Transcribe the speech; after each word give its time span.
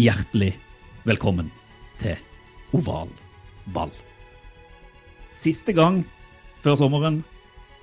Hjertelig 0.00 0.54
velkommen 1.04 1.50
til 2.00 2.16
Oval 2.72 3.10
ball. 3.74 3.90
Siste 5.36 5.74
gang 5.76 5.98
før 6.64 6.78
sommeren, 6.80 7.18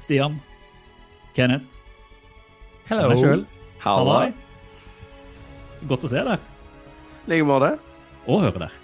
Stian, 0.02 0.40
Kenneth 1.38 1.78
Hello. 2.90 3.12
meg 3.12 3.22
sjøl. 3.22 3.44
Halla. 3.84 4.18
Godt 5.86 6.08
å 6.08 6.12
se 6.16 6.24
deg 6.26 6.48
like 7.30 7.46
måte. 7.46 7.76
og 8.26 8.42
høre 8.48 8.66
deg. 8.66 8.82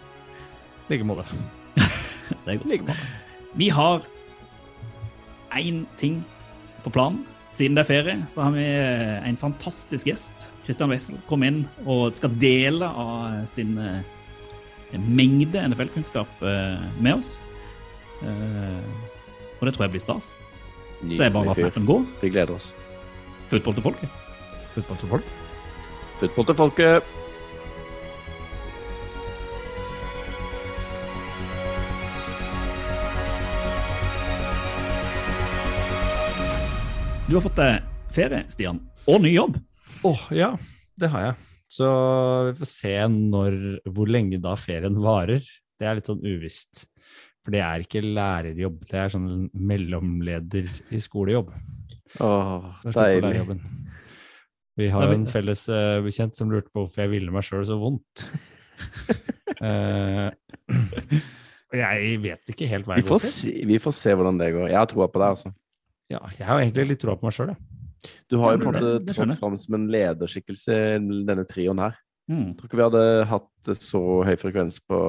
Like 0.92 1.10
måte. 1.10 1.26
Det 2.46 2.54
er 2.54 2.62
godt. 2.86 2.98
Vi 3.58 3.70
har 3.74 4.06
én 5.58 5.88
ting 5.98 6.22
på 6.86 6.94
planen. 6.94 7.26
Siden 7.54 7.76
det 7.78 7.84
er 7.84 7.90
ferie, 7.92 8.16
så 8.34 8.48
har 8.48 8.54
vi 8.56 8.64
eh, 8.66 9.28
en 9.30 9.38
fantastisk 9.38 10.08
gjest. 10.10 10.48
Christian 10.66 10.90
Wessel 10.90 11.20
kom 11.30 11.44
inn 11.46 11.60
og 11.86 12.16
skal 12.18 12.34
dele 12.42 12.88
av 12.90 13.44
sin 13.52 13.76
eh, 13.78 14.00
mengde 14.98 15.62
NFL-kunnskap 15.70 16.42
eh, 16.50 16.82
med 16.98 17.20
oss. 17.20 17.36
Eh, 18.26 18.80
Og 19.60 19.68
det 19.70 19.76
tror 19.78 19.86
jeg 19.86 19.94
blir 19.94 20.04
stas. 20.04 20.34
Så 21.04 21.24
jeg 21.24 21.34
bare 21.36 21.46
lar 21.48 21.56
snappen 21.56 21.86
gå. 21.88 22.00
Vi 22.24 22.30
gleder 22.34 22.56
oss. 22.58 22.72
Fotball 23.52 23.78
til 23.78 23.86
folket. 23.86 24.10
Fotball 24.74 24.98
til 25.00 25.12
folket. 25.14 25.38
Fotball 26.20 26.46
til 26.50 26.56
folket. 26.56 27.14
Du 37.24 37.38
har 37.38 37.44
fått 37.46 37.56
deg 37.56 37.84
ferie, 38.12 38.44
Stian, 38.52 38.82
og 39.08 39.22
ny 39.24 39.30
jobb. 39.32 39.56
Åh, 40.04 40.24
ja. 40.36 40.50
Det 41.00 41.08
har 41.14 41.22
jeg. 41.24 41.36
Så 41.72 41.88
vi 42.50 42.52
får 42.58 42.70
se 42.70 42.92
når, 43.14 43.56
hvor 43.96 44.12
lenge 44.12 44.42
da 44.44 44.58
ferien 44.60 45.00
varer. 45.02 45.46
Det 45.80 45.88
er 45.88 45.98
litt 45.98 46.10
sånn 46.12 46.20
uvisst. 46.20 46.84
For 47.44 47.56
det 47.56 47.62
er 47.64 47.86
ikke 47.86 48.04
lærerjobb, 48.04 48.84
det 48.92 49.00
er 49.00 49.16
sånn 49.16 49.48
mellomleder 49.56 50.68
i 50.92 51.02
skolejobb. 51.04 51.56
Åh, 52.24 52.68
deilig. 52.92 53.58
Vi 54.78 54.92
har 54.92 55.08
jo 55.08 55.16
en 55.16 55.26
felles 55.30 55.66
uh, 55.72 56.04
bekjent 56.04 56.36
som 56.38 56.52
lurte 56.52 56.74
på 56.74 56.84
hvorfor 56.84 57.06
jeg 57.06 57.16
ville 57.16 57.34
meg 57.34 57.48
sjøl 57.48 57.64
så 57.72 57.80
vondt. 57.80 58.28
uh, 59.64 60.28
jeg 61.86 62.22
vet 62.28 62.56
ikke 62.56 62.70
helt 62.76 62.88
hva 62.90 63.00
jeg 63.00 63.08
får, 63.08 63.20
går 63.24 63.36
til. 63.40 63.60
vi 63.72 63.84
får 63.88 64.02
se 64.04 64.16
hvordan 64.20 64.44
det 64.44 64.54
går. 64.60 64.72
Jeg 64.76 64.82
har 64.84 64.90
troa 64.92 65.08
på 65.08 65.24
deg, 65.24 65.38
altså. 65.38 65.56
Ja, 66.14 66.22
jeg 66.38 66.46
har 66.48 66.62
egentlig 66.62 66.88
litt 66.94 67.02
troa 67.04 67.18
på 67.20 67.28
meg 67.28 67.36
sjøl, 67.36 67.54
jeg. 67.56 68.14
Du 68.30 68.36
har 68.42 68.54
jo 68.56 68.60
på 68.60 68.68
en 68.68 68.76
måte 68.76 69.14
trådt 69.14 69.38
fram 69.40 69.54
som 69.62 69.78
en 69.78 69.86
lederskikkelse 69.94 70.76
i 71.00 71.22
denne 71.30 71.46
trioen 71.50 71.80
her. 71.80 71.96
Mm. 72.32 72.50
Jeg 72.52 72.58
tror 72.60 72.68
ikke 72.70 72.80
vi 72.80 72.86
hadde 72.88 73.06
hatt 73.32 73.72
så 73.80 74.02
høy 74.28 74.36
frekvens 74.42 74.78
på, 74.88 75.00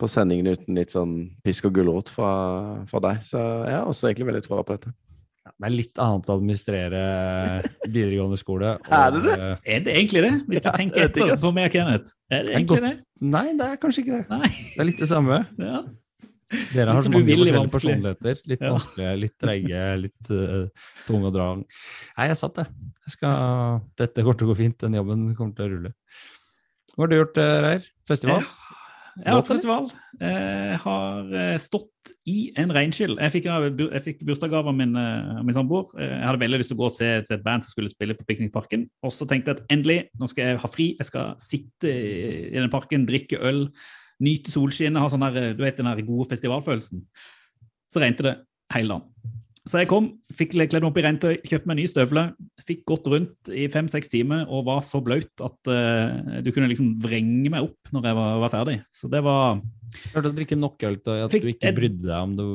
på 0.00 0.08
sendingene 0.12 0.52
uten 0.56 0.76
litt 0.78 0.92
sånn 0.92 1.16
pisk 1.44 1.68
og 1.70 1.74
gulrot 1.78 2.12
fra, 2.12 2.30
fra 2.90 3.00
deg. 3.08 3.24
Så 3.24 3.40
jeg 3.40 3.74
har 3.78 3.88
også 3.88 4.10
egentlig 4.10 4.28
veldig 4.30 4.44
troa 4.46 4.64
på 4.68 4.76
dette. 4.76 4.92
Det 5.46 5.68
er 5.68 5.72
litt 5.76 6.00
annet 6.02 6.28
å 6.32 6.36
administrere 6.36 7.02
videregående 7.96 8.38
skole. 8.40 8.72
Er 8.92 9.12
det 9.14 9.20
det? 9.28 9.36
eh, 9.36 9.60
Er 9.76 9.84
det 9.86 9.94
egentlig 9.96 10.24
det? 10.26 10.32
Hvis 10.50 10.60
du 10.64 10.68
Ja, 10.68 10.72
tenker 10.76 11.04
etter 11.06 11.36
på 11.40 11.52
meg 11.56 11.70
Kenneth. 11.72 12.16
Er 12.34 12.48
det 12.48 12.56
egentlig 12.58 12.82
det? 12.84 12.94
Nei, 13.36 13.46
det 13.56 13.68
er 13.72 13.78
kanskje 13.80 14.02
ikke 14.04 14.18
det. 14.18 14.24
Nei. 14.32 14.50
Det 14.52 14.82
er 14.84 14.88
litt 14.90 15.00
det 15.04 15.08
samme. 15.12 15.38
Ja. 15.62 15.84
Dere 16.72 16.92
har 16.94 17.02
mange 17.10 17.24
forskjellige 17.26 17.72
personligheter. 17.72 18.40
Litt 18.46 18.60
Ja. 18.62 18.70
vanskelige, 18.76 19.14
litt 19.18 19.36
treige, 19.42 19.80
litt 19.98 20.30
uh, 20.30 20.68
tunge 21.08 21.30
å 21.30 21.34
dra. 21.34 21.48
Nei, 21.56 22.28
jeg 22.30 22.38
satt 22.38 22.54
det. 22.60 22.66
Jeg 23.06 23.16
skal, 23.16 23.80
dette 23.98 24.22
kommer 24.22 24.38
til 24.38 24.46
å 24.46 24.52
gå 24.52 24.58
fint. 24.62 24.78
Den 24.78 24.94
jobben 24.94 25.26
kommer 25.34 25.56
til 25.58 25.66
å 25.66 25.72
rulle. 25.74 25.92
Hva 26.94 27.04
har 27.04 27.10
du 27.12 27.16
gjort, 27.18 27.36
eh, 27.42 27.60
Reir? 27.66 27.88
Festival? 28.08 28.46
Jeg 29.16 29.32
har 29.32 29.38
vært 29.40 29.48
festival. 29.48 29.86
Jeg 30.20 30.78
har 30.82 31.34
eh, 31.40 31.56
stått 31.56 32.10
i 32.28 32.52
en 32.60 32.70
regnskyll. 32.70 33.14
Jeg 33.16 33.32
fikk, 33.32 33.46
jeg 33.48 34.02
fikk 34.04 34.18
bursdagsgave 34.28 34.68
av 34.68 34.76
min, 34.76 34.92
eh, 34.96 35.42
min 35.42 35.56
samboer. 35.56 35.88
Eh, 35.98 36.10
Jeg 36.20 36.26
hadde 36.28 36.42
veldig 36.44 36.58
lyst 36.60 36.68
til 36.72 36.76
å 36.76 36.80
gå 36.82 36.88
og 36.90 36.92
se, 36.92 37.08
et 37.24 37.44
band 37.44 37.64
som 37.64 37.72
skulle 37.72 37.92
spille 37.92 38.14
på 38.14 38.26
Piknikparken. 38.28 38.86
Og 39.02 39.12
så 39.16 39.26
tenkte 39.28 39.52
jeg 39.54 39.56
at 39.60 39.66
endelig, 39.72 39.98
nå 40.20 40.28
skal 40.28 40.44
jeg 40.52 40.58
ha 40.60 40.68
fri. 40.68 40.88
Jeg 41.00 41.06
skal 41.10 41.34
sitte 41.40 41.88
i 41.88 42.52
i 42.52 42.60
den 42.60 42.70
parken, 42.70 43.06
drikke 43.08 43.40
øl, 43.40 43.70
nyte 44.22 44.52
solskinnet, 44.52 45.00
ha 45.02 45.10
sånn 45.12 45.24
der, 45.26 45.40
eh, 45.42 45.56
du 45.56 45.64
vet, 45.64 45.78
den 45.78 45.90
der 45.90 46.04
gode 46.06 46.28
festivalfølelsen. 46.30 47.02
Så 47.92 48.02
regnet 48.02 48.24
det 48.24 48.36
hele 48.74 48.96
dagen. 48.96 49.34
Så 49.66 49.80
jeg 49.80 49.88
kom, 49.90 50.12
fikk 50.30 50.52
kledd 50.52 50.76
meg 50.76 50.84
opp 50.86 50.98
i 51.00 51.02
regntøy, 51.02 51.32
kjøpte 51.42 51.66
meg 51.66 51.80
nye 51.80 51.90
støvler, 51.90 52.28
fikk 52.62 52.84
gått 52.86 53.08
rundt 53.10 53.50
i 53.50 53.64
fem-seks 53.70 54.12
timer 54.12 54.44
og 54.46 54.68
var 54.68 54.84
så 54.86 55.00
blaut 55.02 55.42
at 55.42 55.70
uh, 55.72 56.38
du 56.46 56.52
kunne 56.54 56.68
liksom 56.70 56.92
vrenge 57.02 57.50
meg 57.50 57.66
opp 57.66 57.90
når 57.90 58.06
jeg 58.06 58.18
var, 58.20 58.36
var 58.44 58.52
ferdig. 58.52 58.76
Så 58.94 59.10
det 59.10 59.24
var 59.26 59.58
Klarte 59.96 60.30
å 60.30 60.34
drikke 60.34 60.58
nok 60.58 60.82
øl 60.86 60.96
til 61.00 61.20
at 61.24 61.32
Fikk 61.32 61.44
du 61.46 61.50
ikke 61.52 61.72
brydde 61.76 62.04
deg 62.04 62.14
om 62.18 62.32
det 62.36 62.46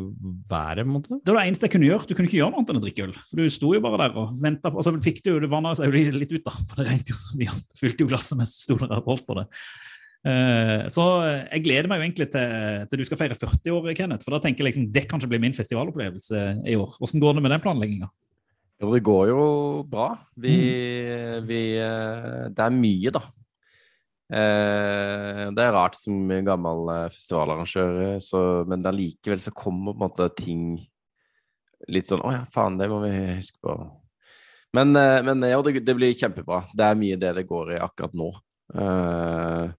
været? 0.52 0.88
Måtte. 0.88 1.20
Det 1.20 1.34
var 1.34 1.42
det 1.42 1.52
eneste 1.52 1.68
jeg 1.68 1.74
kunne 1.76 1.88
gjøre. 1.88 2.08
Du 2.08 2.14
kunne 2.14 2.30
ikke 2.30 2.38
gjøre 2.38 2.52
noe 2.52 2.62
annet 2.62 2.74
enn 2.74 2.80
å 2.80 2.84
drikke 2.84 3.06
øl. 3.08 3.14
For 3.30 3.40
du 3.40 3.54
sto 3.56 3.72
jo 3.76 3.84
bare 3.84 4.02
der 4.04 4.18
og 4.20 4.34
venta 4.44 4.72
Og 4.72 4.84
så 4.86 4.94
fikk 5.04 5.22
du 5.24 5.32
jo, 5.32 5.38
det 5.42 5.50
vanna 5.52 5.72
seg 5.78 5.90
jo 5.90 6.04
litt 6.20 6.36
ut, 6.36 6.44
da. 6.46 6.54
For 6.70 6.82
det 6.82 6.88
regnet 6.90 7.14
jo 7.14 7.18
så 7.18 7.40
mye. 7.40 7.56
Fylte 7.80 8.06
jo 8.06 8.12
glasset 8.12 8.40
mens 8.40 8.54
du 8.56 8.62
sto 8.62 8.78
der 8.84 8.94
og 9.00 9.10
holdt 9.14 9.26
på 9.28 9.40
det. 9.40 9.48
Eh, 10.22 10.84
så 10.94 11.04
jeg 11.50 11.64
gleder 11.66 11.90
meg 11.90 11.98
jo 11.98 12.06
egentlig 12.06 12.28
til, 12.30 12.84
til 12.92 13.02
du 13.02 13.06
skal 13.08 13.18
feire 13.24 13.38
40 13.38 13.74
år, 13.74 13.88
Kenneth. 13.98 14.26
For 14.26 14.36
da 14.36 14.42
tenker 14.44 14.62
jeg 14.62 14.70
liksom 14.72 14.90
det 14.94 15.08
kanskje 15.10 15.30
blir 15.32 15.42
min 15.42 15.56
festivalopplevelse 15.58 16.42
i 16.70 16.76
år. 16.78 16.98
Hvordan 17.02 17.24
går 17.24 17.38
det 17.38 17.44
med 17.46 17.56
den 17.56 17.64
planlegginga? 17.64 18.10
Jo, 18.82 18.90
det 18.94 19.04
går 19.06 19.28
jo 19.30 19.42
bra. 19.90 20.10
Vi, 20.38 20.56
Mm. 20.58 21.48
vi 21.48 21.62
eh, 21.78 22.50
Det 22.50 22.66
er 22.66 22.78
mye, 22.78 23.14
da. 23.14 23.24
Eh, 24.32 25.50
det 25.52 25.66
er 25.66 25.74
rart 25.76 25.98
som 25.98 26.30
gammel 26.46 27.10
festivalarrangør, 27.12 28.20
så, 28.24 28.66
men 28.70 28.86
allikevel 28.86 29.42
så 29.42 29.52
kommer 29.52 29.94
på 29.94 29.98
en 30.00 30.06
måte 30.06 30.30
ting 30.38 30.64
litt 31.90 32.06
sånn 32.08 32.22
Å 32.22 32.32
ja, 32.32 32.44
faen, 32.46 32.78
det 32.78 32.88
må 32.90 33.02
vi 33.04 33.12
huske 33.42 33.58
på. 33.62 33.74
Men, 34.78 34.94
men 34.94 35.42
ja, 35.50 35.58
det, 35.66 35.82
det 35.84 35.96
blir 35.98 36.14
kjempebra. 36.16 36.62
Det 36.72 36.86
er 36.86 36.96
mye 36.96 37.18
det 37.20 37.34
det 37.36 37.48
går 37.50 37.74
i 37.74 37.82
akkurat 37.82 38.14
nå. 38.16 38.30
Eh, 38.72 39.72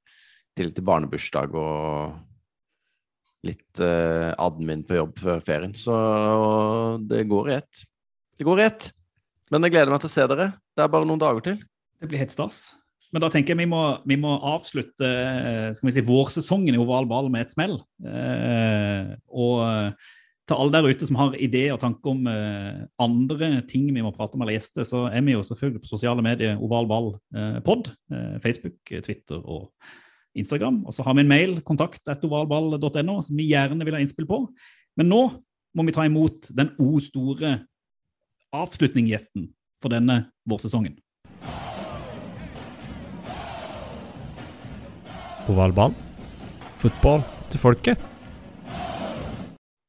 til 0.59 0.73
til 0.75 0.85
barnebursdag 0.87 1.55
og 1.59 2.19
litt 3.47 3.81
eh, 3.83 4.31
admin 4.39 4.85
på 4.87 4.99
jobb 5.01 5.17
før 5.19 5.43
ferien. 5.45 5.75
Så 5.75 5.95
det 7.11 7.25
går 7.31 7.51
i 7.51 7.57
ett. 7.59 7.87
Det 8.39 8.47
går 8.47 8.61
i 8.61 8.69
ett. 8.69 8.93
Men 9.53 9.67
jeg 9.67 9.75
gleder 9.75 9.93
meg 9.93 10.05
til 10.05 10.13
å 10.13 10.15
se 10.15 10.29
dere. 10.31 10.53
Det 10.73 10.85
er 10.85 10.93
bare 10.93 11.09
noen 11.09 11.21
dager 11.21 11.45
til. 11.45 11.59
Det 12.01 12.09
blir 12.11 12.23
helt 12.23 12.35
stas. 12.35 12.63
Men 13.13 13.25
da 13.25 13.29
tenker 13.29 13.53
jeg 13.53 13.61
vi 13.61 13.69
må, 13.69 13.83
vi 14.09 14.17
må 14.17 14.39
avslutte 14.55 15.09
eh, 15.09 15.69
skal 15.77 15.91
vi 15.91 15.95
si, 15.99 16.05
vårsesongen 16.07 16.77
i 16.77 16.81
oval 16.81 17.09
ball 17.11 17.29
med 17.33 17.45
et 17.45 17.53
smell. 17.53 17.77
Eh, 18.09 19.13
og 19.29 19.59
eh, 19.67 20.13
til 20.49 20.59
alle 20.59 20.75
der 20.75 20.89
ute 20.89 21.07
som 21.07 21.19
har 21.21 21.37
ideer 21.37 21.75
og 21.75 21.83
tanker 21.83 22.15
om 22.15 22.31
eh, 22.31 22.81
andre 23.03 23.51
ting 23.69 23.91
vi 23.93 24.05
må 24.05 24.15
prate 24.17 24.39
om 24.39 24.47
eller 24.47 24.57
gjester, 24.57 24.87
så 24.89 25.05
er 25.11 25.23
vi 25.27 25.37
jo 25.37 25.45
selvfølgelig 25.47 25.85
på 25.85 25.93
sosiale 25.93 26.25
medier 26.25 26.57
Oval 26.63 26.89
ball 26.89 27.13
eh, 27.37 27.61
pod. 27.67 27.93
Eh, 28.13 28.39
Facebook, 28.45 28.81
Twitter 29.05 29.43
og 29.45 29.69
Instagram. 30.39 30.83
Og 30.87 30.95
så 30.97 31.05
har 31.07 31.17
vi 31.17 31.25
en 31.25 31.33
mail, 31.33 31.57
kontakt 31.67 32.03
etter 32.09 32.29
ovalball.no, 32.29 33.19
som 33.25 33.39
vi 33.39 33.51
gjerne 33.51 33.85
vil 33.87 33.97
ha 33.97 34.03
innspill 34.03 34.29
på. 34.29 34.45
Men 34.99 35.11
nå 35.13 35.23
må 35.77 35.87
vi 35.89 35.95
ta 35.97 36.05
imot 36.09 36.51
den 36.57 36.73
o 36.83 36.97
store 37.01 37.57
avslutninggjesten 38.53 39.49
for 39.83 39.93
denne 39.93 40.27
vårsesongen. 40.49 40.99
Ovalball. 45.51 45.95
Fotball 46.79 47.23
til 47.51 47.63
folket. 47.63 48.09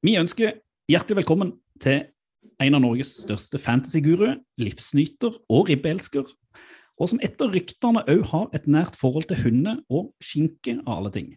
Vi 0.04 0.18
ønsker 0.20 0.58
hjertelig 0.92 1.22
velkommen 1.22 1.54
til 1.82 2.02
en 2.64 2.78
av 2.78 2.84
Norges 2.84 3.14
største 3.24 3.60
fantasyguruer, 3.62 4.38
livsnyter 4.62 5.36
og 5.52 5.70
ribbeelsker, 5.72 6.26
og 7.02 7.10
som 7.12 7.22
etter 7.26 7.52
ryktene 7.54 8.04
òg 8.10 8.24
har 8.32 8.48
et 8.56 8.68
nært 8.70 8.98
forhold 9.00 9.28
til 9.30 9.42
hunder 9.44 9.82
og 9.90 10.12
skinke 10.24 10.78
av 10.84 11.00
alle 11.00 11.14
ting. 11.16 11.30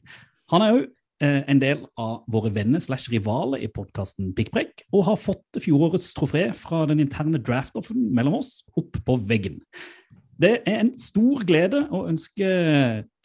Han 0.53 0.65
er 0.65 0.77
òg 0.77 0.83
eh, 1.25 1.43
en 1.49 1.63
del 1.63 1.85
av 2.01 2.25
våre 2.33 2.53
venner 2.55 2.83
slash 2.83 3.11
rivaler 3.13 3.65
i 3.65 3.71
podkasten 3.73 4.33
Pikkprekk, 4.37 4.87
og 4.93 5.07
har 5.09 5.21
fått 5.21 5.61
fjorårets 5.63 6.13
trofé 6.17 6.49
fra 6.57 6.85
den 6.91 7.03
interne 7.05 7.41
draft-offen 7.43 8.11
mellom 8.15 8.41
oss 8.41 8.61
opp 8.77 9.01
på 9.07 9.21
veggen. 9.29 9.63
Det 10.37 10.59
er 10.69 10.83
en 10.83 10.93
stor 11.01 11.47
glede 11.49 11.87
å 11.89 12.05
ønske 12.11 12.49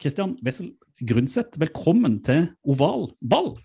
Christian 0.00 0.38
Wessel 0.44 0.72
Grundseth 1.02 1.58
velkommen 1.60 2.20
til 2.24 2.46
oval 2.64 3.10
ball. 3.20 3.56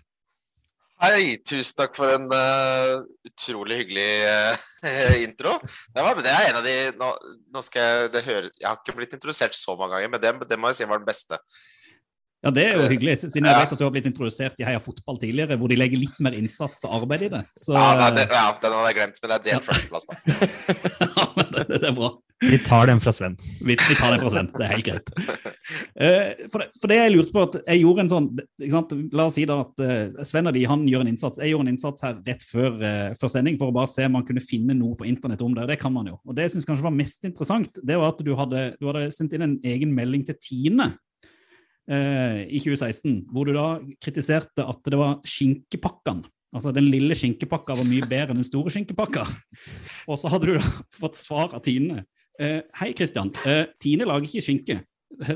Hei, 0.98 1.38
tusen 1.46 1.76
takk 1.78 1.92
for 1.94 2.10
en 2.10 2.24
uh, 2.26 3.04
utrolig 3.22 3.76
hyggelig 3.84 4.06
uh, 4.26 5.20
intro. 5.28 5.52
Det, 5.94 6.02
var, 6.02 6.18
det, 6.18 6.32
er 6.32 6.48
en 6.48 6.58
av 6.58 6.66
de 6.66 6.72
Nå, 6.98 7.10
nå 7.54 7.62
skal 7.62 8.08
jeg 8.16 8.24
høre 8.26 8.50
Jeg 8.50 8.66
har 8.66 8.80
ikke 8.80 8.96
blitt 8.96 9.14
introdusert 9.14 9.54
så 9.54 9.76
mange 9.78 9.94
ganger, 9.94 10.10
men 10.10 10.24
det, 10.24 10.32
det 10.50 10.58
må 10.58 10.72
jeg 10.72 10.80
si 10.80 10.88
var 10.90 10.98
den 10.98 11.06
beste. 11.06 11.38
Ja, 12.38 12.52
det 12.54 12.64
er 12.68 12.76
jo 12.78 12.84
hyggelig, 12.86 13.16
siden 13.24 13.48
jeg 13.48 13.58
vet 13.58 13.72
at 13.74 13.80
du 13.80 13.82
har 13.82 13.90
blitt 13.90 14.06
introdusert 14.06 14.60
i 14.62 14.66
Heia 14.66 14.78
Fotball 14.78 15.16
tidligere, 15.18 15.56
hvor 15.58 15.72
de 15.72 15.74
legger 15.74 15.98
litt 15.98 16.20
mer 16.22 16.36
innsats 16.38 16.84
og 16.86 16.92
arbeid 17.00 17.24
i 17.26 17.30
det. 17.32 17.40
Så, 17.58 17.72
ja, 17.74 17.96
nei, 17.98 18.12
det, 18.14 18.28
ja, 18.30 18.44
den 18.62 18.76
hadde 18.76 18.92
jeg 18.92 18.96
glemt, 19.00 19.18
men 19.18 19.32
det 19.32 19.38
er 19.38 19.42
delt 19.48 19.56
ja. 19.56 19.62
førsteplass, 19.66 20.06
da. 20.06 20.18
ja, 21.16 21.24
men 21.34 21.50
det, 21.56 21.64
det, 21.72 21.80
er 21.88 21.96
bra. 21.96 22.12
Vi 22.44 22.60
tar 22.62 22.86
den 22.92 23.02
fra 23.02 23.10
Sven. 23.16 23.34
Vi, 23.42 23.74
vi 23.74 23.96
tar 23.98 24.14
den 24.14 24.22
fra 24.22 24.30
Sven, 24.30 24.52
det 24.54 24.68
er 24.68 24.70
helt 24.70 24.86
greit. 24.86 25.10
Uh, 25.18 26.46
for, 26.52 26.62
det, 26.62 26.68
for, 26.78 26.86
det, 26.92 27.00
jeg 27.00 27.14
lurte 27.16 27.34
på 27.34 27.42
at 27.48 27.58
jeg 27.64 27.82
gjorde 27.82 28.04
en 28.04 28.12
sånn 28.12 28.28
La 29.18 29.26
oss 29.26 29.34
si 29.34 29.48
da 29.50 29.58
at 29.64 29.82
uh, 29.82 30.22
Sven 30.30 30.52
og 30.52 30.54
de 30.54 30.62
han 30.70 30.86
gjør 30.86 31.02
en 31.02 31.10
innsats. 31.10 31.42
Jeg 31.42 31.56
gjorde 31.56 31.66
en 31.66 31.72
innsats 31.74 32.06
her 32.06 32.22
rett 32.22 32.46
før, 32.46 32.78
uh, 32.78 33.18
før, 33.18 33.34
sending 33.34 33.58
for 33.58 33.72
å 33.72 33.76
bare 33.80 33.90
se 33.90 34.06
om 34.06 34.14
man 34.14 34.28
kunne 34.30 34.46
finne 34.46 34.78
noe 34.78 34.94
på 34.94 35.10
internett 35.10 35.42
om 35.42 35.58
det. 35.58 35.66
og 35.66 35.74
Det 35.74 35.80
kan 35.82 35.96
man 35.96 36.14
jo. 36.14 36.20
Og 36.22 36.38
det 36.38 36.46
jeg 36.46 36.54
syns 36.54 36.70
kanskje 36.70 36.86
var 36.86 36.96
mest 37.02 37.26
interessant, 37.26 37.82
det 37.82 37.98
var 37.98 38.14
at 38.14 38.22
du 38.22 38.32
hadde, 38.38 38.64
du 38.78 38.88
hadde 38.92 39.08
sendt 39.18 39.34
inn 39.34 39.48
en 39.48 39.58
egen 39.74 39.90
melding 39.98 40.22
til 40.30 40.38
Tine 40.38 40.92
eh, 41.90 42.42
i 42.48 42.60
2016, 42.62 43.22
hvor 43.32 43.48
du 43.48 43.54
da 43.56 43.68
kritiserte 44.02 44.66
at 44.66 44.82
det 44.88 45.00
var 45.00 45.18
skinkepakkene. 45.26 46.28
Altså 46.56 46.72
Den 46.72 46.86
lille 46.88 47.16
skinkepakka 47.18 47.76
var 47.76 47.88
mye 47.88 48.06
bedre 48.08 48.32
enn 48.32 48.40
den 48.40 48.46
store 48.46 48.72
skinkepakka. 48.72 49.26
Og 50.08 50.20
så 50.20 50.30
hadde 50.32 50.48
du 50.48 50.54
da 50.56 50.68
fått 51.00 51.18
svar 51.20 51.52
av 51.52 51.64
Tine. 51.64 52.04
Eh, 52.40 52.62
Hei, 52.80 52.94
Kristian. 52.96 53.32
Eh, 53.44 53.66
Tine 53.82 54.08
lager 54.08 54.28
ikke 54.28 54.44
skinke. 54.46 54.80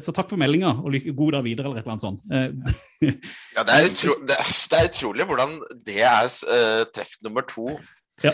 Så 0.04 0.12
takk 0.12 0.28
for 0.28 0.38
meldinga, 0.38 0.68
og 0.84 0.92
lykke 0.92 1.14
god 1.16 1.32
dag 1.32 1.44
videre, 1.46 1.70
eller 1.70 1.80
et 1.80 1.86
eller 1.86 1.94
annet 1.94 2.04
sånt. 2.04 2.20
Eh, 2.28 3.14
ja, 3.56 3.64
det 3.66 3.76
er, 3.76 3.88
utro, 3.88 4.16
det, 4.28 4.36
det 4.70 4.78
er, 4.78 4.90
utrolig 4.90 5.26
hvordan 5.30 5.54
det 5.88 6.02
er 6.06 6.28
uh, 6.28 6.82
treff 6.92 7.16
nummer 7.24 7.46
to 7.48 7.72
ja. 8.22 8.32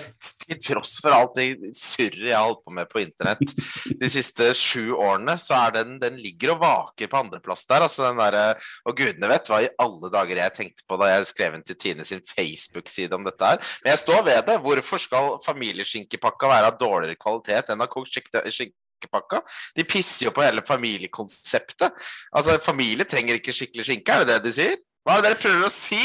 Til 0.49 0.59
tross 0.65 0.95
for 1.05 1.13
alt 1.13 1.35
det 1.37 1.75
surret 1.77 2.31
jeg 2.31 2.37
har 2.37 2.47
holdt 2.47 2.63
på 2.65 2.73
med 2.73 2.89
på 2.89 3.03
internett 3.03 3.53
de 4.01 4.09
siste 4.11 4.47
sju 4.57 4.95
årene, 4.97 5.35
så 5.41 5.57
er 5.59 5.75
den, 5.79 5.99
den 6.01 6.17
ligger 6.21 6.55
og 6.55 6.63
vaker 6.63 7.11
på 7.11 7.21
andreplass 7.21 7.67
der. 7.69 7.85
altså 7.85 8.09
den 8.09 8.21
der, 8.21 8.57
Og 8.89 8.97
gudene 8.97 9.29
vet 9.29 9.51
hva 9.51 9.61
i 9.65 9.71
alle 9.85 10.11
dager 10.13 10.43
jeg 10.43 10.57
tenkte 10.57 10.87
på 10.89 10.99
da 11.01 11.11
jeg 11.13 11.29
skrev 11.31 11.57
inn 11.59 11.67
til 11.67 11.79
Tine 11.79 12.07
sin 12.09 12.25
Facebook-side 12.33 13.17
om 13.17 13.27
dette 13.27 13.45
her. 13.45 13.63
Men 13.85 13.93
jeg 13.93 14.03
står 14.05 14.25
ved 14.25 14.43
det. 14.49 14.59
Hvorfor 14.65 15.03
skal 15.03 15.39
familieskinkepakka 15.45 16.51
være 16.51 16.73
av 16.73 16.81
dårligere 16.81 17.21
kvalitet 17.21 17.73
enn 17.73 17.85
av 17.85 17.93
kokt 17.93 18.17
skinkepakka? 18.17 19.43
De 19.77 19.87
pisser 19.89 20.29
jo 20.29 20.35
på 20.37 20.45
hele 20.47 20.65
familiekonseptet. 20.67 22.09
Altså, 22.33 22.59
Familie 22.65 23.09
trenger 23.09 23.39
ikke 23.39 23.57
skikkelig 23.57 23.89
skinke, 23.91 24.13
er 24.13 24.25
det 24.25 24.39
det 24.39 24.45
de 24.49 24.57
sier? 24.63 24.79
Hva 25.05 25.19
er 25.19 25.25
det 25.25 25.31
dere 25.31 25.43
prøver 25.45 25.69
å 25.69 25.73
si? 25.73 26.05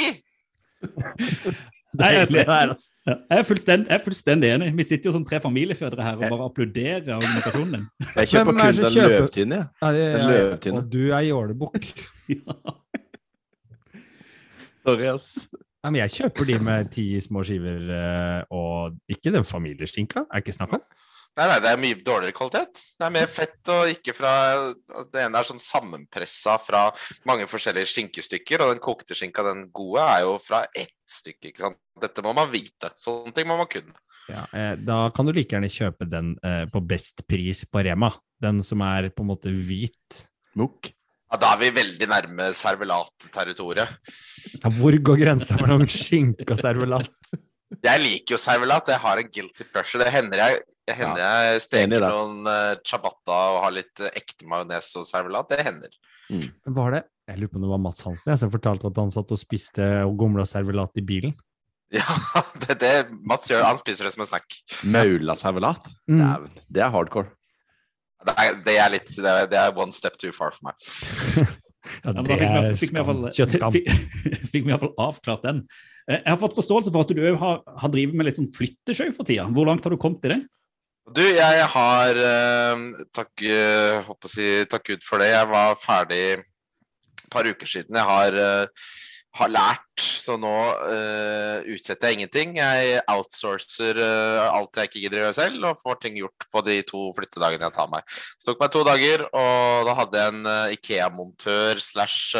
Nei, 1.93 2.07
jeg, 2.15 2.29
jeg, 2.33 2.45
altså. 2.47 2.87
jeg, 3.05 3.17
er 3.29 3.35
jeg, 3.37 3.85
er 3.93 4.01
fullstendig, 4.01 4.49
enig. 4.49 4.69
Vi 4.77 4.85
sitter 4.87 5.09
jo 5.11 5.13
som 5.13 5.25
tre 5.25 5.37
familiefedre 5.43 6.05
her 6.05 6.15
og 6.17 6.23
bare 6.23 6.47
applauderer 6.47 7.11
organisasjonen 7.19 7.75
din. 7.75 7.83
Jeg 8.17 8.31
kjøper 8.31 8.55
kun 8.57 8.61
den 8.79 8.95
løvtynne, 8.97 9.59
jeg. 9.59 9.67
Ja, 9.81 9.89
ja, 9.93 10.07
ja, 10.07 10.47
ja. 10.57 10.73
Og 10.73 10.87
du 10.89 11.03
er 11.11 11.27
jålebukk. 11.27 11.85
Sorry, 14.83 15.05
ass. 15.13 15.45
Nei, 15.83 15.91
men 15.91 15.99
jeg 16.01 16.11
kjøper 16.15 16.47
de 16.47 16.57
med 16.63 16.89
ti 16.95 17.05
små 17.23 17.43
skiver 17.43 17.89
eh, 17.91 18.41
og 18.55 18.95
ikke 19.11 19.33
den 19.35 19.45
familieskinka. 19.47 20.25
Er 20.31 20.43
ikke 20.43 20.55
snakk 20.55 20.77
om. 20.79 20.83
Nei, 21.33 21.47
nei, 21.50 21.59
det 21.65 21.69
er 21.71 21.80
mye 21.81 21.97
dårligere 22.06 22.35
kvalitet. 22.38 22.81
Det 23.00 23.06
er 23.07 23.13
mer 23.15 23.30
fett 23.31 23.69
og 23.74 23.89
ikke 23.89 24.13
fra 24.13 24.33
altså, 24.53 25.06
Det 25.09 25.21
ene 25.24 25.39
er 25.39 25.47
sånn 25.47 25.62
sammenpressa 25.62 26.59
fra 26.62 26.83
mange 27.30 27.47
forskjellige 27.50 27.89
skinkestykker, 27.89 28.62
og 28.62 28.74
den 28.75 28.81
kokte 28.83 29.18
skinka, 29.18 29.45
den 29.47 29.63
gode, 29.74 30.03
er 30.06 30.27
jo 30.27 30.35
fra 30.44 30.62
ett 30.77 30.94
stykke, 31.09 31.50
ikke 31.50 31.65
sant. 31.65 31.80
Dette 32.01 32.21
må 32.25 32.35
man 32.38 32.51
vite. 32.53 32.91
Sånne 33.01 33.33
ting 33.33 33.50
må 33.50 33.57
man 33.57 33.69
kunne. 33.71 33.97
Ja, 34.30 34.44
eh, 34.56 34.75
da 34.80 35.07
kan 35.13 35.27
du 35.27 35.33
like 35.35 35.56
gjerne 35.56 35.71
kjøpe 35.74 36.06
den 36.09 36.35
eh, 36.45 36.63
på 36.71 36.81
best 36.85 37.25
pris 37.30 37.63
på 37.65 37.81
Rema. 37.86 38.12
Den 38.41 38.62
som 38.65 38.83
er 38.86 39.09
på 39.09 39.25
en 39.25 39.31
måte 39.33 39.53
hvit. 39.53 40.21
Mukk. 40.59 40.91
Ja, 41.33 41.39
Da 41.41 41.56
er 41.56 41.63
vi 41.63 41.71
veldig 41.74 42.07
nærme 42.12 42.51
servelat-territoriet. 42.53 43.97
Ja, 44.62 44.69
hvor 44.77 44.94
går 45.09 45.18
grensa 45.24 45.57
mellom 45.57 45.88
skinke 45.89 46.45
og 46.45 46.62
servelat? 46.62 47.09
Jeg 47.81 48.01
liker 48.03 48.36
jo 48.36 48.38
servelat. 48.38 48.94
Jeg 48.94 49.01
har 49.01 49.18
en 49.18 49.33
guilty 49.33 49.65
pressure. 49.74 50.06
Det 50.06 50.13
hender 50.13 50.44
jeg 50.44 50.62
det 50.83 50.95
hender 50.97 51.21
ja, 51.21 51.33
jeg 51.53 51.63
steker 51.63 52.03
noen 52.03 52.47
uh, 52.50 52.74
ciabatta 52.83 53.38
og 53.53 53.62
har 53.63 53.75
litt 53.77 54.03
uh, 54.03 54.09
ekte 54.12 54.47
majones 54.50 54.89
og 55.00 55.07
servelat. 55.07 55.47
Det 55.51 55.63
hender. 55.63 55.94
Mm. 56.31 56.50
Var 56.75 56.95
det 56.95 57.01
Jeg 57.30 57.39
lurer 57.39 57.51
på 57.51 57.59
om 57.59 57.63
det 57.65 57.71
var 57.71 57.81
Mats 57.83 58.06
Hansen 58.07 58.31
jeg 58.31 58.39
som 58.41 58.51
fortalte 58.51 58.89
at 58.89 59.00
han 59.00 59.12
satt 59.12 59.31
og 59.35 59.39
spiste 59.39 59.88
og 60.07 60.15
gomla 60.19 60.45
servelat 60.50 61.00
i 61.00 61.06
bilen? 61.06 61.35
Ja, 61.94 62.41
det, 62.57 62.80
det 62.81 62.94
Mats 63.21 63.51
gjør. 63.51 63.68
Han 63.68 63.77
spiser 63.77 64.07
det 64.07 64.15
som 64.15 64.24
en 64.24 64.30
snack. 64.31 64.56
Maula 64.89 65.35
servelat? 65.38 65.91
Mm. 66.09 66.47
Det 66.74 66.81
er 66.81 66.89
hardcore. 66.89 67.29
Det 68.24 68.33
er, 68.39 68.56
det 68.65 68.75
er 68.79 68.89
litt 68.95 69.12
det 69.13 69.29
er, 69.29 69.50
det 69.51 69.59
er, 69.59 69.75
one 69.77 69.94
step 69.94 70.15
too 70.18 70.33
far 70.33 70.56
for 70.56 70.71
meg. 70.71 70.88
ja, 72.01 72.15
det 72.18 72.38
er. 72.39 72.74
Kjøttskam. 73.36 73.75
Fikk 73.75 74.63
vi 74.63 74.71
iallfall 74.71 74.95
avklart 75.07 75.45
den. 75.45 75.62
Eh, 76.07 76.18
jeg 76.18 76.31
har 76.31 76.39
fått 76.41 76.57
forståelse 76.57 76.94
for 76.95 77.06
at 77.06 77.13
du 77.13 77.21
òg 77.21 77.38
har, 77.39 77.62
har 77.83 77.94
drevet 77.94 78.18
med 78.18 78.27
litt 78.27 78.39
sånn 78.39 78.51
flyttesjø 78.56 79.09
for 79.15 79.27
tida. 79.27 79.45
Hvor 79.53 79.69
langt 79.69 79.86
har 79.86 79.94
du 79.94 80.00
kommet 80.01 80.25
i 80.27 80.33
det? 80.33 80.41
Du, 81.03 81.19
jeg 81.19 81.63
har 81.67 82.15
uh, 82.15 82.83
takk, 83.11 83.31
uh, 83.44 84.00
håper 84.07 84.29
å 84.29 84.31
si, 84.31 84.45
takk 84.71 84.85
Gud 84.88 85.01
for 85.03 85.19
det. 85.19 85.33
Jeg 85.33 85.50
var 85.51 85.75
ferdig 85.81 86.19
et 86.39 87.25
par 87.33 87.44
uker 87.44 87.67
siden. 87.67 87.97
Jeg 88.00 88.07
har, 88.07 88.38
uh, 88.39 88.94
har 89.35 89.51
lært, 89.51 90.00
så 90.00 90.38
nå 90.39 90.53
utsetter 91.73 92.07
jeg 92.07 92.19
ingenting. 92.19 92.53
Jeg 92.59 93.01
outsourcer 93.11 93.97
alt 94.00 94.77
jeg 94.77 94.88
ikke 94.91 95.01
gidder 95.01 95.19
å 95.19 95.23
gjøre 95.25 95.38
selv, 95.39 95.65
og 95.67 95.81
får 95.81 95.97
ting 96.05 96.19
gjort 96.21 96.45
på 96.53 96.61
de 96.69 96.77
to 96.88 97.01
flyttedagene 97.17 97.65
jeg 97.65 97.75
tar 97.75 97.89
meg. 97.91 98.05
Det 98.13 98.47
tok 98.47 98.61
meg 98.61 98.71
to 98.75 98.83
dager, 98.88 99.25
og 99.33 99.89
da 99.89 99.97
hadde 99.97 100.21
jeg 100.21 100.35
en 100.35 100.51
Ikea-montør 100.77 101.81
slash 101.81 102.38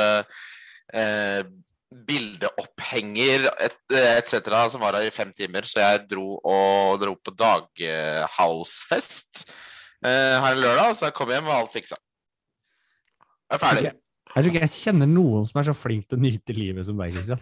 bildeopphenger 2.08 3.50
etc. 3.52 4.40
Et 4.40 4.74
som 4.74 4.84
var 4.84 4.98
her 4.98 5.08
i 5.08 5.14
fem 5.14 5.32
timer, 5.36 5.68
så 5.68 5.84
jeg 5.84 6.06
dro 6.12 6.40
og 6.40 7.02
dro 7.02 7.16
på 7.20 7.36
daghousefest 7.40 9.46
eh, 10.06 10.40
her 10.40 10.52
en 10.52 10.64
lørdag. 10.64 10.96
Så 10.98 11.10
jeg 11.10 11.18
kom 11.18 11.34
hjem 11.34 11.50
og 11.50 11.58
alt 11.58 11.74
fiksa. 11.74 12.00
Jeg 13.50 13.60
er 13.60 13.62
ferdig. 13.62 13.94
Jeg, 13.94 14.34
tror 14.34 14.50
ikke 14.50 14.66
jeg 14.66 14.76
kjenner 14.80 15.10
noen 15.10 15.46
som 15.46 15.62
er 15.62 15.70
så 15.70 15.78
flink 15.78 16.08
til 16.08 16.18
å 16.18 16.24
nyte 16.24 16.56
livet 16.58 16.88
som 16.88 17.00
deg, 17.00 17.14
Kristian. 17.14 17.42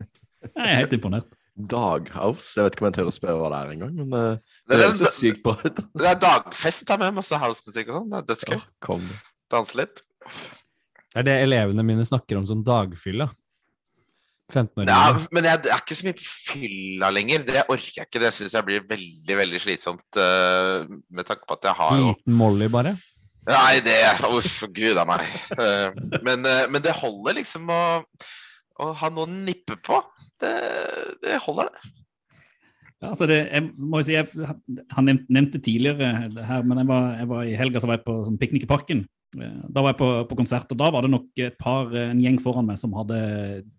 jeg 0.52 0.66
er 0.66 0.80
helt 0.82 0.96
imponert. 0.96 1.30
Daghouse? 1.56 2.50
Jeg 2.52 2.66
vet 2.66 2.76
ikke 2.76 2.84
om 2.84 2.90
jeg 2.90 2.98
tør 2.98 3.08
å 3.08 3.16
spørre 3.16 3.38
hva 3.40 3.48
det 3.54 3.60
er 3.62 3.72
engang, 3.72 3.94
men 3.96 4.12
uh, 4.12 4.58
det, 4.68 4.76
det 4.76 4.90
høres 4.90 5.16
sykt 5.16 5.40
bra 5.46 5.54
ut. 5.62 5.80
Det 6.02 6.10
er 6.10 6.18
dagfest 6.20 6.92
her 6.92 7.00
med 7.00 7.16
masse 7.16 7.40
housemusikk 7.40 7.88
og 7.88 8.00
sånn. 8.00 8.10
Det 8.12 8.18
er 8.18 8.28
dødsgøy. 8.28 8.60
Oh, 8.92 9.00
Danse 9.54 9.78
litt. 9.78 10.02
Det 11.16 11.22
er 11.22 11.26
det 11.30 11.36
elevene 11.46 11.86
mine 11.86 12.04
snakker 12.04 12.36
om 12.36 12.44
som 12.48 12.60
dagfylla. 12.66 13.30
15 14.52 14.84
år. 14.84 14.86
Ja, 14.88 15.16
men 15.34 15.46
jeg, 15.48 15.60
jeg, 15.66 15.74
er 15.74 15.82
ikke 15.82 15.98
så 15.98 16.06
mye 16.06 16.22
fylla 16.22 17.10
lenger. 17.14 17.44
Det 17.48 17.64
orker 17.64 18.00
jeg 18.00 18.08
ikke. 18.08 18.22
Det 18.22 18.32
syns 18.34 18.54
jeg 18.54 18.66
blir 18.68 18.86
veldig 18.86 19.38
veldig 19.40 19.60
slitsomt 19.62 20.20
uh, 20.20 20.86
med 20.86 21.26
tanke 21.26 21.46
på 21.48 21.58
at 21.58 21.68
jeg 21.70 21.78
har 21.80 21.98
jo 21.98 22.12
Liten 22.12 22.38
Molly, 22.38 22.70
bare? 22.72 22.94
Nei, 23.46 23.78
det 23.86 23.96
Uff, 24.26 24.62
gud 24.74 24.98
a 24.98 25.06
meg. 25.08 25.26
Uh, 25.54 25.90
men, 26.26 26.46
uh, 26.46 26.64
men, 26.70 26.80
det 26.84 26.94
holder 26.98 27.38
liksom 27.40 27.70
å, 27.74 27.82
å, 28.82 28.90
ha 29.02 29.10
noe 29.12 29.26
å 29.26 29.34
nippe 29.34 29.78
på. 29.82 30.00
Det, 30.42 30.54
det 31.24 31.42
holder, 31.42 31.70
det. 31.72 31.94
Ja, 33.02 33.10
altså 33.10 33.28
det, 33.28 33.42
jeg 33.50 33.66
må 33.76 34.00
jo 34.00 34.06
si, 34.08 34.14
jeg, 34.16 34.48
Han 34.96 35.10
nevnte 35.28 35.60
tidligere 35.60 36.14
her, 36.48 36.62
men 36.64 36.80
jeg 36.80 36.88
var, 36.88 37.10
jeg 37.20 37.28
var 37.32 37.44
i 37.44 37.58
helga 37.58 37.82
så 37.82 37.90
var 37.90 37.98
jeg 37.98 38.06
på 38.06 38.16
sånn 38.24 38.38
piknik 38.40 38.64
i 38.64 38.70
parken. 38.70 39.04
Eh, 39.42 39.56
da 39.72 39.82
var 39.84 39.92
jeg 39.92 39.98
på, 40.00 40.08
på, 40.30 40.38
konsert, 40.38 40.70
og 40.72 40.80
da 40.80 40.88
var 40.94 41.04
det 41.04 41.12
nok 41.12 41.42
et 41.44 41.56
par, 41.60 41.90
eh, 41.92 42.10
en 42.12 42.22
gjeng 42.22 42.38
foran 42.42 42.66
meg 42.68 42.78
som 42.80 42.94
hadde 42.96 43.18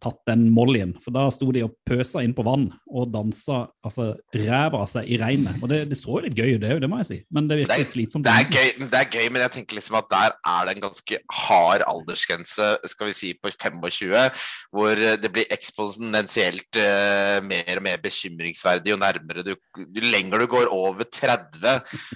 tatt 0.03 0.19
den 0.29 0.47
mollyen. 0.53 0.93
For 1.03 1.15
da 1.15 1.27
sto 1.33 1.49
de 1.55 1.65
og 1.65 1.75
pøsa 1.87 2.23
inn 2.25 2.35
på 2.37 2.45
vann 2.47 2.67
og 2.87 3.09
dansa 3.13 3.63
altså, 3.85 4.11
ræva 4.35 4.83
av 4.83 4.91
seg 4.91 5.09
i 5.09 5.19
regnet. 5.21 5.59
Og 5.61 5.71
det, 5.71 5.83
det 5.91 5.99
så 5.99 6.17
jo 6.17 6.23
litt 6.25 6.37
gøy 6.37 6.55
ut, 6.55 6.61
det, 6.63 6.73
det 6.83 6.91
må 6.91 7.01
jeg 7.01 7.09
si, 7.09 7.19
men 7.33 7.49
det 7.49 7.61
virker 7.61 7.81
litt 7.81 7.93
slitsomt. 7.93 8.27
Det 8.27 8.33
er, 8.33 8.51
gøy, 8.51 8.87
det 8.87 9.01
er 9.01 9.11
gøy, 9.11 9.27
men 9.33 9.45
jeg 9.45 9.55
tenker 9.57 9.79
liksom 9.79 9.99
at 10.01 10.11
der 10.13 10.37
er 10.37 10.67
det 10.67 10.75
en 10.75 10.85
ganske 10.87 11.21
hard 11.47 11.85
aldersgrense, 11.87 12.69
skal 12.91 13.11
vi 13.11 13.17
si 13.17 13.33
på 13.37 13.51
25, 13.53 14.43
hvor 14.75 15.03
det 15.21 15.31
blir 15.33 15.49
eksponentielt 15.53 16.79
uh, 16.79 17.39
mer 17.45 17.79
og 17.79 17.85
mer 17.85 18.01
bekymringsverdig 18.03 18.93
jo 18.93 18.99
nærmere 18.99 19.43
du 19.45 19.53
Jo 19.77 20.03
lenger 20.03 20.41
du 20.41 20.47
går 20.49 20.69
over 20.73 21.05
30 21.05 21.67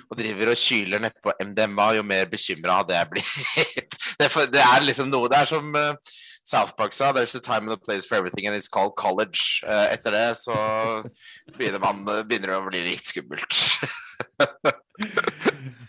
og 0.10 0.18
driver 0.18 0.52
og 0.52 0.60
kyler 0.60 1.02
nedpå 1.04 1.34
MDMA, 1.44 1.88
jo 1.98 2.04
mer 2.06 2.30
bekymra 2.32 2.80
hadde 2.82 2.96
jeg 2.98 3.10
blitt 3.12 3.31
det, 4.20 4.30
det, 4.54 4.62
er 4.62 4.84
liksom 4.86 5.10
noe 5.12 5.30
Det 5.32 5.40
er 5.40 5.50
som, 5.50 5.72
eh, 5.76 6.14
South 6.44 6.74
Park 6.78 6.94
sa 6.94 7.12
'There's 7.12 7.36
a 7.36 7.40
time 7.40 7.70
and 7.70 7.74
a 7.74 7.78
place 7.78 8.06
for 8.06 8.16
everything 8.16 8.48
and 8.48 8.56
it's 8.56 8.68
called 8.68 8.96
college'. 8.98 9.64
Eh, 9.64 9.94
etter 9.94 10.12
det 10.12 10.38
så 10.38 10.56
begynner 11.58 11.80
man 11.80 12.06
begynner 12.06 12.54
det 12.54 12.58
å 12.58 12.70
bli 12.70 12.82
litt 12.90 13.06
skummelt. 13.06 13.54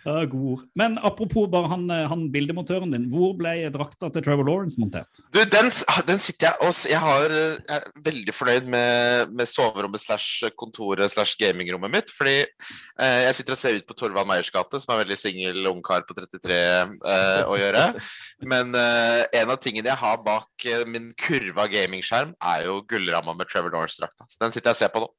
Ja, 0.02 0.24
god 0.26 0.46
ord. 0.52 0.62
Men 0.78 0.96
apropos 0.98 1.46
bare 1.50 1.68
han, 1.70 1.84
eh, 1.94 2.08
han 2.10 2.24
bildemontøren 2.34 2.90
din. 2.90 3.04
Hvor 3.12 3.36
ble 3.38 3.54
drakta 3.74 4.08
til 4.10 4.24
Trevor 4.26 4.48
Lawrence 4.48 4.80
montert? 4.80 5.20
Du, 5.30 5.38
den, 5.46 5.70
den 6.08 6.22
sitter 6.22 6.48
jeg 6.48 6.66
og 6.66 6.74
Jeg, 6.90 6.98
har, 6.98 7.34
jeg 7.34 7.76
er 7.76 7.86
veldig 8.08 8.34
fornøyd 8.34 8.66
med, 8.74 9.30
med 9.38 9.46
soverommet 9.46 10.02
slash 10.02 10.48
kontoret 10.58 11.12
slash 11.12 11.38
gamingrommet 11.38 11.94
mitt. 11.94 12.10
Fordi 12.16 12.40
eh, 12.42 13.20
jeg 13.28 13.38
sitter 13.38 13.54
og 13.54 13.62
ser 13.62 13.78
ut 13.78 13.86
på 13.86 13.98
Torvald 13.98 14.30
Meyers 14.30 14.50
gate, 14.50 14.82
som 14.82 14.94
er 14.94 15.04
veldig 15.04 15.20
singel 15.20 15.70
ungkar 15.70 16.02
på 16.08 16.18
33 16.18 16.58
eh, 16.58 17.40
å 17.46 17.56
gjøre. 17.60 17.86
Men 18.54 18.74
eh, 18.78 19.22
en 19.38 19.54
av 19.54 19.62
tingene 19.62 19.92
jeg 19.92 20.02
har 20.02 20.20
bak 20.26 20.66
eh, 20.66 20.82
min 20.88 21.12
kurva 21.14 21.68
gamingskjerm, 21.70 22.34
er 22.42 22.66
jo 22.66 22.80
gullramma 22.90 23.38
med 23.38 23.50
Trevor 23.50 23.76
Lawrence-drakta. 23.76 24.26
Så 24.26 24.42
den 24.42 24.54
sitter 24.54 24.72
jeg 24.72 24.80
og 24.80 24.82
ser 24.82 24.94
på 24.94 25.06
nå. 25.06 25.12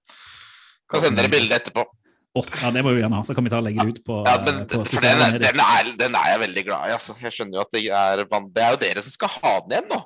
Kan 0.92 1.08
sende 1.08 1.24
dere 1.24 1.32
bilde 1.32 1.56
etterpå. 1.56 1.88
Åh, 2.36 2.48
ja, 2.64 2.72
Det 2.74 2.82
må 2.82 2.94
vi 2.96 3.02
gjerne 3.04 3.20
ha, 3.20 3.24
så 3.28 3.36
kan 3.38 3.46
vi 3.46 3.52
ta 3.54 3.60
og 3.62 3.66
legge 3.68 3.84
det 3.86 3.94
ut 4.00 4.06
på, 4.08 4.16
Ja, 4.26 4.38
men 4.42 4.64
på 4.66 4.80
for 4.90 5.04
den, 5.06 5.36
den, 5.44 5.60
er, 5.62 5.92
den 6.00 6.16
er 6.18 6.32
jeg 6.34 6.40
veldig 6.48 6.64
glad 6.66 6.88
i. 6.90 6.94
Altså. 6.96 7.14
Jeg 7.22 7.36
skjønner 7.36 7.60
jo 7.60 7.66
at 7.66 7.76
det 7.76 7.84
er 7.94 8.24
Det 8.26 8.64
er 8.64 8.72
jo 8.74 8.80
dere 8.82 9.04
som 9.06 9.14
skal 9.14 9.30
ha 9.36 9.52
den 9.68 9.76
igjen 9.78 9.92
nå. 9.92 10.00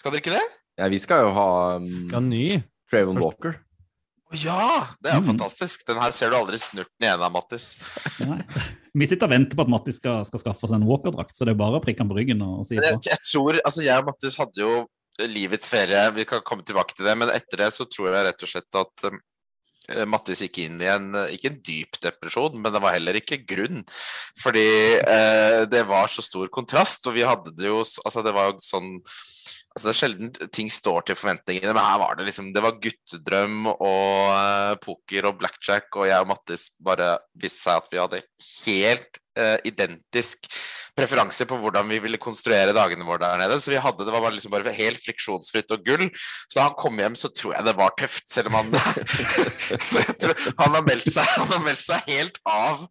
Skal 0.00 0.12
dere 0.16 0.22
ikke 0.24 0.34
det? 0.34 0.42
Ja, 0.76 0.88
vi 0.92 0.98
skal 1.00 1.22
jo 1.28 1.30
ha 1.36 1.46
um, 1.78 1.86
Ja, 2.10 2.20
ny. 2.20 2.42
Trayvon 2.90 3.20
Walker. 3.22 3.54
Ja! 4.34 4.88
Det 5.00 5.12
er 5.12 5.20
jo 5.20 5.22
Mm. 5.22 5.30
fantastisk. 5.30 5.86
Den 5.86 6.00
her 6.02 6.10
ser 6.10 6.30
du 6.34 6.36
aldri 6.40 6.58
snurten 6.58 7.06
igjen 7.06 7.22
av, 7.22 7.30
Mattis. 7.32 7.76
Nei. 8.26 8.40
Vi 8.96 9.06
sitter 9.06 9.28
og 9.28 9.32
venter 9.36 9.54
på 9.56 9.62
at 9.62 9.70
Mattis 9.70 10.00
skal, 10.00 10.24
skal 10.26 10.42
skaffe 10.42 10.66
seg 10.66 10.80
en 10.80 10.88
Walker-drakt, 10.90 11.36
så 11.38 11.46
det 11.46 11.54
er 11.54 11.60
bare 11.62 11.78
å 11.78 11.84
prikke 11.84 12.02
han 12.02 12.10
på 12.10 12.16
ryggen 12.18 12.42
og 12.42 12.66
si 12.66 12.74
Men 12.80 12.88
jeg, 12.90 13.00
jeg 13.12 13.22
tror, 13.30 13.58
altså 13.62 13.84
Jeg 13.86 14.02
og 14.02 14.08
Mattis 14.10 14.36
hadde 14.40 14.62
jo 14.64 14.74
livets 15.30 15.70
ferie, 15.72 16.02
vi 16.18 16.26
kan 16.28 16.42
komme 16.44 16.64
tilbake 16.66 16.96
til 16.98 17.06
det, 17.08 17.14
men 17.16 17.30
etter 17.32 17.62
det 17.62 17.70
så 17.76 17.86
tror 17.88 18.10
jeg 18.10 18.26
rett 18.26 18.42
og 18.42 18.50
slett 18.50 18.78
at 18.82 19.04
um, 19.08 19.20
Mattis 20.08 20.42
gikk 20.42 20.58
inn 20.64 20.80
i 20.82 20.90
en 20.90 21.12
eh, 21.14 21.36
ikke 21.36 21.52
en 21.52 21.60
dyp 21.66 22.00
depresjon, 22.02 22.58
men 22.58 22.74
det 22.74 22.82
var 22.82 22.96
heller 22.96 23.18
ikke 23.20 23.42
grunn. 23.46 23.84
Fordi 24.42 24.66
eh, 24.98 25.62
det 25.70 25.84
var 25.88 26.10
så 26.12 26.24
stor 26.24 26.50
kontrast, 26.52 27.06
og 27.06 27.16
vi 27.16 27.26
hadde 27.26 27.54
det 27.56 27.70
jo 27.70 27.82
Altså, 28.06 28.22
det 28.24 28.34
var 28.34 28.50
jo 28.50 28.60
sånn 28.62 28.96
Altså 29.76 29.84
Det 29.84 29.92
er 29.92 29.98
sjelden 29.98 30.30
ting 30.56 30.70
står 30.72 31.04
til 31.04 31.18
forventningene, 31.20 31.74
men 31.76 31.84
her 31.84 32.00
var 32.00 32.16
det 32.16 32.26
liksom 32.28 32.48
Det 32.56 32.62
var 32.64 32.78
guttedrøm 32.82 33.68
og 33.74 34.32
eh, 34.32 34.72
poker 34.82 35.28
og 35.30 35.38
blackjack, 35.42 35.90
og 35.94 36.08
jeg 36.08 36.24
og 36.24 36.30
Mattis 36.32 36.70
bare 36.80 37.14
viste 37.36 37.66
seg 37.66 37.82
at 37.82 37.92
vi 37.92 38.00
hadde 38.00 38.24
helt 38.64 39.20
eh, 39.36 39.56
identisk 39.68 40.48
preferanse 40.96 41.44
på 41.48 41.58
hvordan 41.60 41.88
vi 41.92 42.00
ville 42.00 42.20
konstruere 42.20 42.74
dagene 42.76 43.04
våre 43.04 43.20
der 43.22 43.42
nede. 43.44 43.60
Så 43.60 43.72
vi 43.72 43.80
hadde, 43.82 44.04
det 44.06 44.14
var 44.14 44.24
bare, 44.24 44.36
liksom 44.38 44.54
bare 44.54 44.74
helt 44.76 45.02
friksjonsfritt 45.04 45.72
og 45.76 45.84
gull. 45.86 46.08
Så 46.48 46.58
da 46.58 46.68
han 46.70 46.76
kom 46.78 46.98
hjem, 47.00 47.18
så 47.18 47.30
tror 47.32 47.56
jeg 47.56 47.68
det 47.68 47.76
var 47.76 47.96
tøft, 48.00 48.26
selv 48.32 48.52
om 48.52 48.60
han 48.60 48.74
Så 49.88 50.02
jeg 50.02 50.18
tror 50.22 50.36
han 50.62 50.78
har 50.78 50.86
meldt 50.86 51.10
seg, 51.12 51.32
han 51.36 51.52
har 51.52 51.64
meldt 51.64 51.84
seg 51.84 52.12
helt 52.12 52.40
av 52.48 52.86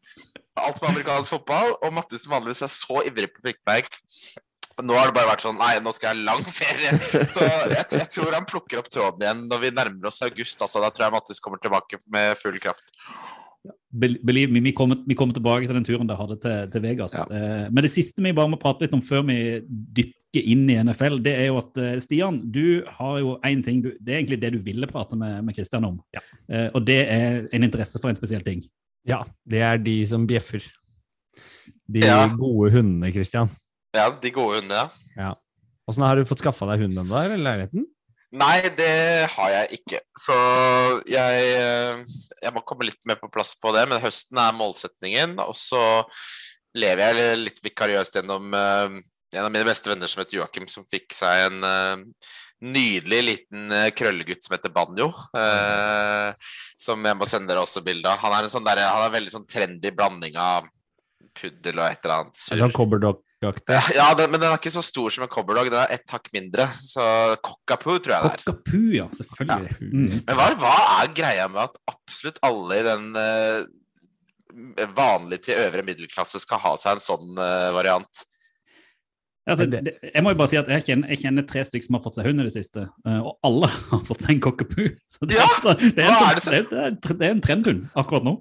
alt 0.55 0.81
med 0.81 0.89
amerikansk 0.91 1.37
fotball. 1.37 1.77
Og 1.81 1.95
Mattis 1.95 2.25
som 2.25 2.35
vanligvis 2.37 2.65
er 2.65 2.73
så 2.73 3.05
ivrig 3.07 3.31
på 3.33 3.45
pikkbag. 3.45 3.89
Nå 4.83 4.95
har 4.97 5.07
det 5.07 5.15
bare 5.15 5.29
vært 5.29 5.45
sånn 5.45 5.55
Nei, 5.55 5.77
nå 5.79 5.93
skal 5.95 6.11
jeg 6.11 6.19
ha 6.19 6.33
lang 6.33 6.43
ferie. 6.51 6.91
Så 7.31 7.45
jeg, 7.71 7.85
jeg 7.95 8.09
tror 8.11 8.35
han 8.35 8.47
plukker 8.49 8.81
opp 8.81 8.91
tråden 8.91 9.23
igjen 9.23 9.45
når 9.47 9.63
vi 9.63 9.71
nærmer 9.75 10.11
oss 10.11 10.21
august. 10.25 10.59
Altså, 10.59 10.83
da 10.83 10.91
tror 10.91 11.07
jeg 11.07 11.15
Mattis 11.15 11.41
kommer 11.43 11.61
tilbake 11.63 12.01
med 12.11 12.35
full 12.41 12.59
kraft. 12.63 12.91
Be- 13.95 14.19
Believe 14.27 14.51
me, 14.51 14.59
vi 14.65 14.71
kommer, 14.75 14.97
vi 15.07 15.15
kommer 15.15 15.33
tilbake 15.37 15.67
til 15.69 15.75
den 15.77 15.85
turen 15.87 16.07
dere 16.09 16.17
hadde 16.19 16.35
til, 16.43 16.69
til 16.73 16.81
Vegas. 16.83 17.13
Ja. 17.15 17.25
Eh, 17.31 17.65
men 17.71 17.83
det 17.85 17.91
siste 17.93 18.23
vi 18.25 18.33
bare 18.35 18.51
må 18.51 18.59
prate 18.61 18.85
litt 18.85 18.93
om 18.97 19.01
før 19.05 19.23
vi 19.29 19.37
dykker 19.99 20.43
inn 20.51 20.65
i 20.69 20.75
NFL, 20.83 21.21
det 21.23 21.31
er 21.39 21.45
jo 21.47 21.57
at 21.61 21.77
eh, 21.79 21.93
Stian, 22.03 22.41
du 22.51 22.83
har 22.97 23.19
jo 23.23 23.37
én 23.47 23.61
ting 23.63 23.79
du, 23.85 23.93
Det 23.99 24.11
er 24.13 24.19
egentlig 24.19 24.41
det 24.41 24.51
du 24.57 24.59
ville 24.65 24.89
prate 24.91 25.15
med, 25.15 25.37
med 25.47 25.55
Christian 25.55 25.85
om. 25.87 26.01
Eh, 26.51 26.67
og 26.75 26.83
det 26.85 26.99
er 27.07 27.45
en 27.55 27.63
interesse 27.63 28.01
for 28.03 28.11
en 28.11 28.19
spesiell 28.19 28.43
ting. 28.43 28.65
Ja, 29.07 29.21
det 29.47 29.61
er 29.63 29.77
de 29.79 29.99
som 30.09 30.27
bjeffer. 30.27 30.65
De 31.87 32.01
Ja. 32.03 32.27
gode 32.35 32.71
hundene, 32.73 33.11
Christian. 33.15 33.49
Ja, 33.95 34.09
de 34.11 34.31
gode 34.35 34.59
hundene, 34.59 34.89
ja. 35.15 35.33
Åssen 35.87 36.03
har 36.03 36.17
du 36.17 36.25
fått 36.25 36.41
skaffa 36.41 36.65
deg 36.71 36.81
hund 36.83 36.97
ennå, 36.97 37.15
eller 37.21 37.37
leiligheten? 37.37 37.85
Nei, 38.35 38.67
det 38.75 39.27
har 39.31 39.51
jeg 39.53 39.79
ikke. 39.79 40.01
Så 40.19 40.35
jeg, 41.07 41.43
eh, 41.55 42.01
jeg 42.43 42.53
må 42.55 42.63
komme 42.67 42.87
litt 42.89 42.99
mer 43.07 43.19
på 43.21 43.31
plass 43.31 43.53
på 43.59 43.71
det. 43.75 43.85
Men 43.91 44.03
høsten 44.03 44.39
er 44.41 44.57
målsetningen. 44.57 45.37
Og 45.45 45.55
så 45.59 45.81
lever 46.75 47.21
jeg 47.21 47.43
litt 47.43 47.61
vikariøst 47.63 48.19
gjennom 48.19 48.55
eh, 48.57 48.97
en 49.35 49.45
av 49.45 49.51
mine 49.53 49.67
beste 49.67 49.91
venner 49.91 50.11
som 50.11 50.21
heter 50.23 50.41
Joakim, 50.41 50.67
som 50.71 50.87
fikk 50.91 51.15
seg 51.15 51.45
en 51.47 51.67
eh, 51.69 52.27
nydelig 52.65 53.21
liten 53.29 53.71
krøllegutt 53.95 54.45
som 54.45 54.55
heter 54.55 54.73
Banjo. 54.73 55.09
eh, 55.37 56.55
som 56.81 57.07
jeg 57.07 57.19
må 57.19 57.27
sende 57.29 57.51
dere 57.51 57.63
også 57.63 57.83
bilde 57.85 58.09
av. 58.09 58.19
Han 58.23 58.35
er 58.35 58.47
en 58.47 58.51
sånn 58.51 58.67
der, 58.67 58.83
han 58.83 59.05
er 59.05 59.11
en 59.11 59.17
veldig 59.17 59.35
sånn 59.37 59.47
trendy 59.47 59.91
blanding 59.95 60.39
av 60.39 60.67
puddel 61.35 61.79
og 61.81 61.87
et 61.87 62.03
eller 62.03 62.25
annet. 62.25 62.35
En 62.35 62.65
sånn 62.65 62.75
cobberdog-aktig? 63.45 63.95
Ja, 63.95 64.09
den, 64.17 64.31
men 64.31 64.41
den 64.41 64.51
er 64.51 64.59
ikke 64.59 64.73
så 64.73 64.83
stor 64.85 65.13
som 65.13 65.25
en 65.25 65.31
cobberdog. 65.31 65.69
Den 65.71 65.81
er 65.83 65.95
ett 65.95 66.11
hakk 66.11 66.29
mindre. 66.35 66.67
Så 66.81 67.05
cockapoo 67.45 67.97
tror 67.99 68.15
jeg 68.15 68.25
det 68.25 68.33
er. 68.33 68.43
Cockapoo, 68.43 68.85
ja. 68.95 69.07
Selvfølgelig. 69.15 69.79
Mm. 69.81 70.13
Men 70.19 70.37
hva, 70.39 70.51
hva 70.61 70.75
er 70.99 71.15
greia 71.17 71.49
med 71.51 71.65
at 71.67 71.81
absolutt 71.91 72.39
alle 72.45 72.79
i 72.79 72.85
den 72.85 73.09
uh, 73.17 74.87
vanlige 74.95 75.49
til 75.49 75.65
øvre 75.65 75.85
middelklasse 75.85 76.41
skal 76.43 76.63
ha 76.63 76.75
seg 76.81 76.97
en 76.97 77.05
sånn 77.05 77.35
uh, 77.37 77.73
variant? 77.75 78.25
Altså, 79.45 79.67
det, 79.69 79.91
jeg 80.01 80.23
må 80.25 80.31
jo 80.33 80.37
bare 80.39 80.49
si 80.49 80.57
at 80.57 80.69
jeg 80.73 80.83
kjenner, 80.87 81.11
jeg 81.13 81.21
kjenner 81.21 81.43
tre 81.45 81.61
stykker 81.67 81.85
som 81.85 81.99
har 81.99 82.01
fått 82.01 82.15
seg 82.17 82.25
hund 82.25 82.41
i 82.41 82.45
det 82.47 82.53
siste, 82.55 82.87
eh, 83.05 83.19
og 83.21 83.35
alle 83.45 83.69
har 83.91 83.99
fått 84.07 84.23
seg 84.25 84.31
en 84.33 84.39
cockapoo. 84.41 84.87
Så 85.05 85.29
det, 85.29 85.37
Ja, 85.37 85.49
det, 85.61 85.75
er 86.01 86.07
en, 86.09 86.71
det, 86.71 86.79
er, 86.81 86.95
det 86.95 87.27
er 87.27 87.29
en 87.29 87.43
trendhund 87.45 87.83
akkurat 87.93 88.25
nå. 88.25 88.39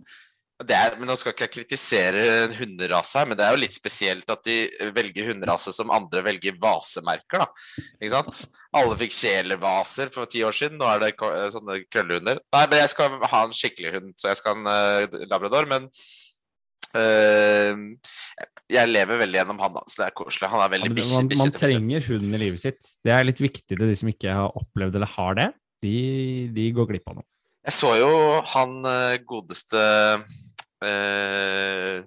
Det 0.62 0.74
er, 0.76 0.92
men 1.00 1.08
Nå 1.10 1.16
skal 1.18 1.32
ikke 1.34 1.48
jeg 1.48 1.52
kritisere 1.56 2.24
en 2.44 2.52
hunderase 2.54 3.18
her, 3.18 3.26
men 3.26 3.38
det 3.38 3.42
er 3.42 3.56
jo 3.56 3.60
litt 3.64 3.74
spesielt 3.74 4.28
at 4.30 4.44
de 4.46 4.58
velger 4.94 5.32
hunderase 5.32 5.72
som 5.74 5.90
andre 5.90 6.22
velger 6.22 6.54
vasemerker. 6.62 7.42
da, 7.42 7.48
ikke 7.98 8.12
sant? 8.12 8.60
Alle 8.78 8.98
fikk 9.00 9.16
kjelevaser 9.16 10.12
for 10.14 10.30
ti 10.30 10.44
år 10.46 10.54
siden, 10.54 10.78
nå 10.78 10.86
er 10.92 11.02
det 11.02 11.10
eh, 11.16 11.48
sånne 11.56 11.80
krøllehunder. 11.90 12.38
Nei, 12.54 12.62
men 12.70 12.84
jeg 12.84 12.92
skal 12.94 13.18
ha 13.32 13.42
en 13.48 13.56
skikkelig 13.56 13.96
hund, 13.96 14.14
så 14.20 14.30
jeg 14.30 14.40
skal 14.40 14.54
ha 14.54 14.62
en 14.62 15.10
uh, 15.10 15.26
labrador. 15.32 15.66
Men 15.74 15.90
uh, 16.94 17.74
jeg 18.70 18.94
lever 18.94 19.22
veldig 19.24 19.40
gjennom 19.42 19.60
han, 19.66 19.82
så 19.90 20.04
det 20.04 20.08
er 20.08 20.16
koselig. 20.22 20.54
Han 20.54 20.62
er 20.62 20.74
veldig 20.78 20.92
ja, 20.92 20.96
bikkje. 21.00 21.18
man, 21.18 21.30
man 21.34 21.34
bikkje- 21.34 21.66
trenger 21.66 22.10
hunden 22.12 22.38
i 22.38 22.44
livet 22.46 22.62
sitt. 22.62 22.94
Det 23.02 23.12
er 23.16 23.26
litt 23.26 23.42
viktig 23.42 23.74
til 23.74 23.86
de 23.90 23.98
som 23.98 24.14
ikke 24.14 24.38
har 24.38 24.54
opplevd 24.62 25.02
eller 25.02 25.16
har 25.18 25.38
det. 25.42 25.52
De, 25.84 25.96
de 26.54 26.70
går 26.78 26.94
glipp 26.94 27.10
av 27.10 27.18
noe. 27.18 27.28
Jeg 27.64 27.76
så 27.78 27.94
jo 27.96 28.10
han 28.52 28.76
eh, 28.88 29.20
godeste 29.24 29.84
eh, 30.84 32.02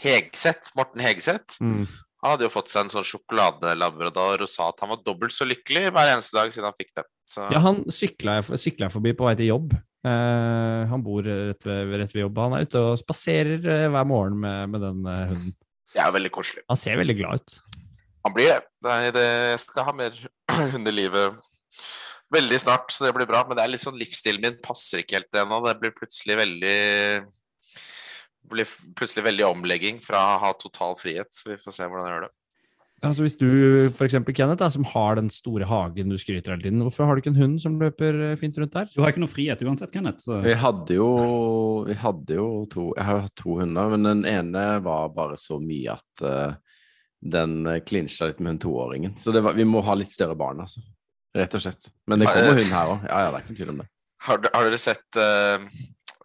Hegseth, 0.00 0.70
Morten 0.78 1.02
Hegseth. 1.02 1.58
Mm. 1.64 1.82
Han 2.20 2.34
hadde 2.34 2.46
jo 2.46 2.52
fått 2.52 2.68
seg 2.70 2.84
en 2.84 2.92
sånn 2.92 3.06
sjokoladelabrador 3.08 4.44
og 4.44 4.50
sa 4.50 4.68
at 4.70 4.82
han 4.84 4.92
var 4.92 5.00
dobbelt 5.04 5.32
så 5.32 5.46
lykkelig 5.48 5.88
hver 5.88 6.12
eneste 6.12 6.36
dag 6.36 6.52
siden 6.52 6.68
han 6.68 6.76
fikk 6.76 6.92
det. 7.00 7.06
Så 7.28 7.46
Ja, 7.48 7.62
han 7.64 7.82
sykla 7.92 8.40
jeg, 8.40 8.92
forbi 8.92 9.14
på 9.16 9.26
vei 9.26 9.34
til 9.40 9.50
jobb. 9.54 9.74
Uh, 10.00 10.88
han 10.88 11.02
bor 11.04 11.24
rett 11.24 11.64
ved, 11.66 11.94
rett 12.00 12.12
ved 12.14 12.22
jobb. 12.26 12.38
Han 12.44 12.56
er 12.56 12.68
ute 12.68 12.84
og 12.92 13.00
spaserer 13.00 13.64
eh, 13.64 13.88
hver 13.92 14.08
morgen 14.08 14.38
med, 14.44 14.72
med 14.72 14.84
den 14.84 15.02
uh, 15.08 15.26
hunden. 15.32 15.56
det 15.96 16.04
er 16.04 16.14
veldig 16.16 16.32
koselig. 16.36 16.64
Han 16.72 16.80
ser 16.80 17.00
veldig 17.00 17.16
glad 17.18 17.40
ut. 17.40 17.56
Han 18.28 18.36
blir 18.36 18.52
det. 18.52 18.60
Nei, 18.84 19.00
det 19.16 19.26
jeg 19.26 19.62
skal 19.64 19.88
ha 19.88 19.96
mer 19.96 20.20
hund 20.74 20.92
i 20.92 20.96
livet 20.96 21.40
veldig 22.34 22.60
snart, 22.62 22.90
så 22.94 23.06
det 23.06 23.14
blir 23.16 23.28
bra. 23.30 23.44
Men 23.46 23.58
det 23.58 23.64
er 23.64 23.72
litt 23.72 23.84
sånn 23.84 23.98
livsstilen 24.00 24.44
min 24.44 24.58
passer 24.62 25.02
ikke 25.02 25.18
helt 25.18 25.40
ennå. 25.42 25.62
Det 25.66 25.78
blir 25.82 25.96
plutselig 25.96 26.38
veldig 26.40 26.76
blir 28.50 28.70
plutselig 28.98 29.28
veldig 29.28 29.46
omlegging 29.46 30.00
fra 30.02 30.20
å 30.32 30.38
ha 30.42 30.52
total 30.58 30.96
frihet, 30.98 31.30
så 31.30 31.52
vi 31.52 31.58
får 31.60 31.76
se 31.76 31.86
hvordan 31.86 32.06
jeg 32.06 32.16
gjør 32.16 32.24
det. 32.26 32.34
Altså 33.00 33.24
Hvis 33.24 33.38
du 33.40 33.48
eksempel, 34.04 34.34
Kenneth, 34.36 34.60
da, 34.60 34.68
som 34.68 34.84
har 34.90 35.16
den 35.16 35.30
store 35.32 35.64
hagen 35.64 36.12
du 36.12 36.18
skryter 36.20 36.52
hele 36.52 36.66
tiden, 36.66 36.82
hvorfor 36.84 37.08
har 37.08 37.16
du 37.16 37.22
ikke 37.22 37.32
en 37.32 37.38
hund 37.40 37.60
som 37.62 37.78
løper 37.80 38.18
eh, 38.26 38.34
fint 38.40 38.58
rundt 38.60 38.74
der? 38.74 38.90
Du 38.92 39.00
har 39.00 39.14
ikke 39.14 39.22
noe 39.22 39.32
frihet 39.32 39.62
uansett, 39.64 39.92
Kenneth. 39.94 40.26
Så. 40.26 40.42
Vi 40.44 40.56
hadde 40.60 40.98
jo, 40.98 41.08
vi 41.88 41.96
hadde 41.96 42.36
jo 42.36 42.48
to 42.72 42.90
Jeg 42.98 43.06
har 43.08 43.16
jo 43.16 43.24
hatt 43.24 43.38
to 43.40 43.56
hunder, 43.62 43.94
men 43.94 44.04
den 44.04 44.26
ene 44.28 44.66
var 44.84 45.14
bare 45.16 45.38
så 45.40 45.56
mye 45.62 45.96
at 45.96 46.26
uh, 46.26 46.76
den 47.24 47.64
klinsja 47.88 48.28
litt 48.28 48.44
med 48.44 48.58
hun 48.58 48.62
toåringen. 48.66 49.16
Så 49.20 49.32
det 49.32 49.46
var, 49.48 49.56
vi 49.56 49.64
må 49.68 49.80
ha 49.86 49.96
litt 49.96 50.12
større 50.12 50.36
barn, 50.36 50.60
altså. 50.66 50.84
Rett 51.36 51.54
og 51.54 51.62
slett. 51.62 51.90
Men 52.10 52.22
det 52.22 52.28
kommer 52.30 52.58
hund 52.58 52.74
her 52.74 52.92
òg. 52.96 53.06
Ja, 53.06 53.22
ja, 53.24 53.30
det 53.30 53.38
er 53.38 53.42
ikke 53.44 53.52
noen 53.52 53.60
tvil 53.60 53.72
om 53.74 53.80
det. 53.82 53.88
Har, 54.26 54.40
har 54.52 54.66
dere 54.66 54.78
sett 54.80 55.16
uh, 55.16 55.62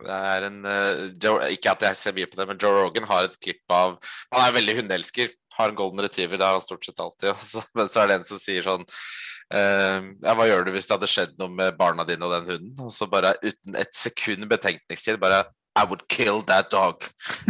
Det 0.02 0.16
er 0.16 0.46
en 0.50 0.58
uh, 0.68 1.04
Joe, 1.24 1.46
Ikke 1.56 1.72
at 1.72 1.86
jeg 1.88 2.00
ser 2.00 2.16
mye 2.18 2.28
på 2.28 2.40
det, 2.40 2.48
men 2.50 2.60
Joe 2.60 2.82
Rogan 2.82 3.06
har 3.08 3.30
et 3.30 3.38
klipp 3.40 3.72
av 3.72 3.94
Han 4.34 4.42
er 4.42 4.56
veldig 4.58 4.80
hundeelsker. 4.82 5.30
Har 5.56 5.72
en 5.72 5.78
golden 5.78 6.04
retriever, 6.04 6.40
det 6.42 6.48
har 6.48 6.58
han 6.58 6.66
stort 6.66 6.84
sett 6.88 7.00
alltid. 7.00 7.32
Også. 7.36 7.64
men 7.78 7.92
så 7.92 8.02
er 8.02 8.12
det 8.12 8.20
en 8.20 8.28
som 8.28 8.42
sier 8.42 8.66
sånn 8.66 8.84
uh, 8.84 10.00
Ja, 10.26 10.34
hva 10.34 10.50
gjør 10.50 10.68
du 10.68 10.74
hvis 10.76 10.90
det 10.90 10.98
hadde 10.98 11.12
skjedd 11.12 11.38
noe 11.40 11.54
med 11.54 11.78
barna 11.80 12.08
dine 12.08 12.28
og 12.28 12.36
den 12.36 12.50
hunden? 12.56 12.74
Og 12.88 12.92
så 12.96 13.08
bare 13.12 13.38
uten 13.46 13.80
et 13.80 13.94
sekund 13.96 14.50
betenkningstid 14.52 15.22
bare 15.22 15.46
I 15.76 15.84
would 15.84 16.08
kill 16.08 16.42
that 16.44 16.70
dog. 16.70 17.04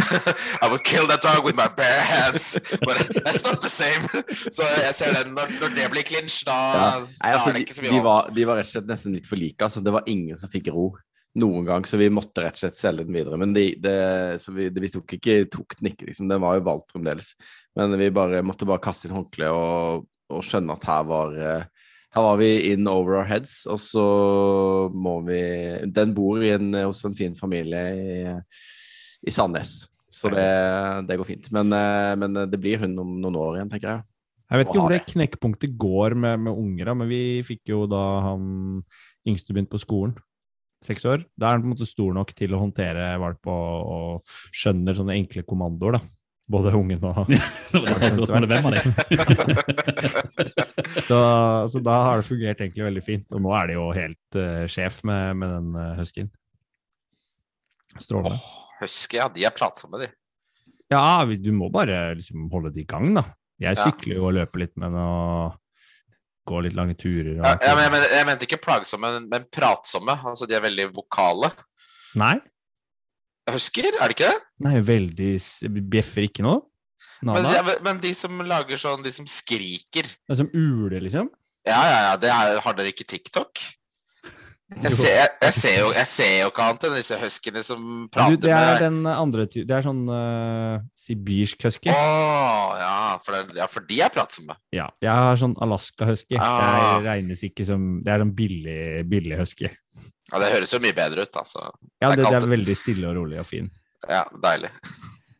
I 0.63 0.67
would 0.70 0.84
kill 0.84 1.05
that 1.08 1.22
dog 1.22 1.46
with 1.46 1.55
my 1.55 1.67
bare 1.67 2.01
hands. 2.01 2.58
But 2.82 2.98
that's 3.24 3.44
not 3.46 3.62
the 3.62 3.70
same. 3.70 4.08
Så 4.58 4.63
jeg 4.63 4.96
ser 4.96 5.13
den, 5.13 5.36
når, 5.38 5.53
når 5.62 5.75
det 5.75 5.89
blir 5.94 6.08
clinch, 6.08 6.41
da, 6.48 6.55
Ja. 6.75 6.88
Nei, 7.24 7.34
altså, 7.36 7.53
det 7.53 7.65
ikke 7.65 7.77
så 7.77 7.86
mye 7.86 7.94
de, 7.94 8.00
var, 8.03 8.32
de 8.34 8.48
var 8.50 8.58
rett 8.60 8.72
og 8.72 8.74
slett 8.74 8.89
nesten 8.89 9.13
litt 9.17 9.29
for 9.29 9.38
like. 9.38 9.62
Altså, 9.62 9.84
det 9.86 9.94
var 9.94 10.10
ingen 10.10 10.39
som 10.39 10.50
fikk 10.50 10.72
ro 10.74 10.89
noen 11.38 11.67
gang, 11.67 11.86
så 11.86 12.00
vi 12.00 12.10
måtte 12.10 12.41
rett 12.41 12.58
og 12.58 12.63
slett 12.63 12.79
selge 12.79 13.05
den 13.05 13.17
videre. 13.20 13.38
Men 13.38 13.53
de, 13.53 13.67
det, 13.84 13.96
så 14.41 14.55
vi, 14.55 14.72
vi 14.74 14.91
tok 14.91 15.17
ikke 15.20 15.38
tok 15.51 15.77
den 15.79 15.91
ikke, 15.91 16.10
liksom. 16.10 16.29
Den 16.32 16.41
var 16.41 16.58
jo 16.58 16.65
valgt 16.65 16.96
fremdeles. 16.96 17.34
Men 17.77 17.94
vi 18.00 18.10
bare, 18.15 18.41
måtte 18.46 18.67
bare 18.67 18.84
kaste 18.84 19.10
inn 19.10 19.17
håndkleet 19.17 19.53
og, 19.53 20.08
og 20.34 20.46
skjønne 20.48 20.74
at 20.74 20.89
her 20.89 21.05
var 21.12 21.38
eh, 21.38 21.67
her 22.15 22.24
var 22.24 22.39
vi 22.39 22.50
in 22.72 22.88
over 22.88 23.19
our 23.19 23.27
heads, 23.27 23.65
og 23.67 23.79
så 23.84 24.05
må 24.95 25.17
vi 25.27 25.41
Den 25.91 26.13
bor 26.15 26.39
i 26.43 26.53
en, 26.55 26.72
hos 26.86 27.03
en 27.07 27.17
fin 27.17 27.36
familie 27.36 27.84
i, 27.95 28.36
i 29.27 29.34
Sandnes, 29.36 29.81
så 30.07 30.31
det, 30.31 30.50
det 31.10 31.17
går 31.19 31.27
fint. 31.27 31.50
Men, 31.55 31.74
eh, 31.75 32.13
men 32.19 32.45
det 32.48 32.60
blir 32.62 32.79
hun 32.86 32.95
om 33.03 33.17
noen 33.19 33.39
år 33.41 33.57
igjen, 33.57 33.74
tenker 33.74 33.91
jeg. 33.91 34.05
Jeg 34.45 34.62
vet 34.62 34.69
ikke 34.69 34.81
hvor 34.84 34.93
det 34.93 35.10
knekkpunktet 35.10 35.77
går 35.81 36.15
med, 36.22 36.45
med 36.45 36.53
unger, 36.62 36.93
men 36.93 37.10
vi 37.10 37.22
fikk 37.45 37.74
jo 37.74 37.86
da 37.89 38.03
han 38.27 38.43
yngste 39.25 39.55
begynte 39.55 39.74
på 39.74 39.81
skolen, 39.81 40.13
seks 40.86 41.07
år. 41.10 41.25
Da 41.34 41.50
er 41.50 41.57
han 41.57 41.63
på 41.63 41.72
en 41.72 41.74
måte 41.74 41.88
stor 41.89 42.13
nok 42.13 42.34
til 42.38 42.53
å 42.53 42.62
håndtere 42.62 43.15
valp 43.22 43.50
og, 43.50 43.95
og 43.95 44.36
skjønner 44.53 44.98
sånne 44.98 45.17
enkle 45.17 45.43
kommandoer, 45.50 45.98
da. 45.98 46.03
Både 46.48 46.70
ungen 46.78 47.02
og 47.02 47.25
hvem 47.25 48.68
av 48.70 48.74
dem. 48.75 48.92
så, 51.08 51.20
så 51.72 51.80
da 51.82 51.96
har 52.06 52.22
det 52.22 52.28
fungert 52.28 52.62
egentlig 52.62 52.86
veldig 52.86 53.04
fint. 53.06 53.32
Og 53.34 53.42
nå 53.42 53.54
er 53.58 53.72
det 53.72 53.78
jo 53.80 53.86
helt 53.96 54.38
uh, 54.38 54.66
sjef 54.70 55.00
med, 55.08 55.40
med 55.42 55.54
den 55.56 55.72
uh, 55.80 55.96
huskyen. 56.00 56.30
Strålende. 57.98 58.38
Oh, 58.38 58.62
Husky, 58.82 59.18
ja, 59.22 59.30
de 59.32 59.46
er 59.48 59.54
pratsomme, 59.56 60.02
de. 60.04 60.10
Ja, 60.92 61.24
vi- 61.25 61.40
du 61.42 61.52
må 61.56 61.70
bare 61.74 62.14
liksom 62.20 62.50
holde 62.52 62.74
det 62.75 62.84
i 62.84 62.90
gang, 62.90 63.14
da. 63.18 63.24
Jeg 63.64 63.78
Ja. 63.78 63.86
sykler 63.88 64.18
jo 64.20 64.25
og 64.28 64.34
løper 64.36 64.60
litt 64.66 64.75
med 64.78 64.92
den 64.92 65.00
og 65.00 65.56
går 66.46 66.66
litt 66.68 66.75
lange 66.78 66.94
turer. 67.00 67.40
Og 67.40 67.46
Ja, 67.46 67.56
ja, 67.64 67.74
men 67.75 67.84
jeg, 67.88 67.92
men, 67.96 68.04
jeg 68.20 68.25
mente 68.28 68.46
ikke 68.50 68.62
plagsomme, 68.62 69.14
men, 69.16 69.30
men 69.32 69.46
pratsomme. 69.50 70.14
Altså, 70.28 70.46
de 70.46 70.54
er 70.60 70.62
veldig 70.66 70.90
vokale. 70.94 71.50
Nei, 72.20 72.36
Husker, 73.54 73.94
er 73.94 74.10
det 74.10 74.16
ikke 74.18 74.32
det? 74.32 74.42
nei, 74.66 74.80
veldig 74.82 75.32
Bjeffer 75.92 76.25
ikke 76.25 76.46
nå? 76.46 76.58
Men, 77.25 77.46
ja, 77.48 77.62
de, 77.64 77.78
men 77.86 78.00
de 78.04 78.12
som 78.18 78.42
lager 78.46 78.80
sånn, 78.82 79.04
de 79.06 79.12
som 79.14 79.25
skriker 79.30 80.06
er 80.06 80.38
som 80.38 80.50
uler, 80.52 81.00
liksom? 81.06 81.30
Ja, 81.66 81.80
ja, 81.90 82.00
ja, 82.10 82.14
det 82.22 82.30
er, 82.30 82.60
har 82.62 82.78
dere 82.78 82.92
ikke 82.92 83.08
TikTok? 83.10 83.62
Jeg 84.66 84.92
ser, 84.98 85.12
jeg, 85.14 85.30
jeg, 85.44 85.54
ser 85.54 85.75
jo, 85.78 85.90
jeg 85.94 86.10
ser 86.10 86.32
jo 86.40 86.48
ikke 86.50 86.64
annet 86.66 86.86
enn 86.88 86.96
disse 86.98 87.18
huskyene 87.22 87.62
som 87.62 87.82
Du, 87.86 88.08
prater 88.16 88.40
det 88.42 88.50
er 88.50 88.64
med 88.66 88.80
den 88.82 89.10
andre 89.12 89.46
Det 89.54 89.75
er 89.78 89.86
sånn 89.86 90.02
uh, 90.10 90.82
sibirsk 90.98 91.68
husky. 91.68 91.92
Å, 91.94 92.00
ja, 92.82 92.96
for 93.22 93.38
det, 93.38 93.60
ja, 93.62 93.68
for 93.70 93.86
de 93.86 94.00
er 94.02 94.14
pratsomme. 94.14 94.58
Ja, 94.74 94.88
jeg 95.06 95.14
har 95.14 95.38
sånn 95.38 95.54
Alaska 95.62 96.10
husky. 96.10 96.40
Ah. 96.42 96.98
Det 96.98 97.06
regnes 97.06 97.46
ikke 97.46 97.68
som 97.68 97.86
Det 98.02 98.16
er 98.16 98.25
sånn 98.25 98.34
billig, 98.42 99.06
billig 99.12 99.38
husky. 99.44 99.70
Ja, 100.32 100.41
det 100.41 100.53
høres 100.55 100.74
jo 100.74 100.82
mye 100.82 100.96
bedre 100.98 101.25
ut, 101.25 101.41
altså. 101.41 101.67
Ja, 102.01 102.10
Det 102.10 102.24
er 102.24 102.24
det, 102.24 102.44
er 102.44 102.53
veldig 102.55 102.77
stille 102.77 103.10
og 103.12 103.20
rolig 103.20 103.41
og 103.41 103.50
fin. 103.50 103.70
Ja, 104.10 104.24
deilig. 104.41 104.72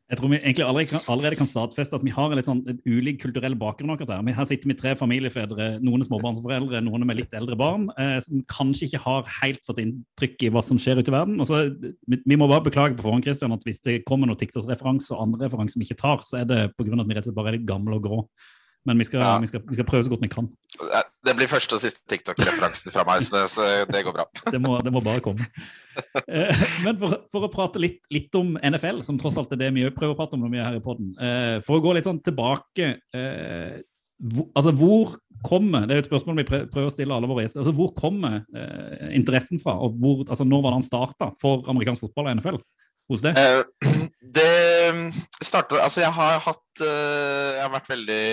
Jeg 0.06 0.20
tror 0.20 0.30
vi 0.30 0.38
egentlig 0.38 0.62
allerede 0.62 0.90
kan, 0.92 1.02
allerede 1.10 1.38
kan 1.40 1.48
stadfeste 1.50 1.98
at 1.98 2.04
vi 2.06 2.12
har 2.14 2.30
en 2.30 2.38
litt 2.38 2.46
sånn 2.46 2.60
en 2.70 2.78
ulik 2.86 3.24
kulturell 3.24 3.56
bakgrunn. 3.58 3.90
akkurat 3.96 4.22
her. 4.22 4.36
Her 4.38 4.46
sitter 4.46 4.70
vi 4.70 4.76
tre 4.78 4.92
familiefedre, 4.96 5.70
noen 5.82 6.04
er 6.04 6.06
småbarnsforeldre, 6.06 6.82
noen 6.86 7.08
med 7.10 7.18
litt 7.18 7.34
eldre 7.34 7.58
barn, 7.58 7.88
eh, 7.98 8.20
som 8.22 8.44
kanskje 8.46 8.86
ikke 8.86 9.02
har 9.02 9.32
helt 9.42 9.66
fått 9.66 9.82
inntrykk 9.82 10.46
i 10.46 10.52
hva 10.54 10.62
som 10.62 10.78
skjer 10.78 11.02
ute 11.02 11.10
i 11.10 11.16
verden. 11.16 11.40
Og 11.42 11.50
så, 11.50 11.64
vi, 12.06 12.22
vi 12.22 12.38
må 12.38 12.46
bare 12.52 12.68
beklage 12.68 12.94
på 12.94 13.08
forhånd 13.08 13.26
Christian, 13.26 13.56
at 13.58 13.66
hvis 13.66 13.82
det 13.82 14.04
kommer 14.06 14.30
noen 14.30 14.38
TikTok-referanser 14.38 15.18
og 15.18 15.24
andre 15.26 15.50
referanser 15.50 15.82
vi 15.82 15.90
ikke 15.90 16.04
tar, 16.04 16.22
så 16.22 16.44
er 16.44 16.46
det 16.54 16.62
pga. 16.78 16.86
at 17.02 17.10
vi 17.10 17.18
rett 17.18 17.26
og 17.26 17.32
slett 17.32 17.40
bare 17.42 17.56
er 17.56 17.58
litt 17.58 17.70
gamle 17.74 17.98
og 17.98 18.06
grå. 18.06 18.22
Men 18.86 19.00
vi 19.02 19.06
skal, 19.08 19.22
Ja. 19.24 19.40
vi 19.42 19.48
skal, 19.50 19.62
vi 19.66 19.76
skal 19.80 19.86
prøve 19.88 20.06
så 20.06 20.12
godt 20.14 20.22
vi 20.22 20.30
kan. 20.30 20.48
Det 21.26 21.34
blir 21.34 21.50
første 21.50 21.74
og 21.74 21.82
siste 21.82 22.04
TikTok-referansen 22.12 22.94
fra 22.94 23.02
meg, 23.08 23.24
så 23.26 23.34
det, 23.34 23.44
så 23.50 23.66
det 23.90 24.04
går 24.06 24.14
bra. 24.14 24.26
Det 24.54 24.60
må, 24.62 24.76
det 24.86 24.92
må 24.94 25.02
bare 25.02 25.24
komme. 25.26 25.48
Eh, 26.28 26.62
Men 26.86 27.00
for, 27.02 27.16
for 27.34 27.48
å 27.48 27.50
prate 27.54 27.82
litt, 27.82 27.98
litt 28.14 28.36
om 28.38 28.54
NFL, 28.62 29.02
som 29.08 29.18
tross 29.18 29.40
alt 29.42 29.52
er 29.56 29.62
det 29.64 29.72
vi 29.74 29.88
prøver 29.96 30.14
å 30.14 30.20
prate 30.20 30.38
om 30.38 30.46
når 30.46 30.54
vi 30.54 30.62
er 30.62 30.68
her 30.70 30.78
i 30.78 30.84
podden. 30.86 31.12
Eh, 31.18 31.58
For 31.66 31.80
å 31.80 31.84
gå 31.84 31.96
litt 31.98 32.06
sånn 32.06 32.22
tilbake 32.26 32.92
eh, 33.16 33.76
Altså, 34.56 34.72
hvor 34.72 35.18
kommer 35.44 35.84
Det 35.90 35.92
er 35.98 36.00
et 36.00 36.08
spørsmål 36.08 36.38
vi 36.40 36.46
prøver 36.48 36.86
å 36.88 36.94
stille 36.94 37.12
alle 37.18 37.28
våre 37.28 37.44
gjester. 37.44 37.60
Altså, 37.66 37.74
hvor 37.76 37.90
kommer 37.98 38.46
interessen 39.12 39.60
fra? 39.60 39.74
Og 39.84 39.98
hvor, 40.00 40.22
altså, 40.30 40.46
når 40.48 40.62
var 40.64 40.72
det 40.72 40.78
han 40.80 40.86
starta 40.88 41.28
for 41.42 41.68
amerikansk 41.74 42.06
fotball 42.06 42.30
og 42.32 42.38
NFL 42.40 42.62
hos 43.12 43.26
deg? 43.26 43.38
Eh, 43.38 43.62
det 44.38 44.54
starta 45.44 45.82
Altså, 45.84 46.04
jeg 46.06 46.14
har 46.16 46.40
hatt 46.46 46.86
eh, 46.86 47.52
Jeg 47.56 47.64
har 47.64 47.76
vært 47.76 47.92
veldig 47.92 48.26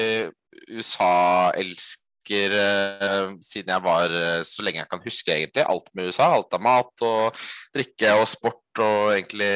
USA-elsker 0.78 2.56
eh, 2.56 3.28
siden 3.44 3.74
jeg 3.74 3.84
var 3.84 4.16
eh, 4.16 4.40
så 4.46 4.64
lenge 4.64 4.82
jeg 4.82 4.90
kan 4.90 5.04
huske, 5.04 5.36
egentlig. 5.36 5.66
Alt 5.68 5.92
med 5.96 6.10
USA. 6.10 6.32
Alt 6.36 6.56
av 6.56 6.64
mat 6.64 7.06
og 7.06 7.44
drikke 7.74 8.16
og 8.20 8.28
sport 8.30 8.82
og 8.82 9.12
egentlig 9.14 9.52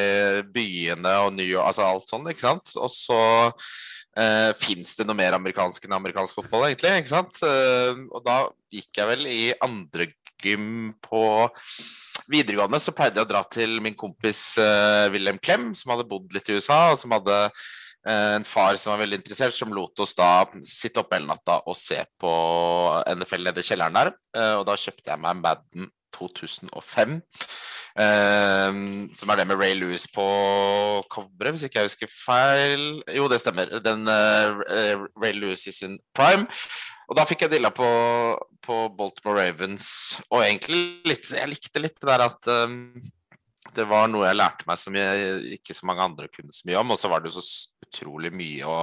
byene 0.53 1.13
og 1.25 1.31
New 1.33 1.47
York 1.47 1.71
Altså 1.71 1.87
alt 1.87 2.09
sånn, 2.09 2.27
ikke 2.29 2.45
sant. 2.45 2.75
Og 2.77 2.91
så 2.93 3.21
uh, 4.17 4.51
fins 4.59 4.95
det 4.97 5.05
noe 5.07 5.17
mer 5.17 5.37
amerikansk 5.37 5.87
enn 5.87 5.97
amerikansk 5.97 6.37
fotball, 6.37 6.67
egentlig. 6.69 6.93
ikke 7.01 7.13
sant? 7.13 7.41
Eh, 7.45 8.03
og 8.11 8.23
da 8.25 8.39
gikk 8.73 8.99
jeg 8.99 9.09
vel 9.11 9.27
i 9.29 9.41
andre 9.63 10.09
gym 10.43 10.93
på 11.03 11.23
videregående 12.31 12.79
så 12.81 12.93
pleide 12.95 13.21
jeg 13.21 13.27
å 13.27 13.29
dra 13.29 13.43
til 13.51 13.77
min 13.83 13.95
kompis 13.97 14.41
uh, 14.59 15.07
Wilhelm 15.13 15.39
Klem, 15.43 15.69
som 15.77 15.93
hadde 15.93 16.07
bodd 16.09 16.33
litt 16.35 16.49
i 16.49 16.57
USA, 16.57 16.91
og 16.91 16.99
som 16.99 17.13
hadde 17.15 17.37
eh, 17.45 18.33
en 18.37 18.47
far 18.47 18.75
som 18.79 18.93
var 18.93 19.03
veldig 19.03 19.21
interessert, 19.21 19.55
som 19.55 19.73
lot 19.73 20.03
oss 20.03 20.15
da 20.17 20.47
sitte 20.65 21.01
oppe 21.01 21.19
hele 21.19 21.29
natta 21.29 21.61
og 21.65 21.77
se 21.79 22.01
på 22.19 22.33
NFL 23.13 23.47
nede 23.47 23.63
i 23.63 23.69
kjelleren 23.69 23.99
der. 23.99 24.13
Eh, 24.35 24.53
og 24.59 24.67
da 24.67 24.75
kjøpte 24.79 25.13
jeg 25.13 25.23
meg 25.23 25.41
Madden 25.43 25.91
2005. 26.17 27.19
Um, 27.97 29.09
som 29.09 29.31
er 29.33 29.39
det 29.39 29.47
med 29.49 29.57
Ray 29.57 29.73
Lewis 29.73 30.05
på 30.13 30.21
coveret, 31.09 31.55
hvis 31.55 31.63
ikke 31.65 31.79
jeg 31.79 31.89
husker 31.89 32.11
feil. 32.13 32.83
Jo, 33.15 33.25
det 33.31 33.39
stemmer. 33.41 33.71
Den 33.81 34.05
uh, 34.05 35.07
Ray 35.17 35.33
Lewis 35.33 35.65
i 35.65 35.73
sin 35.73 35.97
prime. 36.13 36.45
Og 37.07 37.15
da 37.15 37.23
fikk 37.27 37.45
jeg 37.45 37.53
dilla 37.55 37.71
på, 37.71 37.87
på 38.63 38.79
Baltimore 38.97 39.45
Ravens, 39.45 39.89
og 40.27 40.43
egentlig 40.43 40.81
litt 41.07 41.29
Jeg 41.31 41.51
likte 41.51 41.83
litt 41.83 41.95
det 42.01 42.09
der 42.09 42.25
at 42.25 42.49
um, 42.67 42.75
det 43.77 43.85
var 43.87 44.09
noe 44.11 44.27
jeg 44.27 44.39
lærte 44.39 44.67
meg 44.67 44.81
som 44.81 44.95
jeg, 44.97 45.39
ikke 45.59 45.75
så 45.75 45.87
mange 45.87 46.03
andre 46.03 46.27
kunne 46.33 46.53
så 46.55 46.67
mye 46.67 46.81
om, 46.81 46.91
og 46.93 46.99
så 46.99 47.11
var 47.11 47.23
det 47.23 47.31
jo 47.31 47.39
så 47.39 47.47
utrolig 47.87 48.31
mye 48.35 48.67
å 48.67 48.77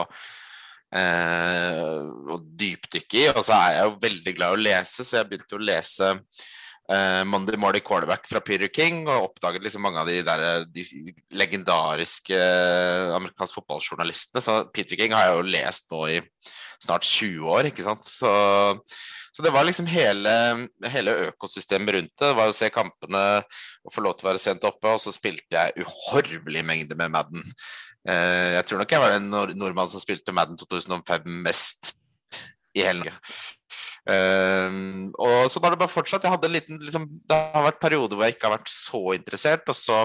eh, 0.95 2.41
dypdykke 2.63 3.21
i. 3.21 3.29
Og 3.35 3.43
så 3.45 3.57
er 3.59 3.79
jeg 3.79 3.89
jo 3.89 4.03
veldig 4.05 4.35
glad 4.37 4.53
i 4.53 4.59
å 4.59 4.67
lese, 4.69 5.07
så 5.07 5.19
jeg 5.19 5.31
begynte 5.31 5.59
å 5.59 5.65
lese 5.65 6.11
eh, 6.15 7.23
Monday 7.29 7.61
Morning 7.61 7.85
Quarterback 7.85 8.29
fra 8.31 8.43
Peter 8.45 8.71
King, 8.73 9.05
og 9.09 9.31
oppdaget 9.31 9.67
liksom 9.67 9.85
mange 9.85 10.05
av 10.05 10.11
de 10.11 10.21
der 10.27 10.69
de 10.71 10.87
legendariske 11.35 12.39
eh, 12.39 13.15
amerikanske 13.17 13.61
fotballjournalistene. 13.61 14.45
Så 14.45 14.61
Peter 14.73 15.01
King 15.01 15.17
har 15.17 15.29
jeg 15.29 15.41
jo 15.41 15.49
lest 15.57 15.91
nå 15.93 16.07
i 16.13 16.21
snart 16.83 17.07
20 17.07 17.51
år, 17.51 17.71
ikke 17.71 17.85
sant. 17.87 18.07
Så, 18.07 18.31
så 19.35 19.45
det 19.45 19.53
var 19.55 19.67
liksom 19.69 19.89
hele, 19.91 20.35
hele 20.93 21.17
økosystemet 21.31 21.99
rundt 21.99 22.13
det. 22.13 22.29
Det 22.29 22.39
var 22.39 22.53
å 22.53 22.57
se 22.57 22.71
kampene 22.75 23.25
og 23.85 23.95
få 23.95 24.05
lov 24.05 24.19
til 24.19 24.29
å 24.29 24.33
være 24.33 24.43
sent 24.43 24.67
oppe, 24.69 24.95
og 24.95 25.03
så 25.03 25.15
spilte 25.15 25.59
jeg 25.59 25.87
uhorvelig 25.87 26.65
mengde 26.67 26.99
med 26.99 27.15
Madden. 27.15 27.45
Eh, 28.09 28.55
jeg 28.59 28.69
tror 28.69 28.83
nok 28.83 28.93
jeg 28.93 29.01
var 29.01 29.15
den 29.17 29.31
nord 29.33 29.55
nordmannen 29.57 29.93
som 29.93 30.03
spilte 30.03 30.35
Madden 30.37 30.59
2005 30.61 31.29
mest 31.47 31.95
i 32.75 32.85
hele 32.85 33.05
Norge. 33.05 33.19
Uh, 34.05 35.09
og 35.17 35.47
så 35.49 35.61
har 35.65 35.73
det 35.73 35.81
bare 35.81 35.89
fortsatt. 35.89 36.25
Jeg 36.27 36.35
hadde 36.35 36.49
en 36.51 36.53
liten, 36.53 36.81
liksom, 36.83 37.07
det 37.25 37.39
har 37.55 37.65
vært 37.65 37.81
perioder 37.81 38.19
hvor 38.19 38.27
jeg 38.27 38.37
ikke 38.37 38.51
har 38.51 38.59
vært 38.59 38.73
så 38.73 39.01
interessert, 39.17 39.65
og 39.73 39.79
så 39.79 40.03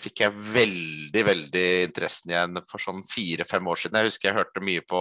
fikk 0.00 0.22
jeg 0.22 0.42
veldig, 0.54 1.22
veldig 1.26 1.64
interessen 1.88 2.30
igjen 2.30 2.60
for 2.70 2.82
sånn 2.82 3.00
fire-fem 3.08 3.66
år 3.66 3.80
siden. 3.80 3.98
Jeg 3.98 4.10
husker 4.12 4.28
jeg 4.28 4.38
hørte 4.38 4.62
mye 4.62 4.84
på 4.86 5.00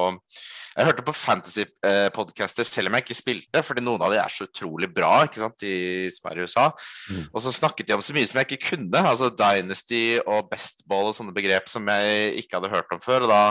jeg 0.70 0.86
hørte 0.86 1.04
på 1.04 1.14
fantasy-podcaster 1.18 2.66
selv 2.68 2.90
om 2.90 2.96
jeg 2.96 3.04
ikke 3.04 3.18
spilte, 3.18 3.64
fordi 3.66 3.84
noen 3.84 4.04
av 4.06 4.14
de 4.14 4.20
er 4.22 4.32
så 4.32 4.46
utrolig 4.48 4.88
bra 4.94 5.26
ikke 5.26 5.42
sant, 5.42 5.58
de 5.60 6.08
som 6.14 6.30
er 6.30 6.40
i 6.40 6.46
USA. 6.46 6.68
Mm. 7.10 7.26
Og 7.34 7.44
så 7.44 7.54
snakket 7.58 7.90
de 7.90 7.98
om 7.98 8.06
så 8.06 8.16
mye 8.16 8.30
som 8.30 8.40
jeg 8.40 8.48
ikke 8.48 8.72
kunne, 8.78 9.02
altså 9.02 9.32
Dynasty 9.34 10.04
og 10.24 10.48
Bestball 10.54 11.10
og 11.10 11.18
sånne 11.18 11.36
begrep 11.36 11.68
som 11.70 11.90
jeg 11.92 12.44
ikke 12.44 12.60
hadde 12.60 12.74
hørt 12.74 12.96
om 12.96 13.04
før. 13.04 13.28
og 13.28 13.34
da 13.34 13.44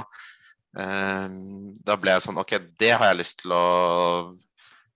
Eh, 0.77 1.29
da 1.87 1.97
ble 1.97 2.13
jeg 2.13 2.25
sånn 2.27 2.39
Ok, 2.43 2.59
det 2.79 2.93
har 2.93 3.11
jeg 3.11 3.21
lyst 3.23 3.41
til 3.43 3.55
å 3.57 3.65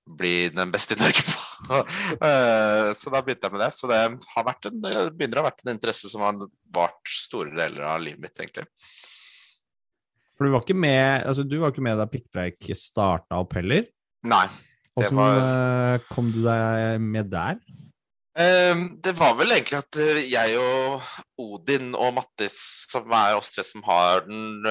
bli 0.05 0.51
den 0.53 0.73
beste 0.75 0.97
i 0.97 1.01
Norge 1.01 1.25
på. 1.25 1.39
Eh, 1.71 2.91
så 2.97 3.13
da 3.13 3.23
begynte 3.23 3.49
jeg 3.49 3.55
med 3.55 3.63
det. 3.63 3.71
Så 3.77 3.91
det, 3.91 4.01
en, 4.03 4.19
det 4.83 5.07
begynner 5.17 5.41
å 5.41 5.45
ha 5.45 5.49
vært 5.51 5.65
en 5.65 5.75
interesse 5.75 6.11
som 6.11 6.25
har 6.25 6.41
vart 6.75 7.15
store 7.15 7.55
deler 7.57 7.87
av 7.95 8.03
livet 8.03 8.23
mitt, 8.25 8.37
egentlig. 8.41 8.67
For 10.37 10.49
du 10.49 10.55
var 10.55 10.65
ikke 10.65 10.79
med 10.81 11.27
altså 11.29 11.45
du 11.45 11.59
var 11.61 11.75
ikke 11.75 11.85
med 11.85 11.99
da 12.01 12.09
Pikkpreik 12.09 12.71
starta 12.79 13.39
opp 13.43 13.53
heller? 13.59 13.85
Nei. 14.27 14.47
Åssen 14.99 15.19
var 15.19 15.39
eh, 15.39 16.07
kom 16.11 16.33
du 16.33 16.41
deg 16.45 17.03
med 17.05 17.31
der? 17.33 17.61
Um, 18.33 18.87
det 19.05 19.13
var 19.19 19.35
vel 19.37 19.53
egentlig 19.53 19.77
at 19.83 19.99
eh, 20.01 20.23
jeg 20.33 20.57
og 20.57 21.05
Odin 21.41 21.93
og 21.93 22.15
Mattis, 22.17 22.57
som 22.89 23.13
er 23.13 23.37
oss 23.37 23.53
tre 23.53 23.65
som 23.69 23.85
har 23.85 24.25
den 24.25 24.65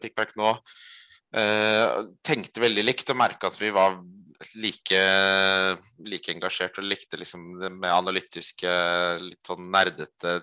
pikkverk 0.00 0.34
nå, 0.40 0.56
tenkte 2.20 2.60
veldig 2.60 2.82
likt 2.84 3.08
og 3.08 3.16
merka 3.16 3.48
at 3.48 3.54
vi 3.56 3.70
var 3.72 3.94
like, 4.62 5.00
like 6.06 6.32
engasjert 6.32 6.78
og 6.80 6.86
likte 6.88 7.20
liksom 7.20 7.56
det 7.60 7.72
med 7.74 7.92
analytiske, 7.92 8.72
litt 9.22 9.48
sånn 9.48 9.70
nerdete 9.72 10.40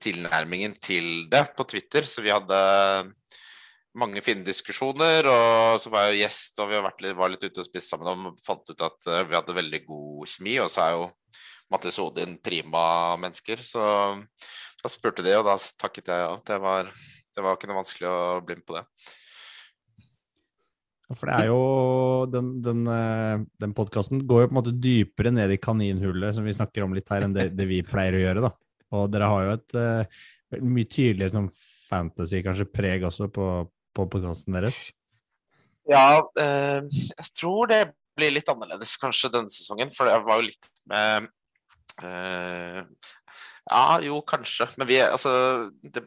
tilnærmingen 0.00 0.74
til 0.80 1.26
det 1.32 1.44
på 1.56 1.66
Twitter. 1.68 2.06
Så 2.08 2.24
vi 2.24 2.32
hadde 2.32 2.58
mange 3.98 4.22
fine 4.24 4.44
diskusjoner, 4.46 5.26
og 5.28 5.80
så 5.82 5.92
var 5.92 6.08
jeg 6.08 6.22
gjest, 6.22 6.60
og 6.62 6.70
vi 6.70 6.80
litt, 6.80 7.16
var 7.18 7.32
litt 7.32 7.44
ute 7.44 7.60
og 7.60 7.68
spiste 7.68 7.92
sammen 7.92 8.30
og 8.32 8.38
fant 8.44 8.72
ut 8.72 8.86
at 8.88 9.08
vi 9.28 9.36
hadde 9.36 9.58
veldig 9.58 9.82
god 9.88 10.32
kjemi. 10.34 10.58
Og 10.64 10.70
så 10.72 10.86
er 10.86 10.94
jo 10.96 11.08
Mattis 11.72 12.00
Odin 12.02 12.38
prima 12.44 13.16
mennesker. 13.20 13.60
Så 13.64 13.82
da 14.82 14.90
spurte 14.90 15.24
de, 15.24 15.34
og 15.38 15.46
da 15.46 15.58
takket 15.80 16.12
jeg 16.12 16.24
ja. 16.24 16.36
Det 16.46 16.60
var, 16.62 16.88
det 17.36 17.44
var 17.44 17.58
ikke 17.58 17.70
noe 17.70 17.82
vanskelig 17.82 18.08
å 18.10 18.22
bli 18.44 18.58
med 18.60 18.66
på 18.68 18.78
det. 18.78 18.86
For 21.18 21.28
det 21.28 21.36
er 21.36 21.50
jo 21.50 21.62
Den, 22.32 22.54
den, 22.64 22.84
eh, 22.88 23.44
den 23.62 23.74
podkasten 23.76 24.24
går 24.28 24.44
jo 24.44 24.50
på 24.50 24.54
en 24.54 24.58
måte 24.60 24.74
dypere 24.76 25.32
ned 25.34 25.52
i 25.54 25.60
kaninhullet, 25.60 26.36
som 26.36 26.46
vi 26.46 26.54
snakker 26.56 26.86
om 26.86 26.96
litt 26.96 27.10
her, 27.12 27.26
enn 27.26 27.36
det, 27.36 27.50
det 27.58 27.68
vi 27.70 27.82
pleier 27.86 28.18
å 28.18 28.22
gjøre, 28.22 28.46
da. 28.46 28.52
Og 28.92 29.06
dere 29.12 29.28
har 29.30 29.46
jo 29.46 29.52
et 29.56 29.76
uh, 29.78 30.24
mye 30.60 30.88
tydeligere 30.88 31.32
sånn 31.32 31.52
fantasy, 31.88 32.42
kanskje, 32.44 32.68
preg 32.68 33.06
også 33.08 33.28
på, 33.32 33.46
på 33.96 34.06
podkasten 34.12 34.56
deres. 34.56 34.84
Ja, 35.88 36.20
eh, 36.38 36.84
jeg 36.92 37.30
tror 37.36 37.70
det 37.72 37.82
blir 38.16 38.34
litt 38.34 38.48
annerledes 38.52 38.94
kanskje 39.00 39.32
denne 39.32 39.52
sesongen, 39.52 39.90
for 39.94 40.08
det 40.08 40.20
var 40.26 40.38
jo 40.38 40.46
litt 40.46 40.68
med 40.90 41.28
eh, 42.04 42.82
ja, 43.70 43.84
jo, 44.04 44.20
kanskje. 44.26 44.68
Men 44.78 44.90
vi 44.90 45.00
altså, 45.02 45.32
det, 45.82 46.04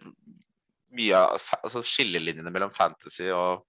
mye 0.95 1.23
altså, 1.35 1.83
Skillelinjene 1.85 2.53
mellom 2.53 2.73
fantasy 2.75 3.29
og, 3.35 3.65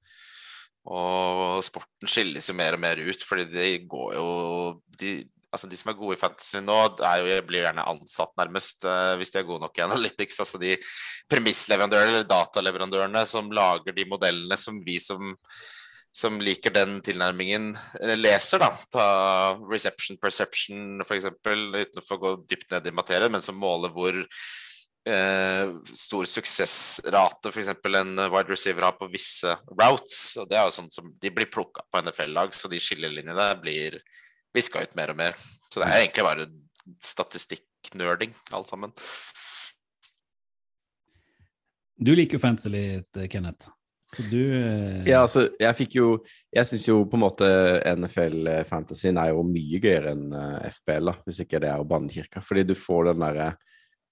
og 0.87 1.65
sporten 1.67 2.11
skilles 2.11 2.47
jo 2.51 2.55
mer 2.57 2.77
og 2.77 2.83
mer 2.83 3.01
ut, 3.03 3.25
fordi 3.27 3.49
de 3.51 3.71
går 3.91 4.15
jo 4.19 4.27
de, 5.01 5.17
altså 5.51 5.71
de 5.71 5.79
som 5.79 5.91
er 5.93 5.99
gode 5.99 6.17
i 6.17 6.21
fantasy 6.21 6.61
nå, 6.63 6.77
jo, 7.01 7.39
blir 7.49 7.65
gjerne 7.65 7.87
ansatt 7.91 8.35
nærmest 8.39 8.87
uh, 8.87 9.15
hvis 9.19 9.35
de 9.35 9.41
er 9.41 9.49
gode 9.49 9.65
nok 9.65 9.79
i 9.79 9.87
Analytics. 9.87 10.43
Altså 10.45 10.61
de 10.63 10.77
premissleverandørene 11.33 12.15
eller 12.15 12.29
dataleverandørene 12.31 13.25
som 13.29 13.51
lager 13.55 13.97
de 13.97 14.07
modellene 14.11 14.61
som 14.61 14.79
vi 14.87 15.01
som 15.03 15.35
som 16.17 16.39
liker 16.41 16.73
den 16.73 16.95
tilnærmingen, 17.05 17.75
leser, 18.17 18.63
da. 18.63 18.71
Ta 18.89 19.07
reception 19.69 20.17
perception, 20.17 21.03
f.eks., 21.05 21.27
uten 21.29 22.01
å 22.01 22.05
få 22.07 22.17
gå 22.23 22.31
dypt 22.49 22.73
ned 22.73 22.89
i 22.89 22.95
materien, 22.97 23.35
men 23.35 23.45
som 23.45 23.59
måler 23.61 23.93
hvor 23.93 24.17
eh, 25.07 25.73
stor 25.95 26.29
suksessrate 26.29 27.53
f.eks. 27.53 27.71
en 27.71 28.13
wide 28.33 28.51
receiver 28.51 28.89
har 28.89 28.97
på 28.99 29.09
visse 29.13 29.55
routes. 29.71 30.37
og 30.41 30.51
det 30.51 30.59
er 30.59 30.67
jo 30.69 30.77
sånn 30.79 30.91
som 30.95 31.13
De 31.23 31.33
blir 31.33 31.51
plukka 31.53 31.87
på 31.91 32.03
NFL-lag, 32.03 32.55
så 32.55 32.71
de 32.73 32.83
skillelinjene 32.83 33.49
blir 33.63 34.01
viska 34.57 34.83
ut 34.83 34.97
mer 34.99 35.13
og 35.15 35.21
mer. 35.21 35.39
Så 35.71 35.81
det 35.81 35.89
er 35.89 36.03
egentlig 36.03 36.27
bare 36.27 36.51
statistikknerding, 37.03 38.35
alt 38.57 38.71
sammen. 38.71 38.95
Du 41.97 42.13
liker 42.15 42.37
jo 42.37 42.43
fantasy 42.43 42.71
litt, 42.73 43.19
Kenneth. 43.33 43.71
Så 44.13 44.23
du 44.31 44.39
eh... 44.39 45.03
Ja, 45.09 45.25
altså, 45.25 45.49
jeg 45.59 45.75
fikk 45.81 45.97
jo 45.99 46.09
Jeg 46.55 46.69
syns 46.69 46.85
jo 46.87 47.01
på 47.11 47.19
en 47.19 47.25
måte 47.25 47.49
NFL-fantasien 47.91 49.19
er 49.19 49.33
jo 49.33 49.43
mye 49.43 49.81
gøyere 49.83 50.13
enn 50.15 50.29
eh, 50.31 50.69
FBL, 50.77 51.11
da, 51.11 51.17
hvis 51.27 51.41
ikke 51.43 51.61
det 51.65 51.73
er 51.73 51.83
å 51.83 51.89
banne 51.89 52.13
kirka. 52.13 52.43
Fordi 52.45 52.63
du 52.69 52.77
får 52.79 53.11
den 53.11 53.25
derre 53.25 53.49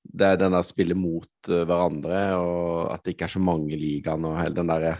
Det 0.04 0.28
er 0.28 0.38
den 0.40 0.54
der 0.54 0.66
spillet 0.66 0.98
mot 0.98 1.50
uh, 1.50 1.64
hverandre, 1.64 2.20
og 2.38 2.92
at 2.92 3.04
det 3.04 3.14
ikke 3.14 3.28
er 3.28 3.34
så 3.34 3.42
mange 3.42 3.72
i 3.74 3.80
ligaen, 3.80 4.26
og 4.28 4.38
hele 4.40 4.56
den 4.60 4.72
derre 4.72 4.98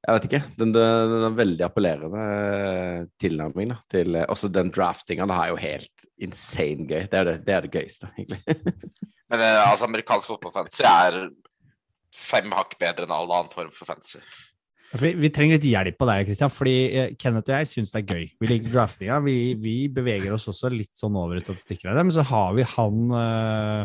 jeg 0.00 0.16
vet 0.16 0.26
ikke. 0.30 0.38
Den, 0.56 0.70
den, 0.72 1.10
den 1.12 1.34
veldig 1.36 1.64
appellerende 1.66 2.22
tilnærmingen 3.20 3.74
da, 3.74 3.82
til 3.92 4.16
Også 4.22 4.48
den 4.48 4.70
draftinga 4.72 5.26
det 5.28 5.36
er 5.36 5.50
jo 5.50 5.58
helt 5.60 6.06
insane 6.24 6.86
gøy. 6.88 7.02
Det 7.04 7.18
er 7.18 7.28
det, 7.28 7.34
det, 7.44 7.54
er 7.54 7.66
det 7.66 7.72
gøyeste, 7.74 8.08
egentlig. 8.16 8.40
Men 9.30 9.44
altså, 9.44 9.84
amerikansk 9.84 10.32
fotballfantasy 10.32 10.86
er 10.88 11.18
fem 12.16 12.48
hakk 12.56 12.78
bedre 12.80 13.04
enn 13.06 13.12
all 13.14 13.28
annen 13.28 13.52
form 13.52 13.68
for 13.74 13.92
fantasy. 13.92 14.22
Vi, 14.90 15.12
vi, 15.20 15.28
trenger 15.30 15.60
litt 15.60 15.68
hjelp 15.68 16.00
av 16.02 16.08
deg, 16.10 16.24
Christian, 16.26 16.50
fordi 16.50 16.74
eh, 16.88 17.12
Kenneth 17.14 17.52
og 17.52 17.60
jeg 17.60 17.68
syns 17.70 17.92
det 17.94 18.00
er 18.00 18.16
gøy. 18.16 18.24
Vi 18.42 18.48
liker 18.50 18.72
draftinga. 18.72 19.20
Vi, 19.22 19.36
vi, 19.62 19.74
beveger 19.94 20.34
oss 20.34 20.48
også 20.50 20.72
litt 20.72 20.90
sånn 20.98 21.18
over 21.20 21.38
i 21.38 21.44
statistikker. 21.44 21.92
Men 21.94 22.10
så 22.14 22.24
har 22.26 22.56
vi 22.56 22.66
han 22.72 23.14
uh, 23.14 23.84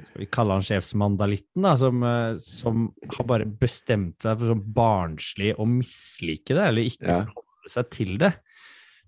Skal 0.00 0.22
vi 0.24 0.28
kalle 0.32 0.56
han 0.56 0.64
sjefsmandalitten, 0.66 1.66
da, 1.66 1.74
som, 1.78 2.00
uh, 2.02 2.38
som, 2.42 2.88
har 3.12 3.28
bare 3.28 3.46
bestemt 3.46 4.24
seg 4.24 4.40
for 4.40 4.54
sånn 4.54 4.64
barnslig 4.74 5.52
å 5.60 5.66
mislike 5.68 6.56
det, 6.56 6.64
eller 6.64 6.88
ikke 6.88 7.10
ja. 7.10 7.20
forholde 7.28 7.74
seg 7.74 7.92
til 7.92 8.16
det. 8.22 8.32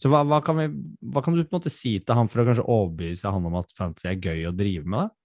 Så 0.00 0.10
hva, 0.10 0.20
hva, 0.28 0.40
kan 0.44 0.58
vi, 0.58 0.68
hva, 1.08 1.22
kan 1.24 1.34
du 1.34 1.42
på 1.42 1.54
en 1.54 1.58
måte 1.60 1.72
si 1.72 1.96
til 2.02 2.18
han 2.18 2.30
for 2.30 2.42
å 2.42 2.46
kanskje 2.48 2.66
overbevise 2.66 3.30
han 3.30 3.46
om 3.48 3.60
at 3.60 3.76
fantasy 3.78 4.10
er 4.10 4.20
gøy 4.20 4.48
å 4.50 4.56
drive 4.56 4.90
med? 4.90 5.08
da? 5.08 5.18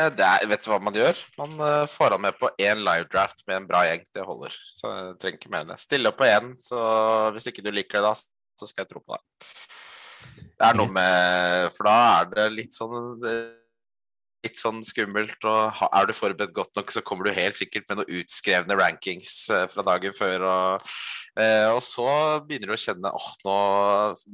Er, 0.00 0.46
vet 0.48 0.64
du 0.64 0.70
hva 0.72 0.78
man 0.80 0.96
gjør? 0.96 1.18
Man 1.36 1.58
uh, 1.60 1.84
får 1.90 2.16
han 2.16 2.24
med 2.24 2.38
på 2.40 2.48
én 2.62 2.80
live 2.80 3.08
draft 3.12 3.44
med 3.46 3.58
en 3.58 3.66
bra 3.68 3.82
gjeng. 3.84 4.06
Det 4.16 4.24
holder. 4.24 4.54
Så 4.78 4.92
jeg 4.94 5.16
trenger 5.20 5.40
ikke 5.42 5.52
mer 5.52 5.66
enn 5.66 5.72
det. 5.74 5.80
Stille 5.82 6.12
opp 6.12 6.20
på 6.22 6.28
én, 6.30 6.54
så 6.64 6.80
hvis 7.34 7.50
ikke 7.50 7.64
du 7.66 7.72
liker 7.74 8.00
det 8.00 8.06
da, 8.08 8.14
så 8.16 8.68
skal 8.68 8.86
jeg 8.86 8.92
tro 8.94 9.02
på 9.04 9.16
deg. 9.16 9.50
Det 10.60 10.68
er 10.68 10.76
noe 10.76 10.92
med 10.92 11.72
For 11.72 11.88
da 11.88 11.96
er 12.20 12.32
det 12.34 12.46
litt 12.52 12.76
sånn 12.76 13.20
litt 14.44 14.60
sånn 14.60 14.82
skummelt. 14.86 15.38
Og 15.48 15.82
er 15.90 16.08
du 16.08 16.14
forberedt 16.16 16.54
godt 16.56 16.72
nok, 16.78 16.92
så 16.94 17.02
kommer 17.04 17.28
du 17.28 17.36
helt 17.36 17.58
sikkert 17.58 17.88
med 17.88 18.00
noen 18.00 18.20
utskrevne 18.20 18.78
rankings 18.80 19.42
uh, 19.52 19.66
fra 19.70 19.84
dagen 19.86 20.16
før. 20.16 20.46
Og, 20.48 20.90
uh, 21.38 21.68
og, 21.74 21.82
så 21.84 22.08
begynner 22.46 22.72
du 22.72 22.76
å 22.76 22.80
kjenne 22.80 23.14
åh, 23.16 23.30
nå, 23.46 23.56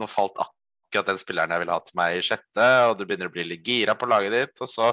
nå 0.01 0.11
falt 0.11 0.41
akkurat 0.43 1.11
den 1.11 1.21
spilleren 1.21 1.53
jeg 1.53 1.65
ville 1.65 1.77
ha 1.77 1.85
til 1.85 1.99
meg 1.99 2.17
i 2.17 2.25
sjette, 2.25 2.67
og 2.89 2.97
du 2.97 3.05
begynner 3.05 3.31
å 3.31 3.35
bli 3.35 3.47
litt 3.47 3.67
gira 3.67 3.97
på 3.99 4.09
laget 4.09 4.37
ditt, 4.37 4.63
og 4.63 4.71
så 4.71 4.93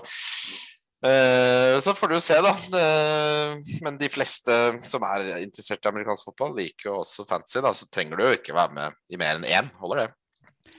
uh, 1.06 1.78
så 1.84 1.94
får 1.96 2.10
du 2.10 2.18
jo 2.18 2.24
se, 2.26 2.40
da. 2.44 2.56
Men 3.86 4.02
de 4.02 4.10
fleste 4.12 4.58
som 4.90 5.06
er 5.08 5.30
interessert 5.44 5.86
i 5.86 5.94
amerikansk 5.94 6.32
fotball, 6.32 6.58
liker 6.58 6.90
jo 6.90 7.00
også 7.04 7.28
fantasy, 7.30 7.62
da, 7.64 7.76
så 7.78 7.88
trenger 7.94 8.20
du 8.20 8.28
jo 8.28 8.36
ikke 8.42 8.58
være 8.58 8.80
med 8.82 9.00
i 9.14 9.22
mer 9.22 9.40
enn 9.40 9.48
én. 9.48 9.72
Holder 9.80 10.06
det. 10.06 10.12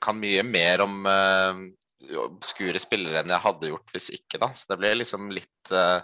kan 0.00 0.16
mye 0.16 0.42
mer 0.46 0.80
om 0.84 1.04
uh, 1.04 1.54
obskure 2.24 2.80
spillere 2.82 3.22
enn 3.22 3.32
jeg 3.34 3.44
hadde 3.46 3.70
gjort 3.72 3.94
hvis 3.94 4.10
ikke, 4.16 4.40
da. 4.42 4.50
Så 4.56 4.70
det 4.70 4.80
ble 4.80 4.94
liksom 5.00 5.28
litt 5.34 5.74
uh, 5.74 6.00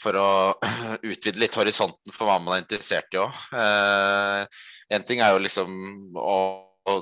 for 0.00 0.16
å 0.16 0.28
utvide 1.10 1.40
litt 1.40 1.56
horisonten 1.58 2.14
for 2.14 2.28
hva 2.28 2.38
man 2.42 2.56
er 2.56 2.64
interessert 2.64 3.12
i 3.14 3.20
òg. 3.20 3.42
Uh, 3.52 4.44
en 4.94 5.04
ting 5.06 5.22
er 5.24 5.34
jo 5.34 5.42
liksom 5.44 5.74
å, 6.16 6.38
å 6.88 6.96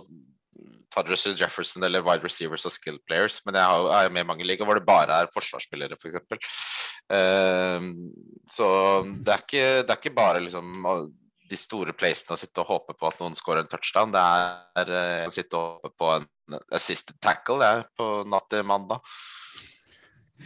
ta 0.95 1.05
Russell 1.07 1.37
Jefferson 1.39 1.85
eller 1.85 2.05
wide 2.07 2.25
receivers 2.27 2.67
og 2.67 2.75
skill 2.75 2.99
players, 3.07 3.41
men 3.47 3.59
jeg 3.59 3.71
har, 3.71 3.89
er 4.01 4.13
med 4.15 4.25
i 4.25 4.31
mange 4.31 4.47
ligaer 4.47 4.69
hvor 4.69 4.79
det 4.79 4.89
bare 4.89 5.23
er 5.23 5.33
forsvarsspillere, 5.35 5.99
f.eks. 5.99 6.19
For 6.27 6.51
uh, 7.15 7.93
så 8.51 8.69
det 9.23 9.35
er, 9.35 9.47
ikke, 9.47 9.67
det 9.85 9.95
er 9.95 10.03
ikke 10.03 10.17
bare 10.19 10.43
liksom 10.45 10.89
de 11.49 11.57
store 11.57 11.95
placene 11.97 12.37
å 12.37 12.41
sitte 12.41 12.65
og 12.65 12.73
håpe 12.73 12.97
på 12.99 13.09
at 13.09 13.23
noen 13.23 13.37
scorer 13.39 13.63
en 13.63 13.71
touchdown. 13.71 14.13
Det 14.13 14.25
er 14.83 14.93
uh, 14.93 15.29
å 15.29 15.33
sitte 15.33 15.61
og 15.61 15.87
håpe 15.87 15.95
på 16.03 16.11
en 16.17 16.29
assisted 16.75 17.19
tackle 17.23 17.65
jeg, 17.65 17.89
på 17.99 18.11
natt 18.29 18.49
til 18.53 18.65
mandag. 18.67 19.03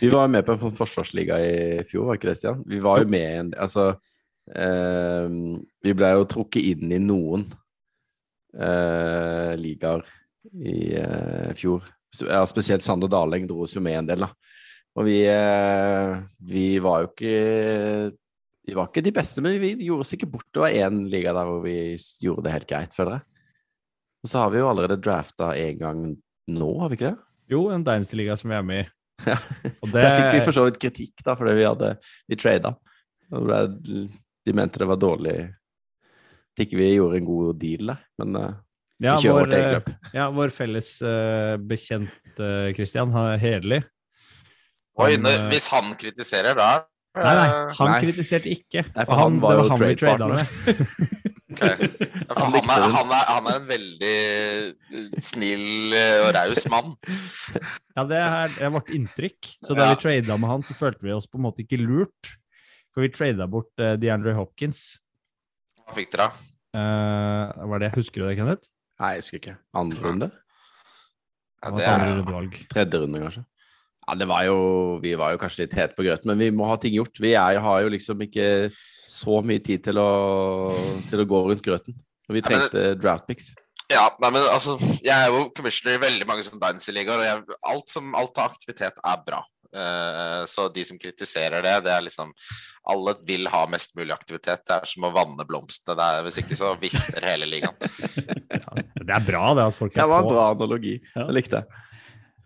Vi 0.01 0.09
var 0.13 0.31
med 0.33 0.47
på 0.47 0.57
en 0.57 0.73
forsvarsliga 0.73 1.37
i 1.45 1.55
fjor, 1.89 2.09
var 2.09 2.19
ikke 2.19 2.31
det, 2.31 2.39
Stian? 2.41 2.63
Vi 2.67 2.81
var 2.83 3.03
jo 3.03 3.11
med 3.13 3.27
i 3.27 3.41
en 3.43 3.53
Altså, 3.61 3.93
Eh, 4.51 5.29
vi 5.83 5.95
ble 5.95 6.15
jo 6.17 6.29
trukket 6.29 6.67
inn 6.75 6.91
i 6.91 7.01
noen 7.03 7.47
eh, 8.59 9.53
ligaer 9.59 10.03
i 10.59 10.79
eh, 10.99 11.53
fjor. 11.59 11.87
Ja, 12.27 12.43
spesielt 12.49 12.85
Sander 12.85 13.11
Daleng 13.11 13.47
dro 13.49 13.63
oss 13.65 13.77
jo 13.77 13.85
med 13.85 14.01
en 14.01 14.11
del, 14.11 14.27
da. 14.27 14.33
Og 14.99 15.07
vi, 15.09 15.23
eh, 15.31 16.19
vi 16.45 16.67
var 16.85 17.05
jo 17.05 17.13
ikke 17.15 18.19
Vi 18.63 18.75
var 18.77 18.91
ikke 18.91 19.03
de 19.03 19.11
beste, 19.11 19.43
men 19.43 19.57
vi 19.59 19.73
gjorde 19.89 20.05
oss 20.05 20.13
ikke 20.15 20.29
bort. 20.31 20.47
Det 20.55 20.61
var 20.63 20.71
én 20.71 21.01
liga 21.11 21.33
der 21.35 21.49
hvor 21.49 21.65
vi 21.65 21.97
gjorde 22.23 22.45
det 22.47 22.53
helt 22.53 22.69
greit, 22.71 22.93
føler 22.95 23.17
jeg. 23.17 23.32
Og 24.23 24.31
så 24.31 24.39
har 24.45 24.53
vi 24.55 24.61
jo 24.63 24.69
allerede 24.71 25.01
drafta 25.03 25.53
en 25.59 25.79
gang 25.79 26.03
nå, 26.53 26.71
har 26.81 26.91
vi 26.91 26.99
ikke 26.99 27.11
det? 27.13 27.29
Jo, 27.53 27.67
en 27.75 27.85
Dynasty-liga 27.85 28.37
som 28.39 28.53
vi 28.53 28.59
er 28.59 28.67
med 28.67 28.85
i. 28.85 28.91
Ja. 29.23 29.37
Og 29.85 29.91
Der 29.93 30.09
fikk 30.17 30.33
vi 30.35 30.39
for 30.49 30.57
så 30.57 30.63
vidt 30.67 30.79
kritikk, 30.83 31.21
da, 31.23 31.37
fordi 31.39 31.53
vi 31.55 31.63
hadde 31.63 31.93
Vi 32.27 32.35
trada. 32.41 32.73
De 33.31 34.55
mente 34.57 34.81
det 34.83 34.89
var 34.91 34.99
dårlig 34.99 35.35
At 35.47 36.65
ikke 36.65 36.81
vi 36.81 36.89
gjorde 36.97 37.21
en 37.21 37.29
god 37.29 37.61
deal 37.61 37.93
der, 37.93 38.01
men 38.19 38.39
eh, 38.41 38.57
ja, 39.03 39.15
vi 39.15 39.29
kjører 39.29 39.37
vår, 39.37 39.45
vårt 39.45 39.55
eget 39.55 39.69
eh, 39.69 39.77
løp. 39.77 40.15
ja, 40.17 40.27
vår 40.35 40.55
felles 40.55 40.89
uh, 41.07 41.55
bekjent 41.71 42.43
uh, 42.43 42.73
Christian 42.77 43.15
har 43.15 43.39
Hedli. 43.43 43.79
Oi, 45.01 45.15
Han, 45.15 45.27
eh, 45.31 45.47
hvis 45.53 45.71
han 45.73 45.95
kritiserer, 45.99 46.59
da 46.59 46.73
Nei, 47.13 47.33
nei, 47.37 47.49
han 47.77 47.91
Nei. 47.93 47.97
kritiserte 48.07 48.49
ikke. 48.49 48.87
Nei, 48.95 49.05
for 49.05 49.19
han, 49.21 49.35
han 49.35 49.41
var 49.43 49.59
det 49.59 49.65
jo 49.65 49.69
var 49.69 49.81
trada 50.01 50.29
trade-partner. 50.33 51.19
med. 51.61 51.83
Ok. 52.29 52.37
Han 52.39 52.55
han, 52.57 52.71
er, 52.73 52.85
han, 52.97 53.13
er, 53.13 53.25
han 53.29 53.49
er 53.51 53.57
en 53.61 53.67
veldig 53.69 54.13
eh, 54.13 55.09
snill 55.21 55.97
eh, 55.99 56.21
og 56.27 56.31
raus 56.39 56.67
mann. 56.73 56.95
Ja, 57.97 58.07
det 58.09 58.17
er, 58.25 58.53
det 58.55 58.63
er 58.65 58.71
vårt 58.73 58.89
inntrykk. 58.97 59.51
Så 59.67 59.75
da 59.77 59.91
Ja. 59.91 59.93
vi 59.93 60.01
trada 60.01 60.37
med 60.41 60.49
han, 60.49 60.63
så 60.65 60.73
følte 60.73 61.05
vi 61.05 61.13
oss 61.13 61.27
på 61.29 61.37
en 61.37 61.45
måte 61.45 61.61
ikke 61.61 61.77
lurt. 61.77 62.31
For 62.95 63.05
vi 63.05 63.11
trada 63.13 63.45
bort 63.49 63.69
uh, 63.81 63.95
DeAndre 64.01 64.33
Hopkins. 64.37 64.97
Hva 65.85 65.97
fikk 65.99 66.15
dere? 66.15 66.31
Eh, 66.73 67.67
var 67.69 67.83
det, 67.85 67.91
Husker 67.99 68.23
du 68.23 68.29
det, 68.31 68.39
Kenneth? 68.39 68.71
Nei, 69.03 69.11
jeg 69.19 69.25
husker 69.27 69.41
ikke. 69.43 69.55
Andre 69.77 70.01
runde? 70.07 70.29
Ja, 71.63 71.71
Det 71.77 71.85
er, 71.85 72.05
rundevalg. 72.17 72.57
Tredje 72.73 73.01
runde, 73.05 73.21
kanskje? 73.27 73.45
Ja, 74.03 74.17
det 74.19 74.27
var 74.27 74.43
jo 74.49 74.57
Vi 75.03 75.13
var 75.21 75.35
jo 75.35 75.39
kanskje 75.39 75.63
litt 75.67 75.77
hete 75.79 75.95
på 75.95 76.03
grøten, 76.07 76.33
men 76.33 76.41
vi 76.43 76.51
må 76.51 76.67
ha 76.71 76.77
ting 76.81 76.97
gjort. 76.97 77.21
Vi 77.23 77.35
er, 77.37 77.61
har 77.63 77.85
jo 77.85 77.93
liksom 77.93 78.25
ikke 78.25 78.47
så 79.13 79.43
mye 79.45 79.63
tid 79.65 79.85
til 79.85 80.01
å, 80.01 80.11
til 81.11 81.23
å 81.23 81.29
gå 81.29 81.43
rundt 81.51 81.65
grøten. 81.65 81.97
Og 82.29 82.39
vi 82.39 82.45
trengte 82.45 82.93
draft 83.01 83.29
picks. 83.29 83.53
ja, 83.93 84.07
nei, 84.23 84.31
men 84.33 84.45
altså 84.47 84.79
Jeg 85.03 85.13
er 85.13 85.33
jo 85.33 85.49
commissioner 85.57 85.99
i 85.99 86.05
veldig 86.07 86.29
mange 86.29 86.45
sånne 86.47 86.63
Dynasty-ligaer, 86.63 87.21
og 87.21 87.27
jeg, 87.29 87.59
alt 87.73 87.93
som 87.93 88.15
alt 88.19 88.39
av 88.41 88.55
aktivitet 88.55 89.03
er 89.03 89.25
bra. 89.27 89.43
Uh, 89.73 90.45
så 90.45 90.67
de 90.69 90.83
som 90.85 90.99
kritiserer 91.01 91.65
det, 91.65 91.79
det 91.87 91.93
er 91.95 92.03
liksom 92.05 92.29
Alle 92.93 93.15
vil 93.25 93.47
ha 93.49 93.63
mest 93.73 93.95
mulig 93.97 94.13
aktivitet. 94.13 94.67
Det 94.69 94.75
er 94.75 94.91
som 94.91 95.07
å 95.09 95.13
vanne 95.15 95.47
blomstene. 95.49 95.97
Det 95.97 96.09
er, 96.09 96.27
hvis 96.27 96.41
ikke 96.43 96.59
så 96.59 96.75
visner 96.81 97.33
hele 97.33 97.49
ligaen. 97.49 97.79
Ja, 98.53 98.83
det 99.01 99.15
er 99.17 99.25
bra 99.25 99.47
det 99.57 99.65
at 99.65 99.75
folk 99.75 99.95
Det 99.95 100.03
er 100.03 100.09
var 100.11 100.27
en 100.27 100.29
bra 100.29 100.43
analogi. 100.53 100.99
Ja. 101.15 101.25
Jeg 101.25 101.37
likte 101.39 101.63
det. 101.63 101.81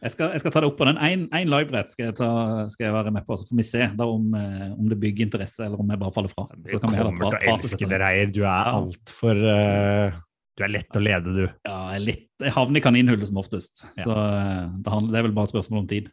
Jeg 0.06 0.12
skal, 0.14 0.30
jeg 0.36 0.42
skal 0.44 0.52
ta 0.54 0.60
det 0.62 0.68
opp 0.70 0.76
på 0.78 0.86
den. 0.86 0.98
Én 1.02 1.48
livebrett 1.50 1.90
skal, 1.90 2.10
jeg 2.12 2.16
ta- 2.20 2.68
skal 2.70 2.86
jeg 2.86 2.94
være 2.94 3.12
med 3.16 3.24
på, 3.26 3.34
så 3.40 3.48
får 3.48 3.58
vi 3.58 3.64
se 3.66 3.88
da 3.98 4.06
om, 4.06 4.28
eh, 4.38 4.68
om 4.76 4.86
det 4.92 4.98
bygger 5.02 5.26
interesse, 5.26 5.64
eller 5.66 5.80
om 5.82 5.90
jeg 5.90 5.98
bare 6.04 6.14
faller 6.14 6.30
fra. 6.30 6.44
Så 6.70 6.78
kan 6.82 6.92
vi 6.92 7.00
heller 7.00 7.18
prate- 7.18 7.50
elske 7.50 7.80
deg 7.82 7.90
det, 7.90 8.00
Reier. 8.04 8.30
Du 8.36 8.40
er 8.46 8.70
altfor 8.76 9.40
uh, 9.42 10.20
Du 10.56 10.62
er 10.64 10.70
lett 10.72 10.96
å 10.96 11.02
lede, 11.02 11.34
du. 11.34 11.42
Ja, 11.66 11.78
jeg, 11.96 12.04
litt, 12.06 12.28
jeg 12.40 12.54
havner 12.54 12.78
i 12.80 12.84
kaninhullet 12.86 13.28
som 13.28 13.36
oftest. 13.42 13.82
Ja. 13.98 14.04
Så 14.06 14.14
eh, 14.14 14.62
det, 14.78 14.92
handler, 14.94 15.10
det 15.12 15.18
er 15.18 15.26
vel 15.28 15.34
bare 15.36 15.50
et 15.50 15.54
spørsmål 15.56 15.82
om 15.82 15.88
tid. 15.90 16.06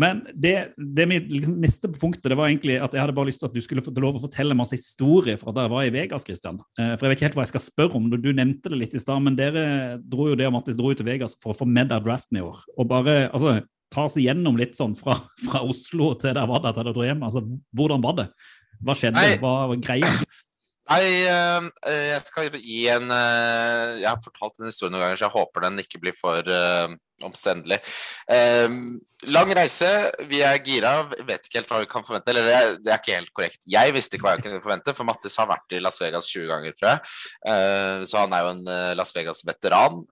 Men 0.00 0.22
det, 0.32 0.72
det 0.76 1.04
mitt 1.08 1.26
liksom, 1.28 1.58
neste 1.60 1.90
punktet 1.92 2.30
det 2.32 2.36
var 2.38 2.48
egentlig 2.48 2.78
at 2.80 2.94
jeg 2.96 3.02
hadde 3.02 3.16
bare 3.16 3.28
lyst 3.28 3.42
til 3.42 3.50
at 3.50 3.56
du 3.56 3.60
skulle 3.64 3.84
få 3.84 3.92
lov 4.00 4.16
å 4.16 4.22
fortelle 4.22 4.56
masse 4.56 4.78
historier 4.78 5.36
fra 5.40 5.52
da 5.52 5.66
jeg 5.66 5.72
var 5.74 5.88
i 5.88 5.92
Vegas. 5.92 6.24
Christian. 6.24 6.62
Eh, 6.80 6.94
For 6.94 7.04
jeg 7.04 7.12
vet 7.12 7.18
ikke 7.18 7.28
helt 7.28 7.36
hva 7.40 7.44
jeg 7.44 7.52
skal 7.52 7.64
spørre 7.66 7.98
om. 8.00 8.08
Du 8.14 8.30
nevnte 8.32 8.72
det 8.72 8.80
litt 8.80 8.96
i 8.96 9.02
stad, 9.02 9.20
men 9.24 9.36
dere 9.36 9.66
dro 10.00 10.30
jo 10.30 10.38
det 10.38 10.48
og 10.48 10.56
Mattis 10.56 10.78
dro 10.80 10.92
jo 10.92 11.00
til 11.00 11.08
Vegas 11.10 11.36
for 11.42 11.52
å 11.52 11.58
få 11.60 11.68
med 11.68 11.92
deg 11.92 12.06
draften 12.06 12.40
i 12.40 12.44
år. 12.46 12.64
Og 12.78 12.88
bare 12.88 13.18
altså, 13.28 13.58
ta 13.92 14.06
oss 14.08 14.16
igjennom 14.20 14.56
litt 14.60 14.78
sånn 14.78 14.96
fra, 14.96 15.18
fra 15.44 15.60
Oslo 15.66 16.14
til 16.20 16.32
der 16.38 16.48
var 16.48 16.64
det, 16.64 16.72
til 16.72 16.88
dere 16.88 16.96
dro 16.96 17.06
hjem. 17.08 17.26
Altså, 17.28 17.44
hvordan 17.76 18.04
var 18.04 18.16
det? 18.22 18.28
Hva 18.82 18.96
skjedde? 18.98 19.26
Hva 19.42 19.54
var 19.70 19.84
greia? 19.84 20.14
Nei, 20.90 21.04
eh, 21.30 21.68
eh, 21.86 22.08
jeg 22.10 22.22
skal 22.26 22.56
gi 22.58 22.80
en 22.90 23.12
eh, 23.14 24.00
Jeg 24.00 24.08
har 24.08 24.22
fortalt 24.24 24.56
den 24.58 24.66
historien 24.66 24.96
noen 24.96 25.04
ganger, 25.04 25.20
så 25.20 25.28
jeg 25.28 25.36
håper 25.36 25.64
den 25.68 25.82
ikke 25.82 26.00
blir 26.02 26.16
for 26.18 26.48
eh, 26.50 26.94
omstendelig. 27.22 27.78
Eh, 28.26 28.66
lang 29.30 29.52
reise, 29.54 29.90
vi 30.26 30.40
er 30.42 30.58
gira, 30.66 30.96
vet 31.28 31.46
ikke 31.46 31.60
helt 31.60 31.70
hva 31.70 31.82
vi 31.84 31.90
kan 31.92 32.06
forvente. 32.06 32.32
Eller 32.32 32.48
det 32.82 32.90
er, 32.90 32.98
ikke 32.98 33.14
helt 33.14 33.30
korrekt. 33.36 33.60
Jeg 33.70 33.94
visste 33.94 34.18
ikke 34.18 34.26
hva 34.26 34.34
jeg 34.34 34.46
kunne 34.48 34.64
forvente, 34.64 34.96
for 34.98 35.06
Mattis 35.06 35.38
har 35.38 35.50
vært 35.52 35.76
i 35.76 35.80
Las 35.84 36.02
Vegas 36.02 36.26
20 36.32 36.50
ganger, 36.50 36.74
tror 36.78 36.90
jeg. 36.90 37.12
Eh, 37.52 38.02
så 38.10 38.24
han 38.24 38.34
er 38.34 38.42
jo 38.42 38.56
en 38.56 38.98
Las 38.98 39.14
Vegas-veteran. 39.14 40.02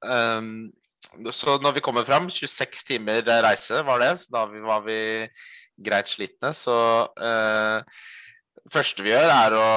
Så 1.34 1.56
når 1.58 1.74
vi 1.74 1.82
kommer 1.82 2.06
fram, 2.06 2.30
26 2.30 2.86
timer 2.86 3.26
reise 3.42 3.82
var 3.82 3.98
det, 4.04 4.12
så 4.22 4.36
da 4.36 4.46
var 4.70 4.86
vi 4.86 5.00
greit 5.82 6.12
slitne, 6.12 6.54
så 6.54 6.78
første 8.72 9.04
vi 9.04 9.12
gjør, 9.12 9.30
er 9.34 9.56
å 9.58 9.68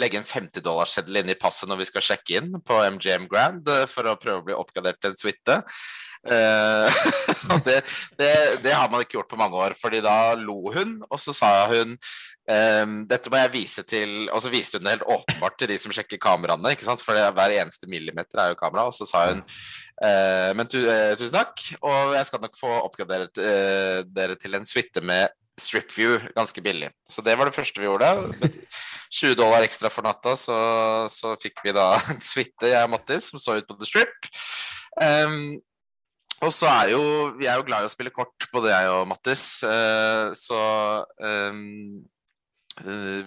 legge 0.00 0.20
en 0.20 0.28
50-dollarseddel 0.28 1.22
inn 1.22 1.32
i 1.32 1.38
passet 1.38 1.70
når 1.70 1.82
vi 1.82 1.88
skal 1.90 2.06
sjekke 2.06 2.38
inn 2.40 2.52
på 2.66 2.82
MGM 2.96 3.26
Grand 3.30 3.66
eh, 3.68 3.86
for 3.90 4.08
å 4.08 4.18
prøve 4.20 4.42
å 4.42 4.46
bli 4.46 4.56
oppgradert 4.56 5.00
til 5.02 5.12
en 5.12 5.20
suite. 5.20 5.60
Eh, 6.20 7.04
det, 7.66 7.78
det, 8.20 8.32
det 8.64 8.74
har 8.76 8.90
man 8.92 9.04
ikke 9.04 9.16
gjort 9.18 9.30
på 9.30 9.38
mange 9.40 9.56
år, 9.56 9.76
fordi 9.78 10.02
da 10.04 10.34
lo 10.36 10.72
hun, 10.74 10.98
og 11.08 11.20
så 11.22 11.32
sa 11.36 11.50
hun 11.70 11.94
ehm, 12.50 12.98
dette 13.08 13.32
må 13.32 13.40
jeg 13.40 13.52
vise 13.54 13.84
til 13.88 14.28
Og 14.28 14.42
så 14.44 14.50
viste 14.52 14.76
hun 14.76 14.84
det 14.84 14.98
helt 14.98 15.06
åpenbart 15.08 15.56
til 15.60 15.70
de 15.72 15.78
som 15.80 15.94
sjekker 15.96 16.20
kameraene, 16.20 16.74
ikke 16.74 16.88
sant? 16.88 17.04
for 17.04 17.16
hver 17.16 17.56
eneste 17.56 17.88
millimeter 17.88 18.42
er 18.42 18.52
jo 18.52 18.60
kamera. 18.60 18.88
Og 18.90 18.96
så 18.96 19.08
sa 19.08 19.26
hun 19.30 19.40
eh, 19.40 20.50
men 20.56 20.68
tu, 20.68 20.80
eh, 20.84 21.16
tusen 21.20 21.38
takk, 21.40 21.64
og 21.80 22.16
jeg 22.18 22.28
skal 22.28 22.44
nok 22.44 22.60
få 22.60 22.72
oppgradert 22.82 23.40
eh, 23.40 24.00
dere 24.08 24.36
til 24.40 24.60
en 24.60 24.68
suite 24.68 25.04
med 25.04 25.32
Strip 25.62 25.94
View 25.96 26.18
ganske 26.36 26.62
billig. 26.64 26.90
Så 27.08 27.22
det 27.24 27.36
var 27.38 27.48
det 27.48 27.56
første 27.56 27.82
vi 27.82 27.88
gjorde. 27.88 28.10
20 29.10 29.34
dollar 29.38 29.66
ekstra 29.66 29.90
for 29.90 30.06
natta, 30.06 30.36
så, 30.38 30.56
så 31.10 31.34
fikk 31.42 31.64
vi 31.66 31.74
da 31.74 31.92
en 32.12 32.22
suite, 32.22 32.70
jeg 32.70 32.86
og 32.86 32.92
Mattis, 32.94 33.30
som 33.32 33.42
så 33.42 33.58
ut 33.58 33.68
på 33.68 33.78
The 33.80 33.88
Strip. 33.88 34.30
Um, 35.00 35.58
og 36.40 36.50
så 36.56 36.66
er 36.66 36.88
jo 36.94 37.02
Vi 37.38 37.46
er 37.46 37.60
jo 37.60 37.64
glad 37.68 37.84
i 37.84 37.88
å 37.88 37.92
spille 37.92 38.12
kort, 38.14 38.48
både 38.52 38.72
jeg 38.72 38.94
og 38.94 39.04
Mattis, 39.10 39.44
uh, 39.66 40.32
så 40.36 40.60
eh, 41.20 41.60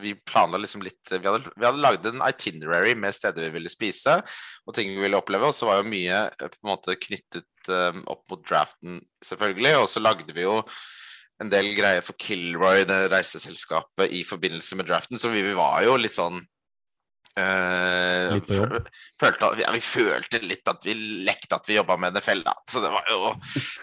vi 0.02 0.16
planla 0.16 0.58
liksom 0.58 0.82
litt 0.82 1.12
Vi 1.12 1.28
hadde, 1.28 1.52
vi 1.56 1.66
hadde 1.66 1.82
lagd 1.82 2.08
en 2.10 2.24
itinerary 2.26 2.96
med 2.96 3.16
steder 3.16 3.48
vi 3.48 3.58
ville 3.58 3.72
spise, 3.72 4.18
og 4.66 4.76
ting 4.76 4.94
vi 4.94 5.04
ville 5.04 5.20
oppleve, 5.20 5.50
og 5.50 5.56
så 5.56 5.70
var 5.70 5.82
jo 5.82 5.92
mye 5.92 6.26
eh, 6.32 6.50
på 6.50 6.64
en 6.64 6.72
måte 6.72 6.98
knyttet 7.00 7.70
um, 7.70 8.04
opp 8.12 8.24
mot 8.32 8.44
draften, 8.48 9.02
selvfølgelig, 9.26 9.76
og 9.82 9.88
så 9.92 10.04
lagde 10.04 10.36
vi 10.36 10.48
jo 10.48 10.60
en 11.44 11.52
del 11.52 11.70
greier 11.78 12.06
for 12.06 12.18
Kilroy, 12.20 12.88
det 12.90 13.06
reiseselskapet, 13.14 14.12
i 14.16 14.24
forbindelse 14.28 14.80
med 14.80 14.90
draften, 14.90 15.20
så 15.20 15.32
vi, 15.34 15.44
vi 15.46 15.56
var 15.58 15.84
jo 15.88 16.00
litt 16.00 16.16
sånn 16.16 16.42
Uh, 17.34 18.36
Litt 18.36 18.46
Følte, 19.18 19.48
ja, 19.58 19.72
vi 19.74 19.80
følte 19.82 20.38
litt 20.46 20.70
at 20.70 20.84
vi 20.86 20.94
lekte 21.26 21.58
at 21.58 21.66
vi 21.66 21.80
jobba 21.80 21.96
med 21.98 22.14
NFL, 22.14 22.44
da. 22.46 22.54
Så 22.70 22.84
det 22.84 22.92
var 22.94 23.10
jo 23.10 23.32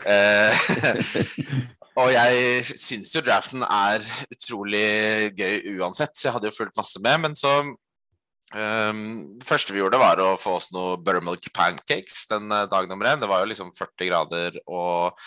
uh, 0.06 0.68
Og 1.98 2.12
jeg 2.14 2.62
syns 2.68 3.10
jo 3.16 3.24
draften 3.26 3.64
er 3.66 4.04
utrolig 4.30 5.32
gøy 5.34 5.80
uansett, 5.80 6.14
så 6.14 6.28
jeg 6.28 6.36
hadde 6.36 6.50
jo 6.52 6.56
fulgt 6.60 6.78
masse 6.78 7.02
med. 7.02 7.24
Men 7.26 7.34
så 7.36 7.56
um, 7.66 9.02
Det 9.34 9.48
første 9.48 9.74
vi 9.74 9.82
gjorde, 9.82 9.98
var 10.00 10.22
å 10.22 10.36
få 10.40 10.54
oss 10.60 10.70
noe 10.76 11.00
buttermilk 11.02 11.50
pancakes 11.56 12.28
den 12.30 12.46
dagen 12.52 12.70
dag 12.70 12.90
nummer 12.92 13.10
én. 13.10 13.20
Det 13.20 13.28
var 13.30 13.42
jo 13.42 13.50
liksom 13.50 13.74
40 13.74 14.12
grader 14.12 14.60
og 14.70 15.18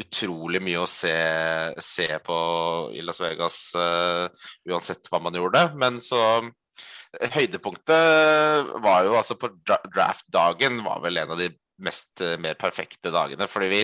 utrolig 0.00 0.62
mye 0.64 0.80
å 0.82 0.88
se, 0.88 1.14
se 1.84 2.08
på 2.24 2.38
i 2.96 3.04
Las 3.04 3.20
Vegas 3.22 3.58
uh, 3.76 4.26
uansett 4.70 5.10
hva 5.10 5.20
man 5.22 5.36
gjorde. 5.36 5.66
Men 5.80 6.00
så 6.02 6.20
Høydepunktet 7.10 8.68
var 8.84 9.02
jo 9.02 9.16
altså 9.18 9.34
på 9.34 9.50
draft-dagen 9.66 10.78
var 10.86 11.00
vel 11.02 11.18
en 11.18 11.32
av 11.34 11.40
de 11.40 11.48
mest 11.82 12.20
eh, 12.22 12.36
mer 12.40 12.54
perfekte 12.60 13.10
dagene. 13.10 13.48
Fordi 13.50 13.70
vi, 13.72 13.80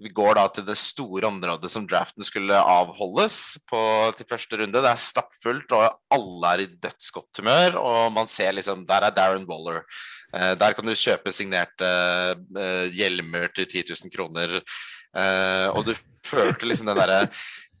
vi 0.00 0.12
går 0.14 0.38
da 0.38 0.46
til 0.48 0.66
det 0.66 0.78
store 0.80 1.28
området 1.28 1.70
som 1.72 1.84
draften 1.88 2.24
skulle 2.26 2.56
avholdes 2.56 3.36
på, 3.68 3.82
til 4.16 4.30
første 4.30 4.60
runde. 4.62 4.80
Det 4.80 4.90
er 4.94 5.04
stappfullt, 5.04 5.76
og 5.76 6.16
alle 6.16 6.54
er 6.54 6.64
i 6.64 6.70
dødsgodt 6.72 7.42
humør. 7.42 7.78
Og 7.82 8.00
man 8.16 8.30
ser 8.30 8.56
liksom 8.56 8.86
Der 8.88 9.10
er 9.10 9.16
Darren 9.16 9.46
Waller. 9.50 9.82
Eh, 10.34 10.54
der 10.58 10.76
kan 10.76 10.88
du 10.88 10.96
kjøpe 10.96 11.34
signerte 11.34 11.92
eh, 12.32 12.86
hjelmer 12.96 13.50
til 13.52 13.68
10 13.68 13.90
000 13.92 14.14
kroner. 14.14 14.60
Eh, 15.14 15.68
og 15.74 15.86
du 15.86 15.94
følte 16.24 16.68
liksom 16.68 16.90
den 16.90 16.98
derre 16.98 17.20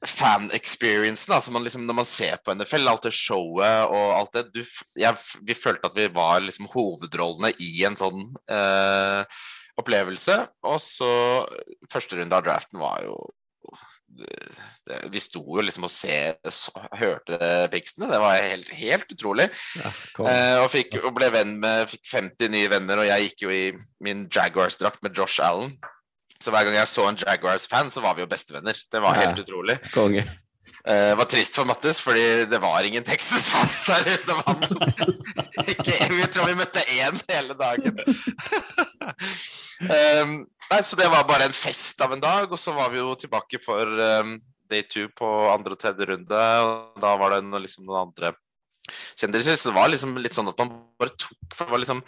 fan-experiencen. 0.04 1.34
Altså 1.34 1.52
man 1.54 1.64
liksom, 1.64 1.86
når 1.86 1.98
man 2.00 2.08
ser 2.08 2.40
på 2.44 2.54
NFL, 2.54 2.88
alt 2.90 3.08
det 3.08 3.14
showet 3.16 3.90
og 3.90 4.16
alt 4.18 4.34
det 4.36 4.44
du, 4.54 4.62
jeg, 5.00 5.20
Vi 5.46 5.56
følte 5.56 5.88
at 5.88 5.96
vi 5.96 6.08
var 6.12 6.42
liksom 6.44 6.68
hovedrollene 6.72 7.54
i 7.62 7.86
en 7.88 7.96
sånn 7.98 8.26
eh, 8.52 9.40
opplevelse. 9.80 10.38
Og 10.68 10.82
så 10.82 11.14
første 11.92 12.20
runde 12.20 12.36
av 12.36 12.44
draften 12.46 12.82
var 12.82 13.00
jo 13.06 13.16
det, 14.14 14.98
Vi 15.10 15.20
sto 15.22 15.40
jo 15.42 15.62
liksom 15.64 15.86
og 15.88 15.92
se, 15.92 16.18
så, 16.52 16.74
hørte 17.00 17.38
piksene. 17.72 18.10
Det 18.12 18.20
var 18.22 18.38
helt, 18.38 18.70
helt 18.76 19.16
utrolig. 19.16 19.48
Ja, 19.80 19.92
eh, 20.28 20.58
og, 20.60 20.68
fikk, 20.74 20.98
og 21.02 21.14
ble 21.16 21.32
venn 21.34 21.56
med 21.62 21.88
Fikk 21.90 22.06
50 22.12 22.52
nye 22.54 22.70
venner, 22.72 23.00
og 23.00 23.08
jeg 23.08 23.30
gikk 23.30 23.46
jo 23.46 23.54
i 23.54 23.64
min 24.04 24.26
Jaguars-drakt 24.28 25.02
med 25.06 25.16
Josh 25.16 25.42
Allen. 25.42 25.74
Så 26.44 26.52
hver 26.52 26.66
gang 26.68 26.76
jeg 26.76 26.90
så 26.90 27.06
en 27.08 27.16
Jaguars-fan, 27.22 27.88
så 27.92 28.02
var 28.04 28.16
vi 28.18 28.24
jo 28.24 28.28
bestevenner. 28.30 28.76
Det 28.92 29.00
var 29.00 29.16
helt 29.16 29.38
Ja. 29.40 29.44
utrolig. 29.46 29.78
Konge. 29.94 30.26
Uh, 30.84 31.14
var 31.16 31.24
trist 31.32 31.54
for 31.56 31.64
Mattis, 31.64 31.96
fordi 32.04 32.44
det 32.50 32.58
var 32.60 32.84
ingen 32.84 33.04
Texas-fans 33.04 33.78
der 33.88 34.10
ute. 34.18 34.34
Han. 34.44 34.58
Ikke, 35.72 35.96
vi 36.12 36.26
tror 36.28 36.50
vi 36.50 36.56
møtte 36.60 36.82
én 36.92 37.16
hele 37.30 37.56
dagen. 37.56 37.96
um, 39.88 40.34
nei, 40.70 40.80
så 40.84 40.96
det 41.00 41.08
var 41.12 41.24
bare 41.28 41.48
en 41.48 41.56
fest 41.56 42.00
av 42.04 42.12
en 42.12 42.20
dag, 42.22 42.52
og 42.52 42.60
så 42.60 42.74
var 42.76 42.92
vi 42.92 43.00
jo 43.00 43.14
tilbake 43.16 43.60
for 43.64 43.88
um, 44.20 44.36
day 44.70 44.82
two 44.84 45.08
på 45.16 45.28
andre 45.52 45.72
og 45.76 45.80
tredje 45.80 46.08
runde. 46.12 46.42
Og 46.68 47.00
da 47.00 47.14
var 47.20 47.32
det 47.34 47.42
en, 47.46 47.56
liksom 47.64 47.88
noen 47.88 48.10
andre 48.10 48.34
kjendiser. 49.20 49.56
Så 49.58 49.70
det 49.70 49.76
var 49.76 49.90
liksom 49.92 50.16
litt 50.20 50.36
sånn 50.36 50.50
at 50.50 50.60
man 50.60 50.74
bare 51.00 51.14
tok 51.16 51.56
For 51.56 51.66
det 51.66 51.74
var 51.74 51.82
liksom 51.82 52.02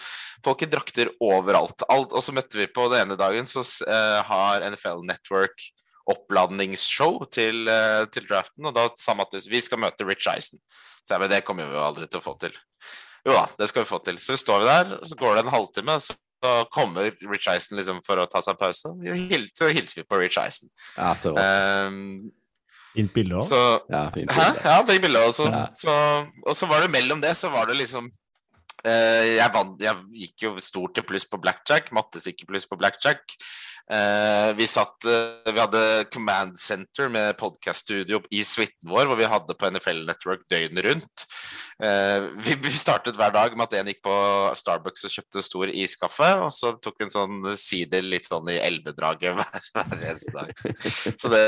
folk 0.44 0.64
i 0.64 0.70
drakter 0.70 1.12
overalt. 1.22 1.86
Alt, 1.92 2.12
og 2.12 2.24
så 2.24 2.34
møtte 2.36 2.60
vi 2.60 2.68
på 2.68 2.88
den 2.92 3.06
ene 3.06 3.18
dagen, 3.20 3.48
så 3.48 3.64
uh, 3.64 4.20
har 4.26 4.66
NFL 4.66 5.04
Network 5.06 5.70
oppladningsshow 6.06 7.24
til, 7.34 7.64
uh, 7.66 8.04
til 8.12 8.28
draften, 8.28 8.68
og 8.68 8.76
da 8.76 8.86
sa 9.00 9.16
Mattis 9.18 9.48
vi 9.50 9.62
skal 9.62 9.80
møte 9.82 10.06
Rich 10.06 10.28
Eisen. 10.30 10.62
Så 11.02 11.14
jeg, 11.14 11.22
men 11.22 11.32
det 11.32 11.42
kommer 11.46 11.66
vi 11.66 11.78
jo 11.78 11.82
aldri 11.86 12.06
til 12.10 12.22
å 12.22 12.26
få 12.26 12.36
til. 12.42 12.54
Jo 13.26 13.34
da, 13.34 13.46
det 13.58 13.66
skal 13.70 13.82
vi 13.82 13.90
få 13.90 13.98
til. 14.06 14.18
Så 14.22 14.34
vi 14.34 14.42
står 14.42 14.62
vi 14.62 14.70
der, 14.70 14.94
så 15.06 15.18
går 15.18 15.34
det 15.34 15.44
en 15.44 15.54
halvtime, 15.54 15.98
og 15.98 16.06
så 16.06 16.16
kommer 16.74 17.10
Rich 17.26 17.48
Eisen 17.50 17.78
liksom 17.78 18.02
for 18.06 18.22
å 18.22 18.26
ta 18.30 18.42
seg 18.44 18.54
en 18.54 18.60
pause. 18.60 18.92
Så 19.56 19.70
hilser 19.72 20.02
vi 20.02 20.06
på 20.06 20.18
Rich 20.20 20.38
Eisen. 20.42 20.70
Ja, 20.94 21.14
så 21.18 21.34
rått. 21.34 21.42
Um, 21.42 22.30
Fint 22.96 23.12
bilde 23.14 23.38
òg. 23.38 23.46
så 23.48 23.62
Ja, 23.92 24.04
fint. 24.14 24.32
Hæ? 24.32 24.46
bilde. 24.52 24.64
Ja, 24.70 24.76
begge 24.88 25.04
bilder. 25.06 25.26
Og 25.30 25.34
så, 25.36 25.48
Ja. 25.52 25.66
så, 25.76 25.96
og 26.46 26.56
så 26.56 26.68
var 26.70 26.80
det 26.86 26.90
mellom 26.96 27.20
det, 27.22 27.34
så 27.36 27.52
var 27.52 27.68
det 27.70 27.76
liksom 27.82 28.08
eh, 28.86 29.36
jeg, 29.36 29.50
vant, 29.54 29.78
jeg 29.82 29.96
gikk 30.24 30.48
jo 30.48 30.56
stort 30.62 30.94
til 30.96 31.04
pluss 31.06 31.24
på 31.28 31.40
blackjack. 31.42 31.92
Mattes 31.96 32.26
gikk 32.30 32.46
pluss 32.48 32.66
på 32.70 32.78
blackjack. 32.78 33.22
Eh, 33.86 34.48
vi 34.58 34.66
satt 34.66 35.04
eh, 35.06 35.52
Vi 35.54 35.60
hadde 35.62 35.80
Command 36.10 36.56
Center 36.58 37.06
med 37.08 37.36
podcaststudio 37.38 38.18
i 38.34 38.40
suiten 38.42 38.88
vår, 38.90 39.06
hvor 39.06 39.18
vi 39.20 39.28
hadde 39.30 39.54
på 39.54 39.68
NFL 39.70 40.00
Network 40.08 40.42
døgnet 40.50 40.82
rundt. 40.88 41.26
Eh, 41.82 42.26
vi, 42.42 42.56
vi 42.64 42.72
startet 42.74 43.14
hver 43.18 43.30
dag 43.34 43.54
med 43.54 43.68
at 43.68 43.76
en 43.78 43.86
gikk 43.92 44.02
på 44.02 44.16
Starbucks 44.58 45.06
og 45.06 45.14
kjøpte 45.14 45.44
stor 45.46 45.70
iskaffe, 45.70 46.30
og 46.42 46.50
så 46.56 46.72
tok 46.82 46.98
vi 46.98 47.06
en 47.06 47.14
sånn 47.14 47.38
sider 47.62 48.02
litt 48.02 48.26
sånn 48.26 48.50
i 48.50 48.58
elvedraget 48.58 49.34
hver, 49.38 49.70
hver 49.78 50.02
eneste 50.10 50.34
dag. 50.34 50.50
Så 51.14 51.30
det 51.30 51.46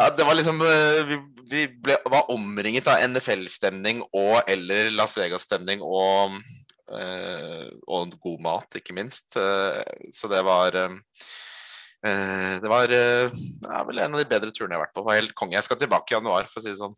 ja, 0.00 0.08
det 0.16 0.24
var 0.24 0.36
liksom 0.38 0.62
eh, 0.64 1.02
Vi, 1.08 1.18
vi 1.50 1.66
ble, 1.84 1.98
var 2.08 2.30
omringet 2.32 2.88
av 2.90 3.02
NFL-stemning 3.10 4.02
og 4.16 4.48
eller 4.48 4.90
Las 4.94 5.16
Vegas-stemning 5.18 5.82
og, 5.84 6.38
eh, 6.96 7.68
og 7.86 8.16
god 8.22 8.44
mat, 8.44 8.80
ikke 8.80 8.96
minst. 8.96 9.36
Eh, 9.36 9.82
så 10.14 10.30
det 10.32 10.40
var 10.46 10.78
eh, 10.78 10.96
Det 12.62 12.70
var 12.70 12.94
eh, 12.96 13.36
ja, 13.66 13.82
vel 13.88 14.00
en 14.00 14.16
av 14.16 14.22
de 14.22 14.30
bedre 14.30 14.54
turene 14.56 14.74
jeg 14.74 14.80
har 14.80 14.86
vært 14.86 14.96
på. 14.96 15.02
Det 15.02 15.10
var 15.10 15.20
helt 15.20 15.36
konge. 15.36 15.58
Jeg 15.58 15.68
skal 15.68 15.82
tilbake 15.82 16.14
i 16.14 16.18
januar, 16.18 16.48
for 16.48 16.62
å 16.62 16.64
si 16.64 16.72
det 16.72 16.80
sånn. 16.80 16.96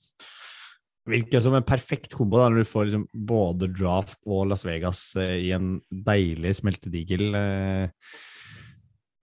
Virker 1.11 1.43
som 1.43 1.57
en 1.59 1.67
perfekt 1.67 2.13
kombo 2.15 2.39
da, 2.39 2.47
når 2.47 2.63
du 2.63 2.71
får 2.71 2.85
liksom 2.87 3.09
både 3.11 3.67
draft 3.75 4.21
og 4.23 4.45
Las 4.53 4.63
Vegas 4.63 5.01
i 5.19 5.51
en 5.51 5.81
deilig 5.91 6.53
smeltedigel 6.61 7.25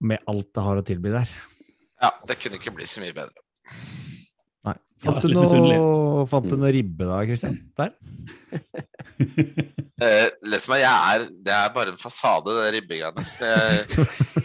med 0.04 0.28
alt 0.28 0.50
det 0.52 0.64
har 0.66 0.80
å 0.80 0.84
tilby 0.84 1.14
der. 1.14 1.32
Ja, 2.00 2.10
det 2.28 2.36
kunne 2.42 2.60
ikke 2.60 2.74
bli 2.76 2.84
så 2.88 3.00
mye 3.00 3.16
bedre. 3.16 3.40
Nei. 4.66 4.76
Fant 5.04 5.24
du, 5.24 5.32
noe, 5.34 6.24
fant 6.28 6.48
du 6.48 6.56
noe 6.60 6.72
ribbe 6.74 7.08
da, 7.08 7.22
Kristian? 7.28 7.58
Der? 7.80 7.94
Eh, 10.00 10.30
det 10.48 10.62
som 10.64 10.72
er, 10.72 10.78
jeg 10.80 11.12
er, 11.12 11.24
det 11.44 11.52
er 11.52 11.72
bare 11.74 11.92
en 11.92 11.98
fasade, 12.00 12.54
det 12.56 12.70
ribbegreiene. 12.72 13.20
Jeg, 13.20 13.82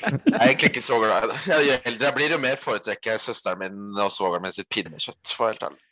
jeg 0.04 0.34
er 0.36 0.50
egentlig 0.50 0.72
ikke 0.74 0.84
så 0.84 0.98
glad 1.00 1.24
i 1.24 1.30
det. 1.32 1.38
Jo 1.48 1.78
eldre 1.78 2.10
jeg 2.10 2.16
blir, 2.18 2.34
jo 2.36 2.40
mer 2.44 2.60
foretrekker 2.60 3.14
jeg 3.14 3.24
søsteren 3.24 3.62
min 3.62 4.02
og 4.04 4.12
svogeren 4.12 4.44
min 4.44 4.56
sitt 4.56 4.68
pinnekjøtt. 4.68 5.32
For 5.32 5.48
helt 5.48 5.64
ærlig. 5.64 5.85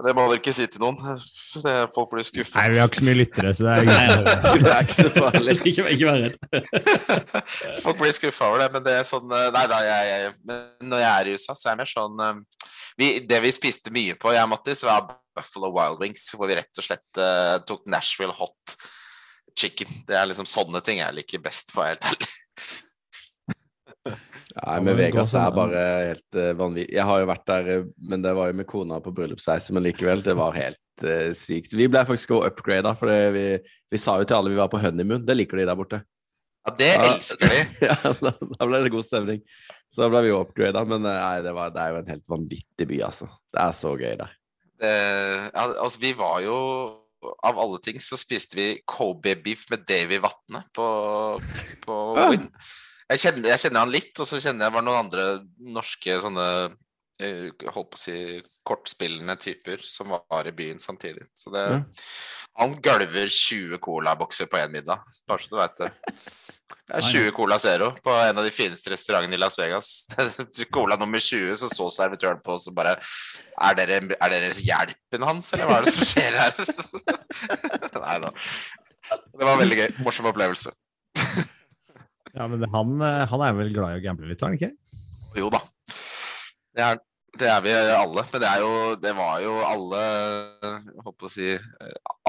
Men 0.00 0.06
det 0.06 0.12
må 0.16 0.24
dere 0.30 0.38
ikke 0.38 0.52
si 0.54 0.66
til 0.70 0.80
noen. 0.80 0.98
Folk 1.94 2.12
blir 2.12 2.24
skuffet. 2.24 2.54
Nei, 2.56 2.66
vi 2.72 2.78
har 2.80 2.88
ikke 2.88 3.00
så 3.00 3.06
mye 3.08 3.18
lyttere, 3.18 3.50
så 3.56 3.66
det 3.66 3.72
er. 3.74 4.22
Det 4.46 4.70
er 4.70 4.86
ikke 4.86 4.96
så 4.96 5.10
farlig. 5.16 5.56
ikke, 5.70 5.86
ikke 5.96 6.08
vær 6.08 6.20
redd. 6.22 6.36
Folk 7.84 7.98
blir 8.00 8.14
skuffa 8.16 8.48
over 8.48 8.62
det, 8.62 8.68
men 8.76 8.86
det 8.86 8.94
er 8.96 9.08
sånn 9.08 9.34
eh, 9.36 9.48
Nei 9.52 9.64
da, 9.68 9.80
jeg, 9.84 10.06
jeg, 10.12 10.60
når 10.88 11.02
jeg 11.02 11.10
er 11.10 11.28
i 11.28 11.34
USA, 11.34 11.56
så 11.58 11.68
er 11.68 11.74
jeg 11.74 11.80
mer 11.82 11.90
sånn 11.90 12.24
eh, 12.24 12.40
vi, 13.00 13.10
Det 13.28 13.42
vi 13.44 13.52
spiste 13.54 13.92
mye 13.94 14.16
på, 14.20 14.32
jeg 14.36 14.46
og 14.46 14.52
Mattis, 14.54 14.84
var 14.88 15.10
Buffalo 15.36 15.72
Wild 15.74 16.00
Wings, 16.00 16.28
hvor 16.36 16.48
vi 16.50 16.56
rett 16.58 16.80
og 16.80 16.86
slett 16.86 17.20
uh, 17.20 17.58
tok 17.66 17.84
Nashville 17.90 18.34
hot 18.36 18.76
chicken. 19.58 19.90
Det 20.08 20.16
er 20.16 20.28
liksom 20.28 20.48
sånne 20.48 20.82
ting 20.84 21.00
jeg 21.00 21.16
liker 21.16 21.42
best, 21.44 21.74
for 21.74 21.82
å 21.82 21.86
være 21.86 22.00
helt 22.00 22.08
ærlig. 22.14 22.32
Nei, 24.60 24.76
men 24.84 24.96
Vegas 24.98 25.32
er 25.38 25.52
bare 25.56 25.82
helt 26.10 26.36
uh, 26.36 26.50
vanvittig. 26.58 26.92
Jeg 26.96 27.06
har 27.08 27.20
jo 27.22 27.28
vært 27.30 27.44
der, 27.48 27.68
eh, 27.72 27.84
men 28.10 28.24
det 28.24 28.32
var 28.36 28.50
jo 28.50 28.56
med 28.58 28.68
kona 28.68 28.98
på 29.00 29.12
bryllupsreise, 29.16 29.72
men 29.76 29.86
likevel, 29.86 30.20
det 30.26 30.34
var 30.36 30.56
helt 30.56 31.04
uh, 31.06 31.30
sykt. 31.36 31.72
Vi 31.76 31.88
ble 31.88 32.02
faktisk 32.08 32.34
også 32.36 32.50
upgrada, 32.50 32.92
for 32.98 33.12
vi, 33.36 33.44
vi 33.90 34.00
sa 34.00 34.18
jo 34.20 34.28
til 34.28 34.36
alle 34.36 34.52
vi 34.52 34.60
var 34.60 34.68
på 34.72 34.80
honeymoon. 34.82 35.24
Det 35.24 35.36
liker 35.38 35.62
de 35.62 35.68
der 35.70 35.78
borte. 35.78 36.02
Ja, 36.66 36.74
det 36.76 36.90
Ja. 36.92 37.06
elsker 37.14 37.54
de. 37.54 37.60
ja, 37.88 37.96
da, 38.20 38.34
da 38.52 38.68
ble 38.68 38.82
det 38.84 38.92
god 38.92 39.06
stemning. 39.08 39.40
Så 39.90 40.04
da 40.04 40.10
ble 40.12 40.26
vi 40.26 40.34
jo 40.34 40.42
upgrada, 40.44 40.84
men 40.88 41.06
nei, 41.08 41.38
det, 41.46 41.54
var, 41.56 41.72
det 41.72 41.80
er 41.82 41.94
jo 41.94 42.02
en 42.02 42.12
helt 42.12 42.28
vanvittig 42.30 42.88
by, 42.92 43.00
altså. 43.08 43.30
Det 43.50 43.64
er 43.64 43.78
så 43.80 43.94
gøy 43.96 44.18
der. 44.20 44.36
Det, 44.80 44.92
ja, 45.48 45.64
altså, 45.70 46.00
vi 46.00 46.14
var 46.16 46.38
jo 46.40 46.54
Av 47.44 47.58
alle 47.60 47.76
ting 47.84 47.98
så 48.00 48.16
spiste 48.16 48.56
vi 48.56 48.68
Kobe-beef 48.88 49.66
med 49.68 49.82
Davy 49.84 50.16
Vatne 50.24 50.62
på, 50.72 50.86
på. 51.84 51.96
Win. 52.16 52.46
Jeg 53.10 53.22
kjenner, 53.24 53.50
jeg 53.50 53.62
kjenner 53.64 53.84
han 53.84 53.92
litt, 53.92 54.12
og 54.22 54.28
så 54.28 54.38
kjenner 54.38 54.68
jeg 54.68 54.76
var 54.76 54.86
noen 54.86 55.04
andre 55.04 55.24
norske 55.74 56.18
sånne 56.22 56.46
eh, 57.22 57.48
holdt 57.74 57.90
på 57.90 57.98
å 57.98 58.02
si 58.02 58.18
kortspillende 58.66 59.34
typer 59.40 59.82
som 59.82 60.12
var 60.14 60.46
i 60.46 60.54
byen 60.54 60.82
samtidig. 60.82 61.26
Så 61.34 61.52
det, 61.54 61.66
Ja. 61.72 61.82
Han 62.60 62.74
gølver 62.82 63.30
20 63.30 63.78
colabokser 63.80 64.48
på 64.50 64.58
én 64.58 64.72
middag, 64.74 65.00
bare 65.28 65.40
så 65.40 65.52
du 65.52 65.56
veit 65.60 65.76
det. 65.80 65.92
Det 66.90 66.98
er 66.98 67.06
20 67.06 67.32
Cola 67.34 67.56
Zero 67.62 67.92
på 68.02 68.10
en 68.10 68.38
av 68.38 68.46
de 68.46 68.50
fineste 68.50 68.90
restaurantene 68.90 69.36
i 69.36 69.38
Las 69.38 69.56
Vegas. 69.58 70.06
Cola 70.74 70.96
nummer 70.98 71.22
20, 71.22 71.54
så 71.58 71.68
så 71.70 71.86
servitøren 71.94 72.40
på 72.42 72.56
oss 72.56 72.66
og 72.70 72.74
bare 72.74 72.96
Er 73.54 73.76
dere, 73.78 74.00
er 74.16 74.32
dere 74.32 74.50
hjelpen 74.54 75.26
hans, 75.26 75.52
eller 75.54 75.70
hva 75.70 75.78
er 75.78 75.86
det 75.86 75.94
som 75.94 76.06
skjer 76.06 76.38
her? 76.38 76.58
Nei 78.06 78.16
da. 78.26 78.32
Det 79.10 79.46
var 79.46 79.60
veldig 79.62 79.78
gøy. 79.82 79.88
Morsom 80.06 80.30
opplevelse. 80.30 80.74
Ja, 82.34 82.46
men 82.46 82.64
han, 82.72 82.96
eh, 83.02 83.26
han 83.30 83.44
er 83.44 83.54
vel 83.58 83.72
glad 83.74 83.94
i 83.94 84.00
å 84.00 84.04
gamble 84.04 84.30
litt, 84.30 84.42
er 84.42 84.50
han 84.50 84.58
ikke? 84.58 84.72
Jo 85.38 85.50
da. 85.52 85.60
Det 86.70 86.84
er, 86.86 87.00
det 87.40 87.48
er 87.50 87.62
vi 87.64 87.74
alle. 87.74 88.24
Men 88.32 88.42
det 88.42 88.52
jo 88.62 88.70
Det 89.02 89.12
var 89.18 89.40
jo 89.42 89.52
alle 89.66 90.00
Jeg 90.70 91.14
på 91.18 91.26
å 91.26 91.32
si 91.32 91.50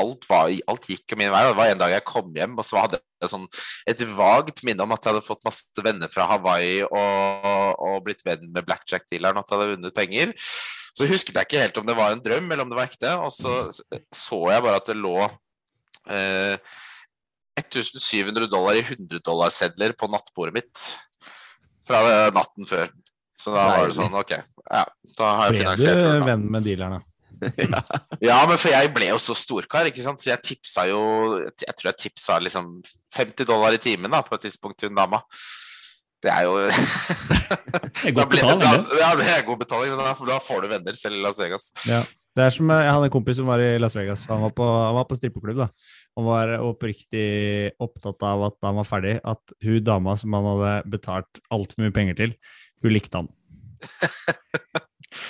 Alt, 0.01 0.27
var, 0.29 0.49
alt 0.73 0.89
gikk 0.89 1.13
jo 1.13 1.19
min 1.19 1.31
vei. 1.33 1.43
Det 1.45 1.57
var 1.57 1.71
en 1.71 1.81
dag 1.81 1.93
jeg 1.93 2.07
kom 2.07 2.29
hjem, 2.35 2.57
og 2.57 2.65
så 2.65 2.81
hadde 2.81 3.01
jeg 3.21 3.29
sånn, 3.29 3.47
et 3.89 4.01
vagt 4.17 4.63
minne 4.65 4.85
om 4.85 4.93
at 4.95 5.03
jeg 5.03 5.13
hadde 5.13 5.25
fått 5.25 5.43
masse 5.45 5.85
venner 5.85 6.09
fra 6.09 6.25
Hawaii 6.31 6.79
og, 6.87 7.81
og 7.85 7.99
blitt 8.07 8.23
venn 8.25 8.47
med 8.49 8.65
blackjack-dealeren, 8.65 9.43
at 9.43 9.51
jeg 9.51 9.59
hadde 9.59 9.75
vunnet 9.75 9.97
penger. 9.97 10.33
Så 10.97 11.05
husket 11.07 11.37
jeg 11.37 11.47
ikke 11.47 11.61
helt 11.61 11.77
om 11.77 11.85
det 11.87 11.97
var 11.99 12.15
en 12.15 12.23
drøm 12.23 12.49
eller 12.49 12.65
om 12.65 12.71
det 12.71 12.79
var 12.79 12.89
ekte. 12.89 13.13
Og 13.21 13.29
så 13.35 13.53
så 13.69 14.41
jeg 14.49 14.65
bare 14.65 14.81
at 14.81 14.89
det 14.89 14.97
lå 14.97 15.17
eh, 16.09 16.73
1700 17.59 18.47
dollar 18.51 18.77
i 18.79 18.83
100-dollarsedler 18.85 19.93
på 19.99 20.07
nattbordet 20.11 20.55
mitt 20.61 20.83
fra 21.87 22.29
natten 22.31 22.67
før. 22.69 22.91
Så 23.41 23.51
da 23.55 23.63
var 23.73 23.89
det 23.89 23.97
sånn, 23.97 24.13
ok, 24.13 24.35
ja, 24.69 24.83
da 25.17 25.29
har 25.39 25.47
jeg 25.49 25.55
Ble 25.55 25.61
finansiert 25.63 25.97
du 25.97 26.03
det. 26.05 26.27
venn 26.29 26.45
med 26.53 26.67
dealerne? 26.67 27.01
Ja, 28.21 28.35
men 28.45 28.59
for 28.61 28.69
jeg 28.69 28.91
ble 28.93 29.07
jo 29.09 29.17
så 29.17 29.33
storkar, 29.33 29.87
ikke 29.89 30.03
sant, 30.05 30.21
så 30.21 30.29
jeg 30.29 30.43
tipsa 30.45 30.83
jo 30.91 30.99
Jeg 31.41 31.73
tror 31.73 31.87
jeg 31.89 31.97
tipsa 32.03 32.35
liksom 32.37 32.67
50 33.17 33.47
dollar 33.49 33.73
i 33.73 33.79
timen 33.81 34.13
da, 34.13 34.19
på 34.21 34.37
et 34.37 34.43
tidspunkt 34.45 34.77
til 34.77 34.91
hun 34.91 34.99
dama. 34.99 35.23
Det 36.21 36.29
er 36.29 36.45
jo 36.45 36.53
Det 36.69 38.11
er 38.11 38.13
god 38.13 38.29
betaling, 38.29 38.61
da-. 38.61 38.99
Ja, 39.01 39.09
det 39.17 39.25
er 39.33 39.41
god 39.47 39.57
betaling. 39.63 39.95
Da, 39.97 40.13
for 40.19 40.29
da 40.29 40.37
får 40.37 40.61
du 40.61 40.69
venner 40.75 40.93
selv 40.97 41.17
i 41.17 41.23
Las 41.25 41.41
Vegas. 41.41 41.71
Ja. 41.89 42.03
Det 42.37 42.45
er 42.45 42.53
som, 42.53 42.69
eh, 42.71 42.83
Jeg 42.85 42.93
hadde 42.93 43.09
en 43.09 43.15
kompis 43.17 43.41
som 43.41 43.49
var 43.49 43.59
i 43.65 43.71
Las 43.81 43.97
Vegas. 43.97 44.21
Han 44.29 44.45
var 44.45 44.53
på, 44.55 44.67
han 44.69 44.95
var 45.01 45.09
på 45.09 45.17
strippeklubb. 45.17 45.63
da. 45.65 45.67
Han 46.19 46.27
var 46.27 46.51
oppriktig 46.59 47.71
opptatt 47.81 48.23
av 48.27 48.43
at 48.49 48.57
da 48.59 48.71
han 48.71 48.79
var 48.81 48.87
ferdig, 48.89 49.15
at 49.23 49.53
hun 49.63 49.83
dama 49.87 50.17
som 50.19 50.33
han 50.35 50.47
hadde 50.49 50.73
betalt 50.91 51.39
altfor 51.53 51.85
mye 51.85 51.93
penger 51.95 52.17
til, 52.19 52.33
hun 52.83 52.95
likte 52.95 53.21
han. 53.21 53.31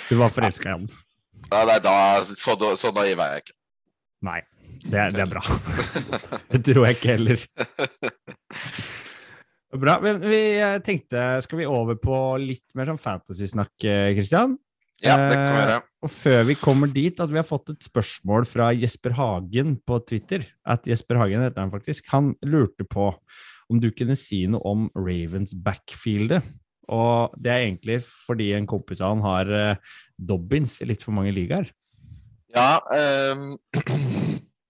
Hun 0.08 0.18
var 0.20 0.32
forelska 0.34 0.68
i 0.68 0.74
han. 0.74 0.88
Ja, 1.52 1.62
nei, 1.68 1.78
da, 1.82 1.94
så, 2.22 2.56
så 2.78 2.90
naiv 2.94 3.20
er 3.20 3.36
jeg 3.36 3.44
ikke. 3.44 3.56
Nei, 4.22 4.40
det 4.86 4.98
er, 5.04 5.14
det 5.14 5.22
er 5.24 5.30
bra. 5.30 5.42
Det 6.52 6.60
tror 6.66 6.86
jeg 6.86 6.98
ikke 6.98 7.14
heller. 7.16 7.46
Bra. 9.72 9.96
Men 10.04 10.20
vi 10.20 10.42
tenkte, 10.84 11.40
skal 11.46 11.62
vi 11.62 11.66
over 11.68 11.96
på 12.00 12.18
litt 12.42 12.66
mer 12.76 12.90
sånn 12.90 13.00
fantasy-snakk, 13.00 13.72
Christian? 14.18 14.58
Ja, 15.02 15.16
det 15.28 15.36
kan 15.36 15.56
være. 15.56 15.76
Eh, 15.80 15.88
og 16.02 16.10
før 16.10 16.42
vi 16.48 16.56
kommer 16.58 16.90
dit, 16.90 17.20
at 17.22 17.30
vi 17.30 17.38
har 17.38 17.46
fått 17.46 17.72
et 17.74 17.86
spørsmål 17.86 18.46
fra 18.48 18.70
Jesper 18.74 19.14
Hagen 19.18 19.76
på 19.86 19.98
Twitter. 20.08 20.46
At 20.66 20.86
Jesper 20.88 21.20
Hagen 21.20 21.44
heter 21.44 21.62
han 21.62 21.74
faktisk. 21.74 22.08
Han 22.14 22.32
lurte 22.46 22.86
på 22.86 23.12
om 23.72 23.80
du 23.80 23.90
kunne 23.94 24.16
si 24.18 24.44
noe 24.50 24.62
om 24.68 24.88
Ravens 24.98 25.54
backfieldet. 25.54 26.42
Og 26.92 27.34
det 27.40 27.52
er 27.52 27.66
egentlig 27.66 28.00
fordi 28.04 28.50
en 28.56 28.66
kompis 28.68 29.00
av 29.00 29.14
han 29.14 29.24
har 29.24 29.52
eh, 29.56 29.94
Dobbins 30.18 30.80
i 30.82 30.90
litt 30.90 31.06
for 31.06 31.14
mange 31.16 31.34
ligaer. 31.34 31.70
Ja, 32.52 32.82
um, 33.32 33.56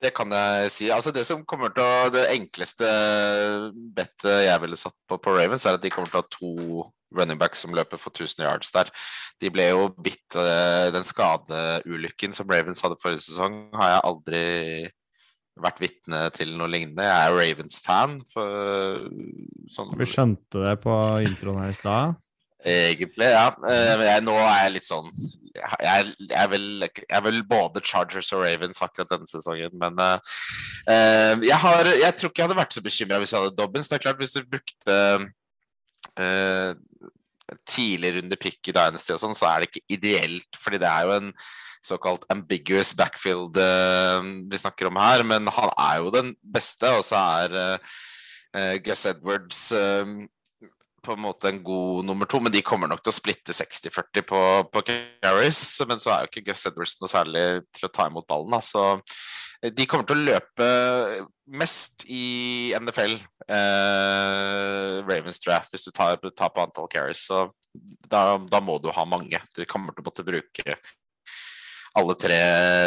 det 0.03 0.11
kan 0.17 0.33
jeg 0.35 0.73
si. 0.75 0.89
Altså 0.91 1.13
Det 1.15 1.25
som 1.27 1.45
kommer 1.49 1.73
til 1.75 1.85
å 1.85 2.11
Det 2.13 2.27
enkleste 2.35 2.89
bettet 3.95 4.47
jeg 4.49 4.63
ville 4.65 4.79
satt 4.79 4.97
på 5.09 5.21
på 5.23 5.37
Ravens, 5.37 5.67
er 5.67 5.79
at 5.79 5.85
de 5.85 5.93
kommer 5.93 6.11
til 6.11 6.21
å 6.21 6.25
ha 6.25 6.33
to 6.33 6.91
running 7.13 7.39
backs 7.39 7.61
som 7.63 7.75
løper 7.77 8.01
for 8.01 8.11
1000 8.11 8.45
yards 8.47 8.73
der. 8.75 8.89
De 9.41 9.51
ble 9.53 9.69
jo 9.69 9.91
bitt 10.01 10.37
uh, 10.39 10.89
Den 10.95 11.05
skadeulykken 11.05 12.35
som 12.37 12.49
Ravens 12.51 12.83
hadde 12.85 12.99
forrige 13.03 13.27
sesong, 13.27 13.67
har 13.77 13.97
jeg 13.97 14.05
aldri 14.11 14.45
vært 15.61 15.83
vitne 15.83 16.25
til 16.33 16.55
noe 16.57 16.71
lignende. 16.73 17.05
Jeg 17.05 17.29
er 17.29 17.35
Ravens-fan. 17.37 18.15
Sånn, 18.33 19.91
Vi 20.01 20.09
skjønte 20.09 20.63
det 20.65 20.79
på 20.81 20.95
introen 21.21 21.61
her 21.61 21.75
i 21.75 21.77
stad? 21.77 22.17
Egentlig, 22.63 23.27
ja. 23.27 23.49
Uh, 23.59 24.03
jeg, 24.07 24.23
nå 24.23 24.35
er 24.39 24.59
jeg 24.61 24.73
litt 24.77 24.87
sånn 24.87 25.09
Jeg, 25.51 26.11
jeg, 26.31 26.51
vil, 26.53 26.67
jeg, 26.87 27.23
vil, 27.25 27.41
både 27.49 27.83
Chargers 27.83 28.31
og 28.37 28.45
Ravens 28.45 28.83
akkurat 28.85 29.11
denne 29.11 29.27
sesongen, 29.27 29.73
men 29.81 29.99
uh, 29.99 30.19
jeg, 31.43 31.59
har, 31.65 31.91
jeg, 31.91 32.15
tror 32.15 32.31
ikke 32.31 32.43
jeg 32.43 32.49
hadde 32.49 32.61
vært 32.61 32.77
så 32.77 32.85
bekymra 32.85 33.19
hvis 33.23 33.35
jeg 33.35 33.43
hadde 33.43 33.57
Dobbins. 33.59 33.91
Det 33.91 33.99
er 33.99 34.05
klart, 34.05 34.21
hvis 34.23 34.37
du 34.37 34.47
brukte 34.47 34.99
uh, 36.23 36.71
tidlig 37.69 38.15
runde 38.17 38.39
pick 38.41 38.71
i 38.71 38.77
Dynasty 38.77 39.17
og 39.17 39.21
sånn, 39.25 39.37
så 39.37 39.51
er 39.51 39.65
det 39.65 39.73
ikke 39.73 39.99
ideelt. 39.99 40.63
Fordi 40.63 40.81
det 40.83 40.89
er 40.89 41.09
jo 41.09 41.17
en 41.19 41.33
såkalt 41.83 42.29
ambiguous 42.31 42.93
backfield 42.95 43.59
uh, 43.59 44.23
vi 44.23 44.63
snakker 44.63 44.89
om 44.89 45.03
her. 45.03 45.27
Men 45.27 45.51
han 45.51 45.75
er 45.75 45.99
jo 45.99 46.15
den 46.15 46.31
beste, 46.55 46.95
og 46.95 47.03
så 47.09 47.27
er 47.43 47.83
Gus 48.85 49.07
Edwards 49.09 49.71
på 51.03 51.17
en 51.17 51.25
måte 51.25 51.51
en 51.51 51.61
god 51.65 52.07
nummer 52.07 52.29
to, 52.31 52.41
men 52.43 52.53
de 52.55 52.63
kommer 52.65 52.91
nok 52.91 53.03
til 53.03 53.13
å 53.13 53.17
splitte 53.17 53.55
60-40 53.57 54.27
på, 54.29 54.41
på 54.73 54.83
carries. 54.87 55.63
Men 55.89 56.03
så 56.03 56.15
er 56.15 56.25
jo 56.25 56.31
ikke 56.31 56.45
Gus 56.51 56.67
Edwards 56.71 56.97
noe 57.01 57.11
særlig 57.11 57.45
til 57.75 57.89
å 57.89 57.93
ta 57.93 58.07
imot 58.11 58.29
ballen. 58.31 58.55
Da. 58.55 58.61
Så 58.63 59.73
de 59.77 59.87
kommer 59.87 60.07
til 60.09 60.19
å 60.19 60.27
løpe 60.27 60.69
mest 61.59 62.07
i 62.11 62.73
NFL, 62.79 63.19
eh, 63.47 64.97
Ravens, 65.07 65.43
tror 65.43 65.57
jeg, 65.57 65.69
hvis 65.71 65.87
du 65.87 65.93
tar, 65.95 66.19
tar 66.31 66.51
på 66.55 66.65
antall 66.65 66.91
carries. 66.91 67.27
Så 67.29 67.45
da, 68.09 68.39
da, 68.39 68.61
må 68.65 68.79
du 68.83 68.91
ha 68.95 69.07
mange. 69.09 69.39
Du 69.57 69.63
kommer 69.71 69.95
til 69.95 70.05
å 70.05 70.09
måtte 70.11 70.27
bruke 70.27 70.77
alle 71.99 72.15
tre, 72.17 72.39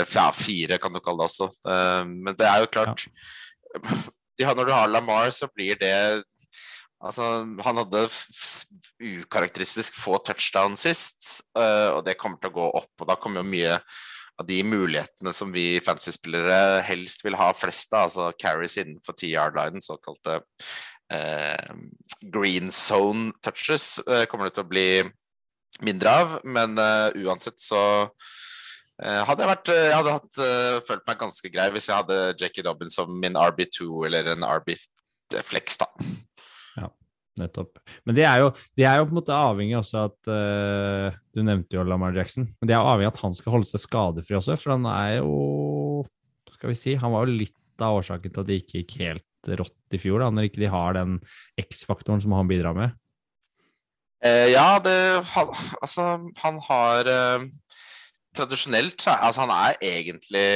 ja, 0.02 0.30
fire 0.34 0.80
kan 0.82 0.94
du 0.94 1.02
kalle 1.04 1.24
det 1.24 1.30
også. 1.30 1.50
Eh, 1.68 2.04
men 2.12 2.38
det 2.38 2.48
er 2.50 2.64
jo 2.64 2.72
klart 2.78 3.10
ja. 4.40 4.52
Når 4.52 4.68
du 4.68 4.72
har 4.76 4.90
Lamar, 4.92 5.30
så 5.32 5.48
blir 5.48 5.78
det 5.80 5.96
Altså, 7.06 7.46
han 7.66 7.80
hadde 7.82 8.08
ukarakteristisk 9.00 9.98
få 10.02 10.18
touchdown 10.26 10.78
sist, 10.80 11.44
eh, 11.58 11.90
og 11.94 12.04
det 12.08 12.18
kommer 12.18 12.42
til 12.42 12.54
å 12.54 12.58
gå 12.58 12.68
opp. 12.82 12.94
Og 13.00 13.10
da 13.10 13.18
kommer 13.20 13.44
jo 13.44 13.52
mye 13.52 13.80
av 14.36 14.48
de 14.50 14.58
mulighetene 14.68 15.32
som 15.36 15.52
vi 15.56 15.80
fantasy-spillere 15.84 16.82
helst 16.88 17.24
vil 17.24 17.38
ha 17.40 17.52
flest 17.56 17.94
av, 17.94 18.10
altså 18.10 18.32
carries 18.42 18.76
innenfor 18.82 19.16
ti-yard-linen, 19.20 19.84
såkalte 19.84 20.42
eh, 21.14 21.72
green 22.34 22.72
zone 22.72 23.32
touches, 23.46 24.00
eh, 24.08 24.26
kommer 24.32 24.50
det 24.50 24.58
til 24.58 24.66
å 24.66 24.74
bli 24.74 24.90
mindre 25.86 26.18
av. 26.24 26.36
Men 26.44 26.76
eh, 26.82 27.22
uansett 27.26 27.62
så 27.62 27.82
uh, 28.08 29.22
hadde 29.28 29.44
jeg 29.44 29.52
vært 29.52 29.72
Jeg 29.76 29.96
hadde 29.96 30.14
hatt, 30.18 30.38
følt 30.88 31.08
meg 31.08 31.20
ganske 31.20 31.50
grei 31.52 31.72
hvis 31.76 31.90
jeg 31.92 32.00
hadde 32.00 32.20
Jackie 32.40 32.64
Dobbin 32.64 32.92
som 32.92 33.12
min 33.20 33.36
RB2 33.40 33.90
eller 34.08 34.34
en 34.36 34.48
RB-flex, 34.48 35.80
da. 35.84 35.90
Nettopp. 37.36 37.82
Men 38.08 38.16
det 38.16 38.24
er, 38.24 38.46
jo, 38.46 38.52
de 38.80 38.86
er 38.88 39.02
jo, 39.02 39.08
på 39.10 39.12
en 39.12 39.20
måte 39.20 39.36
avhengig 39.36 39.76
også 39.76 40.06
at 40.08 40.30
uh, 40.32 41.18
Du 41.36 41.42
nevnte 41.44 41.76
jo 41.76 41.84
Lamar 41.84 42.16
Jackson. 42.16 42.48
Men 42.62 42.70
de 42.70 42.76
er 42.76 42.80
avhengig 42.80 43.10
av 43.10 43.18
at 43.18 43.24
han 43.26 43.36
skal 43.36 43.58
holde 43.58 43.68
seg 43.68 43.84
skadefri 43.84 44.38
også, 44.40 44.56
for 44.62 44.76
han 44.78 44.88
er 44.88 45.18
jo 45.18 46.06
Skal 46.56 46.72
vi 46.72 46.78
si 46.80 46.96
Han 47.02 47.12
var 47.12 47.28
jo 47.28 47.40
litt 47.44 47.84
av 47.84 47.98
årsaken 47.98 48.32
til 48.32 48.44
at 48.44 48.48
det 48.48 48.62
ikke 48.62 48.82
gikk 48.82 48.94
helt 49.02 49.50
rått 49.60 49.96
i 49.96 50.00
fjor, 50.00 50.22
da, 50.24 50.30
når 50.32 50.48
ikke 50.48 50.62
de 50.64 50.70
har 50.72 50.96
den 50.96 51.18
X-faktoren 51.60 52.24
som 52.24 52.34
han 52.34 52.48
bidrar 52.48 52.74
med. 52.78 52.96
Uh, 54.24 54.48
ja, 54.50 54.80
det 54.80 54.96
han, 55.34 55.52
Altså, 55.84 56.06
han 56.40 56.62
har 56.70 57.12
uh, 57.12 57.44
Tradisjonelt 58.36 59.04
så 59.04 59.18
altså, 59.20 59.44
han 59.44 59.52
er 59.54 59.76
egentlig 59.84 60.48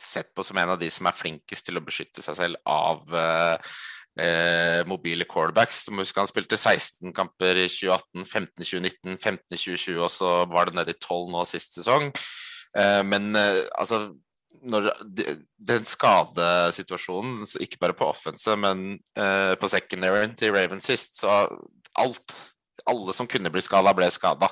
sett 0.00 0.32
på 0.32 0.44
som 0.46 0.56
en 0.60 0.72
av 0.72 0.80
de 0.80 0.88
som 0.92 1.08
er 1.10 1.16
flinkest 1.16 1.68
til 1.68 1.78
å 1.78 1.84
beskytte 1.84 2.24
seg 2.24 2.36
selv 2.38 2.58
av 2.64 3.04
uh, 3.12 3.76
eh, 4.20 4.80
mobile 4.88 5.26
callbacks. 5.28 5.84
Du 5.86 5.92
må 5.94 6.04
huske 6.04 6.20
Han 6.20 6.30
spilte 6.30 6.58
16 6.58 7.12
kamper 7.16 7.62
i 7.64 7.66
2018, 7.70 8.24
15 8.24 8.64
2019, 8.64 9.18
15 9.18 9.42
2020, 9.56 10.00
og 10.02 10.12
så 10.12 10.32
var 10.50 10.68
det 10.68 10.78
nede 10.78 10.94
i 10.94 10.98
12 10.98 11.28
nå 11.34 11.44
sist 11.48 11.78
sesong. 11.78 12.10
Eh, 12.78 13.02
men 13.06 13.30
eh, 13.38 13.62
altså 13.78 14.08
når, 14.58 14.90
Den 15.70 15.84
skadesituasjonen, 15.86 17.46
ikke 17.62 17.78
bare 17.80 17.94
på 17.94 18.08
offense, 18.10 18.56
men 18.58 18.98
eh, 19.14 19.54
på 19.60 19.70
secondaryen 19.70 20.34
til 20.38 20.54
Ravens 20.56 20.88
sist, 20.90 21.20
så 21.20 21.46
alt 21.98 22.34
Alle 22.88 23.12
som 23.12 23.26
kunne 23.28 23.50
bli 23.52 23.62
skada, 23.62 23.92
ble 23.92 24.06
skada. 24.10 24.48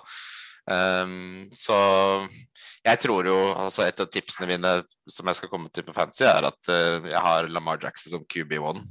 Um, 0.67 1.47
så 1.55 1.77
jeg 2.83 2.99
tror 2.99 3.29
jo 3.29 3.37
altså 3.55 3.85
Et 3.87 4.01
av 4.03 4.09
tipsene 4.11 4.49
mine 4.51 4.73
som 5.07 5.29
jeg 5.31 5.39
skal 5.39 5.51
komme 5.53 5.71
til 5.71 5.87
på 5.87 5.95
fancy, 5.95 6.25
er 6.27 6.49
at 6.49 6.71
uh, 6.71 7.07
jeg 7.07 7.23
har 7.23 7.51
Lamar 7.55 7.79
Jackson 7.83 8.17
som 8.17 8.25
QB1. 8.27 8.83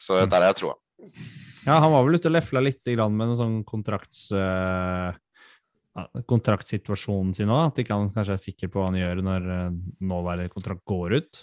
Så 0.00 0.20
der 0.24 0.40
har 0.40 0.52
jeg 0.52 0.60
troa. 0.62 0.76
Ja, 1.66 1.76
han 1.76 1.92
var 1.92 2.06
vel 2.06 2.16
ute 2.16 2.30
og 2.30 2.36
lefla 2.36 2.62
litt 2.64 2.80
med 2.88 3.18
noen 3.18 3.36
sånn 3.38 3.58
kontrakts... 3.68 4.30
Uh, 4.32 5.12
kontraktsituasjonen 6.30 7.34
sin 7.36 7.50
òg? 7.50 7.72
At 7.72 7.80
ikke 7.82 7.96
han 7.98 8.12
kanskje 8.14 8.36
er 8.36 8.40
sikker 8.40 8.70
på 8.70 8.80
hva 8.80 8.88
han 8.88 8.98
gjør 9.00 9.22
når 9.26 9.48
uh, 9.50 9.78
nåværende 10.06 10.52
kontrakt 10.52 10.84
går 10.88 11.16
ut? 11.18 11.42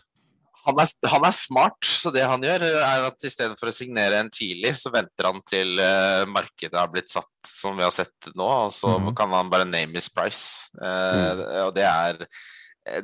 Han 0.68 0.80
er, 0.82 0.90
han 1.08 1.24
er, 1.24 1.36
smart, 1.36 1.78
så 1.88 2.12
det 2.12 2.26
han 2.28 2.44
gjør, 2.44 2.66
er 2.68 3.06
at 3.08 3.24
istedenfor 3.24 3.70
å 3.70 3.76
signere 3.76 4.18
en 4.20 4.32
tidlig, 4.34 4.74
så 4.76 4.92
venter 4.92 5.30
han 5.30 5.40
til 5.48 5.78
uh, 5.80 6.26
markedet 6.28 6.76
har 6.76 6.90
blitt 6.92 7.14
satt 7.14 7.30
som 7.48 7.78
vi 7.78 7.86
har 7.86 7.94
sett 7.96 8.32
nå, 8.34 8.48
og 8.66 8.74
så 8.76 8.98
mm. 9.00 9.14
kan 9.16 9.32
han 9.32 9.52
bare 9.54 9.68
name 9.70 9.96
his 9.96 10.10
price. 10.12 10.68
Uh, 10.76 10.90
mm. 10.90 11.44
Og 11.68 11.76
det 11.78 11.88
er 11.88 12.20
Eh, 12.20 12.57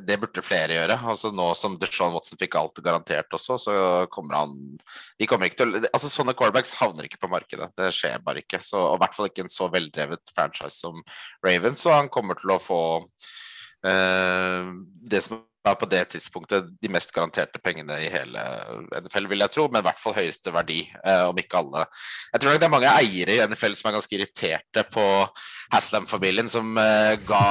det 0.07 0.17
burde 0.21 0.43
flere 0.45 0.77
gjøre. 0.77 0.97
Altså 1.13 1.31
Nå 1.33 1.49
som 1.57 1.77
Deshaun 1.81 2.13
Watson 2.15 2.39
fikk 2.39 2.57
alt 2.59 2.81
garantert 2.85 3.33
også, 3.35 3.57
så 3.61 3.75
kommer 4.13 4.39
han 4.41 4.57
De 5.19 5.27
kommer 5.29 5.49
ikke 5.49 5.63
til 5.63 5.79
Altså 5.89 6.11
Sånne 6.11 6.35
callbacks 6.37 6.75
havner 6.79 7.07
ikke 7.07 7.21
på 7.23 7.31
markedet. 7.31 7.71
Det 7.77 7.91
skjer 7.95 8.23
bare 8.25 8.43
ikke. 8.43 8.61
Så, 8.63 8.79
og 8.79 8.97
i 8.97 9.03
hvert 9.03 9.17
fall 9.17 9.31
ikke 9.31 9.45
en 9.45 9.53
så 9.53 9.69
veldrevet 9.73 10.35
franchise 10.35 10.77
som 10.79 11.01
Ravens, 11.45 11.83
så 11.83 11.95
han 11.97 12.11
kommer 12.13 12.39
til 12.39 12.53
å 12.53 12.61
få 12.61 12.83
uh, 13.03 14.69
det 15.09 15.23
som 15.25 15.43
er 15.71 15.79
på 15.79 15.87
det 15.87 16.01
tidspunktet 16.11 16.67
de 16.81 16.91
mest 16.91 17.13
garanterte 17.15 17.59
pengene 17.63 17.95
i 18.03 18.09
hele 18.11 18.41
NFL, 18.99 19.29
vil 19.31 19.43
jeg 19.45 19.53
tro, 19.55 19.67
men 19.71 19.79
i 19.79 19.87
hvert 19.87 20.01
fall 20.01 20.17
høyeste 20.17 20.51
verdi, 20.51 20.81
eh, 20.99 21.23
om 21.29 21.39
ikke 21.39 21.61
alle. 21.61 21.85
Jeg 22.33 22.43
tror 22.43 22.51
nok 22.51 22.61
det 22.61 22.67
er 22.67 22.73
mange 22.75 22.93
eiere 22.99 23.37
i 23.37 23.41
NFL 23.47 23.77
som 23.79 23.89
er 23.89 23.97
ganske 23.97 24.17
irriterte 24.17 24.85
på 24.91 25.07
Haslam-familien, 25.73 26.51
som 26.51 26.75
eh, 26.81 27.15
ga 27.27 27.43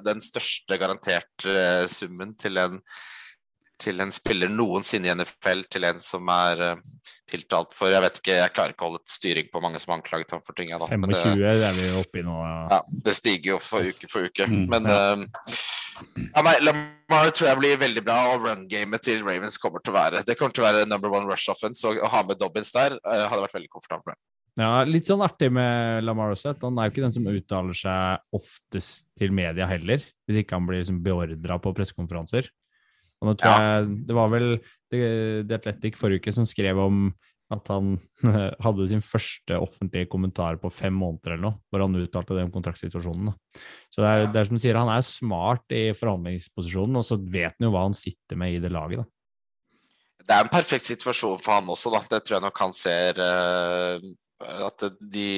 den 0.08 0.20
største 0.24 0.80
garanterte 0.80 1.52
eh, 1.52 1.84
summen 1.88 2.34
til 2.36 2.60
en, 2.60 2.82
til 3.80 4.04
en 4.04 4.12
spiller 4.12 4.52
noensinne 4.52 5.08
i 5.08 5.16
NFL, 5.16 5.64
til 5.72 5.88
en 5.88 6.04
som 6.04 6.28
er 6.36 6.62
eh, 6.66 6.84
tiltalt 7.32 7.72
for 7.74 7.90
Jeg 7.90 8.04
vet 8.04 8.20
ikke, 8.20 8.36
jeg 8.36 8.52
klarer 8.54 8.76
ikke 8.76 8.84
å 8.84 8.90
holde 8.90 9.00
et 9.00 9.16
styring 9.16 9.48
på 9.48 9.64
mange 9.64 9.80
som 9.80 9.94
har 9.94 10.02
anklaget 10.02 10.36
ham 10.36 10.44
for 10.44 10.60
ting. 10.60 10.76
Da, 10.76 10.92
25 10.92 11.40
det, 11.40 11.56
er 11.56 11.80
vi 11.80 11.88
oppe 12.02 12.20
i 12.20 12.28
nå. 12.28 12.36
Ja. 12.44 12.60
ja. 12.76 13.00
Det 13.08 13.16
stiger 13.16 13.56
jo 13.56 13.58
for 13.64 13.88
uke 13.88 14.12
for 14.12 14.28
uke. 14.28 14.44
Mm, 14.44 14.68
men 14.76 14.92
ja. 14.92 15.00
Ja, 16.16 16.42
nei, 16.44 16.54
Lamar 16.64 17.30
tror 17.34 17.50
jeg 17.50 17.60
blir 17.60 17.78
veldig 17.80 18.02
bra, 18.04 18.16
og 18.32 18.46
run-gamet 18.46 19.04
til 19.04 19.22
Ravens 19.24 19.60
kommer 19.62 19.82
til 19.84 19.94
å 19.94 19.96
være 19.96 20.24
Det 20.26 20.36
kommer 20.38 20.54
til 20.56 20.64
å 20.64 20.66
være 20.66 20.88
number 20.88 21.12
one 21.12 21.28
rush 21.28 21.50
offense, 21.52 21.84
og 21.88 22.00
å 22.00 22.10
ha 22.12 22.22
med 22.26 22.40
Dobbins 22.40 22.72
der 22.74 22.98
uh, 23.00 23.26
hadde 23.30 23.44
vært 23.44 23.56
veldig 23.58 23.72
komfortabelt. 23.72 24.20
Ja, 24.56 24.70
Litt 24.88 25.08
sånn 25.08 25.24
artig 25.24 25.50
med 25.52 26.04
Lamar 26.06 26.32
også. 26.32 26.54
Han 26.62 26.78
er 26.80 26.88
jo 26.88 26.94
ikke 26.94 27.04
den 27.04 27.14
som 27.14 27.28
uttaler 27.28 27.76
seg 27.76 28.36
oftest 28.36 29.10
til 29.20 29.34
media 29.36 29.68
heller, 29.68 30.04
hvis 30.24 30.40
ikke 30.40 30.56
han 30.56 30.68
blir 30.68 30.80
liksom 30.80 31.02
beordra 31.04 31.58
på 31.60 31.74
pressekonferanser. 31.76 32.48
Og 33.20 33.30
nå 33.30 33.36
tror 33.40 33.52
ja. 33.52 33.68
jeg 33.68 33.92
Det 34.08 34.16
var 34.16 34.32
vel 34.32 34.50
The 34.92 35.58
Athletic 35.58 35.96
forrige 36.00 36.24
uke 36.24 36.34
som 36.36 36.48
skrev 36.48 36.80
om 36.80 37.08
at 37.52 37.68
han 37.70 37.94
hadde 38.64 38.88
sin 38.90 39.02
første 39.04 39.58
offentlige 39.62 40.08
kommentar 40.10 40.58
på 40.62 40.70
fem 40.74 40.94
måneder 40.98 41.36
eller 41.36 41.44
noe, 41.44 41.58
hvor 41.70 41.84
han 41.84 41.98
uttalte 42.00 42.36
det 42.36 42.46
om 42.46 42.52
kontraktsituasjonen. 42.54 43.34
Så 43.92 44.02
det 44.02 44.10
er, 44.10 44.26
det 44.32 44.40
er 44.40 44.48
som 44.48 44.58
du 44.58 44.62
sier, 44.62 44.78
han 44.80 44.90
er 44.92 45.06
smart 45.06 45.74
i 45.74 45.84
forhandlingsposisjonen, 45.96 46.98
og 46.98 47.06
så 47.06 47.20
vet 47.20 47.54
han 47.54 47.68
jo 47.68 47.72
hva 47.74 47.86
han 47.86 47.96
sitter 47.96 48.40
med 48.40 48.56
i 48.56 48.60
det 48.62 48.72
laget. 48.74 49.04
da. 49.04 49.08
det 50.26 50.34
er 50.36 50.44
en 50.44 50.52
perfekt 50.52 50.90
situasjon 50.90 51.42
for 51.42 51.58
han 51.60 51.74
også, 51.76 51.94
da. 51.94 52.02
Det 52.10 52.22
tror 52.24 52.38
jeg 52.38 52.46
nok 52.48 52.62
han 52.64 52.76
ser 52.76 53.22
uh, 53.22 54.08
at 54.66 54.88
de, 55.00 55.30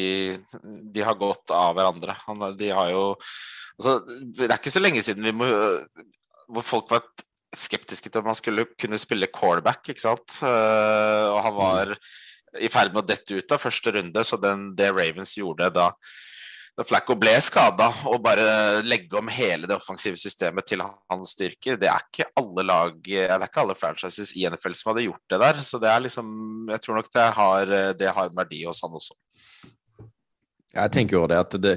de, 0.64 1.04
har 1.04 1.18
gått 1.20 1.52
av 1.54 1.76
hverandre. 1.76 2.16
Han, 2.26 2.48
de 2.58 2.72
har 2.74 2.90
jo 2.90 3.04
altså, 3.78 4.00
Det 4.24 4.48
er 4.48 4.58
ikke 4.58 4.74
så 4.74 4.82
lenge 4.82 5.04
siden 5.06 5.28
vi 5.28 5.36
må, 5.36 5.50
hvor 6.48 6.64
folk 6.66 6.90
var 6.90 7.04
skeptiske 7.56 8.10
til 8.10 8.22
om 8.22 8.30
han 8.30 8.38
skulle 8.38 8.66
kunne 8.78 9.00
spille 9.00 9.30
callback, 9.32 9.92
ikke 9.92 10.04
sant. 10.04 10.40
Uh, 10.42 11.34
og 11.34 11.42
han 11.46 11.56
var 11.56 11.94
i 12.58 12.70
ferd 12.72 12.94
med 12.94 13.04
å 13.04 13.08
dette 13.08 13.36
ut 13.36 13.54
av 13.54 13.60
første 13.62 13.92
runde, 13.94 14.24
så 14.24 14.38
den, 14.40 14.72
det 14.76 14.90
Ravens 14.92 15.36
gjorde 15.38 15.70
da 15.74 15.92
da 16.78 16.84
Flacco 16.86 17.16
ble 17.18 17.32
skada, 17.42 17.88
og 18.06 18.20
bare 18.22 18.82
legge 18.86 19.16
om 19.18 19.26
hele 19.34 19.66
det 19.66 19.74
offensive 19.74 20.18
systemet 20.20 20.68
til 20.70 20.84
hans 20.84 21.32
styrker, 21.34 21.74
det 21.80 21.88
er 21.90 22.04
ikke 22.04 22.28
alle 22.38 22.62
lag 22.62 22.92
Det 23.02 23.24
er 23.26 23.46
ikke 23.48 23.64
alle 23.64 23.74
franchises 23.74 24.30
i 24.38 24.44
NFL 24.46 24.76
som 24.78 24.92
hadde 24.92 25.08
gjort 25.08 25.32
det 25.32 25.40
der. 25.42 25.58
Så 25.66 25.80
det 25.82 25.90
er 25.90 26.04
liksom 26.04 26.28
Jeg 26.70 26.84
tror 26.84 27.00
nok 27.00 27.10
det 27.10 27.24
har, 27.34 27.72
det 27.98 28.12
har 28.14 28.30
en 28.30 28.38
verdi 28.38 28.62
hos 28.62 28.82
han 28.84 28.94
også. 28.94 29.18
Jeg 30.78 30.94
tenker 30.94 31.18
jo 31.18 31.26
det 31.26 31.40
at 31.42 31.58
det, 31.58 31.74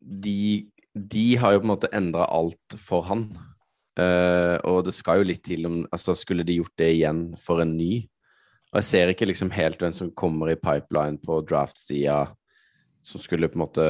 de, 0.00 0.66
de 0.90 1.26
har 1.38 1.54
jo 1.54 1.62
på 1.62 1.68
en 1.68 1.74
måte 1.76 1.92
endra 1.94 2.26
alt 2.26 2.78
for 2.82 3.06
han. 3.06 3.28
Uh, 3.96 4.60
og 4.68 4.82
det 4.84 4.92
skal 4.92 5.22
jo 5.22 5.28
litt 5.30 5.40
til 5.46 5.64
om 5.64 5.76
altså 5.88 6.12
Skulle 6.12 6.44
de 6.44 6.58
gjort 6.58 6.74
det 6.76 6.90
igjen 6.98 7.30
for 7.40 7.62
en 7.64 7.70
ny? 7.78 8.02
Og 8.68 8.82
jeg 8.82 8.88
ser 8.90 9.12
ikke 9.12 9.28
liksom 9.30 9.48
helt 9.56 9.80
hvem 9.80 9.94
som 9.96 10.10
kommer 10.12 10.50
i 10.52 10.58
pipeline 10.60 11.16
på 11.22 11.38
draft-sida 11.48 12.26
som 13.06 13.22
skulle 13.22 13.48
på 13.48 13.56
en 13.56 13.62
måte 13.62 13.86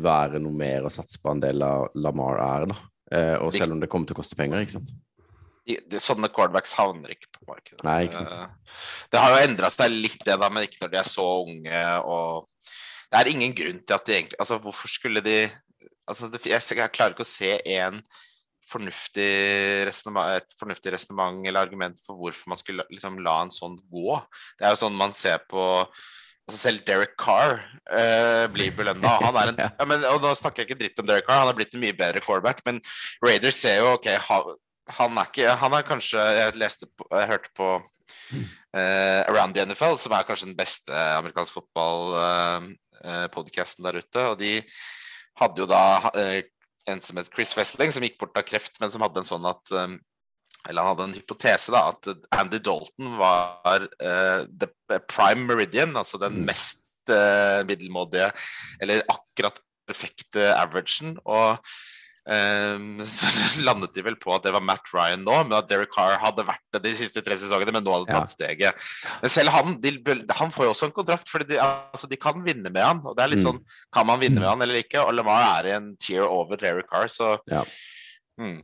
være 0.00 0.40
noe 0.40 0.54
mer 0.54 0.86
å 0.86 0.92
satse 0.94 1.18
på 1.20 1.32
en 1.34 1.42
del 1.42 1.60
av 1.66 1.88
Lamar 1.98 2.40
er, 2.40 2.66
da. 2.70 2.78
Uh, 3.10 3.36
og 3.44 3.54
selv 3.54 3.74
om 3.74 3.80
det 3.82 3.90
kommer 3.90 4.06
til 4.06 4.14
å 4.14 4.20
koste 4.20 4.38
penger, 4.38 4.62
ikke 4.62 4.78
sant. 4.78 4.92
De, 5.66 5.76
de, 5.90 6.00
sånne 6.02 6.30
quarterbacks 6.32 6.72
havner 6.78 7.12
ikke 7.14 7.28
på 7.34 7.48
markedet. 7.50 7.82
Nei, 7.86 8.04
ikke. 8.06 8.22
Eh, 8.22 8.78
det 9.12 9.20
har 9.20 9.34
jo 9.34 9.42
endra 9.48 9.70
seg 9.72 9.92
litt, 9.92 10.20
det, 10.24 10.38
da, 10.40 10.48
men 10.48 10.66
ikke 10.66 10.84
når 10.84 10.92
de 10.94 11.00
er 11.02 11.10
så 11.10 11.26
unge. 11.42 11.82
og 12.06 12.70
Det 13.10 13.20
er 13.20 13.32
ingen 13.34 13.56
grunn 13.58 13.82
til 13.82 13.98
at 13.98 14.06
de 14.06 14.16
egentlig 14.16 14.40
Altså, 14.40 14.60
hvorfor 14.62 14.90
skulle 14.90 15.22
de 15.26 15.36
altså, 16.08 16.30
det, 16.32 16.42
jeg, 16.46 16.62
jeg, 16.78 16.94
klarer 16.94 17.14
ikke 17.14 17.26
å 17.26 17.30
se 17.30 17.52
en 17.76 18.00
fornuftig 18.70 19.30
et 19.90 20.56
fornuftig 20.58 20.94
resonnement 20.94 21.46
eller 21.46 21.60
argument 21.60 22.00
for 22.06 22.18
hvorfor 22.18 22.52
man 22.52 22.60
skulle 22.60 22.86
liksom 22.90 23.18
la 23.24 23.36
en 23.44 23.54
sånn 23.54 23.76
gå. 23.90 24.18
Det 24.58 24.66
er 24.66 24.70
jo 24.74 24.82
sånn 24.84 24.98
man 24.98 25.14
ser 25.16 25.38
på 25.50 25.62
altså 26.50 26.58
selv 26.58 26.82
Derek 26.86 27.16
Carr 27.20 27.52
uh, 27.92 28.46
blir 28.52 28.70
belønna. 28.76 29.18
Ja, 29.60 29.68
og 30.14 30.20
nå 30.22 30.30
snakker 30.38 30.62
jeg 30.62 30.68
ikke 30.70 30.80
dritt 30.82 31.00
om 31.02 31.08
Derek 31.08 31.26
Carr, 31.28 31.40
han 31.42 31.50
har 31.50 31.58
blitt 31.58 31.74
en 31.74 31.82
mye 31.82 31.96
bedre 31.96 32.20
quarterback, 32.24 32.58
men 32.66 32.76
Raiders 33.24 33.58
ser 33.60 33.76
jo 33.80 33.86
ok, 33.96 34.06
han, 34.26 34.42
han 34.98 35.10
er 35.20 35.26
ikke 35.30 35.48
Han 35.60 35.72
er 35.76 35.82
kanskje 35.86 36.20
Jeg 36.34 36.58
leste 36.58 36.84
på, 36.90 37.02
jeg 37.14 37.30
hørte 37.30 37.50
på 37.56 37.68
uh, 37.78 39.20
Around 39.30 39.52
the 39.54 39.62
NFL, 39.66 39.96
som 40.02 40.12
er 40.16 40.28
kanskje 40.28 40.50
den 40.50 40.58
beste 40.58 40.94
amerikansk 41.18 41.52
fotball-podkasten 41.58 43.82
uh, 43.84 43.86
der 43.86 43.94
ute, 44.02 44.20
og 44.32 44.36
de 44.40 44.52
hadde 45.40 45.58
jo 45.62 45.66
da 45.70 45.84
en 46.90 47.02
som 47.04 47.18
het 47.20 47.30
Chris 47.32 47.54
Westling, 47.56 47.92
som 47.94 48.04
gikk 48.04 48.18
bort 48.20 48.38
av 48.38 48.46
kreft, 48.48 48.78
men 48.82 48.92
som 48.92 49.04
hadde 49.04 49.22
en 49.22 49.28
sånn 49.28 49.48
at 49.48 49.74
um, 49.74 49.98
eller 50.68 50.84
han 50.84 50.92
hadde 50.92 51.06
en 51.08 51.16
hypotese, 51.16 51.72
da, 51.72 51.86
at 51.94 52.26
Andy 52.36 52.60
Dalton 52.60 53.14
var 53.20 53.86
uh, 53.86 54.44
the 54.44 54.68
prime 55.08 55.46
meridian, 55.48 55.94
altså 55.96 56.20
den 56.20 56.42
mm. 56.42 56.46
mest 56.50 56.84
uh, 57.12 57.62
middelmådige, 57.68 58.28
eller 58.82 59.06
akkurat 59.08 59.56
perfekte 59.88 60.50
averagen. 60.54 61.16
Og 61.24 61.56
um, 62.28 63.00
så 63.08 63.28
landet 63.64 63.94
de 63.94 64.04
vel 64.04 64.16
på 64.20 64.32
at 64.34 64.44
det 64.46 64.52
var 64.54 64.64
Matt 64.64 64.90
Ryan 64.94 65.22
nå, 65.26 65.36
men 65.46 65.56
at 65.58 65.68
Derek 65.70 65.92
Carr 65.94 66.18
hadde 66.22 66.46
vært 66.48 66.64
det 66.76 66.82
de 66.84 66.94
siste 66.98 67.22
tre 67.24 67.38
sesongene, 67.38 67.74
men 67.76 67.86
nå 67.86 67.94
hadde 67.94 68.10
tatt 68.10 68.32
steget. 68.32 68.90
Men 69.22 69.32
selv 69.32 69.54
han, 69.54 69.78
de, 69.82 69.94
han 70.38 70.52
får 70.54 70.68
jo 70.68 70.74
også 70.74 70.90
en 70.90 70.96
kontrakt, 70.96 71.30
for 71.30 71.44
de, 71.46 71.60
altså, 71.62 72.10
de, 72.10 72.20
kan 72.20 72.42
vinne 72.44 72.72
med 72.72 72.84
han. 72.84 73.00
Og 73.04 73.16
det 73.16 73.24
er 73.24 73.32
litt 73.34 73.42
mm. 73.42 73.48
sånn, 73.48 73.62
kan 73.94 74.08
man 74.08 74.20
vinne 74.22 74.40
med 74.40 74.46
mm. 74.46 74.52
han 74.52 74.66
eller 74.66 74.82
ikke? 74.82 75.04
Og 75.04 75.16
Lamar 75.16 75.46
er 75.60 75.70
i 75.70 75.76
en 75.78 75.92
tier 76.00 76.26
over 76.26 76.60
Derek 76.60 76.90
Carr, 76.90 77.10
så 77.12 77.36
ja. 77.50 77.64
hmm. 78.40 78.60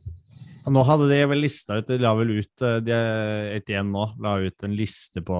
Og 0.67 0.73
nå 0.75 0.81
hadde 0.83 1.05
de 1.07 1.21
vel 1.31 1.39
lista 1.39 1.77
ut 1.79 1.87
De 1.87 1.95
la 2.01 2.09
vel 2.17 2.33
ut 2.41 2.63
de, 2.83 2.95
et 3.55 3.69
igjen 3.71 3.87
nå, 3.93 4.03
la 4.19 4.33
ut 4.43 4.65
en 4.67 4.73
liste 4.75 5.23
på, 5.23 5.39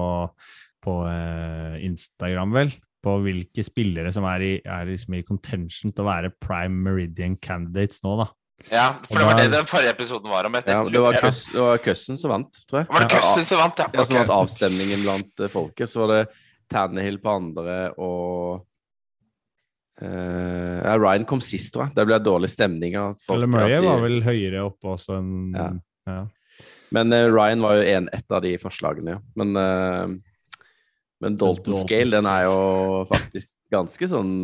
på 0.84 0.94
eh, 1.10 1.74
Instagram, 1.84 2.54
vel, 2.56 2.72
på 3.04 3.14
hvilke 3.22 3.62
spillere 3.62 4.10
som 4.14 4.26
er 4.26 4.44
i, 4.44 4.52
er 4.64 4.88
liksom 4.88 5.14
i 5.18 5.24
contention 5.26 5.92
til 5.92 6.04
å 6.04 6.08
være 6.08 6.32
prime 6.42 6.82
meridian 6.88 7.36
candidates 7.42 8.02
nå, 8.04 8.16
da. 8.22 8.28
Ja, 8.72 8.88
for 9.06 9.20
det 9.20 9.26
var 9.28 9.38
det 9.38 9.50
den 9.52 9.66
forrige 9.70 9.92
episoden 9.94 10.32
var 10.32 10.48
om. 10.48 10.56
Ja, 10.58 10.80
det 10.82 11.02
var, 11.02 11.14
det 11.14 11.62
var 11.62 11.82
Køssen 11.82 12.18
som 12.18 12.32
vant, 12.34 12.58
tror 12.66 12.80
jeg. 12.82 12.88
Var 12.90 13.04
det 13.04 13.10
Køssen 13.12 13.46
som 13.46 13.60
vant, 13.62 13.78
ja? 13.78 13.86
Okay. 13.86 14.00
Ja, 14.00 14.06
som 14.08 14.18
vant 14.18 14.32
avstemningen 14.34 15.04
blant 15.04 15.44
eh, 15.44 15.52
folket. 15.52 15.90
Så 15.90 16.02
var 16.02 16.10
det 16.10 16.24
Tannehill 16.72 17.20
på 17.22 17.36
andre 17.38 17.78
og 17.98 18.64
Uh, 19.98 20.94
Ryan 20.94 21.24
kom 21.26 21.40
sist, 21.42 21.72
tror 21.74 21.88
jeg. 21.88 21.96
Det 21.96 22.04
ble 22.06 22.20
dårlig 22.22 22.52
stemning. 22.52 22.92
Eller 22.94 23.48
Murray 23.50 23.80
var 23.82 24.04
vel 24.04 24.20
høyere 24.22 24.60
oppe 24.68 24.92
også 24.92 25.16
enn 25.16 25.56
ja. 25.58 25.64
ja. 26.06 26.20
Men 26.94 27.10
uh, 27.10 27.24
Ryan 27.34 27.64
var 27.64 27.80
jo 27.80 27.88
en, 27.96 28.06
et 28.14 28.36
av 28.36 28.44
de 28.44 28.52
forslagene, 28.62 29.16
ja. 29.16 29.22
Men, 29.42 29.58
uh, 29.58 30.12
men 31.22 31.38
Dalton, 31.38 31.72
Dalton 31.72 31.86
Scale, 31.86 32.12
den 32.12 32.28
er 32.30 32.44
jo 32.46 32.58
faktisk 33.10 33.56
ganske 33.74 34.06
sånn 34.06 34.34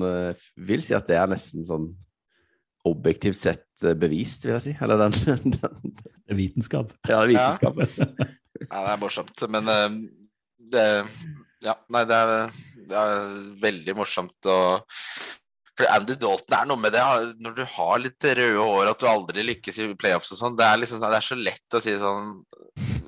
Vil 0.69 0.83
si 0.83 0.97
at 0.97 1.07
det 1.07 1.21
er 1.21 1.31
nesten 1.31 1.63
sånn 1.69 1.93
objektivt 2.85 3.39
sett 3.39 3.85
bevist, 3.97 4.43
vil 4.45 4.59
jeg 4.59 4.65
si. 4.65 4.73
Eller 4.85 4.99
den, 5.01 5.15
den. 5.55 5.95
Vitenskap. 6.37 6.91
Ja, 7.09 7.23
vitenskap. 7.25 7.79
Ja. 7.81 8.27
ja, 8.67 8.83
det 8.83 8.91
er 8.91 9.01
morsomt. 9.01 9.47
Men 9.49 9.71
det 10.75 10.85
Ja, 11.65 11.79
nei, 11.95 12.03
det 12.11 12.19
er, 12.19 12.59
det 12.91 13.01
er 13.07 13.39
veldig 13.63 13.97
morsomt 13.97 14.51
å 14.53 14.59
for 15.75 15.91
Andy 15.91 16.15
Dalton 16.19 16.55
er 16.55 16.69
noe 16.71 16.79
med 16.79 16.95
det 16.95 17.03
når 17.43 17.57
du 17.57 17.65
har 17.77 18.03
litt 18.03 18.27
røde 18.39 18.63
hår 18.63 18.93
at 18.93 19.01
du 19.01 19.09
aldri 19.11 19.45
lykkes 19.49 19.81
i 19.83 19.89
playoffs 19.99 20.31
og 20.35 20.39
sånn. 20.39 20.59
Det, 20.59 20.69
liksom, 20.79 21.01
sånn, 21.03 21.11
det, 21.11 21.19
er 21.19 21.27
så 21.27 21.39
lett 21.39 21.79
å 21.79 21.83
si 21.83 21.95
sånn 21.99 22.29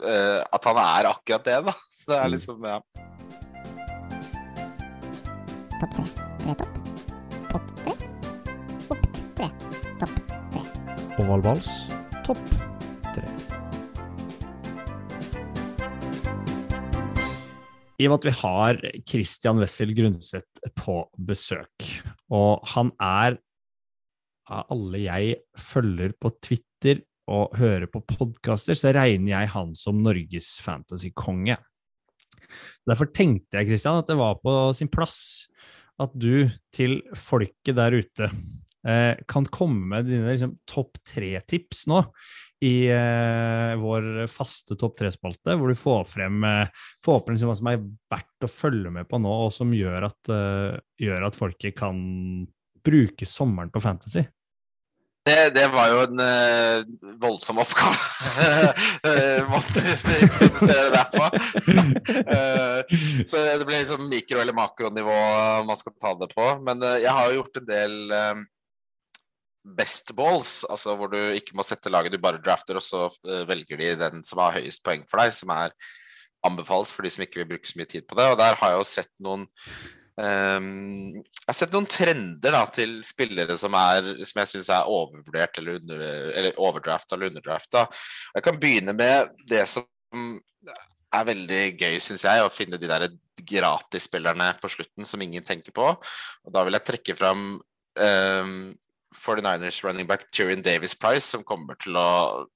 uh, 0.03 0.41
at 0.43 0.67
han 0.67 0.81
er 0.83 1.11
akkurat 1.13 1.47
det, 1.47 1.61
da. 1.69 1.77
Det 2.07 2.17
er 2.17 2.27
mm. 2.27 2.33
liksom, 2.35 2.67
ja. 2.67 2.81
Topp 5.77 5.93
tre. 5.93 6.05
Tre 6.41 6.53
topp. 6.57 6.77
Pott 7.51 7.73
tre. 7.77 7.93
Opp 8.89 9.03
tre. 9.37 9.49
Topp 10.01 10.15
tre. 10.55 10.61
Ovalvals. 11.21 11.67
Topp 12.25 12.41
tre. 13.13 13.25
I 18.01 18.07
og 18.09 18.15
med 18.15 18.17
at 18.17 18.29
vi 18.29 18.33
har 18.39 18.81
Christian 19.05 19.61
Wessel 19.61 19.93
Grundseth 19.97 20.73
på 20.81 20.97
besøk, 21.29 21.91
og 22.33 22.65
han 22.73 22.95
er 22.97 23.37
av 24.49 24.73
alle 24.73 25.03
jeg 25.03 25.35
følger 25.61 26.15
på 26.17 26.31
Twitter 26.41 27.03
og 27.29 27.57
hører 27.59 27.89
på 27.91 28.01
podkaster, 28.15 28.79
så 28.79 28.95
regner 28.97 29.35
jeg 29.35 29.53
han 29.53 29.77
som 29.77 30.01
Norges 30.01 30.55
fantasykonge. 30.65 31.59
Derfor 32.87 33.11
tenkte 33.13 33.61
jeg 33.61 33.73
Christian, 33.73 34.01
at 34.01 34.09
det 34.09 34.17
var 34.17 34.39
på 34.41 34.57
sin 34.79 34.89
plass 34.93 35.46
at 36.03 36.17
du 36.17 36.47
til 36.75 36.99
folket 37.17 37.77
der 37.79 37.97
ute 37.97 38.29
eh, 38.87 39.15
kan 39.29 39.47
komme 39.53 39.95
med 39.95 40.11
dine 40.11 40.35
liksom, 40.35 40.57
topp 40.69 41.01
tre-tips 41.09 41.87
nå 41.91 42.03
i 42.65 42.89
eh, 42.89 43.73
vår 43.81 44.27
faste 44.33 44.79
topp 44.81 44.97
tre-spalte, 45.01 45.57
hvor 45.59 45.73
du 45.73 45.79
får 45.79 46.07
frem 46.09 46.45
eh, 46.49 46.85
forhåpentligvis 47.05 47.49
hva 47.51 47.57
som 47.59 47.71
er 47.73 47.83
verdt 48.13 48.47
å 48.47 48.53
følge 48.53 48.93
med 48.95 49.09
på 49.11 49.21
nå, 49.21 49.33
og 49.47 49.53
som 49.53 49.75
gjør 49.77 50.09
at, 50.09 50.21
uh, 50.33 50.79
gjør 51.01 51.29
at 51.29 51.37
folket 51.37 51.77
kan 51.77 51.99
bruke 52.87 53.29
sommeren 53.29 53.73
på 53.75 53.83
fantasy. 53.85 54.25
Det, 55.27 55.51
det, 55.51 55.67
var 55.75 55.89
jo 55.91 56.03
en 56.05 56.21
uh, 56.23 57.15
voldsom 57.19 57.59
oppgave. 57.59 57.97
Måtte 59.53 59.83
produsere 60.39 60.93
det 60.95 61.03
på. 61.11 61.25
uh, 62.31 63.25
så 63.27 63.41
det 63.43 63.67
blir 63.67 63.81
liksom 63.81 64.07
mikro- 64.07 64.39
eller 64.45 64.55
makronivå 64.55 65.17
man 65.67 65.81
skal 65.81 65.97
ta 65.99 66.15
det 66.21 66.31
på. 66.31 66.47
Men 66.69 66.85
uh, 66.85 66.95
jeg 67.03 67.11
har 67.11 67.27
jo 67.27 67.41
gjort 67.41 67.61
en 67.61 67.69
del 67.73 67.97
best 69.77 70.15
balls, 70.15 70.61
altså 70.71 70.95
hvor 70.95 71.11
du 71.11 71.19
ikke 71.35 71.59
må 71.59 71.67
sette 71.67 71.91
laget, 71.91 72.15
du 72.15 72.23
bare 72.23 72.39
drafter, 72.39 72.79
og 72.79 72.85
så 72.87 73.09
velger 73.51 73.81
de 73.83 73.89
den 73.99 74.23
som 74.23 74.39
har 74.39 74.55
høyest 74.61 74.85
poeng 74.87 75.03
for 75.11 75.19
deg, 75.19 75.35
som 75.35 75.51
er 75.51 75.75
anbefales 76.47 76.93
for 76.95 77.03
de 77.03 77.11
som 77.11 77.25
ikke 77.27 77.43
vil 77.43 77.49
bruke 77.57 77.67
så 77.67 77.81
mye 77.81 77.91
tid 77.91 78.07
på 78.07 78.15
det. 78.15 78.29
Og 78.31 78.39
der 78.39 78.55
har 78.61 78.77
jeg 78.77 78.79
jo 78.79 78.87
sett 78.93 79.11
noen 79.19 79.49
um, 80.21 81.13
Jeg 81.17 81.49
har 81.49 81.59
sett 81.59 81.75
noen 81.75 81.89
trender 81.91 82.55
da, 82.55 82.63
til 82.73 82.99
spillere 83.07 83.57
som, 83.61 83.77
er, 83.79 84.13
som 84.27 84.43
jeg 84.43 84.53
syns 84.55 84.71
er 84.73 84.91
overvurdert 84.93 85.61
eller, 85.61 85.81
under, 85.83 86.07
eller 86.33 86.63
overdrafta 86.63 87.17
eller 87.17 87.33
underdrafta. 87.33 87.87
Jeg 88.37 88.47
kan 88.47 88.61
begynne 88.63 88.97
med 88.97 89.33
det 89.49 89.65
som 89.71 89.87
er 91.15 91.29
veldig 91.29 91.63
gøy, 91.79 92.01
syns 92.03 92.27
jeg, 92.27 92.43
å 92.43 92.53
finne 92.53 92.81
de 92.81 92.91
der 92.91 93.09
gratisspillerne 93.47 94.51
på 94.61 94.71
slutten 94.73 95.07
som 95.09 95.23
ingen 95.23 95.45
tenker 95.47 95.75
på. 95.77 95.93
Og 95.93 96.55
da 96.55 96.65
vil 96.67 96.77
jeg 96.77 96.89
trekke 96.89 97.17
fram 97.19 97.47
um, 97.61 98.59
49ers 99.17 99.83
running 99.85 100.09
back 100.09 100.27
Tyrion 100.33 100.65
Davis 100.65 100.95
Price, 100.99 101.27
som 101.29 101.45
kommer 101.47 101.79
til 101.81 101.97
å 101.97 102.47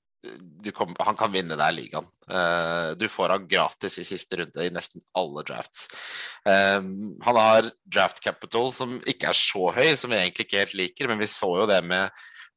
kom, 0.77 0.93
han 0.99 1.17
kan 1.19 1.33
vinne 1.33 1.57
deg 1.59 1.75
ligaen. 1.77 2.09
Uh, 2.29 2.93
du 2.99 3.07
får 3.11 3.35
han 3.35 3.49
gratis 3.49 3.99
i 4.01 4.07
siste 4.07 4.41
runde 4.41 4.67
i 4.67 4.73
nesten 4.73 5.03
alle 5.17 5.45
drafts. 5.49 5.89
Um, 6.45 7.17
han 7.25 7.41
har 7.41 7.71
draft 7.85 8.23
capital 8.25 8.71
som 8.77 8.99
ikke 9.09 9.31
er 9.31 9.39
så 9.39 9.71
høy, 9.77 9.91
som 9.97 10.13
vi 10.13 10.21
egentlig 10.21 10.47
ikke 10.47 10.63
helt 10.63 10.79
liker, 10.83 11.11
men 11.11 11.21
vi 11.23 11.31
så 11.31 11.51
jo 11.63 11.69
det 11.71 11.81
med 11.87 12.13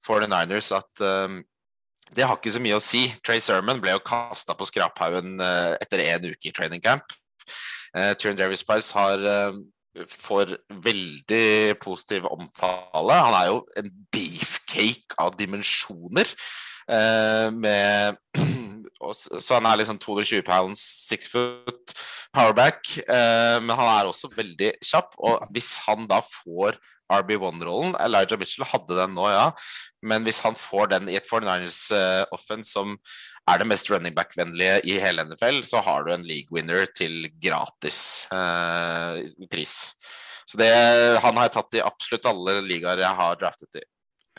49ers 0.05 0.73
at 0.75 1.03
um, 1.03 1.41
det 2.13 2.27
har 2.27 2.37
ikke 2.37 2.53
så 2.53 2.61
mye 2.61 2.77
å 2.77 2.83
si. 2.83 3.05
Trey 3.25 3.41
Sermon 3.41 3.79
ble 3.81 3.95
jo 3.95 4.03
kasta 4.05 4.55
på 4.57 4.67
skraphaugen 4.69 5.39
etter 5.81 6.03
én 6.03 6.27
uke 6.29 6.51
i 6.51 6.53
training 6.53 6.83
camp. 6.83 7.15
Uh, 7.95 8.11
Tyrion 8.13 8.37
Davis 8.37 8.65
Price 8.67 8.93
har 8.97 9.23
får 10.09 10.55
veldig 10.83 11.77
positiv 11.81 12.25
omtale. 12.25 13.13
Han 13.13 13.35
er 13.37 13.49
jo 13.51 13.59
en 13.77 13.89
beefcake 14.13 15.17
av 15.21 15.35
dimensjoner. 15.37 16.29
Eh, 16.89 17.49
med 17.51 18.17
Så 19.13 19.57
han 19.57 19.65
er 19.67 19.81
liksom 19.81 19.97
220 19.99 20.45
pounds, 20.47 20.79
six 21.09 21.27
foot 21.27 21.91
powerback. 22.31 22.87
Eh, 23.03 23.57
men 23.59 23.75
han 23.75 23.89
er 23.89 24.07
også 24.07 24.29
veldig 24.31 24.69
kjapp. 24.79 25.17
Og 25.19 25.43
hvis 25.51 25.75
han 25.87 26.07
da 26.07 26.21
får 26.23 26.79
RB1-rollen 27.11 27.97
Elijah 28.01 28.39
Mitchell 28.39 28.65
hadde 28.69 28.97
den 28.97 29.13
nå, 29.17 29.27
ja. 29.31 29.49
Men 30.07 30.25
hvis 30.25 30.41
han 30.45 30.55
får 30.57 30.93
den 30.95 31.11
i 31.11 31.17
et 31.19 31.29
49ers 31.29 31.83
eh, 31.95 32.23
offense 32.35 32.73
som 32.73 32.95
er 33.49 33.59
det 33.59 33.67
mest 33.67 33.89
running 33.91 34.15
back-vennlige 34.15 34.79
i 34.87 34.97
hele 35.03 35.25
NFL, 35.27 35.61
så 35.67 35.83
har 35.83 36.05
du 36.05 36.13
en 36.13 36.25
league 36.27 36.53
winner 36.55 36.87
til 36.95 37.27
gratis 37.43 37.99
eh, 38.31 39.23
pris. 39.51 39.75
Så 40.47 40.59
det, 40.59 40.71
han 41.23 41.39
har 41.39 41.49
jeg 41.49 41.55
tatt 41.57 41.79
i 41.79 41.83
absolutt 41.83 42.29
alle 42.29 42.59
ligaer 42.65 43.03
jeg 43.03 43.19
har 43.19 43.39
draftet 43.39 43.81
i. 43.81 43.85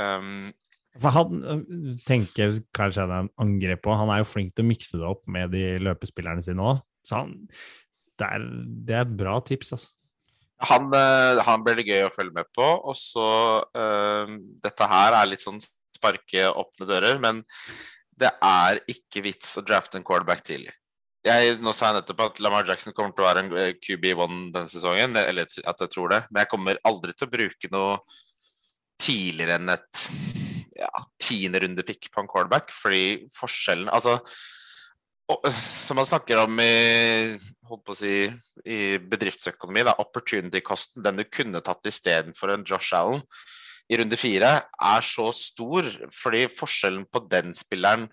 Um, 0.01 0.53
for 1.03 1.11
han 1.11 1.41
tenker 2.07 2.61
kanskje 2.77 3.03
han 3.03 3.13
er 3.13 3.25
en 3.25 3.33
angrep 3.43 3.83
på. 3.83 3.95
Han 3.99 4.13
er 4.15 4.23
jo 4.23 4.29
flink 4.31 4.55
til 4.55 4.67
å 4.67 4.69
mikse 4.69 5.01
det 5.01 5.09
opp 5.09 5.25
med 5.31 5.51
de 5.55 5.65
løpespillerne 5.83 6.45
sine 6.45 6.63
òg. 6.63 6.85
Så 7.05 7.19
han, 7.19 7.35
det, 8.21 8.29
er, 8.29 8.45
det, 8.47 8.95
er, 8.95 9.03
et 9.03 9.17
bra 9.19 9.41
tips, 9.45 9.75
altså. 9.77 9.91
Han, 10.65 10.87
han 11.45 11.65
blir 11.67 11.81
det 11.81 11.89
gøy 11.89 12.07
å 12.07 12.13
følge 12.15 12.37
med 12.37 12.47
på. 12.55 12.63
Og 12.63 12.95
så 12.97 13.27
uh, 13.67 14.37
Dette 14.65 14.89
her 14.89 15.19
er 15.19 15.29
litt 15.29 15.43
sånn 15.45 15.59
sparke 15.61 16.47
åpne 16.53 16.89
dører, 16.89 17.19
men 17.23 17.43
det 18.15 18.31
er 18.45 18.81
ikke 18.91 19.25
vits 19.25 19.57
å 19.59 19.65
drafte 19.67 19.99
en 19.99 20.07
quarterback 20.07 20.45
tidlig. 20.47 20.73
Jeg, 21.25 21.57
nå 21.65 21.73
sa 21.73 21.89
jeg 21.89 22.03
nettopp 22.03 22.23
at 22.27 22.41
Lamar 22.45 22.67
Jackson 22.69 22.95
kommer 22.95 23.15
til 23.17 23.25
å 23.25 23.29
være 23.31 23.43
en 23.43 23.53
QB1 23.81 24.41
denne 24.55 24.69
sesongen, 24.69 25.17
eller 25.17 25.49
at 25.49 25.85
jeg 25.87 25.91
tror 25.91 26.13
det. 26.13 26.21
Men 26.29 26.45
jeg 26.45 26.53
kommer 26.53 26.81
aldri 26.87 27.17
til 27.17 27.27
å 27.27 27.33
bruke 27.33 27.71
noe 27.73 27.99
tidligere 29.01 29.57
enn 29.59 29.73
et 29.73 30.44
ja, 30.79 30.91
tienderundepick 31.23 32.11
på 32.13 32.23
en 32.23 32.31
callback, 32.31 32.73
fordi 32.75 33.25
forskjellen 33.37 33.91
Altså, 33.93 34.19
og, 35.33 35.47
som 35.57 35.97
man 35.97 36.07
snakker 36.09 36.43
om 36.43 36.59
i, 36.61 37.37
holdt 37.65 37.85
på 37.87 37.95
å 37.95 37.99
si, 37.99 38.15
i 38.69 38.81
bedriftsøkonomi, 39.01 39.87
da, 39.87 39.97
opportunity-kosten, 40.03 41.05
den 41.05 41.23
du 41.23 41.25
kunne 41.31 41.63
tatt 41.65 41.89
istedenfor 41.89 42.53
en 42.53 42.67
Josh 42.69 42.93
Allen 42.97 43.23
i 43.89 43.99
runde 44.01 44.17
fire, 44.21 44.51
er 44.65 45.05
så 45.05 45.31
stor, 45.37 45.89
fordi 46.13 46.47
forskjellen 46.53 47.05
på 47.09 47.25
den 47.31 47.53
spilleren 47.57 48.09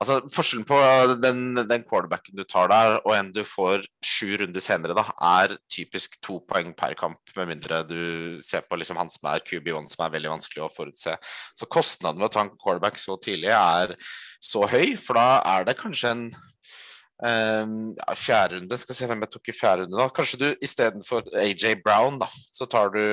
Altså, 0.00 0.16
Forskjellen 0.32 0.64
på 0.64 0.76
den, 1.20 1.40
den, 1.58 1.82
quarterbacken 1.84 2.38
du 2.38 2.44
tar 2.48 2.70
der, 2.72 2.94
og 3.04 3.12
en 3.12 3.26
du 3.36 3.42
får 3.44 3.82
sju 4.04 4.30
runder 4.40 4.62
senere, 4.64 4.94
da, 4.96 5.04
er 5.42 5.58
typisk 5.68 6.16
to 6.24 6.38
poeng 6.48 6.70
per 6.76 6.94
kamp, 6.96 7.20
med 7.36 7.50
mindre 7.50 7.82
du 7.84 8.38
ser 8.44 8.64
på 8.64 8.78
liksom 8.80 8.96
han 8.96 9.12
som 9.12 9.28
er 9.28 9.44
QB1, 9.44 9.90
som 9.92 10.06
er 10.06 10.14
veldig 10.14 10.30
vanskelig 10.32 10.62
å 10.64 10.70
forutse. 10.72 11.18
Så 11.52 11.68
kostnaden 11.68 12.22
ved 12.22 12.30
å 12.30 12.32
ta 12.32 12.46
en 12.46 12.54
quarterback 12.54 12.96
så 13.00 13.18
tidlig 13.20 13.52
er 13.52 13.92
så 14.40 14.64
høy, 14.72 14.94
for 14.96 15.20
da 15.20 15.42
er 15.52 15.68
det 15.68 15.76
kanskje 15.82 16.14
en 16.14 16.24
um, 16.32 17.74
ja, 17.98 18.16
fjerde 18.16 18.56
runde. 18.56 18.78
Skal 18.80 18.96
se 18.96 19.10
hvem 19.10 19.26
jeg 19.26 19.32
tok 19.34 19.52
i 19.52 19.56
fjerde 19.58 19.84
runde, 19.84 19.98
da. 20.00 20.08
Kanskje 20.16 20.40
du 20.40 20.48
istedenfor 20.64 21.28
AJ 21.42 21.74
Brown, 21.84 22.16
da, 22.22 22.30
så 22.56 22.64
tar 22.70 22.96
du 22.96 23.04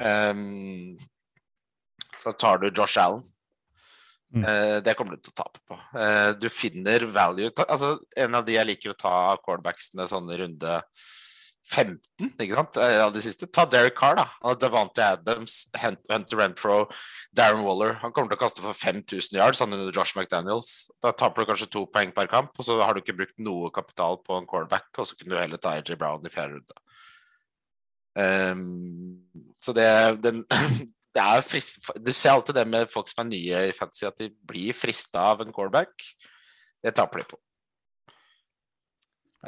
um, 0.00 0.96
Så 2.20 2.32
tar 2.40 2.64
du 2.64 2.70
Josh 2.72 2.96
Allen. 3.00 3.20
Mm. 4.30 4.44
Uh, 4.46 4.78
det 4.86 4.94
kommer 4.94 5.16
du 5.16 5.24
til 5.24 5.32
å 5.34 5.40
tape 5.42 5.62
på. 5.66 5.76
Uh, 5.94 6.32
du 6.38 6.46
finner 6.54 7.02
value 7.10 7.50
altså, 7.64 7.96
En 8.14 8.36
av 8.38 8.44
de 8.46 8.54
jeg 8.54 8.68
liker 8.68 8.92
å 8.92 8.98
ta 8.98 9.10
av 9.32 9.40
cornerbacksene 9.42 10.06
sånn 10.06 10.30
runde 10.30 10.76
15 11.70 12.36
ikke 12.42 12.54
sant, 12.54 12.78
uh, 12.78 13.00
av 13.06 13.14
de 13.14 13.22
siste. 13.24 13.48
Ta 13.50 13.64
Derek 13.70 13.96
Carr, 13.98 14.20
da. 14.20 14.54
Devante 14.58 15.02
Adams, 15.02 15.64
Hunter 15.82 16.38
Renfro, 16.38 16.78
Darren 17.36 17.64
Waller. 17.66 17.96
Han 18.04 18.14
kommer 18.14 18.30
til 18.30 18.38
å 18.38 18.42
kaste 18.44 18.64
for 18.64 18.78
5000 18.78 19.38
yards 19.38 19.62
Sånn 19.62 19.74
under 19.74 19.90
Josh 19.94 20.14
McDaniels. 20.18 20.90
Da 21.02 21.14
taper 21.14 21.42
du 21.42 21.50
kanskje 21.50 21.70
to 21.74 21.84
poeng 21.90 22.14
per 22.14 22.30
kamp, 22.30 22.54
og 22.54 22.66
så 22.66 22.78
har 22.82 22.94
du 22.94 23.02
ikke 23.02 23.18
brukt 23.18 23.38
noe 23.42 23.72
kapital 23.74 24.18
på 24.26 24.38
en 24.38 24.48
quarterback, 24.50 24.90
og 24.98 25.10
så 25.10 25.18
kunne 25.18 25.34
du 25.34 25.42
heller 25.42 25.62
ta 25.62 25.74
AJ 25.78 25.98
Brown 25.98 26.26
i 26.26 26.32
fjerde 26.32 26.58
runde. 26.58 26.80
Um, 28.18 29.52
så 29.62 29.74
det, 29.74 29.86
den, 30.22 30.42
det 31.16 31.22
er 31.22 31.44
frist, 31.44 31.80
Du 31.98 32.12
ser 32.14 32.36
alltid 32.36 32.54
det 32.60 32.66
med 32.70 32.90
folk 32.92 33.08
som 33.10 33.24
er 33.24 33.30
nye 33.30 33.62
i 33.68 33.76
fantasy, 33.76 34.04
at 34.06 34.18
de 34.20 34.30
blir 34.46 34.76
frista 34.76 35.30
av 35.32 35.42
en 35.42 35.54
callback. 35.54 35.94
Det 36.80 36.94
taper 36.96 37.22
de 37.22 37.30
på. 37.32 37.40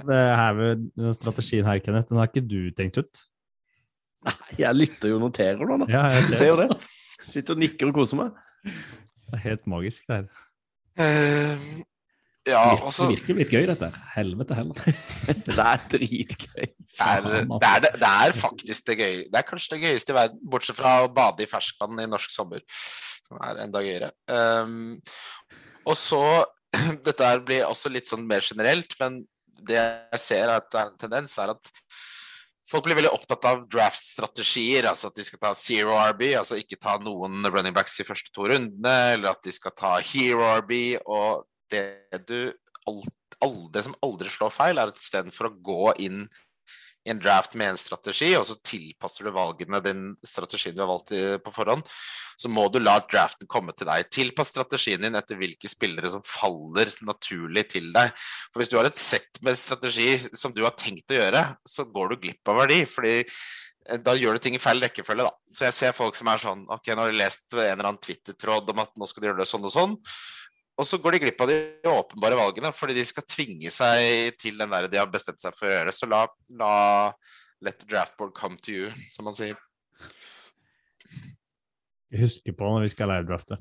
Det 0.09 0.17
her 0.17 0.57
med 0.57 0.89
den 0.97 1.15
strategien 1.15 1.69
her, 1.69 1.79
Kenneth, 1.85 2.09
den 2.09 2.19
har 2.19 2.31
ikke 2.31 2.45
du 2.49 2.73
tenkt 2.77 2.99
ut? 2.99 3.23
Nei, 4.23 4.35
jeg 4.63 4.79
lytter 4.79 5.11
jo 5.11 5.19
og 5.19 5.27
noterer 5.27 5.63
nå, 5.67 5.83
da. 5.83 5.89
Ja, 5.91 6.03
jeg 6.15 6.39
ser 6.39 6.53
jo 6.53 6.59
det. 6.63 6.69
Sitter 7.29 7.57
og 7.57 7.63
nikker 7.63 7.91
og 7.91 7.97
koser 8.01 8.19
meg. 8.19 8.37
Det 8.65 9.39
er 9.39 9.43
helt 9.49 9.69
magisk, 9.71 10.07
det 10.09 10.23
her. 10.23 10.47
Uh, 11.01 11.83
ja, 12.49 12.62
altså, 12.74 13.07
det 13.07 13.20
virker 13.20 13.36
litt 13.38 13.53
gøy, 13.55 13.64
dette. 13.70 13.88
Helvete 14.16 14.57
heller. 14.59 14.78
det 15.47 15.55
er 15.55 15.82
dritgøy. 15.93 16.64
Det 16.66 17.07
er, 17.07 17.28
det, 17.28 17.68
er, 17.68 17.84
det 17.86 18.09
er, 18.09 18.34
faktisk 18.34 18.88
det 18.88 18.97
gøy. 18.99 19.18
Det 19.30 19.38
er 19.38 19.47
kanskje 19.47 19.76
det 19.76 19.84
gøyeste 19.84 20.14
i 20.14 20.16
verden, 20.16 20.40
bortsett 20.55 20.78
fra 20.78 20.97
å 21.05 21.12
bade 21.14 21.45
i 21.45 21.51
ferskvann 21.51 22.03
i 22.03 22.09
norsk 22.11 22.34
sommer, 22.34 22.64
som 23.22 23.38
er 23.47 23.62
enda 23.62 23.84
gøyere. 23.84 24.11
Um, 24.26 24.97
og 25.86 25.99
så 25.99 26.24
Dette 27.07 27.28
blir 27.45 27.66
også 27.68 27.90
litt 27.93 28.09
sånn 28.09 28.24
mer 28.26 28.43
generelt, 28.43 28.95
men 28.99 29.20
det 29.62 29.76
jeg 29.76 30.20
ser 30.22 30.51
at 30.51 30.72
er 30.74 30.88
en 30.88 30.99
tendens, 30.99 31.36
er 31.38 31.55
at 31.55 31.72
Folk 32.72 32.86
blir 32.86 32.97
veldig 32.97 33.11
opptatt 33.12 33.45
av 33.51 33.64
draft-strategier, 33.68 34.86
altså 34.88 35.11
at 35.11 35.18
de 35.18 35.24
skal 35.26 35.40
ta 35.43 35.51
zero 35.59 35.93
RB, 35.93 36.22
altså 36.38 36.57
ikke 36.57 36.78
ta 36.80 36.95
noen 37.03 37.43
running 37.51 37.74
backs 37.76 37.99
i 38.01 38.07
første 38.09 38.32
to 38.32 38.47
rundene, 38.49 38.95
eller 39.12 39.34
at 39.34 39.43
de 39.45 39.53
skal 39.53 39.74
ta 39.76 39.90
hero 40.01 40.47
RB, 40.62 40.72
og 41.05 41.43
det 41.73 42.23
du 42.29 42.53
Det 43.73 43.83
som 43.85 43.95
aldri 44.03 44.31
slår 44.31 44.51
feil, 44.51 44.79
er 44.79 44.91
at 44.91 44.99
istedenfor 44.99 45.49
å 45.49 45.57
gå 45.64 45.93
inn 46.03 46.27
i 47.05 47.11
en 47.11 47.18
draft 47.18 47.55
med 47.59 47.73
en 47.73 47.79
strategi, 47.79 48.31
og 48.39 48.45
så 48.47 48.57
tilpasser 48.62 49.27
du 49.27 49.33
valgene 49.35 49.81
den 49.83 50.03
strategien 50.27 50.77
du 50.77 50.83
har 50.85 50.91
valgt 50.91 51.11
på 51.43 51.55
forhånd, 51.55 51.87
så 52.39 52.51
må 52.51 52.68
du 52.70 52.79
la 52.83 52.97
draften 53.11 53.49
komme 53.51 53.75
til 53.77 53.89
deg. 53.89 54.07
Tilpass 54.12 54.53
strategien 54.53 55.03
din 55.03 55.18
etter 55.18 55.39
hvilke 55.39 55.70
spillere 55.70 56.12
som 56.12 56.23
faller 56.27 56.93
naturlig 57.07 57.66
til 57.75 57.91
deg. 57.95 58.14
For 58.53 58.62
hvis 58.62 58.70
du 58.73 58.79
har 58.79 58.89
et 58.89 59.01
sett 59.01 59.43
med 59.43 59.59
strategi 59.59 60.14
som 60.31 60.55
du 60.55 60.62
har 60.66 60.77
tenkt 60.79 61.11
å 61.12 61.18
gjøre, 61.18 61.43
så 61.66 61.87
går 61.91 62.12
du 62.12 62.20
glipp 62.23 62.53
av 62.53 62.62
verdi. 62.62 62.85
fordi 62.87 63.16
eh, 63.23 63.99
da 63.99 64.14
gjør 64.18 64.39
du 64.39 64.47
ting 64.47 64.59
i 64.59 64.62
feil 64.62 64.83
rekkefølge, 64.83 65.27
da. 65.27 65.35
Så 65.51 65.66
jeg 65.66 65.79
ser 65.79 65.97
folk 65.97 66.16
som 66.16 66.31
er 66.31 66.41
sånn 66.41 66.62
Ok, 66.70 66.87
nå 66.95 67.03
har 67.03 67.11
de 67.11 67.18
lest 67.18 67.51
en 67.53 67.66
eller 67.66 67.89
annen 67.91 68.03
Twitter-tråd 68.03 68.70
om 68.70 68.85
at 68.85 68.95
nå 68.97 69.11
skal 69.11 69.25
de 69.25 69.31
gjøre 69.33 69.43
det 69.43 69.51
sånn 69.51 69.66
og 69.66 69.75
sånn. 69.75 69.99
Og 70.81 70.89
så 70.89 70.97
går 70.99 71.16
de 71.16 71.20
glipp 71.27 71.43
av 71.45 71.51
de 71.51 71.59
åpenbare 71.91 72.39
valgene, 72.39 72.73
fordi 72.75 72.97
de 72.97 73.05
skal 73.07 73.27
tvinge 73.29 73.70
seg 73.75 74.39
til 74.41 74.57
den 74.61 74.73
der 74.73 74.89
de 74.89 75.01
har 75.01 75.11
bestemt 75.12 75.43
seg 75.43 75.55
for 75.59 75.68
å 75.68 75.75
gjøre. 75.75 75.93
Så 75.95 76.09
la, 76.09 76.25
la 76.59 76.73
let 77.62 77.79
the 77.83 77.91
draftboard 77.91 78.33
come 78.35 78.57
to 78.64 78.73
you, 78.73 78.91
som 79.12 79.29
man 79.29 79.37
sier. 79.37 79.59
Husker 82.12 82.57
på 82.57 82.73
når 82.73 82.87
vi 82.87 82.93
skal 82.93 83.12
lære 83.12 83.29
drafte. 83.29 83.61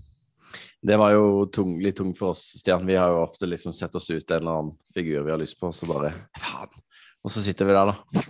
Det 0.82 0.97
var 0.99 1.14
jo 1.14 1.45
tung, 1.53 1.78
litt 1.84 1.95
tungt 1.99 2.18
for 2.20 2.34
oss, 2.34 2.43
Stian. 2.59 2.88
Vi 2.88 2.97
har 2.99 3.12
jo 3.14 3.22
ofte 3.24 3.47
liksom 3.47 3.76
sett 3.76 3.95
oss 3.95 4.09
ut 4.09 4.32
en 4.32 4.41
eller 4.41 4.57
annen 4.57 4.74
figur 4.95 5.24
vi 5.28 5.32
har 5.32 5.39
lyst 5.39 5.59
på, 5.59 5.70
og 5.70 5.78
så 5.78 5.88
bare 5.88 6.12
faen. 6.39 6.74
Og 7.22 7.32
så 7.32 7.43
sitter 7.45 7.70
vi 7.70 7.76
der, 7.78 7.91
da. 7.91 8.24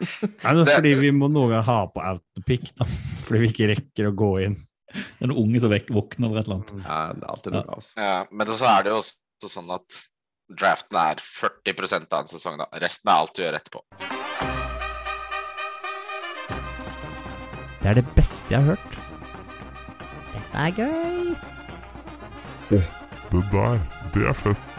Nei, 0.00 0.52
det 0.54 0.62
er 0.62 0.76
fordi 0.76 0.92
vi 1.00 1.10
må 1.12 1.28
noen 1.28 1.50
ganger 1.50 1.66
ha 1.66 1.78
på 1.92 2.04
autopic, 2.12 2.70
da. 2.78 2.86
Fordi 3.26 3.42
vi 3.42 3.50
ikke 3.50 3.72
rekker 3.74 4.08
å 4.08 4.16
gå 4.16 4.30
inn. 4.46 4.56
Det 4.92 5.24
er 5.24 5.30
noen 5.30 5.42
unge 5.46 5.62
som 5.62 5.72
våkner 5.72 6.30
eller 6.30 6.40
et 6.40 6.48
eller 6.48 6.60
annet. 6.60 6.72
Ja, 6.84 7.00
det 7.14 7.24
er 7.26 7.34
alltid 7.34 7.56
noe 7.56 7.64
ja. 7.66 7.82
Ja, 8.04 8.16
men 8.30 8.54
så 8.58 8.70
er 8.70 8.86
det 8.86 8.94
jo 8.94 9.02
også 9.02 9.52
sånn 9.52 9.70
at 9.74 10.00
draften 10.50 10.98
er 10.98 11.22
40% 11.22 12.10
av 12.10 12.24
en 12.24 12.32
sesong. 12.32 12.58
da. 12.58 12.66
Resten 12.82 13.10
er 13.10 13.22
alt 13.22 13.36
du 13.36 13.44
gjør 13.44 13.58
etterpå. 13.60 13.84
Det 17.80 17.88
er 17.88 17.96
det 17.96 18.06
beste 18.16 18.52
jeg 18.52 18.60
har 18.60 18.74
hørt. 18.74 18.98
Dette 20.34 20.66
er 20.66 20.74
gøy. 20.76 21.32
Å, 22.70 22.76
oh, 22.76 22.90
det 23.30 23.46
der, 23.54 23.80
det 24.14 24.28
er 24.30 24.36
fett. 24.36 24.78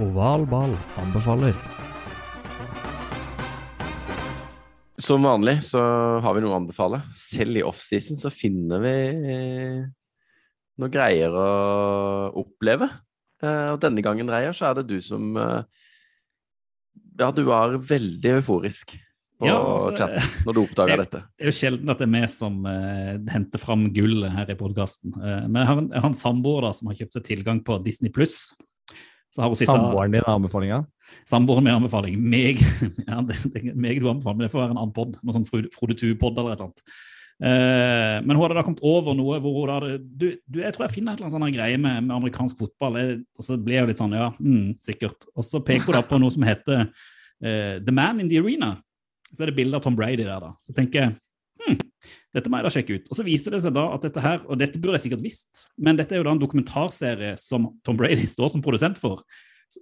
Oval 0.00 0.46
ball 0.48 0.72
anbefaler. 1.02 1.56
Som 5.02 5.24
vanlig 5.26 5.58
så 5.66 5.80
har 6.22 6.36
vi 6.36 6.42
noe 6.44 6.54
å 6.54 6.60
anbefale. 6.60 7.00
Selv 7.18 7.58
i 7.58 7.64
offseason 7.66 8.18
så 8.20 8.30
finner 8.30 8.82
vi 8.84 8.96
noe 10.78 10.92
greier 10.92 11.34
å 11.34 11.48
oppleve. 12.42 12.88
Eh, 13.42 13.68
og 13.74 13.80
denne 13.82 14.04
gangen, 14.04 14.30
Reier, 14.30 14.54
så 14.54 14.70
er 14.70 14.80
det 14.80 14.88
du 14.92 14.98
som 15.04 15.34
eh, 15.38 15.62
Ja, 17.18 17.32
du 17.34 17.42
var 17.48 17.74
veldig 17.74 18.36
euforisk 18.38 18.94
på 18.94 19.48
Ja, 19.48 19.58
altså, 19.58 19.92
chatten 19.98 20.46
når 20.46 20.56
du 20.56 20.60
oppdaga 20.62 20.98
dette. 21.02 21.22
Det 21.34 21.46
er 21.46 21.50
jo 21.50 21.56
sjelden 21.58 21.92
at 21.92 22.02
det 22.02 22.06
er 22.06 22.12
vi 22.14 22.22
som 22.30 22.60
uh, 22.62 23.16
henter 23.32 23.58
fram 23.58 23.88
gullet 23.94 24.30
her 24.36 24.52
i 24.54 24.58
podkasten. 24.58 25.16
men 25.18 25.58
jeg 25.58 25.70
har 25.70 25.80
en, 25.80 25.88
jeg 25.90 26.04
har 26.04 26.12
en 26.12 26.20
samboer 26.20 26.68
da, 26.68 26.70
som 26.78 26.90
har 26.90 27.00
kjøpt 27.00 27.18
seg 27.18 27.26
tilgang 27.26 27.62
på 27.66 27.80
Disney 27.82 28.12
pluss. 28.14 28.52
Har 29.40 29.54
Samboeren 29.56 30.14
din 30.14 30.28
anbefalinga? 30.28 30.82
Samboeren 31.28 31.66
min 31.66 31.76
anbefaling. 31.76 32.18
Meg, 32.18 32.60
ja, 33.08 33.22
det, 33.26 33.38
det, 33.54 33.72
meg 33.74 34.02
du 34.02 34.10
anbefaler, 34.10 34.38
men 34.38 34.46
det 34.46 34.52
får 34.52 34.64
være 34.64 34.74
en 34.74 34.82
annen 34.82 34.94
pod. 34.96 35.16
Noe 35.22 35.36
sånn 35.36 35.48
Frode 35.48 35.72
Frode 35.74 35.96
Tue-pod 35.98 36.38
eller 36.38 36.54
et 36.54 36.62
eller 36.62 36.70
annet. 36.70 36.94
Eh, 37.42 38.16
men 38.22 38.36
hun 38.36 38.44
hadde 38.44 38.58
da 38.60 38.62
kommet 38.62 38.84
over 38.86 39.16
noe 39.18 39.40
hvor 39.42 39.56
hun 39.56 39.70
hadde 39.72 39.96
du, 40.04 40.28
du, 40.46 40.60
Jeg 40.60 40.76
tror 40.76 40.84
jeg 40.84 40.92
finner 40.92 41.16
et 41.16 41.18
eller 41.18 41.26
annet 41.26 41.34
sånn 41.34 41.56
greie 41.56 41.80
med, 41.80 42.04
med 42.06 42.14
amerikansk 42.14 42.60
fotball. 42.60 43.00
Jeg, 43.00 43.18
og 43.38 43.48
så 43.48 43.58
ble 43.58 43.78
jeg 43.78 43.86
jo 43.86 43.90
litt 43.90 44.02
sånn, 44.02 44.16
ja, 44.18 44.30
mm, 44.38 44.68
sikkert. 44.84 45.28
Og 45.34 45.46
så 45.48 45.62
peker 45.64 45.88
hun 45.88 45.98
da 45.98 46.04
på 46.06 46.20
noe 46.22 46.34
som 46.34 46.46
heter 46.46 46.84
eh, 46.84 47.76
The 47.82 47.94
Man 47.94 48.22
in 48.22 48.30
the 48.30 48.42
Arena. 48.42 48.76
Så 49.32 49.42
er 49.42 49.50
det 49.50 49.58
bilde 49.58 49.78
av 49.78 49.84
Tom 49.84 49.96
Brady 49.98 50.22
der, 50.22 50.38
da. 50.44 50.52
Så 50.62 50.76
tenker 50.76 51.00
jeg 51.00 51.14
hm, 51.62 51.78
dette 52.36 52.50
må 52.50 52.58
jeg 52.58 52.66
da 52.66 52.72
sjekke 52.74 52.98
ut. 52.98 53.08
Og 53.10 53.18
så 53.18 53.26
viser 53.26 53.56
det 53.56 53.62
seg 53.64 53.74
da 53.76 53.86
at 53.94 54.04
dette 54.06 54.22
her, 54.24 54.42
og 54.46 54.60
dette 54.60 54.80
burde 54.80 55.00
jeg 55.00 55.08
sikkert 55.08 55.24
visst, 55.24 55.66
men 55.80 55.98
dette 55.98 56.14
er 56.14 56.22
jo 56.22 56.26
da 56.28 56.36
en 56.36 56.42
dokumentarserie 56.42 57.34
som 57.40 57.72
Tom 57.86 57.98
Brady 57.98 58.28
står 58.28 58.54
som 58.54 58.64
produsent 58.64 59.00
for. 59.02 59.24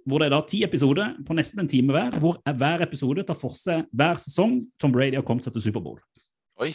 Hvor 0.07 0.21
det 0.21 0.29
er 0.29 0.35
da 0.35 0.41
ti 0.47 0.61
episoder 0.67 1.17
på 1.27 1.35
nesten 1.37 1.63
en 1.63 1.69
time 1.71 1.95
hver, 1.95 2.15
hvor 2.21 2.39
hver 2.45 2.85
episode 2.85 3.25
tar 3.27 3.37
for 3.37 3.57
seg 3.57 3.85
hver 3.91 4.19
sesong 4.19 4.61
Tom 4.81 4.95
Brady 4.95 5.19
har 5.19 5.27
kommet 5.27 5.47
seg 5.47 5.55
til 5.57 5.69
Superbowl. 5.69 5.99
Oi. 6.61 6.73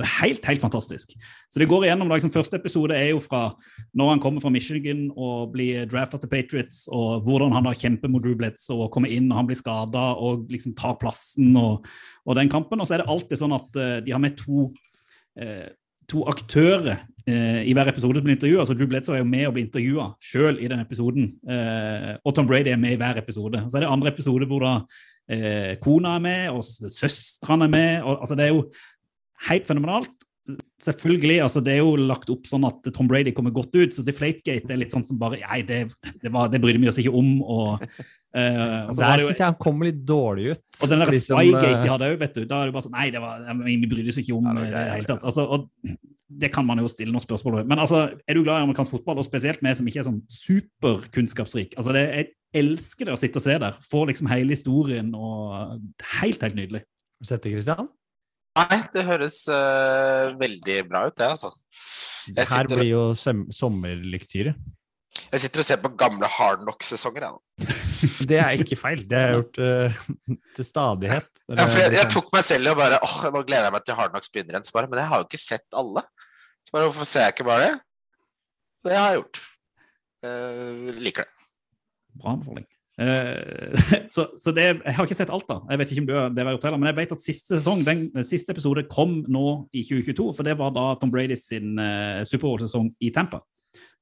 Det 0.00 0.06
er 0.06 0.16
Helt, 0.22 0.46
helt 0.48 0.62
fantastisk. 0.62 1.12
Så 1.52 1.60
det 1.60 1.68
går 1.68 1.84
igjennom, 1.84 2.08
da, 2.08 2.16
liksom, 2.16 2.32
Første 2.32 2.56
episode 2.56 2.96
er 2.96 3.10
jo 3.10 3.18
fra 3.20 3.50
når 3.92 4.14
han 4.14 4.22
kommer 4.22 4.40
fra 4.40 4.52
Michigan 4.52 5.10
og 5.12 5.52
blir 5.52 5.84
drafta 5.90 6.16
til 6.20 6.30
Patriots, 6.32 6.86
og 6.88 7.26
hvordan 7.26 7.52
han 7.52 7.68
har 7.68 7.76
kjempet 7.76 8.08
mot 8.08 8.24
Drew 8.24 8.38
Bledsoe 8.38 8.86
og 8.86 8.94
kommer 8.94 9.12
inn 9.12 9.28
når 9.28 9.42
han 9.42 9.50
blir 9.50 9.60
skada 9.60 10.06
og 10.16 10.48
liksom 10.52 10.72
tar 10.78 10.96
plassen 11.02 11.52
og, 11.60 11.84
og 12.24 12.38
den 12.40 12.48
kampen. 12.48 12.80
Og 12.80 12.88
så 12.88 12.96
er 12.96 13.04
det 13.04 13.10
alltid 13.12 13.42
sånn 13.42 13.56
at 13.58 13.76
uh, 13.76 13.98
de 14.06 14.16
har 14.16 14.24
med 14.24 14.40
to, 14.40 14.70
eh, 15.36 15.68
to 16.10 16.24
aktører 16.30 16.96
eh, 17.28 17.62
i 17.68 17.74
hver 17.76 17.90
episode 17.92 18.20
som 18.20 18.26
blir 18.26 18.36
intervjua. 18.36 18.64
Altså 18.64 18.76
Drew 18.76 18.90
Bledsoe 18.90 19.18
er 19.18 19.22
jo 19.22 19.28
med 19.30 19.46
og 19.48 19.54
blir 19.56 19.66
intervjua 19.66 20.08
sjøl 20.24 20.60
i 20.62 20.70
den 20.70 20.82
episoden. 20.82 21.30
Eh, 21.48 22.14
og 22.24 22.34
Tom 22.36 22.48
Brady 22.50 22.72
er 22.72 22.80
med 22.80 22.96
i 22.96 23.00
hver 23.00 23.20
episode. 23.22 23.62
Så 23.68 23.78
er 23.78 23.86
det 23.86 23.92
andre 23.92 24.12
episode 24.12 24.48
hvor 24.50 24.64
da 24.66 24.74
eh, 25.30 25.76
kona 25.82 26.16
er 26.18 26.24
med, 26.26 26.48
og 26.54 26.64
søstrene 26.66 27.68
er 27.68 27.76
med. 27.76 27.92
og 28.02 28.18
altså 28.18 28.38
Det 28.38 28.48
er 28.48 28.54
jo 28.54 28.66
helt 29.48 29.70
fenomenalt. 29.70 30.28
Selvfølgelig, 30.82 31.42
altså 31.44 31.60
Det 31.60 31.76
er 31.76 31.84
jo 31.84 31.94
lagt 32.10 32.30
opp 32.32 32.48
sånn 32.50 32.64
at 32.66 32.88
Tom 32.96 33.08
Brady 33.08 33.30
kommer 33.36 33.54
godt 33.54 33.76
ut, 33.76 33.94
så 33.94 34.02
Deflategate 34.02 34.72
er 34.72 34.80
litt 34.80 34.94
sånn 34.94 35.06
som 35.06 35.20
bare 35.20 35.38
Nei, 35.44 35.60
det, 35.62 35.84
det, 36.22 36.32
var, 36.32 36.50
det 36.50 36.58
brydde 36.62 36.82
vi 36.82 36.90
oss 36.90 36.98
ikke 36.98 37.14
om. 37.14 37.36
og, 37.44 37.84
eh, 38.36 38.86
og 38.86 38.94
Der 38.98 39.24
syns 39.24 39.40
jeg 39.40 39.46
han 39.46 39.58
kommer 39.60 39.88
litt 39.88 40.00
dårlig 40.06 40.52
ut. 40.54 40.62
og 40.80 40.92
den 40.92 41.02
der 41.02 41.10
for 41.10 41.16
de 41.16 41.24
Spygate 41.24 41.66
eh, 41.70 41.82
de 41.82 41.90
hadde 41.90 42.08
òg, 42.12 42.16
vet 42.20 42.38
du. 42.38 42.44
Da 42.46 42.60
er 42.60 42.70
det 42.70 42.76
bare 42.76 42.86
sånn 42.86 42.96
Nei, 42.96 43.10
det 43.14 43.22
var, 43.24 43.44
vi 43.66 43.76
brydde 43.90 44.14
oss 44.14 44.20
ikke 44.22 44.36
om 44.38 44.48
Ja, 44.50 44.56
det 44.56 44.66
i 44.68 44.72
det 44.74 44.86
hele 44.94 45.10
tatt. 45.10 45.26
Altså, 45.30 45.46
og 45.46 45.96
det 46.40 46.52
kan 46.54 46.66
man 46.66 46.78
jo 46.78 46.88
stille 46.90 47.10
noen 47.10 47.24
spørsmål 47.24 47.60
ved. 47.60 47.70
Men 47.72 47.82
altså, 47.82 48.04
er 48.22 48.38
du 48.38 48.44
glad 48.44 48.60
i 48.60 48.66
amerikansk 48.68 48.94
fotball, 48.94 49.18
og 49.18 49.26
spesielt 49.26 49.62
vi 49.64 49.72
som 49.74 49.88
ikke 49.90 50.02
er 50.02 50.06
sånn 50.06 50.20
superkunnskapsrik? 50.30 51.74
Altså, 51.76 51.94
det, 51.96 52.04
jeg 52.14 52.62
elsker 52.62 53.08
det 53.08 53.16
å 53.16 53.20
sitte 53.20 53.40
og 53.42 53.46
se 53.46 53.56
der. 53.62 53.78
Få 53.90 54.04
liksom 54.10 54.30
hele 54.30 54.54
historien 54.54 55.10
og 55.16 55.80
Helt, 56.20 56.42
helt 56.42 56.58
nydelig. 56.58 56.84
Har 56.84 57.26
du 57.26 57.30
sett 57.32 57.42
det, 57.44 57.54
Christian? 57.56 57.90
Nei, 58.58 58.80
det 58.94 59.06
høres 59.06 59.42
uh, 59.50 60.36
veldig 60.38 60.78
bra 60.90 61.06
ut, 61.08 61.16
det, 61.18 61.28
altså. 61.28 61.52
Jeg 62.26 62.36
Det 62.36 62.46
her 62.46 62.66
sitter, 62.66 62.80
blir 62.80 62.90
jo 62.90 63.02
Sommerlyktyre 63.16 63.56
sommerlektyre. 63.56 64.54
Jeg 65.30 65.42
sitter 65.42 65.62
og 65.62 65.66
ser 65.66 65.80
på 65.82 65.90
gamle 65.98 66.28
Hard 66.30 66.62
Knock-sesonger, 66.64 67.26
jeg 67.26 67.34
nå. 67.34 67.76
Det 68.30 68.38
er 68.38 68.62
ikke 68.62 68.78
feil. 68.78 69.02
Det 69.10 69.18
har 69.18 69.32
jeg 69.32 69.40
gjort 69.40 69.60
uh, 69.60 70.00
til 70.56 70.66
stadighet. 70.66 71.30
Ja, 71.50 71.66
jeg, 71.66 71.94
jeg 71.96 72.06
tok 72.12 72.28
meg 72.30 72.44
selv 72.46 72.68
i 72.68 72.70
å 72.70 72.78
bare 72.78 73.00
åh, 73.02 73.14
nå 73.34 73.40
gleder 73.42 73.66
jeg 73.66 73.74
meg 73.74 73.86
til 73.86 73.96
Hard 73.98 74.12
Knocks 74.14 74.30
begynner 74.30 74.54
igjen. 74.54 74.68
Bare, 74.76 74.90
men 74.90 75.00
jeg 75.02 75.10
har 75.10 75.22
jo 75.22 75.26
ikke 75.26 75.40
sett 75.42 75.78
alle. 75.80 76.04
Så 76.62 76.74
bare, 76.74 76.90
hvorfor 76.90 77.08
ser 77.08 77.26
jeg 77.26 77.34
ikke 77.34 77.48
bare 77.48 77.64
det? 77.64 77.72
Det 78.86 78.94
har 78.96 79.08
jeg 79.10 79.22
gjort. 79.22 79.40
Uh, 80.24 80.92
liker 81.00 81.26
det. 81.26 81.48
Bra 82.20 82.36
anbefaling. 82.36 82.68
Eh, 83.00 83.80
så, 84.14 84.26
så 84.38 84.52
det, 84.52 84.66
jeg 84.84 84.96
har 84.96 85.06
ikke 85.08 85.18
sett 85.18 85.32
alt, 85.32 85.46
da. 85.48 85.60
Jeg 85.70 85.80
vet 85.80 85.92
ikke 85.92 86.04
om 86.04 86.08
du 86.10 86.14
har, 86.16 86.32
det 86.34 86.44
har 86.44 86.56
gjort 86.56 86.66
heller, 86.68 86.82
men 86.82 86.90
jeg 86.90 86.98
vet 87.00 87.14
at 87.16 87.24
siste 87.24 87.56
sesong, 87.56 87.84
den 87.86 88.08
siste 88.26 88.54
episode 88.54 88.84
kom 88.92 89.20
nå 89.30 89.46
i 89.72 89.84
2022. 89.88 90.28
For 90.36 90.46
det 90.46 90.58
var 90.60 90.74
da 90.76 90.92
Tom 91.00 91.12
Brady 91.12 91.38
sin 91.40 91.80
uh, 91.80 92.20
Superbowl-sesong 92.28 92.92
i 93.00 93.12
Tampa. 93.14 93.42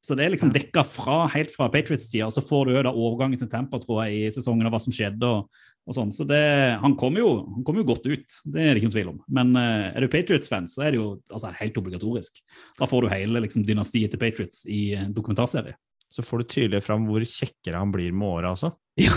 Så 0.05 0.15
det 0.17 0.25
er 0.25 0.33
liksom 0.33 0.53
dekka 0.55 0.85
fra, 0.87 1.25
helt 1.33 1.51
fra 1.53 1.67
Patriots-tida, 1.73 2.29
og 2.29 2.35
så 2.35 2.45
får 2.45 2.69
du 2.69 2.77
jo 2.77 2.85
da 2.87 2.93
overgangen 2.95 3.41
til 3.41 3.51
Tampa 3.51 3.81
tror 3.83 4.05
jeg, 4.07 4.15
i 4.29 4.31
sesongen 4.33 4.69
og 4.69 4.75
hva 4.75 4.81
som 4.83 4.95
skjedde. 4.95 5.27
og, 5.27 5.65
og 5.89 5.97
sånn. 5.97 6.13
Så 6.15 6.27
det, 6.29 6.39
han 6.83 6.95
kommer 7.01 7.25
jo, 7.25 7.33
kom 7.67 7.81
jo 7.81 7.87
godt 7.89 8.07
ut, 8.07 8.39
det 8.53 8.63
er 8.63 8.71
det 8.71 8.81
ikke 8.81 8.91
noen 8.91 8.97
tvil 8.97 9.13
om. 9.15 9.21
Men 9.41 9.53
uh, 9.57 9.89
er 9.91 10.05
du 10.05 10.13
Patriots-fan, 10.13 10.69
så 10.71 10.85
er 10.85 10.95
det 10.95 11.01
jo 11.01 11.11
altså, 11.33 11.53
helt 11.59 11.81
obligatorisk. 11.81 12.43
Da 12.79 12.89
får 12.91 13.05
du 13.05 13.13
hele 13.13 13.45
liksom, 13.45 13.65
dynastiet 13.67 14.13
til 14.13 14.23
Patriots 14.23 14.67
i 14.69 14.91
en 15.01 15.15
dokumentarserie. 15.17 15.79
Så 16.09 16.25
får 16.25 16.41
du 16.41 16.49
tydelig 16.49 16.81
fram 16.87 17.05
hvor 17.09 17.25
kjekkere 17.25 17.81
han 17.81 17.91
blir 17.93 18.15
med 18.17 18.39
åra 18.39 18.55
også. 18.57 18.73
Ja, 18.99 19.15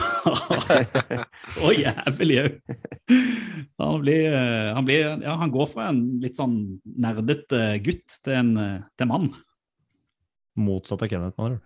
så 1.41 1.71
jævlig 1.73 2.35
òg. 2.43 2.57
Han 3.81 4.03
blir, 4.03 4.27
eh, 4.29 4.67
han 4.75 4.85
blir 4.85 5.07
Ja, 5.23 5.33
han 5.41 5.53
går 5.53 5.69
fra 5.71 5.87
en 5.89 6.03
litt 6.21 6.37
sånn 6.37 6.53
nerdete 6.85 7.79
gutt 7.81 8.19
til 8.21 8.35
en, 8.37 8.51
eh, 8.61 8.83
til 8.99 9.09
mann. 9.09 9.31
Motsatt 10.55 11.01
av 11.01 11.11
Kenneth, 11.11 11.37
med 11.37 11.45
andre. 11.45 11.61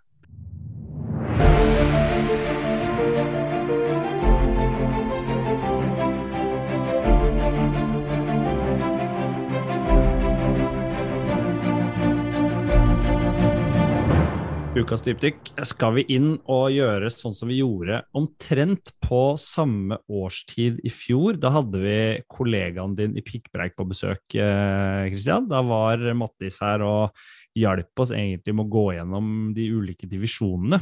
Ukas 14.76 15.00
dypdykk 15.06 15.54
skal 15.64 15.94
vi 15.96 16.04
inn 16.12 16.34
og 16.52 16.66
gjøre 16.76 17.08
sånn 17.14 17.32
som 17.34 17.48
vi 17.48 17.62
gjorde 17.62 18.02
omtrent 18.20 18.92
på 19.00 19.22
samme 19.40 20.02
årstid 20.12 20.82
i 20.84 20.92
fjor. 20.92 21.40
Da 21.40 21.54
hadde 21.56 21.80
vi 21.80 21.96
kollegaen 22.28 22.98
din 22.98 23.16
i 23.16 23.24
Pikkpreik 23.24 23.78
på 23.80 23.86
besøk, 23.88 24.20
Kristian. 24.36 25.48
Da 25.48 25.64
var 25.64 26.04
Mattis 26.20 26.60
her 26.60 26.84
og 26.84 27.16
hjalp 27.56 28.04
oss 28.04 28.14
egentlig 28.16 28.56
med 28.56 28.68
å 28.68 28.74
gå 28.76 28.86
gjennom 28.98 29.34
de 29.56 29.68
ulike 29.74 30.10
divisjonene. 30.12 30.82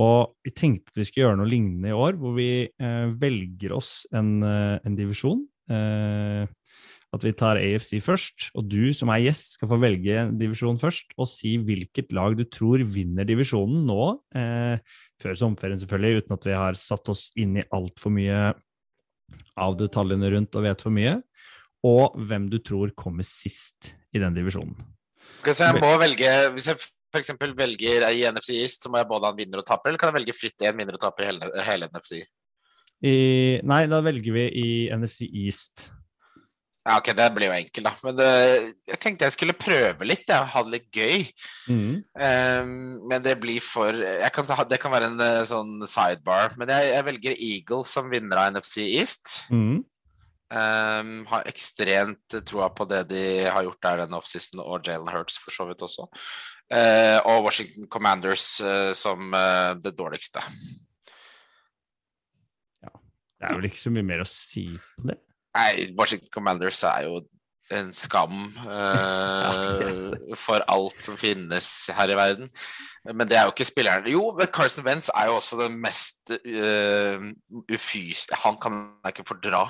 Og 0.00 0.36
vi 0.46 0.52
tenkte 0.56 0.92
at 0.92 1.00
vi 1.00 1.06
skulle 1.08 1.26
gjøre 1.26 1.40
noe 1.40 1.50
lignende 1.50 1.90
i 1.90 1.96
år, 1.96 2.16
hvor 2.20 2.36
vi 2.36 2.50
eh, 2.68 3.06
velger 3.20 3.74
oss 3.76 4.06
en, 4.16 4.38
eh, 4.46 4.78
en 4.86 4.96
divisjon. 4.96 5.42
Eh, 5.70 6.46
at 7.10 7.24
vi 7.26 7.32
tar 7.34 7.58
AFC 7.58 7.96
først, 8.04 8.50
og 8.54 8.68
du 8.70 8.92
som 8.94 9.10
er 9.10 9.24
gjest 9.24 9.56
skal 9.56 9.70
få 9.72 9.80
velge 9.82 10.14
en 10.14 10.36
divisjon 10.38 10.78
først, 10.78 11.16
og 11.18 11.26
si 11.28 11.56
hvilket 11.58 12.14
lag 12.14 12.36
du 12.38 12.44
tror 12.46 12.84
vinner 12.86 13.26
divisjonen 13.26 13.82
nå, 13.88 14.04
eh, 14.38 14.78
før 15.20 15.40
sommerferien 15.40 15.80
selvfølgelig, 15.82 16.22
uten 16.22 16.36
at 16.36 16.46
vi 16.46 16.54
har 16.54 16.78
satt 16.78 17.10
oss 17.10 17.24
inn 17.40 17.58
i 17.58 17.66
altfor 17.74 18.14
mye 18.14 18.52
av 19.58 19.76
detaljene 19.80 20.30
rundt 20.36 20.54
og 20.54 20.66
vet 20.68 20.86
for 20.86 20.94
mye, 20.94 21.18
og 21.86 22.14
hvem 22.28 22.46
du 22.52 22.60
tror 22.62 22.94
kommer 22.94 23.26
sist 23.26 23.94
i 24.14 24.22
den 24.22 24.36
divisjonen. 24.36 24.78
Ok, 25.40 25.52
så 25.52 25.70
jeg 25.70 25.80
må 25.80 25.90
velge 26.00 26.32
Hvis 26.54 26.66
jeg 26.68 26.80
f.eks. 27.10 27.32
velger 27.58 28.04
i 28.12 28.26
NFC 28.30 28.54
East, 28.60 28.84
så 28.84 28.90
må 28.92 29.00
jeg 29.00 29.08
både 29.10 29.26
ha 29.26 29.34
en 29.34 29.38
vinner 29.40 29.62
og 29.62 29.66
taper, 29.66 29.90
eller 29.90 30.00
kan 30.00 30.12
jeg 30.12 30.20
velge 30.20 30.36
fritt 30.36 30.66
én 30.66 30.76
vinner 30.78 30.94
og 30.94 31.02
taper 31.02 31.24
i 31.24 31.30
hele, 31.32 31.48
hele 31.66 31.88
NFC? 31.90 32.20
I, 33.00 33.14
nei, 33.66 33.86
da 33.90 34.02
velger 34.04 34.36
vi 34.36 34.44
i 34.60 34.68
NFC 34.94 35.26
East. 35.26 35.88
Ja, 36.80 36.96
ok, 36.96 37.10
det 37.16 37.26
blir 37.36 37.50
jo 37.50 37.56
enkelt, 37.58 37.86
da. 37.86 37.92
Men 38.06 38.20
eh, 38.24 38.70
jeg 38.88 39.00
tenkte 39.02 39.26
jeg 39.26 39.34
skulle 39.34 39.56
prøve 39.58 40.06
litt, 40.08 40.24
jeg, 40.30 40.48
ha 40.52 40.62
det 40.64 40.72
litt 40.72 40.88
gøy. 40.96 41.26
Ehm, 42.24 42.72
men 43.10 43.24
det 43.24 43.36
blir 43.42 43.60
for 43.64 43.92
jeg 44.00 44.32
kan, 44.32 44.48
Det 44.70 44.80
kan 44.80 44.94
være 44.94 45.10
en 45.10 45.20
eh, 45.24 45.42
sånn 45.48 45.84
sidebar, 45.84 46.56
men 46.60 46.72
jeg, 46.72 46.94
jeg 46.94 47.06
velger 47.10 47.36
Eagles 47.50 47.92
som 47.98 48.08
vinner 48.12 48.40
av 48.40 48.54
NFC 48.56 48.86
East. 48.86 49.42
Mm. 49.52 49.82
Ehm, 50.50 51.24
har 51.30 51.46
ekstremt 51.46 52.40
troa 52.46 52.70
på 52.74 52.86
det 52.90 53.04
de 53.12 53.24
har 53.46 53.62
gjort 53.62 53.82
der 53.86 54.02
denne 54.02 54.18
offseason, 54.18 54.62
og 54.64 54.82
Jalen 54.86 55.10
Hurts 55.12 55.38
for 55.38 55.54
så 55.54 55.66
vidt 55.68 55.82
også. 55.86 56.08
Uh, 56.70 57.18
og 57.26 57.48
Washington 57.48 57.88
Commanders 57.90 58.60
uh, 58.62 58.92
som 58.94 59.32
uh, 59.34 59.74
det 59.82 59.90
dårligste. 59.98 60.42
Det 63.40 63.48
er 63.48 63.56
vel 63.56 63.70
ikke 63.70 63.80
så 63.80 63.90
mye 63.90 64.04
mer 64.04 64.22
å 64.22 64.28
si 64.28 64.68
på 64.76 65.08
det. 65.10 65.16
Nei, 65.56 65.70
Washington 65.98 66.30
Commanders 66.34 66.82
er 66.86 67.06
jo 67.08 67.22
en 67.74 67.92
skam 67.94 68.36
eh, 68.76 70.34
for 70.38 70.62
alt 70.70 70.98
som 71.02 71.18
finnes 71.18 71.68
her 71.96 72.12
i 72.12 72.18
verden. 72.18 72.50
Men 73.06 73.30
det 73.30 73.38
er 73.38 73.46
jo 73.48 73.54
ikke 73.54 73.66
spilleren. 73.66 74.08
Jo, 74.10 74.28
men 74.36 74.50
Carson 74.52 74.84
Wentz 74.86 75.08
er 75.14 75.30
jo 75.30 75.38
også 75.38 75.58
den 75.62 75.78
mest 75.80 76.34
uh, 76.36 77.30
ufys... 77.72 78.26
Han 78.44 78.58
kan 78.60 78.82
jeg 79.06 79.14
ikke 79.14 79.28
fordra. 79.30 79.62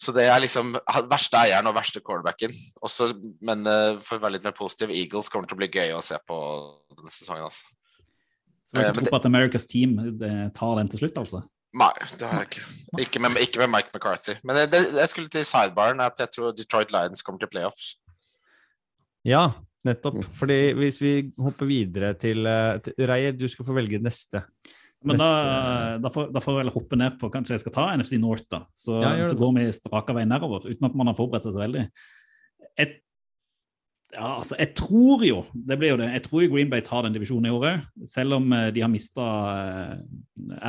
Så 0.00 0.14
det 0.16 0.24
er 0.32 0.40
liksom 0.40 0.72
verste 1.10 1.36
eieren 1.42 1.68
og 1.68 1.76
verste 1.76 2.00
cornerbacken. 2.00 2.54
Også, 2.80 3.10
men 3.44 3.66
uh, 3.68 3.98
for 4.00 4.16
å 4.16 4.22
være 4.22 4.38
litt 4.38 4.46
mer 4.48 4.56
positiv, 4.56 4.94
Eagles 4.96 5.28
kommer 5.32 5.50
til 5.50 5.58
å 5.58 5.60
bli 5.60 5.68
gøy 5.68 5.92
å 5.92 6.02
se 6.04 6.16
på 6.24 6.38
denne 6.96 7.12
sesongen. 7.12 7.44
altså. 7.50 7.68
Så 8.70 8.76
du 8.76 8.80
har 8.80 8.92
ikke 8.92 9.02
tro 9.02 9.12
på 9.12 9.20
at 9.20 9.28
America's 9.28 9.66
Team 9.68 9.98
tar 10.56 10.76
den 10.78 10.88
til 10.92 11.02
slutt, 11.02 11.20
altså? 11.20 11.42
Nei, 11.76 11.92
det 12.18 12.26
har 12.26 12.42
jeg 12.42 12.48
ikke. 12.48 12.64
Ikke 13.04 13.22
med, 13.22 13.36
ikke 13.44 13.60
med 13.62 13.70
Mike 13.70 13.92
McCarthy. 13.94 14.34
Men 14.42 14.58
det, 14.58 14.70
det, 14.72 14.80
jeg 14.98 15.12
skulle 15.12 15.30
til 15.30 15.44
sidebaren 15.46 16.02
at 16.02 16.18
jeg 16.18 16.32
tror 16.34 16.54
Detroit 16.56 16.94
Lions 16.94 17.22
kommer 17.26 17.42
til 17.42 17.50
playoffs. 17.52 17.92
Ja, 19.26 19.44
nettopp. 19.86 20.18
Fordi 20.38 20.58
hvis 20.78 20.98
vi 21.02 21.12
hopper 21.38 21.68
videre 21.68 22.14
til, 22.18 22.48
til 22.82 23.10
Reier, 23.10 23.36
du 23.36 23.46
skal 23.50 23.68
få 23.68 23.76
velge 23.76 24.00
neste. 24.02 24.42
Men 25.04 25.16
da, 25.16 25.28
da, 26.02 26.10
får, 26.12 26.26
da 26.34 26.40
får 26.44 26.52
jeg 26.52 26.60
vel 26.60 26.72
hoppe 26.74 26.96
ned 27.00 27.14
på 27.20 27.30
Kanskje 27.32 27.54
jeg 27.56 27.62
skal 27.62 27.72
ta 27.72 27.84
NFC 27.96 28.18
North, 28.20 28.44
da. 28.52 28.64
Så, 28.76 28.98
ja, 29.00 29.14
så 29.24 29.36
går 29.38 29.54
vi 29.56 29.68
straka 29.72 30.16
vei 30.16 30.26
nedover 30.28 30.66
uten 30.68 30.88
at 30.90 30.98
man 30.98 31.08
har 31.08 31.16
forberedt 31.16 31.46
seg 31.46 31.54
så 31.56 31.62
veldig. 31.62 31.86
Et, 32.80 32.98
ja, 34.10 34.26
altså, 34.40 34.58
jeg 34.58 34.74
tror 34.76 35.24
jo 35.24 35.38
det 35.54 35.78
blir 35.80 35.94
jo 35.94 36.00
det, 36.02 36.10
jeg 36.16 36.24
tror 36.26 36.44
jo 36.44 36.50
Green 36.52 36.70
Bay 36.72 36.84
tar 36.84 37.06
den 37.06 37.16
divisjonen 37.16 37.48
i 37.48 37.54
året. 37.54 37.88
Selv 38.10 38.40
om 38.40 38.52
eh, 38.56 38.68
de 38.74 38.84
har 38.84 38.92
mista 38.92 39.26
eh, 39.54 39.96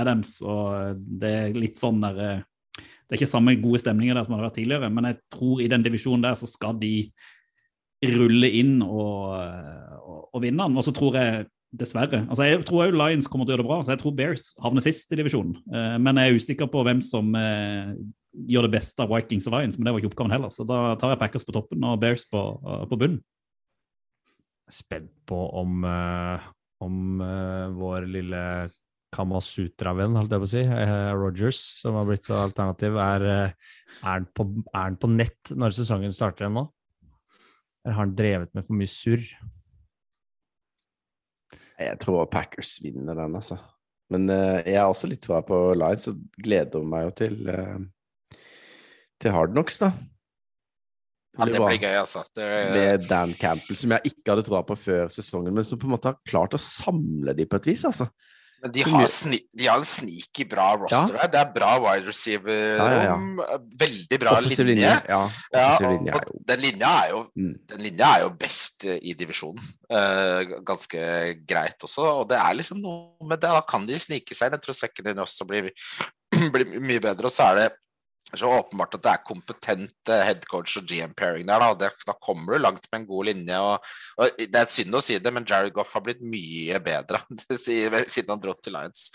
Adams 0.03 0.37
og 0.45 1.03
det 1.21 1.35
er 1.41 1.59
litt 1.59 1.81
sånn 1.81 1.99
der 2.03 2.23
eh, 2.23 2.43
Det 2.77 3.17
er 3.17 3.19
ikke 3.19 3.33
samme 3.33 3.57
gode 3.59 3.81
stemninger 3.83 4.15
der 4.15 4.23
som 4.23 4.35
det 4.35 4.39
har 4.39 4.47
vært 4.47 4.59
tidligere, 4.61 4.89
men 4.93 5.09
jeg 5.09 5.17
tror 5.35 5.59
i 5.59 5.71
den 5.71 5.83
divisjonen 5.83 6.23
der 6.23 6.37
så 6.39 6.47
skal 6.47 6.77
de 6.79 6.95
rulle 8.15 8.47
inn 8.61 8.77
og, 8.85 9.33
og, 9.99 10.21
og 10.31 10.39
vinne 10.45 10.63
den. 10.63 10.77
Og 10.79 10.85
så 10.87 10.93
tror 10.95 11.17
jeg 11.19 11.49
Dessverre. 11.71 12.25
Altså, 12.27 12.43
jeg 12.43 12.65
tror 12.67 12.89
òg 12.89 12.95
Lions 12.99 13.29
kommer 13.31 13.47
til 13.47 13.53
å 13.53 13.55
gjøre 13.55 13.63
det 13.63 13.69
bra, 13.69 13.77
så 13.79 13.93
jeg 13.93 14.01
tror 14.01 14.15
Bears 14.15 14.49
havner 14.59 14.83
sist 14.83 15.13
i 15.15 15.17
divisjonen. 15.21 15.53
Uh, 15.71 15.95
men 16.03 16.17
jeg 16.19 16.27
er 16.27 16.39
usikker 16.41 16.67
på 16.71 16.81
hvem 16.83 16.99
som 17.05 17.29
uh, 17.31 17.93
gjør 18.51 18.67
det 18.67 18.73
beste 18.73 18.99
av 18.99 19.11
Vikings 19.13 19.47
og 19.47 19.55
Lions, 19.55 19.77
men 19.79 19.87
det 19.87 19.93
var 19.93 20.01
ikke 20.01 20.09
oppgaven 20.11 20.35
heller. 20.35 20.51
Så 20.51 20.65
da 20.67 20.79
tar 20.99 21.13
jeg 21.13 21.21
Packers 21.21 21.47
på 21.47 21.55
toppen 21.55 21.85
og 21.87 22.01
Bears 22.01 22.25
på, 22.27 22.41
uh, 22.65 22.83
på 22.91 22.99
bunnen. 22.99 23.21
Spent 24.71 25.13
på 25.27 25.39
om, 25.59 25.81
om 26.79 27.23
vår 27.75 28.05
lille 28.07 28.43
Kamasutra-venn, 29.11 30.15
holdt 30.15 30.31
jeg 30.31 30.43
på 30.43 30.47
å 30.47 30.51
si, 30.53 30.61
Rogers, 31.19 31.59
som 31.81 31.97
har 31.99 32.07
blitt 32.07 32.29
så 32.29 32.37
alternativ, 32.39 32.95
er, 33.03 33.25
han 33.99 34.29
på, 34.31 34.45
på 34.71 35.09
nett 35.11 35.51
når 35.51 35.75
sesongen 35.75 36.15
starter 36.15 36.47
ennå? 36.47 36.69
Eller 37.83 37.97
har 37.97 38.05
han 38.05 38.15
drevet 38.15 38.55
med 38.55 38.63
for 38.63 38.79
mye 38.79 38.91
surr? 38.91 39.27
Jeg 41.81 41.99
tror 42.03 42.29
Packers 42.31 42.77
vinner 42.83 43.17
den, 43.17 43.35
altså. 43.39 43.57
Men 44.11 44.27
uh, 44.29 44.59
jeg 44.65 44.77
har 44.77 44.91
også 44.91 45.09
litt 45.09 45.21
troa 45.23 45.41
på 45.45 45.59
Lions, 45.77 46.09
og 46.11 46.21
gleder 46.43 46.87
meg 46.87 47.07
jo 47.07 47.13
til, 47.21 47.37
uh, 47.47 48.39
til 49.21 49.35
Hardnocks, 49.35 49.79
da. 49.83 49.93
Ja, 51.39 51.47
det 51.47 51.61
blir 51.63 51.79
gøy, 51.79 51.95
altså. 51.95 52.25
Det... 52.35 52.47
Med 52.75 53.05
Dan 53.07 53.31
Campbell, 53.39 53.77
som 53.79 53.93
jeg 53.95 54.11
ikke 54.11 54.33
hadde 54.33 54.43
troa 54.47 54.65
på 54.67 54.75
før 54.75 55.07
sesongen, 55.13 55.55
men 55.55 55.67
som 55.67 55.79
på 55.79 55.87
en 55.87 55.95
måte 55.95 56.11
har 56.11 56.19
klart 56.27 56.57
å 56.57 56.59
samle 56.59 57.35
de 57.37 57.47
på 57.47 57.61
et 57.61 57.71
vis, 57.71 57.85
altså. 57.87 58.09
Men 58.61 58.73
de 58.75 58.83
har, 58.85 59.05
sni, 59.09 59.39
de 59.57 59.65
har 59.65 59.79
en 59.81 59.87
sneaky 59.87 60.45
bra 60.49 60.67
roster 60.77 61.15
ja. 61.17 61.27
Det 61.33 61.39
er 61.39 61.49
bra 61.55 61.71
wide 61.81 62.05
receiver-rom. 62.11 63.25
Ja, 63.41 63.47
ja, 63.49 63.59
veldig 63.81 64.19
bra 64.21 64.35
linje. 64.45 64.65
linje. 64.67 64.91
linje. 65.81 66.13
og 66.19 66.45
den 66.51 66.61
linja 66.61 66.91
er 67.01 67.13
jo, 67.15 67.23
mm. 67.41 67.55
den 67.73 67.83
linja 67.87 68.11
er 68.17 68.25
jo 68.27 68.31
best 68.43 68.85
i 68.91 69.15
divisjonen. 69.17 69.71
Uh, 69.89 70.59
ganske 70.67 71.01
greit 71.49 71.87
også. 71.87 72.05
Og 72.21 72.29
det 72.29 72.37
er 72.37 72.57
liksom 72.59 72.83
noe 72.83 73.29
med 73.29 73.41
det. 73.41 73.49
Da 73.49 73.65
kan 73.65 73.87
de 73.89 73.97
snike 74.01 74.37
seg 74.37 74.51
inn. 74.51 74.59
Jeg 74.59 74.67
tror 74.67 74.77
second 74.77 75.11
in 75.11 75.23
også 75.25 75.49
blir, 75.49 75.71
blir 76.53 76.77
mye 76.77 77.01
bedre. 77.01 77.31
Og 77.31 77.33
så 77.33 77.49
er 77.49 77.63
det 77.63 77.69
så 78.31 78.47
åpenbart 78.47 78.95
at 78.95 79.03
det 79.03 79.11
er 79.11 79.23
kompetent 79.27 80.11
eh, 80.11 80.23
headcoach 80.23 80.77
og 80.79 80.85
GM-pairing 80.87 81.47
der. 81.49 81.65
Da. 81.79 81.89
Da 82.07 82.15
kommer 82.23 82.55
du 82.55 82.63
langt 82.63 82.85
med 82.91 83.01
en 83.01 83.07
god 83.09 83.27
linje. 83.27 83.57
Og, 83.59 83.89
og, 84.17 84.37
Det 84.39 84.61
er 84.61 84.69
synd 84.71 84.95
å 84.95 85.01
si 85.03 85.17
det, 85.19 85.33
men 85.35 85.47
Jared 85.47 85.73
Goff 85.75 85.91
har 85.97 86.05
blitt 86.05 86.21
mye 86.23 86.79
bedre 86.83 87.19
siden 87.57 88.31
han 88.31 88.43
dro 88.43 88.55
til 88.55 88.77
Lions. 88.77 89.09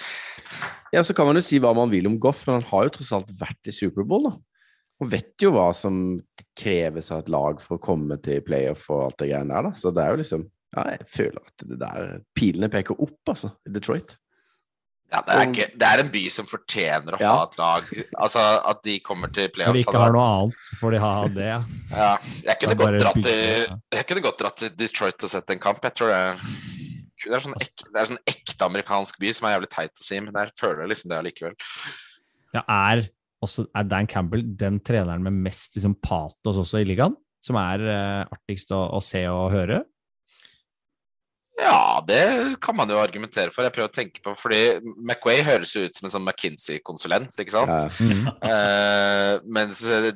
Ja, 0.92 1.04
så 1.06 1.16
kan 1.16 1.28
man 1.28 1.40
jo 1.40 1.44
si 1.46 1.60
hva 1.62 1.72
man 1.76 1.92
vil 1.92 2.10
om 2.10 2.18
Goff, 2.20 2.44
men 2.46 2.60
han 2.60 2.68
har 2.72 2.88
jo 2.88 2.98
tross 2.98 3.14
alt 3.16 3.32
vært 3.40 3.70
i 3.70 3.74
Superbowl, 3.74 4.28
da. 4.28 4.36
Og 4.96 5.10
vet 5.12 5.44
jo 5.44 5.52
hva 5.52 5.70
som 5.76 6.18
kreves 6.56 7.10
av 7.12 7.24
et 7.24 7.32
lag 7.32 7.58
for 7.60 7.76
å 7.76 7.82
komme 7.84 8.16
til 8.24 8.44
playoff 8.44 8.86
og 8.92 9.02
alt 9.08 9.18
det 9.20 9.30
greiene 9.32 9.52
der, 9.52 9.70
da. 9.70 9.80
Så 9.80 9.92
det 9.96 10.04
er 10.04 10.12
jo 10.12 10.22
liksom 10.24 10.46
Ja, 10.76 10.82
jeg 10.92 11.06
føler 11.08 11.40
at 11.40 11.62
det 11.70 11.76
der 11.80 12.16
Pilene 12.36 12.68
peker 12.68 12.98
opp, 13.00 13.20
altså, 13.32 13.54
i 13.64 13.72
Detroit. 13.72 14.16
Ja, 15.06 15.20
det 15.22 15.34
er, 15.34 15.42
ikke, 15.46 15.66
det 15.78 15.86
er, 15.86 16.00
en 16.02 16.08
by 16.10 16.20
som 16.34 16.46
fortjener 16.50 17.14
å 17.14 17.18
ja. 17.22 17.32
ha 17.32 17.42
et 17.46 17.58
lag. 17.60 17.90
Altså 18.24 18.42
At 18.72 18.80
de 18.82 18.96
kommer 19.04 19.30
til 19.30 19.46
playoffs. 19.54 19.70
Når 19.70 19.78
de 19.78 19.84
ikke 19.84 20.00
har 20.02 20.14
noe 20.16 20.24
annet, 20.32 20.64
så 20.66 20.78
får 20.80 20.96
de 20.96 21.02
ha 21.04 21.12
det. 21.36 21.50
Ja, 21.92 22.08
jeg 22.48 22.58
kunne 22.62 22.78
godt 22.80 22.98
dratt 23.04 23.20
til, 23.28 23.76
jeg 23.94 24.08
kunne 24.08 24.24
godt 24.24 24.40
dratt 24.42 24.58
til 24.64 24.72
Detroit 24.74 25.28
og 25.28 25.32
sett 25.32 25.54
en 25.54 25.62
kamp. 25.62 25.86
Jeg 25.86 25.94
tror 26.00 26.10
det, 26.10 26.22
det, 27.22 27.36
er 27.38 27.44
sånn 27.46 27.54
ek, 27.60 27.84
det 27.84 28.02
er 28.02 28.10
sånn 28.10 28.22
ekte 28.34 28.66
amerikansk 28.66 29.22
by 29.22 29.32
som 29.38 29.46
er 29.46 29.56
jævlig 29.56 29.70
teit 29.76 29.94
å 29.94 30.08
si, 30.08 30.18
men 30.24 30.40
jeg 30.42 30.54
føler 30.58 30.90
liksom 30.90 31.12
det 31.12 31.20
allikevel. 31.20 31.56
Ja, 32.56 32.64
er, 32.66 33.06
også, 33.46 33.68
er 33.78 33.86
Dan 33.86 34.10
Campbell 34.10 34.42
den 34.58 34.82
treneren 34.82 35.22
med 35.22 35.38
mest 35.46 35.78
liksom, 35.78 35.94
patos 36.02 36.58
også 36.64 36.82
i 36.82 36.88
ligaen? 36.88 37.14
Som 37.46 37.60
er 37.62 37.82
uh, 37.86 38.22
artigst 38.34 38.74
å, 38.74 38.88
å 38.96 38.98
se 39.04 39.22
og 39.30 39.52
høre? 39.54 39.84
Ja, 41.56 42.04
det 42.06 42.56
kan 42.60 42.76
man 42.76 42.90
jo 42.92 42.98
argumentere 43.00 43.48
for. 43.52 43.64
Jeg 43.64 43.72
prøver 43.72 43.88
å 43.88 43.94
tenke 43.94 44.20
på, 44.20 44.34
fordi 44.36 44.76
McWay 44.84 45.40
høres 45.46 45.72
jo 45.72 45.86
ut 45.86 45.96
som 45.96 46.08
en 46.08 46.12
sånn 46.12 46.26
McKinsey-konsulent, 46.26 47.32
ikke 47.40 47.54
sant? 47.54 47.72
Ja. 47.72 47.88
Mm. 47.96 48.28
Uh, 48.44 49.32
mens 49.56 49.80
uh, 49.88 50.10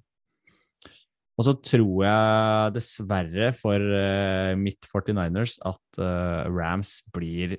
Og 1.41 1.47
så 1.47 1.55
tror 1.65 2.03
jeg 2.05 2.73
dessverre 2.77 3.49
for 3.57 3.81
uh, 3.81 4.53
mitt 4.61 4.85
49ers 4.85 5.57
at 5.65 6.01
uh, 6.03 6.45
Rams 6.53 6.99
blir 7.15 7.57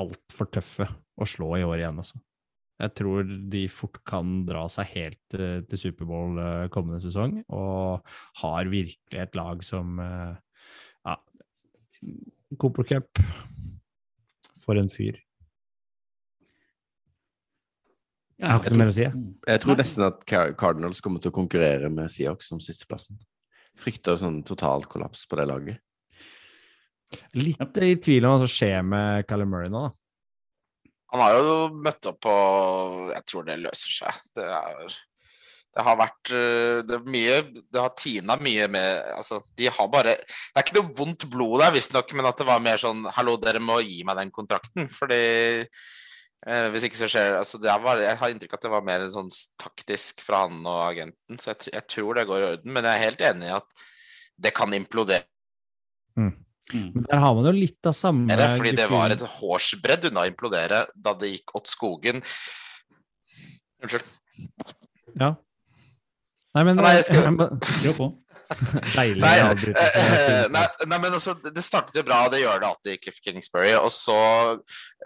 altfor 0.00 0.48
tøffe 0.48 0.86
å 1.20 1.28
slå 1.28 1.58
i 1.58 1.66
år 1.66 1.82
igjen, 1.82 2.00
altså. 2.00 2.20
Jeg 2.80 2.94
tror 2.96 3.26
de 3.52 3.66
fort 3.68 3.98
kan 4.08 4.38
dra 4.48 4.62
seg 4.72 4.88
helt 4.94 5.36
uh, 5.36 5.60
til 5.68 5.82
Superbowl 5.82 6.40
kommende 6.72 7.02
sesong, 7.04 7.42
og 7.52 8.00
har 8.40 8.72
virkelig 8.72 9.20
et 9.26 9.36
lag 9.36 9.60
som 9.68 10.00
Ja, 10.00 11.18
Cooper 12.56 12.88
Cup 12.88 13.20
For 14.64 14.80
en 14.80 14.88
fyr. 14.88 15.20
Jeg 18.40 18.48
har 18.48 18.62
ikke 18.62 18.72
noe 18.72 18.80
mer 18.80 18.90
å 18.90 18.96
si. 18.96 19.04
Jeg 19.52 19.60
tror 19.60 19.76
nesten 19.76 20.06
at 20.06 20.22
Cardinals 20.24 21.02
kommer 21.04 21.20
til 21.20 21.32
å 21.32 21.36
konkurrere 21.36 21.90
med 21.92 22.08
Seahawks 22.12 22.48
som 22.48 22.60
sisteplassen. 22.64 23.18
Frykter 23.80 24.16
sånn 24.20 24.40
total 24.48 24.86
kollaps 24.88 25.26
på 25.28 25.36
det 25.36 25.46
laget. 25.50 25.82
Litt 27.36 27.80
i 27.82 27.94
tvil 28.00 28.24
om 28.24 28.32
hva 28.34 28.40
som 28.44 28.50
skjer 28.50 28.80
med 28.86 29.28
Callum 29.28 29.52
Murray 29.52 29.72
nå, 29.72 29.88
da. 29.88 29.92
Han 31.10 31.22
har 31.24 31.36
jo 31.36 31.54
møtt 31.74 32.06
opp 32.06 32.20
på 32.22 32.32
Jeg 33.10 33.24
tror 33.26 33.46
det 33.48 33.60
løser 33.60 33.94
seg. 33.96 34.18
Det, 34.38 34.44
er, 34.46 34.98
det 35.74 35.84
har 35.86 35.96
vært 35.98 36.30
det 36.86 36.94
er 36.96 37.08
mye 37.10 37.40
Det 37.50 37.80
har 37.82 37.96
tina 37.98 38.36
mye 38.38 38.68
med 38.70 39.08
Altså, 39.16 39.40
de 39.58 39.66
har 39.74 39.88
bare 39.90 40.14
Det 40.22 40.54
er 40.54 40.68
ikke 40.68 40.78
noe 40.78 40.94
vondt 41.00 41.26
blod 41.32 41.56
der, 41.64 41.74
visstnok, 41.74 42.14
men 42.14 42.30
at 42.30 42.38
det 42.38 42.46
var 42.46 42.62
mer 42.62 42.78
sånn 42.78 43.02
Hallo, 43.16 43.34
dere 43.42 43.58
må 43.58 43.80
gi 43.82 44.04
meg 44.06 44.20
den 44.22 44.30
kontrakten. 44.34 44.86
Fordi 45.00 45.18
Eh, 46.48 46.66
hvis 46.72 46.86
ikke 46.88 46.96
så 46.96 47.08
skjer 47.10 47.34
altså 47.36 47.58
var, 47.60 48.00
Jeg 48.00 48.16
har 48.16 48.30
inntrykk 48.32 48.54
av 48.54 48.58
at 48.58 48.62
det 48.64 48.72
var 48.72 48.84
mer 48.86 49.02
en 49.04 49.12
sånn 49.12 49.32
taktisk 49.60 50.22
fra 50.24 50.46
han 50.46 50.62
og 50.64 50.78
agenten, 50.86 51.36
så 51.36 51.52
jeg, 51.52 51.74
jeg, 51.74 51.84
tror 51.92 52.16
det 52.16 52.28
går 52.30 52.40
i 52.40 52.46
orden. 52.54 52.72
Men 52.76 52.88
jeg 52.88 52.96
er 52.96 53.08
helt 53.10 53.26
enig 53.28 53.50
i 53.50 53.56
at 53.58 53.84
det 54.40 54.54
kan 54.56 54.72
implodere. 54.76 55.26
Mm. 56.16 56.32
Men 56.70 57.04
der 57.10 57.20
har 57.20 57.34
man 57.34 57.48
jo 57.48 57.52
litt 57.56 57.86
av 57.90 57.94
samme 57.98 58.30
det 58.30 58.46
fordi 58.54 58.72
det 58.78 58.86
var 58.90 59.10
et 59.10 59.22
hårsbredd 59.40 60.06
unna 60.10 60.22
å 60.22 60.30
implodere 60.30 60.84
da 60.94 61.14
det 61.18 61.32
gikk 61.32 61.54
åt 61.58 61.70
skogen. 61.70 62.22
Unnskyld. 63.82 64.06
Ja. 65.18 65.34
Nei, 66.54 66.62
men 66.66 66.78
Nei, 66.78 66.94
jeg 66.98 67.08
skal- 67.10 67.26
jeg 67.84 67.96
på. 67.98 68.10
Deilig 68.98 69.22
Nei, 69.22 69.36
avbrytelse. 69.44 70.02
eh, 70.02 70.46
nei, 70.50 70.62
nei, 70.90 70.98
men 70.98 71.16
altså, 71.16 71.34
det- 71.44 71.64
startet 71.64 72.00
jo 72.00 72.04
bra, 72.06 72.22
det 72.32 72.40
gjør 72.42 72.60
det 72.62 72.68
alltid 72.70 72.92
i 72.96 73.00
Cliff 73.04 73.20
Kingsbury. 73.24 73.72
Og 73.78 73.90
så, 73.94 74.16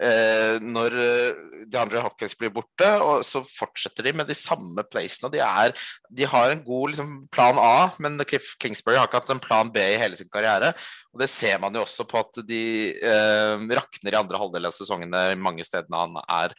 eh, 0.01 0.57
når 0.63 0.97
eh, 1.03 1.43
DeAndre 1.69 2.01
Hopkins 2.05 2.35
blir 2.39 2.53
borte, 2.55 2.89
og 3.05 3.23
så 3.27 3.43
fortsetter 3.45 4.07
de 4.09 4.15
med 4.21 4.29
de 4.31 4.37
samme 4.37 4.85
placene. 4.89 5.31
De, 5.33 5.41
er, 5.45 5.75
de 6.09 6.29
har 6.31 6.51
en 6.55 6.63
god 6.65 6.93
liksom, 6.93 7.15
plan 7.33 7.59
A, 7.61 7.91
men 8.01 8.17
Cliff 8.25 8.55
Kingsbury 8.61 8.97
har 8.97 9.09
ikke 9.09 9.21
hatt 9.21 9.33
en 9.35 9.43
plan 9.43 9.71
B 9.73 9.83
i 9.93 9.99
hele 10.01 10.17
sin 10.17 10.31
karriere. 10.33 10.73
Og 11.13 11.21
det 11.21 11.29
ser 11.31 11.59
man 11.63 11.75
jo 11.77 11.85
også 11.85 12.07
på 12.09 12.19
at 12.25 12.41
de 12.47 12.63
eh, 12.97 13.67
rakner 13.77 14.15
i 14.15 14.19
andre 14.19 14.41
halvdel 14.41 14.67
av 14.71 14.75
sesongene 14.75 15.27
mange 15.39 15.63
stedene 15.67 16.01
han 16.01 16.17
er. 16.25 16.55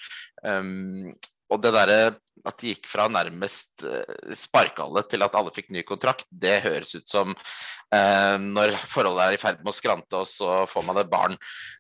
Um, 0.47 1.11
og 1.53 1.62
det 1.62 1.74
derre 1.74 1.99
at 2.47 2.61
de 2.61 2.70
gikk 2.70 2.86
fra 2.86 3.09
nærmest 3.11 3.82
uh, 3.86 4.34
sparke 4.36 4.84
alle 4.84 5.03
til 5.11 5.24
at 5.26 5.34
alle 5.38 5.53
fikk 5.55 5.72
ny 5.74 5.82
kontrakt, 5.86 6.28
det 6.30 6.61
høres 6.66 6.94
ut 6.94 7.09
som 7.11 7.32
eh, 7.32 8.36
når 8.42 8.76
forholdet 8.78 9.24
er 9.24 9.36
i 9.36 9.40
ferd 9.40 9.62
med 9.62 9.72
å 9.72 9.76
skrante, 9.76 10.20
og 10.20 10.28
så 10.30 10.61
får 10.70 10.86
man 10.86 11.01
et 11.03 11.11
barn. 11.11 11.34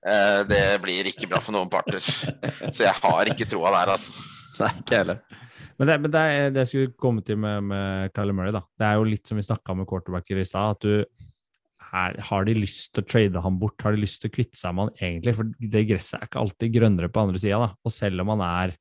Eh, 0.06 0.40
det 0.48 0.64
blir 0.82 1.10
ikke 1.10 1.28
bra 1.30 1.42
for 1.44 1.54
noen 1.54 1.70
parter. 1.70 2.02
Så 2.02 2.82
jeg 2.82 2.94
har 2.98 3.30
ikke 3.30 3.48
troa 3.50 3.74
der, 3.76 3.94
altså. 3.94 4.16
Nei, 4.62 4.72
ikke 4.80 5.02
heller. 5.02 5.22
Men 5.76 5.90
det, 5.90 5.96
men 6.00 6.12
det, 6.12 6.24
det 6.56 6.62
jeg 6.64 6.72
skulle 6.72 6.98
komme 7.00 7.24
til 7.24 7.38
med, 7.40 7.68
med 7.68 8.12
Kyler 8.16 8.36
Murray, 8.36 8.54
da. 8.56 8.64
Det 8.80 8.88
er 8.88 8.98
jo 8.98 9.08
litt 9.10 9.28
som 9.28 9.38
vi 9.38 9.44
snakka 9.44 9.76
med 9.76 9.88
quarterbacker 9.90 10.40
i 10.40 10.48
stad, 10.48 10.78
at 10.78 10.86
du 10.86 11.26
her, 11.86 12.16
Har 12.30 12.46
de 12.48 12.56
lyst 12.56 12.94
til 12.94 13.04
å 13.04 13.06
trade 13.06 13.42
ham 13.44 13.58
bort? 13.60 13.78
Har 13.84 13.94
de 13.94 14.02
lyst 14.02 14.22
til 14.22 14.32
å 14.32 14.34
kvitte 14.34 14.58
seg 14.58 14.74
med 14.74 14.88
han 14.88 15.04
egentlig? 15.10 15.36
For 15.36 15.52
det 15.76 15.84
gresset 15.86 16.18
er 16.18 16.30
ikke 16.30 16.42
alltid 16.42 16.72
grønnere 16.74 17.12
på 17.12 17.26
andre 17.26 17.42
sida, 17.42 17.60
da. 17.62 17.68
Og 17.86 17.94
selv 17.94 18.24
om 18.24 18.32
han 18.34 18.42
er 18.46 18.74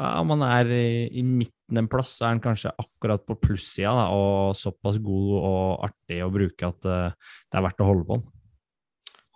om 0.00 0.32
han 0.32 0.44
er 0.46 0.70
i, 0.72 0.90
i 1.20 1.24
midten 1.26 1.80
en 1.80 1.88
plass, 1.90 2.14
så 2.16 2.26
er 2.26 2.34
han 2.34 2.44
kanskje 2.44 2.72
akkurat 2.80 3.24
på 3.26 3.36
plussida 3.42 3.92
da, 3.98 4.06
og 4.16 4.56
såpass 4.56 5.00
god 5.04 5.34
og 5.38 5.84
artig 5.90 6.22
å 6.24 6.30
bruke 6.32 6.70
at 6.70 6.88
uh, 6.88 7.34
det 7.50 7.60
er 7.60 7.66
verdt 7.66 7.84
å 7.84 7.90
holde 7.90 8.06
på 8.08 8.16
han. 8.16 8.24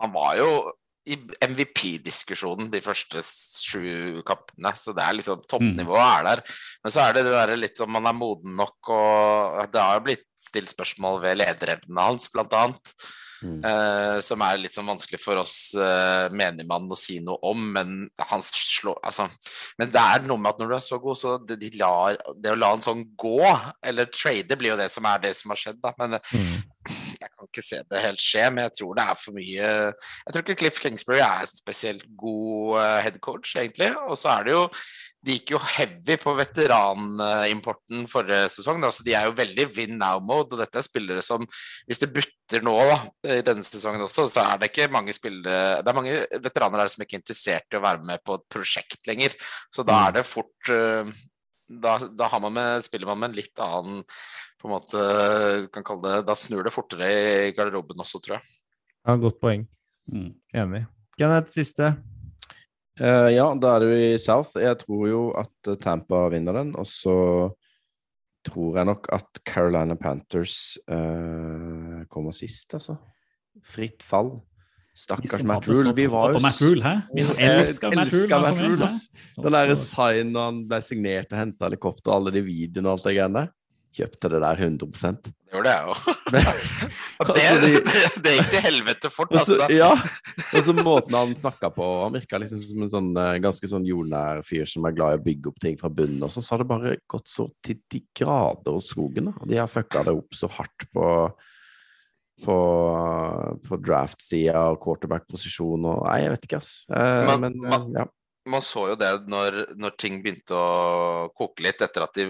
Han 0.04 0.14
var 0.14 0.38
jo 0.40 0.48
i 1.04 1.18
MVP-diskusjonen 1.44 2.70
de 2.72 2.80
første 2.84 3.20
sju 3.24 4.22
kampene, 4.24 4.72
så 4.80 4.94
det 4.96 5.04
er 5.04 5.18
liksom 5.18 5.42
toppnivået 5.50 6.00
er 6.00 6.28
der. 6.30 6.42
Men 6.84 6.94
så 6.94 7.02
er 7.04 7.16
det 7.16 7.26
det 7.26 7.34
derre 7.34 7.58
litt 7.60 7.82
om 7.84 7.92
man 7.92 8.08
er 8.08 8.16
moden 8.16 8.56
nok, 8.56 8.78
og 8.88 9.60
det 9.72 9.82
har 9.84 9.98
jo 9.98 10.06
blitt 10.06 10.24
stilt 10.40 10.72
spørsmål 10.72 11.20
ved 11.24 11.42
lederevnene 11.42 12.08
hans, 12.08 12.30
blant 12.32 12.56
annet. 12.56 12.94
Mm. 13.44 13.58
Eh, 13.68 14.18
som 14.24 14.40
er 14.46 14.60
litt 14.62 14.72
sånn 14.72 14.88
vanskelig 14.88 15.18
for 15.20 15.36
oss 15.42 15.56
uh, 15.76 16.30
menigmann 16.32 16.88
å 16.88 16.96
si 16.96 17.18
noe 17.20 17.36
om, 17.44 17.60
men 17.74 18.06
han 18.30 18.44
slår 18.44 19.02
altså, 19.04 19.26
Men 19.80 19.90
det 19.92 20.00
er 20.00 20.24
noe 20.24 20.40
med 20.40 20.54
at 20.54 20.62
når 20.62 20.70
du 20.70 20.76
er 20.78 20.84
så 20.86 20.98
god, 21.02 21.18
så 21.20 21.34
det, 21.44 21.58
de 21.60 21.70
lar, 21.76 22.16
det 22.40 22.54
å 22.54 22.56
la 22.56 22.72
han 22.72 22.84
sånn 22.84 23.04
gå, 23.20 23.40
eller 23.84 24.08
trade, 24.14 24.56
blir 24.56 24.72
jo 24.72 24.80
det 24.80 24.88
som 24.94 25.04
er 25.10 25.20
det 25.26 25.34
som 25.36 25.52
har 25.52 25.60
skjedd, 25.60 25.82
da. 25.84 25.92
Men 26.00 26.18
Mm. 26.34 26.62
jeg 27.20 27.30
kan 27.30 27.48
ikke 27.48 27.64
se 27.64 27.78
det 27.90 28.00
helt 28.02 28.20
skje, 28.20 28.44
men 28.52 28.64
jeg 28.66 28.74
tror 28.78 28.96
det 28.96 29.04
er 29.04 29.16
for 29.16 29.36
mye 29.36 29.68
Jeg 29.94 30.32
tror 30.32 30.42
ikke 30.42 30.56
Cliff 30.60 30.80
Kingsbury 30.82 31.20
er 31.24 31.44
en 31.44 31.50
spesielt 31.50 32.04
god 32.20 32.76
uh, 32.80 32.98
headcoach, 33.04 33.54
egentlig. 33.56 33.90
Og 34.08 34.18
så 34.20 34.34
er 34.38 34.48
det 34.48 34.56
jo 34.56 34.64
De 35.24 35.38
gikk 35.38 35.54
jo 35.54 35.60
heavy 35.62 36.18
på 36.20 36.34
veteranimporten 36.36 38.04
forrige 38.10 38.50
sesong. 38.52 38.82
Da. 38.84 38.90
Så 38.92 39.06
de 39.06 39.14
er 39.16 39.28
jo 39.28 39.36
veldig 39.38 39.68
win 39.76 39.98
now-mode. 40.00 40.52
Og 40.52 40.60
dette 40.60 40.80
er 40.80 40.86
spillere 40.86 41.24
som 41.24 41.46
Hvis 41.88 42.02
det 42.02 42.10
butter 42.12 42.64
nå 42.64 42.74
da, 42.90 42.98
i 43.38 43.40
denne 43.46 43.64
sesongen 43.64 44.04
også, 44.04 44.26
så 44.30 44.44
er 44.44 44.60
det 44.60 44.70
ikke 44.72 44.90
mange 44.92 45.14
spillere 45.16 45.80
Det 45.80 45.92
er 45.92 46.00
mange 46.00 46.18
veteraner 46.34 46.84
der 46.84 46.92
som 46.92 47.04
ikke 47.04 47.16
er 47.18 47.22
interessert 47.22 47.72
i 47.72 47.80
å 47.80 47.84
være 47.84 48.04
med 48.04 48.24
på 48.24 48.36
et 48.36 48.48
prosjekt 48.52 49.08
lenger. 49.08 49.36
Så 49.72 49.86
da 49.86 50.02
er 50.08 50.18
det 50.18 50.26
fort 50.28 50.72
uh, 50.72 51.08
da, 51.68 51.98
da 51.98 52.28
har 52.28 52.40
man 52.44 52.52
med, 52.52 52.84
spiller 52.84 53.08
man 53.08 53.22
med 53.22 53.32
en 53.32 53.38
litt 53.38 53.62
annen 53.62 54.02
på 54.60 54.68
en 54.68 54.74
måte, 54.76 55.04
kan 55.72 55.84
kalle 55.84 56.08
det, 56.08 56.24
Da 56.28 56.36
snur 56.38 56.64
det 56.64 56.72
fortere 56.72 57.08
i 57.48 57.52
garderoben 57.56 58.00
også, 58.00 58.20
tror 58.24 58.38
jeg. 58.38 58.56
Ja, 59.04 59.16
godt 59.20 59.40
poeng. 59.40 59.66
Mm. 60.08 60.32
Enig. 60.56 60.84
Kenneth, 61.20 61.52
siste. 61.52 61.94
Eh, 63.00 63.28
ja, 63.34 63.48
da 63.58 63.74
er 63.74 63.82
det 63.82 63.90
jo 63.90 64.00
i 64.14 64.22
South. 64.22 64.54
Jeg 64.60 64.78
tror 64.84 65.04
jo 65.10 65.22
at 65.38 65.70
eh, 65.70 65.78
Tampa 65.82 66.28
vinner 66.32 66.60
den, 66.60 66.74
og 66.78 66.86
så 66.86 67.16
tror 68.44 68.78
jeg 68.78 68.86
nok 68.90 69.08
at 69.16 69.40
Carolina 69.48 69.96
Panthers 69.96 70.76
uh, 70.84 72.04
kommer 72.12 72.34
sist, 72.36 72.74
altså. 72.76 72.98
Fritt 73.64 74.04
fall. 74.04 74.34
Stakkars 74.94 75.42
Matt 75.42 75.66
Rule. 75.66 75.94
Vi 75.96 76.04
var 76.12 76.34
jo 76.34 76.42
Matt 76.44 76.60
Rule, 76.62 76.82
hæ? 76.84 76.92
Vi 77.16 77.24
elska 77.40 77.90
Matt 77.90 78.12
Rule. 78.12 78.84
ass. 78.84 79.08
Den 79.34 79.56
derre 79.56 79.78
signen 79.80 79.88
sign 79.88 80.34
når 80.36 80.44
han 80.50 80.60
ble 80.70 80.80
signert 80.84 81.32
og 81.32 81.40
henta 81.40 81.66
helikopter 81.66 82.12
og 82.12 82.18
alle 82.18 82.34
de 82.36 82.44
videoene 82.46 82.90
og 82.90 82.98
alt 82.98 83.08
det 83.08 83.16
greiene 83.16 83.40
der. 83.40 83.50
Kjøpte 83.94 84.28
det 84.32 84.40
der 84.42 84.58
100% 84.58 85.28
Det 85.28 85.54
gjorde 85.54 85.70
jeg 85.70 85.92
òg. 85.92 85.98
Det, 86.34 86.40
Altså, 87.24 87.34
det, 87.62 87.82
det 88.24 88.32
gikk 88.34 88.48
til 88.50 88.62
helvete 88.64 89.10
fort, 89.14 89.30
altså. 89.38 89.56
da. 89.60 89.68
ja, 89.70 89.90
og 89.94 90.64
så 90.66 90.74
måten 90.80 91.14
han 91.14 91.34
snakka 91.38 91.70
på 91.76 91.86
Han 92.02 92.16
virka 92.16 92.40
liksom 92.42 92.64
som 92.66 92.82
en 92.82 92.90
sånn 92.90 93.10
eh, 93.22 93.36
ganske 93.44 93.70
sånn 93.70 93.86
jordnær 93.86 94.42
fyr 94.44 94.66
som 94.68 94.84
er 94.90 94.96
glad 94.98 95.14
i 95.14 95.20
å 95.20 95.24
bygge 95.28 95.52
opp 95.52 95.60
ting 95.62 95.78
fra 95.80 95.92
bunnen. 95.94 96.24
Og 96.26 96.32
så 96.34 96.42
har 96.50 96.64
det 96.64 96.66
bare 96.72 96.96
gått 97.14 97.30
så 97.30 97.46
til 97.64 97.78
de 97.94 98.02
grader 98.18 98.74
hos 98.74 98.90
skogen. 98.90 99.30
Og 99.38 99.46
de 99.48 99.60
har 99.62 99.70
fucka 99.70 100.02
det 100.08 100.16
opp 100.18 100.34
så 100.36 100.50
hardt 100.58 100.88
på 100.92 101.06
på, 102.42 102.54
på 103.62 103.76
draft-sida 103.78 104.58
og 104.72 104.80
quarterback-posisjon 104.82 105.84
og 105.86 106.00
Nei, 106.08 106.16
jeg 106.24 106.32
vet 106.34 106.46
ikke, 106.48 106.58
ass. 106.58 106.72
Eh, 106.90 107.28
men, 107.30 107.44
men 107.44 107.54
eh, 107.62 107.70
man- 107.76 107.98
ja. 108.00 108.06
Man 108.44 108.60
så 108.64 108.90
jo 108.90 108.96
det 109.00 109.08
når, 109.30 109.54
når 109.80 109.94
ting 109.96 110.18
begynte 110.20 110.56
å 110.56 111.28
koke 111.36 111.64
litt 111.64 111.80
etter 111.84 112.04
at 112.04 112.16
de 112.16 112.26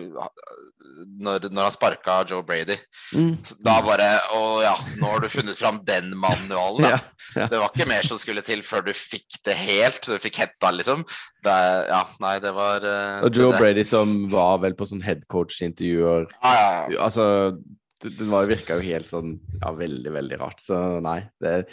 Når, 1.18 1.48
når 1.50 1.66
han 1.66 1.74
sparka 1.74 2.20
Joe 2.30 2.44
Brady. 2.46 2.76
Mm. 3.16 3.34
Da 3.66 3.80
bare 3.82 4.06
Å 4.36 4.42
ja, 4.62 4.74
nå 5.00 5.10
har 5.10 5.24
du 5.24 5.28
funnet 5.32 5.58
fram 5.58 5.80
den 5.86 6.12
manualen, 6.18 6.86
da. 6.86 6.92
Ja, 7.34 7.42
ja. 7.42 7.46
Det 7.50 7.58
var 7.58 7.72
ikke 7.72 7.88
mer 7.90 8.06
som 8.06 8.18
skulle 8.20 8.44
til 8.46 8.60
før 8.62 8.84
du 8.86 8.92
fikk 8.94 9.40
det 9.48 9.56
helt. 9.58 10.06
Du 10.06 10.22
fikk 10.22 10.38
hetta, 10.44 10.70
liksom. 10.70 11.02
Det, 11.42 11.54
ja, 11.88 12.04
nei, 12.22 12.36
det 12.44 12.52
var 12.54 12.86
eh, 12.86 13.24
Og 13.26 13.34
Joe 13.34 13.50
det, 13.50 13.58
Brady 13.58 13.86
som 13.88 14.12
var 14.30 14.60
vel 14.62 14.76
på 14.78 14.86
sånn 14.86 15.02
headcoach-intervjuer 15.02 16.28
Ja, 16.30 16.52
ja, 16.54 16.68
ja. 16.94 17.00
Altså, 17.08 17.26
det, 18.04 18.14
det 18.20 18.28
var, 18.30 18.46
virka 18.46 18.78
jo 18.78 18.86
helt 18.86 19.10
sånn 19.10 19.34
Ja, 19.58 19.74
veldig, 19.74 20.14
veldig 20.14 20.40
rart. 20.44 20.62
Så 20.62 20.78
nei. 21.02 21.24
Det, 21.42 21.64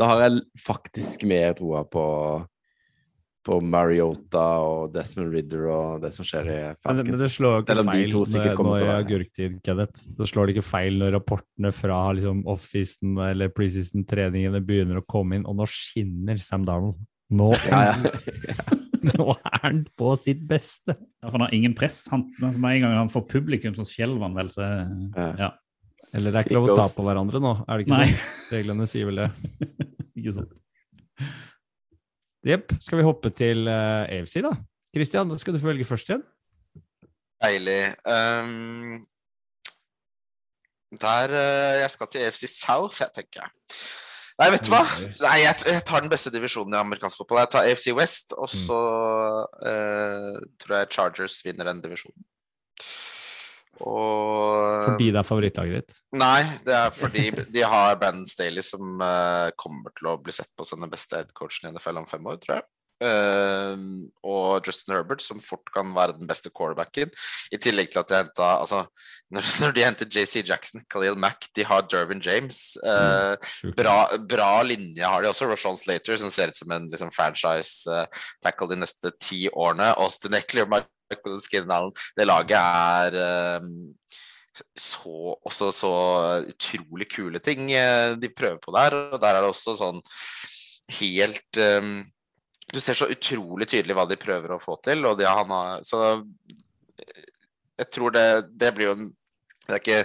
da 0.00 0.08
har 0.10 0.24
jeg 0.24 0.42
faktisk 0.64 1.28
mer 1.28 1.52
troa 1.58 1.84
på 1.86 2.06
på 3.44 3.58
Mariota 3.62 4.42
og 4.64 4.92
Desmond 4.94 5.32
Ridder 5.34 5.66
og 5.68 6.02
det 6.02 6.10
som 6.16 6.24
skjer 6.24 6.46
i 6.48 6.54
det- 6.54 6.76
Falcons. 6.82 7.08
men 7.10 7.18
det 7.20 7.30
slår 7.30 7.58
ikke 7.62 7.76
Selv 7.76 7.90
feil 7.90 8.10
når- 8.12 8.32
jeg 8.34 8.56
har 8.56 8.78
til 8.78 8.86
i 8.86 8.94
agurktid, 9.02 9.58
Kenneth. 9.62 10.00
Så 10.16 10.26
slår 10.30 10.46
det 10.46 10.56
ikke 10.56 10.64
feil 10.70 10.98
når 10.98 11.12
rapportene 11.18 11.72
fra 11.72 11.98
liksom, 12.16 12.44
offseason 12.46 13.18
eller 13.28 13.48
preseason-treningene 13.52 14.64
begynner 14.64 15.00
å 15.02 15.06
komme 15.06 15.36
inn, 15.36 15.44
og 15.46 15.56
nå 15.56 15.66
skinner 15.68 16.40
Sam 16.40 16.64
Darnold. 16.64 16.96
Nå, 17.30 17.50
Ja, 17.70 17.92
ja. 17.92 17.94
nå 19.18 19.30
er 19.36 19.58
han 19.62 19.84
på 19.96 20.16
sitt 20.16 20.46
beste! 20.48 20.94
Ja, 21.22 21.28
for 21.28 21.38
han 21.38 21.46
har 21.48 21.54
ingen 21.54 21.74
press. 21.74 22.08
Han, 22.10 22.30
altså, 22.40 22.58
med 22.58 22.76
en 22.76 22.80
gang 22.86 22.96
han 22.96 23.08
får 23.12 23.28
publikum, 23.28 23.74
så 23.76 23.84
skjelver 23.84 24.22
han 24.22 24.34
vel. 24.34 24.48
Så, 24.48 24.64
Ja. 25.16 25.34
ja. 25.38 25.50
Eller 26.14 26.30
det 26.30 26.38
er 26.38 26.44
ikke 26.48 26.54
lov 26.60 26.68
å 26.70 26.76
ta 26.78 26.88
på 26.94 27.02
hverandre 27.04 27.40
nå, 27.42 27.64
er 27.68 27.76
det 27.78 27.86
ikke 27.86 27.96
Nei. 27.98 28.06
sånn? 28.06 28.52
Reglene 28.54 28.86
sier 28.88 29.06
vel 29.06 29.16
det. 29.16 29.30
Ikke 30.16 30.32
sant. 30.32 30.52
Jepp. 32.44 32.74
Skal 32.82 33.00
vi 33.00 33.06
hoppe 33.06 33.32
til 33.32 33.68
uh, 33.70 34.04
AFC, 34.04 34.38
da? 34.44 34.52
Christian, 34.94 35.30
da 35.30 35.38
skal 35.40 35.56
du 35.56 35.60
få 35.62 35.72
velge 35.72 35.86
først 35.88 36.10
igjen. 36.10 36.24
Deilig. 37.42 37.82
Um, 38.04 39.04
der 41.00 41.34
uh, 41.34 41.80
Jeg 41.80 41.90
skal 41.90 42.10
til 42.12 42.26
AFC 42.26 42.44
South, 42.52 43.00
jeg 43.00 43.10
tenker 43.14 43.44
jeg. 43.44 43.54
Nei, 44.34 44.50
vet 44.50 44.66
du 44.66 44.72
hva? 44.72 44.82
Nei, 45.22 45.36
jeg, 45.44 45.62
jeg 45.70 45.82
tar 45.86 46.02
den 46.02 46.10
beste 46.10 46.32
divisjonen 46.34 46.74
i 46.74 46.80
amerikansk 46.80 47.20
fotball. 47.20 47.44
Jeg 47.44 47.52
tar 47.52 47.68
AFC 47.70 47.92
West, 47.94 48.34
og 48.34 48.50
så 48.50 48.78
uh, 49.46 50.38
tror 50.60 50.78
jeg 50.80 50.90
Chargers 50.96 51.38
vinner 51.46 51.70
den 51.70 51.82
divisjonen. 51.84 52.24
Og 53.82 54.84
Fordi 54.90 55.10
det 55.10 55.20
er 55.20 55.26
favorittlaget 55.26 55.80
ditt. 55.80 55.98
Nei, 56.20 56.44
det 56.66 56.76
er 56.78 56.94
fordi 56.94 57.26
de 57.54 57.64
har 57.66 57.96
Brandon 58.00 58.28
Staley 58.28 58.64
som 58.64 59.02
uh, 59.02 59.50
kommer 59.60 59.94
til 59.96 60.12
å 60.12 60.18
bli 60.22 60.34
sett 60.36 60.52
på 60.54 60.66
som 60.68 60.84
den 60.84 60.92
beste 60.92 61.18
headcoachen 61.18 61.68
i 61.68 61.74
NFL 61.74 62.02
om 62.02 62.08
fem 62.10 62.30
år, 62.30 62.38
tror 62.42 62.58
jeg. 62.58 62.66
Eh, 63.02 63.74
og 64.22 64.66
Justin 64.66 64.94
Herbert, 64.94 65.22
som 65.24 65.40
fort 65.42 65.70
kan 65.74 65.90
være 65.96 66.16
den 66.18 66.28
beste 66.30 66.52
quarterbacken. 66.54 67.12
I 67.52 67.58
tillegg 67.60 67.90
til 67.92 68.02
at 68.02 68.10
de 68.10 68.20
henta 68.20 68.50
altså, 68.60 68.84
når, 69.34 69.74
de 69.74 69.84
henter 69.84 70.10
JC 70.10 70.44
Jackson, 70.46 70.84
Khalil 70.90 71.18
Mack, 71.18 71.48
de 71.56 71.66
har 71.66 71.86
Dervin 71.90 72.22
James. 72.22 72.76
Uh, 72.84 73.34
bra, 73.76 73.96
bra 74.30 74.50
linje 74.62 75.04
har 75.04 75.24
de 75.24 75.30
også. 75.30 75.48
Roshan 75.50 75.78
Slater, 75.80 76.16
som 76.20 76.30
ser 76.30 76.52
ut 76.52 76.58
som 76.58 76.72
en 76.74 76.88
liksom, 76.92 77.12
franchise 77.14 77.90
eh, 77.90 78.22
tackle 78.44 78.70
de 78.70 78.80
neste 78.80 79.12
ti 79.20 79.44
årene. 79.50 79.90
Austin 79.98 80.36
Eckler, 80.38 80.68
Michael 80.70 81.40
Skinner 81.42 81.90
Det 82.16 82.26
laget 82.28 82.58
er 82.58 83.18
eh, 83.20 83.68
så, 84.78 85.34
også 85.44 85.70
så 85.74 85.92
utrolig 86.46 87.08
kule 87.10 87.40
ting 87.42 87.72
eh, 87.72 88.14
de 88.20 88.30
prøver 88.30 88.60
på 88.62 88.74
der. 88.76 88.96
Og 89.14 89.20
der 89.20 89.34
er 89.34 89.42
det 89.42 89.50
også 89.50 89.76
sånn 89.78 90.02
helt 91.00 91.62
um, 91.80 92.02
Du 92.74 92.80
ser 92.82 92.98
så 92.98 93.08
utrolig 93.10 93.68
tydelig 93.70 93.96
hva 93.96 94.06
de 94.10 94.18
prøver 94.20 94.54
å 94.54 94.62
få 94.62 94.76
til, 94.84 95.04
og 95.06 95.18
det 95.20 95.30
han 95.30 95.52
har 95.54 95.84
Så 95.86 96.00
jeg 97.78 97.90
tror 97.94 98.14
det, 98.14 98.26
det 98.54 98.72
blir 98.74 98.90
jo 98.90 98.96
en 98.98 99.12
Det 99.64 99.78
er 99.78 99.80
ikke 99.82 100.02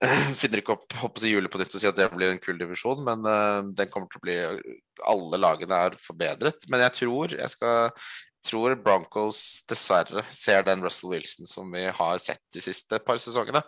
finner 0.40 0.62
ikke 0.62 0.72
opp 0.72 0.94
håper 0.96 1.26
jeg, 1.26 1.34
hjulet 1.34 1.52
på 1.52 1.58
nytt 1.60 1.74
og 1.76 1.82
sier 1.82 1.92
at 1.92 1.98
det 1.98 2.06
blir 2.14 2.30
en 2.32 2.40
kul 2.40 2.56
divisjon, 2.56 3.02
men 3.04 3.26
uh, 3.26 3.60
den 3.76 3.90
kommer 3.92 4.08
til 4.08 4.16
å 4.16 4.24
bli 4.24 4.36
Alle 5.10 5.40
lagene 5.42 5.76
er 5.76 5.98
forbedret. 6.00 6.64
Men 6.72 6.86
jeg 6.86 6.94
tror 7.02 7.34
jeg 7.36 7.52
skal 7.52 7.92
tror 8.46 8.74
Broncos 8.80 9.40
dessverre 9.68 10.24
ser 10.32 10.64
den 10.64 10.82
Russell 10.84 11.12
Wilson 11.12 11.48
som 11.48 11.68
vi 11.72 11.84
har 11.92 12.22
sett 12.22 12.42
de 12.54 12.62
siste 12.64 13.00
par 13.04 13.20
sesongene. 13.20 13.62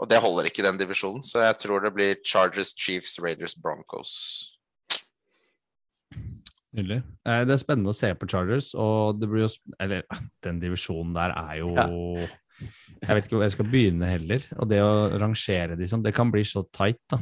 Og 0.00 0.10
det 0.10 0.20
holder 0.22 0.48
ikke 0.48 0.64
i 0.64 0.66
den 0.66 0.80
divisjonen, 0.80 1.24
så 1.26 1.44
jeg 1.44 1.58
tror 1.62 1.84
det 1.84 1.94
blir 1.94 2.18
Chargers, 2.26 2.74
Chiefs, 2.74 3.18
Raiders, 3.22 3.54
Broncos. 3.54 4.55
Nydelig. 6.76 7.00
Eh, 7.24 7.42
det 7.48 7.54
er 7.54 7.60
spennende 7.62 7.92
å 7.92 7.96
se 7.96 8.10
på 8.18 8.28
Chargers, 8.28 8.72
og 8.76 9.20
det 9.20 9.28
blir 9.30 9.46
jo 9.46 9.52
Eller 9.80 10.04
den 10.44 10.60
divisjonen 10.60 11.14
der 11.16 11.32
er 11.36 11.54
jo 11.62 11.72
ja. 11.76 11.86
Jeg 13.02 13.12
vet 13.12 13.26
ikke 13.26 13.36
hvor 13.36 13.44
jeg 13.44 13.52
skal 13.52 13.68
begynne 13.68 14.08
heller. 14.08 14.44
Og 14.56 14.68
det 14.70 14.78
å 14.80 14.92
rangere 15.20 15.76
de 15.76 15.88
sånn, 15.88 16.04
det 16.04 16.14
kan 16.16 16.30
bli 16.32 16.40
så 16.48 16.62
tight, 16.72 17.02
da. 17.12 17.18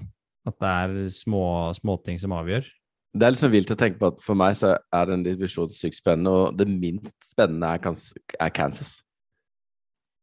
At 0.46 0.58
det 0.60 0.70
er 0.70 0.92
små 1.10 1.44
småting 1.74 2.20
som 2.22 2.36
avgjør. 2.36 2.68
Det 3.14 3.26
er 3.26 3.34
liksom 3.34 3.52
vilt 3.52 3.70
å 3.70 3.78
tenke 3.78 3.98
på 4.00 4.10
at 4.12 4.22
for 4.22 4.38
meg 4.38 4.54
så 4.58 4.74
er 4.74 5.08
den 5.10 5.24
divisjonen 5.26 5.74
sykt 5.74 5.98
spennende, 5.98 6.30
og 6.30 6.58
det 6.58 6.68
minst 6.70 7.14
spennende 7.26 7.70
er, 7.74 7.98
er 8.42 8.54
Kansas. 8.54 8.96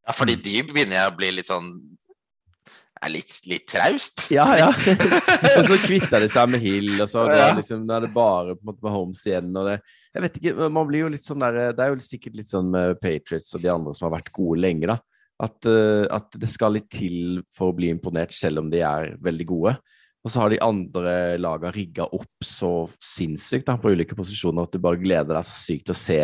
Ja, 0.07 0.15
fordi 0.17 0.35
de 0.39 0.57
begynner 0.67 0.97
jeg 0.97 1.11
å 1.11 1.17
bli 1.19 1.29
litt 1.35 1.47
sånn 1.47 1.73
er 3.01 3.13
litt, 3.13 3.37
litt 3.49 3.65
traust. 3.69 4.27
Ja, 4.33 4.45
ja. 4.59 4.69
og 5.57 5.69
så 5.69 5.77
kvitter 5.83 6.23
de 6.23 6.29
seg 6.31 6.51
med 6.53 6.63
Hill, 6.63 6.93
og 7.01 7.09
så 7.09 7.25
ja. 7.31 7.51
liksom, 7.57 7.87
er 7.89 8.05
det 8.05 8.11
bare 8.15 8.55
på 8.55 8.61
en 8.61 8.71
måte 8.71 8.85
med 8.85 8.95
Holmes 8.95 9.23
igjen. 9.27 9.53
og 9.55 9.69
det, 9.69 9.77
jeg 10.11 10.25
vet 10.25 10.41
ikke, 10.41 10.67
man 10.67 10.89
blir 10.89 11.05
jo 11.05 11.13
litt 11.13 11.25
sånn 11.25 11.43
der, 11.43 11.71
Det 11.77 11.85
er 11.85 11.93
jo 11.93 12.03
sikkert 12.03 12.37
litt 12.37 12.51
sånn 12.51 12.69
med 12.73 12.99
Patriots 13.01 13.55
og 13.55 13.63
de 13.63 13.71
andre 13.73 13.95
som 13.97 14.09
har 14.09 14.17
vært 14.19 14.33
gode 14.35 14.59
lenge, 14.61 14.91
da. 14.91 14.99
At, 15.41 15.57
uh, 15.65 16.05
at 16.13 16.35
det 16.37 16.51
skal 16.53 16.75
litt 16.77 16.91
til 16.93 17.39
for 17.55 17.71
å 17.71 17.77
bli 17.77 17.89
imponert, 17.89 18.33
selv 18.35 18.61
om 18.61 18.69
de 18.69 18.83
er 18.85 19.15
veldig 19.25 19.47
gode. 19.49 19.73
Og 20.21 20.29
så 20.29 20.43
har 20.43 20.51
de 20.53 20.61
andre 20.61 21.13
laga 21.41 21.71
rigga 21.73 22.05
opp 22.13 22.45
så 22.45 22.85
sinnssykt 23.01 23.65
da, 23.65 23.79
på 23.81 23.95
ulike 23.95 24.17
posisjoner 24.17 24.67
at 24.67 24.75
du 24.75 24.83
bare 24.83 25.01
gleder 25.01 25.33
deg 25.33 25.47
så 25.47 25.57
sykt 25.57 25.87
til 25.89 25.95
å 25.95 26.01
se 26.01 26.19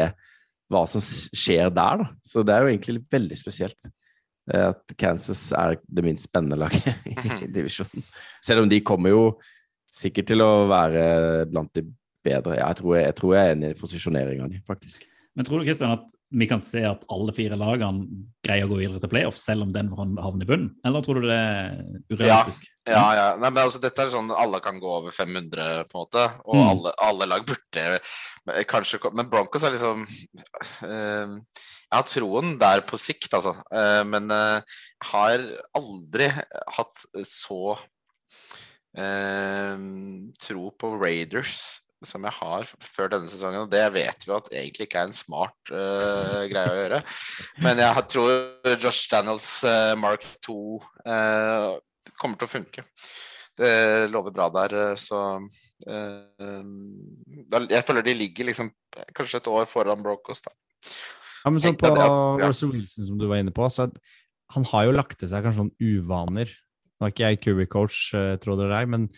hva 0.69 0.83
som 0.91 1.01
skjer 1.01 1.71
der. 1.73 2.03
da. 2.03 2.11
Så 2.21 2.43
det 2.45 2.53
er 2.53 2.65
jo 2.65 2.73
egentlig 2.75 3.01
veldig 3.09 3.39
spesielt 3.39 3.89
eh, 3.89 3.95
at 4.55 4.95
Kansas 4.99 5.49
er 5.51 5.77
det 5.83 6.03
minst 6.05 6.29
spennende 6.29 6.59
laget 6.61 6.87
i 7.11 7.15
mhm. 7.15 7.47
divisjonen. 7.53 8.05
Selv 8.45 8.63
om 8.63 8.69
de 8.71 8.83
kommer 8.85 9.11
jo 9.11 9.23
sikkert 9.91 10.29
til 10.31 10.43
å 10.43 10.67
være 10.69 11.47
blant 11.51 11.73
de 11.75 11.83
bedre. 12.27 12.59
Jeg 12.59 12.79
tror 12.81 12.97
jeg, 12.97 13.07
jeg, 13.07 13.17
tror 13.19 13.33
jeg 13.35 13.43
er 13.43 13.55
enig 13.55 13.71
i 13.71 13.79
posisjoneringa 13.79 14.51
di, 14.51 14.61
faktisk. 14.67 15.07
Men 15.37 15.47
tror 15.47 15.61
du 15.61 15.67
Kristian, 15.67 15.95
at 15.95 16.07
vi 16.29 16.47
kan 16.49 16.59
se 16.59 16.81
at 16.83 17.05
alle 17.13 17.31
fire 17.31 17.55
lagene 17.55 18.25
greier 18.43 18.65
å 18.65 18.71
gå 18.73 18.81
videre 18.81 18.99
til 18.99 19.11
playoff, 19.11 19.37
selv 19.39 19.63
om 19.63 19.69
den 19.71 19.93
havner 19.95 20.43
i 20.43 20.49
bunnen? 20.49 20.73
Eller 20.87 21.05
tror 21.05 21.21
du 21.21 21.27
det 21.29 21.37
er 21.37 21.77
urealistisk? 22.11 22.65
Ja, 22.83 22.97
ja. 22.97 23.13
ja. 23.15 23.27
Nei, 23.39 23.51
men 23.51 23.61
altså, 23.63 23.79
dette 23.83 24.03
er 24.03 24.11
sånn 24.11 24.33
alle 24.35 24.59
kan 24.63 24.81
gå 24.83 24.91
over 24.97 25.15
500, 25.15 25.87
på 25.87 25.95
en 25.95 26.03
måte. 26.03 26.25
Og 26.49 26.59
mm. 26.59 26.65
alle, 26.73 26.93
alle, 27.07 27.29
lag 27.31 27.47
burde 27.47 28.65
kanskje 28.67 28.99
Men 29.15 29.29
Broncos 29.31 29.63
er 29.67 29.75
liksom 29.75 30.03
uh, 30.03 31.37
Jeg 31.87 31.95
har 31.95 32.07
troen 32.11 32.55
der 32.59 32.83
på 32.87 32.99
sikt, 32.99 33.31
altså. 33.33 33.55
Uh, 33.71 34.03
men 34.07 34.31
uh, 34.33 34.79
har 35.13 35.45
aldri 35.77 36.31
hatt 36.77 37.05
så 37.27 37.77
tro 40.41 40.71
på 40.81 40.89
Raiders 40.97 41.59
som 42.05 42.21
jeg 42.27 42.35
har 42.37 42.67
før 42.83 43.07
denne 43.11 43.27
sesongen, 43.29 43.61
og 43.65 43.71
det 43.71 43.93
vet 43.95 44.25
vi 44.25 44.33
at 44.35 44.49
egentlig 44.51 44.85
ikke 44.87 44.99
er 45.01 45.07
en 45.09 45.17
smart 45.17 45.71
uh, 45.73 46.43
greie 46.49 46.69
å 46.69 46.77
gjøre. 46.77 46.99
Men 47.65 47.75
jeg 47.81 48.03
tror 48.13 48.75
Josh 48.75 49.09
Daniels 49.11 49.47
uh, 49.65 49.95
Mark 49.97 50.25
2 50.45 50.53
uh, 50.53 50.83
eh, 51.13 51.69
kommer 52.19 52.37
til 52.37 52.47
å 52.49 52.53
funke. 52.53 52.81
Det 53.57 53.71
lover 54.13 54.31
bra 54.35 54.45
der, 54.53 54.71
så 55.01 55.41
Jeg 55.81 57.83
føler 57.87 58.05
de 58.05 58.13
ligger 58.13 58.45
liksom 58.45 58.69
kanskje 59.17 59.41
et 59.41 59.49
år 59.49 59.65
foran 59.65 60.03
Brocos, 60.05 60.45
da. 60.45 60.53
Ja, 61.43 61.51
men 61.51 61.63
sånn 61.63 61.77
på 61.79 61.91
ja. 61.93 62.07
Russell 62.43 62.73
Wilson, 62.73 63.07
som 63.09 63.19
du 63.19 63.27
var 63.29 63.41
inne 63.41 63.53
på, 63.55 63.67
så 63.71 63.89
han 64.55 64.65
har 64.71 64.87
jo 64.87 64.95
lagt 64.95 65.19
til 65.19 65.29
seg 65.31 65.43
kanskje 65.45 65.65
noen 65.65 65.97
uvaner. 65.97 66.53
Nå 66.97 67.07
er 67.07 67.13
ikke 67.13 67.27
jeg 67.27 67.41
QB-coach, 67.43 67.99
tror 68.41 68.59
dere 68.59 68.79
det 68.81 68.91
men, 68.93 69.09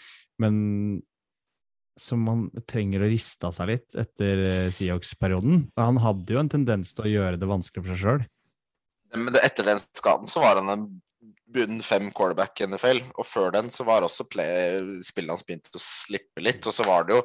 men 0.41 0.57
som 1.99 2.23
man 2.23 2.47
trenger 2.69 3.03
å 3.03 3.11
riste 3.11 3.47
av 3.49 3.55
seg 3.55 3.73
litt 3.73 3.97
etter 3.99 4.43
eh, 4.45 4.71
Seahawks-perioden. 4.73 5.65
Han 5.79 5.99
hadde 6.03 6.35
jo 6.35 6.41
en 6.41 6.51
tendens 6.51 6.93
til 6.95 7.05
å 7.05 7.11
gjøre 7.11 7.39
det 7.39 7.49
vanskelig 7.49 7.83
for 7.83 7.93
seg 7.93 8.03
sjøl. 8.03 8.25
Men 9.17 9.39
etter 9.41 9.67
den 9.67 9.81
skaden 9.81 10.29
så 10.29 10.43
var 10.43 10.61
han 10.61 10.71
en 10.73 10.87
bunn 11.53 11.81
fem 11.85 12.09
quarterback 12.15 12.61
i 12.61 12.67
NFL, 12.69 13.01
og 13.17 13.27
før 13.27 13.53
den 13.55 13.71
så 13.73 13.85
var 13.87 14.05
også 14.05 14.25
spillet 14.27 15.31
hans 15.31 15.45
begynt 15.47 15.69
å 15.73 15.81
slippe 15.81 16.43
litt. 16.43 16.61
Og 16.69 16.75
så 16.75 16.85
var 16.87 17.07
det 17.07 17.17
jo 17.17 17.23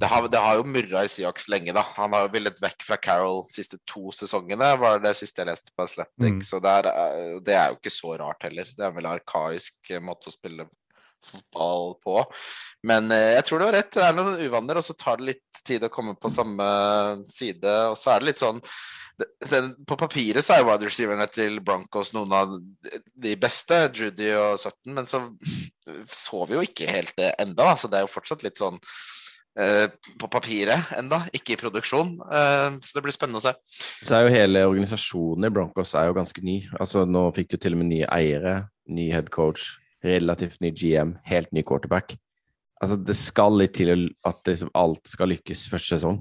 Det 0.00 0.08
har, 0.08 0.26
det 0.32 0.40
har 0.40 0.56
jo 0.58 0.64
murra 0.66 1.04
i 1.04 1.10
Seahawks 1.12 1.48
lenge, 1.52 1.74
da. 1.76 1.84
Han 1.98 2.14
har 2.16 2.24
jo 2.24 2.32
villet 2.34 2.62
vekk 2.62 2.86
fra 2.86 2.96
Carol 2.98 3.44
de 3.48 3.58
siste 3.58 3.78
to 3.86 4.10
sesongene, 4.16 4.72
var 4.80 5.02
det 5.02 5.12
siste 5.18 5.42
jeg 5.42 5.50
leste 5.50 5.74
på 5.74 5.84
Athletic. 5.84 6.38
Mm. 6.38 6.40
Så 6.46 6.60
det 6.64 6.72
er, 6.80 6.88
det 7.44 7.54
er, 7.54 7.68
jo 7.70 7.78
ikke 7.78 7.92
så 7.92 8.16
rart 8.20 8.48
heller. 8.48 8.70
Det 8.70 8.86
er 8.86 8.98
en 9.04 9.12
arkaisk 9.12 9.92
måte 10.02 10.32
å 10.32 10.34
spille 10.34 10.66
fotball 11.30 11.94
på. 12.04 12.18
Men 12.86 13.10
eh, 13.14 13.34
jeg 13.38 13.46
tror 13.48 13.60
du 13.60 13.68
har 13.68 13.76
rett, 13.78 13.92
det 13.94 14.04
er 14.06 14.16
noen 14.16 14.42
uvaner, 14.42 14.80
og 14.80 14.86
så 14.86 14.96
tar 14.98 15.20
det 15.20 15.32
litt 15.32 15.62
tid 15.64 15.86
å 15.86 15.92
komme 15.92 16.16
på 16.20 16.32
samme 16.32 16.66
side. 17.32 17.78
Og 17.92 17.98
så 18.00 18.14
er 18.14 18.22
det 18.22 18.32
litt 18.32 18.42
sånn 18.42 18.60
den, 19.46 19.68
På 19.86 19.94
papiret 19.94 20.42
så 20.42 20.56
er 20.56 20.64
wide 20.66 20.88
receiverne 20.88 21.26
til 21.30 21.60
Broncos 21.62 22.10
noen 22.16 22.32
av 22.34 22.56
de 22.58 23.34
beste, 23.38 23.84
Judy 23.94 24.32
og 24.34 24.58
Sutton, 24.58 24.96
men 24.96 25.06
så 25.06 25.22
så 26.10 26.46
vi 26.48 26.56
jo 26.56 26.64
ikke 26.64 26.88
helt 26.88 27.12
det 27.18 27.34
enda, 27.38 27.74
så 27.76 27.90
det 27.90 28.00
er 28.00 28.06
jo 28.06 28.14
fortsatt 28.14 28.46
litt 28.46 28.60
sånn 28.60 28.80
Uh, 29.54 29.86
på 30.18 30.26
papiret 30.26 30.88
enda, 30.98 31.20
ikke 31.30 31.52
i 31.54 31.58
produksjon. 31.60 32.16
Uh, 32.26 32.74
så 32.82 32.96
det 32.96 33.04
blir 33.04 33.14
spennende 33.14 33.38
å 33.38 33.44
se. 33.44 33.52
Så 34.02 34.16
er 34.16 34.24
jo 34.24 34.32
hele 34.34 34.64
organisasjonen 34.66 35.46
i 35.46 35.50
Broncos 35.54 35.92
er 35.94 36.08
jo 36.08 36.16
ganske 36.16 36.42
ny. 36.42 36.56
Altså 36.74 37.04
Nå 37.06 37.28
fikk 37.36 37.52
du 37.52 37.56
til 37.62 37.76
og 37.76 37.84
med 37.84 37.92
nye 37.92 38.08
eiere, 38.10 38.56
ny 38.90 39.04
head 39.14 39.30
coach, 39.30 39.76
relativt 40.04 40.60
ny 40.62 40.70
GM, 40.76 41.16
helt 41.26 41.52
ny 41.52 41.64
quarterback. 41.66 42.16
Altså, 42.82 42.98
det 43.00 43.16
skal 43.16 43.56
litt 43.58 43.76
til 43.78 44.10
at 44.26 44.42
liksom 44.48 44.72
alt 44.76 45.08
skal 45.08 45.32
lykkes 45.32 45.66
første 45.72 45.96
sesong. 45.96 46.20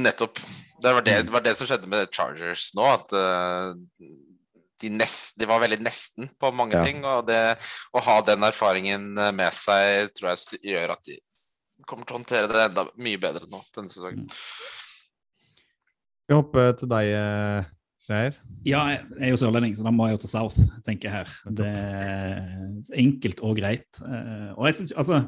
Nettopp. 0.00 0.40
Det 0.80 0.92
var 0.96 1.04
det, 1.04 1.16
det, 1.26 1.34
var 1.34 1.44
det 1.44 1.54
som 1.58 1.68
skjedde 1.68 1.90
med 1.90 2.10
Chargers 2.14 2.70
nå. 2.78 2.86
At 2.88 3.10
uh, 3.14 3.74
de, 4.80 4.92
nest, 4.94 5.36
de, 5.38 5.48
var 5.50 5.62
veldig 5.62 5.80
nesten 5.84 6.30
på 6.40 6.52
mange 6.56 6.78
ja. 6.78 6.84
ting. 6.86 7.02
Og 7.04 7.26
det, 7.28 7.40
å 7.92 8.02
ha 8.06 8.20
den 8.26 8.46
erfaringen 8.48 9.10
med 9.14 9.56
seg 9.56 10.12
tror 10.16 10.32
jeg 10.32 10.62
gjør 10.72 10.96
at 10.96 11.04
de 11.10 11.18
kommer 11.88 12.06
til 12.06 12.14
å 12.16 12.20
håndtere 12.20 12.50
det 12.50 12.64
enda 12.68 12.86
mye 13.00 13.20
bedre 13.20 13.48
nå 13.50 13.62
denne 13.74 13.90
sesongen. 13.92 14.28
Vi 16.30 16.36
hopper 16.36 16.74
til 16.78 16.90
deg, 16.90 17.08
Geir? 18.10 18.36
Ja, 18.66 18.82
jeg 18.90 19.04
er 19.20 19.32
jo 19.32 19.38
sørlending, 19.40 19.76
så 19.78 19.86
da 19.86 19.92
må 19.94 20.08
jeg 20.08 20.18
jo 20.18 20.22
til 20.24 20.32
South, 20.32 20.58
tenker 20.86 21.08
jeg 21.08 21.20
her. 21.20 21.34
Det 21.60 21.68
er 21.70 23.00
enkelt 23.00 23.42
og 23.46 23.56
greit. 23.60 24.02
Eh, 24.04 24.50
og 24.56 24.66
jeg 24.68 24.80
synes, 24.80 24.92
altså, 24.92 25.24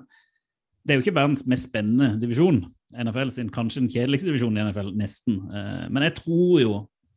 Det 0.83 0.91
er 0.91 0.97
jo 0.99 1.05
ikke 1.05 1.15
verdens 1.15 1.45
mest 1.47 1.69
spennende 1.69 2.17
divisjon, 2.19 2.57
NFL 2.99 3.29
sin, 3.31 3.51
kanskje 3.55 3.85
den 3.85 3.91
kjedeligste 3.93 4.27
divisjonen 4.27 4.57
i 4.59 4.65
NFL, 4.67 4.89
nesten. 4.99 5.37
Eh, 5.47 5.85
men 5.95 6.03
jeg 6.03 6.17
tror 6.17 6.57
jo, 6.59 6.73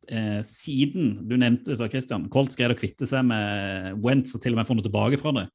eh, 0.06 0.38
siden 0.46 1.26
du 1.26 1.34
nevnte 1.34 1.74
sa 1.74 1.88
Christian, 1.90 2.28
Colts 2.30 2.54
greide 2.54 2.76
å 2.76 2.78
kvitte 2.78 3.08
seg 3.10 3.26
med 3.26 3.98
Wentz 4.04 4.36
og 4.38 4.44
til 4.44 4.54
og 4.54 4.60
med 4.60 4.68
få 4.68 4.76
noe 4.78 4.86
tilbake 4.86 5.18
fra 5.18 5.34
det, 5.34 5.48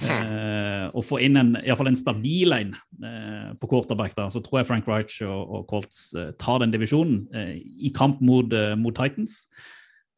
Eh, 0.00 0.86
og 0.96 1.04
få 1.06 1.20
inn 1.22 1.38
en, 1.38 1.52
i 1.60 1.74
fall 1.78 1.90
en 1.92 1.98
stabil 1.98 2.54
en 2.56 2.72
eh, 3.04 3.52
på 3.60 3.68
quarterback, 3.70 4.16
da, 4.16 4.26
så 4.32 4.42
tror 4.42 4.60
jeg 4.60 4.68
Frank 4.70 4.88
Reich 4.90 5.20
og, 5.22 5.52
og 5.58 5.68
Colts 5.70 6.08
eh, 6.18 6.32
tar 6.42 6.62
den 6.62 6.72
divisjonen 6.74 7.22
eh, 7.36 7.54
i 7.60 7.92
kamp 7.94 8.22
mot, 8.24 8.50
eh, 8.56 8.74
mot 8.78 8.96
Titans. 8.96 9.44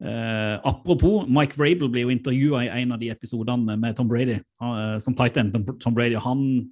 Eh, 0.03 0.55
apropos, 0.65 1.29
Mike 1.29 1.59
Vrabel 1.59 1.91
blir 1.91 2.07
jo 2.07 2.15
intervjua 2.15 2.65
i 2.65 2.71
en 2.81 2.95
av 2.95 3.01
de 3.01 3.11
episodene 3.13 3.77
med 3.79 3.97
Tom 3.97 4.09
Brady 4.11 4.39
som 5.03 5.15
tight 5.15 5.37
end. 5.37 5.55
Tom 5.83 5.95
Brady, 5.95 6.17
han 6.19 6.65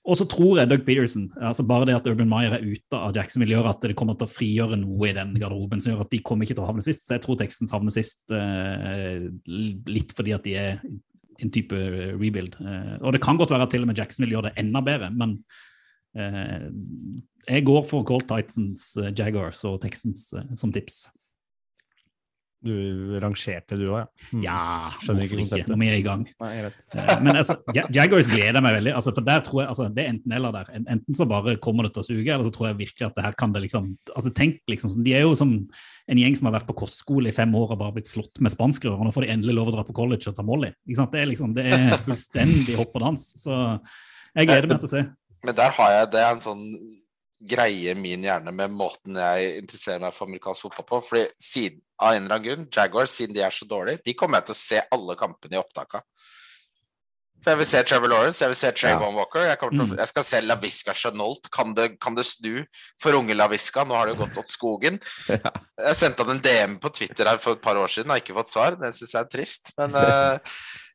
Og 0.05 0.19
så 0.21 0.27
tror 0.29 0.59
jeg 0.59 0.69
Doug 0.69 0.83
Peterson, 0.85 1.31
altså 1.41 1.65
bare 1.65 1.87
det 1.89 1.95
at 1.97 2.07
Urban 2.11 2.29
Meyer 2.29 2.59
er 2.59 2.65
ute 2.67 2.99
av 2.99 3.15
Jacksonville, 3.17 3.55
gjør 3.57 3.71
at 3.71 3.87
det 3.87 3.97
kommer 3.97 4.19
til 4.21 4.29
å 4.29 4.35
frigjøre 4.35 4.77
noe 4.77 5.09
i 5.09 5.15
den 5.17 5.33
garderoben 5.41 5.81
som 5.81 5.95
gjør 5.95 6.03
at 6.05 6.13
de 6.13 6.21
kommer 6.21 6.45
ikke 6.45 6.59
til 6.59 6.65
å 6.67 6.69
havne 6.69 6.85
sist. 6.85 7.07
Så 7.07 7.17
jeg 7.17 7.25
tror 7.25 7.39
Texans 7.41 7.73
havner 7.73 7.95
sist 7.95 8.35
eh, 8.37 9.25
litt 9.89 10.13
fordi 10.17 10.35
at 10.37 10.45
de 10.45 10.59
er 10.61 10.83
en 11.41 11.53
type 11.55 11.79
rebuild. 12.21 12.59
Eh, 12.61 12.95
og 13.01 13.17
det 13.17 13.23
kan 13.25 13.41
godt 13.41 13.55
være 13.55 13.65
at 13.65 13.73
til 13.73 13.87
og 13.87 13.91
med 13.91 14.03
Jacksonville 14.03 14.37
gjør 14.37 14.49
det 14.51 14.55
enda 14.61 14.85
bedre, 14.85 15.09
men 15.15 15.39
eh, 16.21 16.69
jeg 17.49 17.67
går 17.67 17.83
for 17.89 18.05
Colt 18.09 18.29
Titans, 18.29 18.91
Jaguars 19.17 19.65
og 19.69 19.81
Texans 19.87 20.29
eh, 20.37 20.53
som 20.61 20.73
tips. 20.75 21.07
Du 22.65 23.19
rangerte 23.21 23.77
du 23.77 23.83
òg, 23.91 23.99
ja? 24.01 24.29
Mm. 24.33 24.43
Ja, 24.47 24.59
Skjønner 25.03 25.27
ikke 25.27 25.37
hvorfor 25.37 25.59
ikke? 25.59 25.67
konseptet. 25.69 25.81
Vi 25.83 25.89
er 25.93 25.99
i 25.99 26.05
gang. 26.07 26.23
Nei, 26.41 26.51
jeg 26.57 26.65
vet. 26.65 26.79
Eh, 26.97 27.21
Men 27.27 27.37
altså, 27.37 27.57
Ja- 27.77 27.87
Jaguars 27.93 28.31
gleder 28.33 28.63
meg 28.65 28.77
veldig. 28.79 28.95
Altså, 28.97 29.13
for 29.15 29.21
der 29.27 29.41
tror 29.45 29.61
jeg, 29.63 29.69
altså, 29.69 29.89
Det 29.95 30.05
er 30.05 30.09
enten 30.15 30.33
eller 30.33 30.53
der. 30.57 30.71
Enten 30.81 31.15
så 31.19 31.27
bare 31.29 31.57
kommer 31.61 31.85
det 31.85 31.93
til 31.95 32.03
å 32.03 32.07
suge, 32.09 32.31
eller 32.33 32.45
så 32.49 32.55
tror 32.57 32.69
jeg 32.71 32.79
virkelig 32.81 33.07
at 33.11 33.15
det 33.19 33.25
her 33.27 33.33
kan 33.37 33.53
det 33.53 33.63
liksom 33.67 33.91
altså 34.17 34.33
Tenk 34.35 34.63
liksom, 34.73 34.97
De 35.05 35.13
er 35.15 35.21
jo 35.29 35.35
som 35.37 35.53
en 36.09 36.19
gjeng 36.19 36.37
som 36.37 36.49
har 36.51 36.57
vært 36.61 36.67
på 36.69 36.77
kostskole 36.77 37.29
i 37.29 37.37
fem 37.37 37.53
år 37.55 37.71
og 37.73 37.79
bare 37.81 37.93
blitt 37.97 38.09
slått 38.09 38.41
med 38.41 38.53
spanskrører. 38.53 38.99
og 39.01 39.07
nå 39.07 39.13
får 39.13 39.25
de 39.27 39.33
endelig 39.37 39.55
lov 39.57 39.69
å 39.69 39.77
dra 39.77 39.85
på 39.85 39.95
college 39.97 40.29
og 40.29 40.35
ta 40.37 40.43
Molly. 40.43 40.73
Ikke 40.89 40.97
sant? 40.97 41.13
Det 41.13 41.21
er 41.23 41.27
liksom, 41.31 41.55
det 41.55 41.65
er 41.69 41.97
fullstendig 42.05 42.77
hopp 42.81 42.97
og 42.97 43.01
dans. 43.07 43.23
Så 43.41 43.53
jeg 44.37 44.47
gleder 44.49 44.69
meg 44.69 44.81
til 44.81 44.89
å 44.89 44.95
se. 44.97 45.05
Men 45.45 45.55
der 45.55 45.71
har 45.77 45.91
jeg 45.93 46.11
Det 46.13 46.21
er 46.21 46.33
en 46.33 46.41
sånn 46.41 46.65
greie 47.49 47.95
min 47.99 48.25
hjerne 48.25 48.53
med 48.55 48.73
måten 48.75 49.19
jeg 49.21 49.61
interesserer 49.63 50.03
meg 50.03 50.17
for 50.17 50.29
amerikansk 50.29 50.67
fotball 50.67 50.89
på. 50.89 51.03
Fordi 51.11 51.27
siden, 51.41 51.83
av 52.01 52.17
en 52.17 52.25
eller 52.25 52.39
annen 52.39 52.49
grunn, 52.49 52.67
Jaguars, 52.73 53.15
siden 53.15 53.37
de 53.37 53.45
er 53.45 53.55
så 53.55 53.69
dårlige, 53.69 54.03
de 54.07 54.17
kommer 54.19 54.41
jeg 54.41 54.51
til 54.51 54.57
å 54.57 54.63
se 54.63 54.83
alle 54.97 55.17
kampene 55.21 55.59
i 55.59 55.63
opptaka. 55.63 56.03
For 57.45 57.53
jeg 57.53 57.61
vil 57.61 57.69
se 57.69 57.81
Trevor 57.85 58.09
Lawrence, 58.09 58.41
jeg 58.41 58.49
vil 58.55 58.57
se 58.57 58.69
Trayvon 58.73 59.17
Walker. 59.19 59.43
Jeg, 59.45 59.59
kommer 59.61 59.77
til, 59.77 59.91
Mm. 59.93 59.99
jeg 60.01 60.09
skal 60.09 60.25
se 60.25 60.39
LaVisca 60.41 60.95
Chenault. 60.97 61.51
Kan 61.53 61.75
det, 61.77 62.01
kan 62.01 62.15
det 62.17 62.25
snu 62.25 62.65
for 62.99 63.13
unge 63.13 63.37
LaVisca? 63.37 63.85
Nå 63.85 63.93
har 63.93 64.07
det 64.07 64.15
jo 64.15 64.25
gått 64.25 64.39
åt 64.41 64.49
skogen. 64.49 64.97
Jeg 65.85 65.97
sendte 65.99 66.25
han 66.25 66.39
en 66.39 66.41
DM 66.41 66.79
på 66.81 66.89
Twitter 66.95 67.29
her 67.29 67.37
for 67.43 67.59
et 67.59 67.61
par 67.61 67.77
år 67.77 67.91
siden, 67.93 68.09
har 68.09 68.23
ikke 68.23 68.37
fått 68.39 68.49
svar. 68.49 68.79
Det 68.81 68.95
syns 68.95 69.13
jeg 69.13 69.21
er 69.21 69.29
trist. 69.29 69.73
Men 69.77 69.97
uh, 69.99 70.39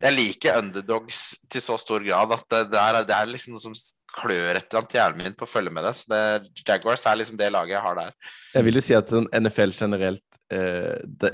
jeg 0.02 0.16
liker 0.16 0.58
underdogs 0.58 1.20
til 1.52 1.62
så 1.62 1.76
stor 1.78 2.00
grad 2.00 2.32
at 2.32 2.46
det, 2.50 2.62
det, 2.72 2.80
er, 2.80 3.04
det 3.04 3.14
er 3.18 3.28
liksom 3.30 3.54
noe 3.54 3.62
som 3.62 3.76
klør 4.16 4.58
et 4.58 4.66
eller 4.66 4.82
annet 4.82 4.96
i 4.96 5.00
hjernen 5.00 5.24
min 5.24 5.36
på 5.38 5.48
å 5.48 5.52
følge 5.52 5.74
med 5.74 5.86
det. 5.88 5.94
Så 6.00 6.10
det, 6.12 6.24
Jaguars 6.68 7.06
er 7.10 7.20
liksom 7.20 7.38
det 7.40 7.52
laget 7.54 7.78
jeg 7.78 7.84
har 7.86 8.00
der. 8.00 8.16
Jeg 8.56 8.68
vil 8.68 8.80
jo 8.80 8.86
si 8.86 8.98
at 8.98 9.14
NFL 9.14 9.76
generelt 9.76 10.40
eh, 10.54 10.98
de, 11.22 11.34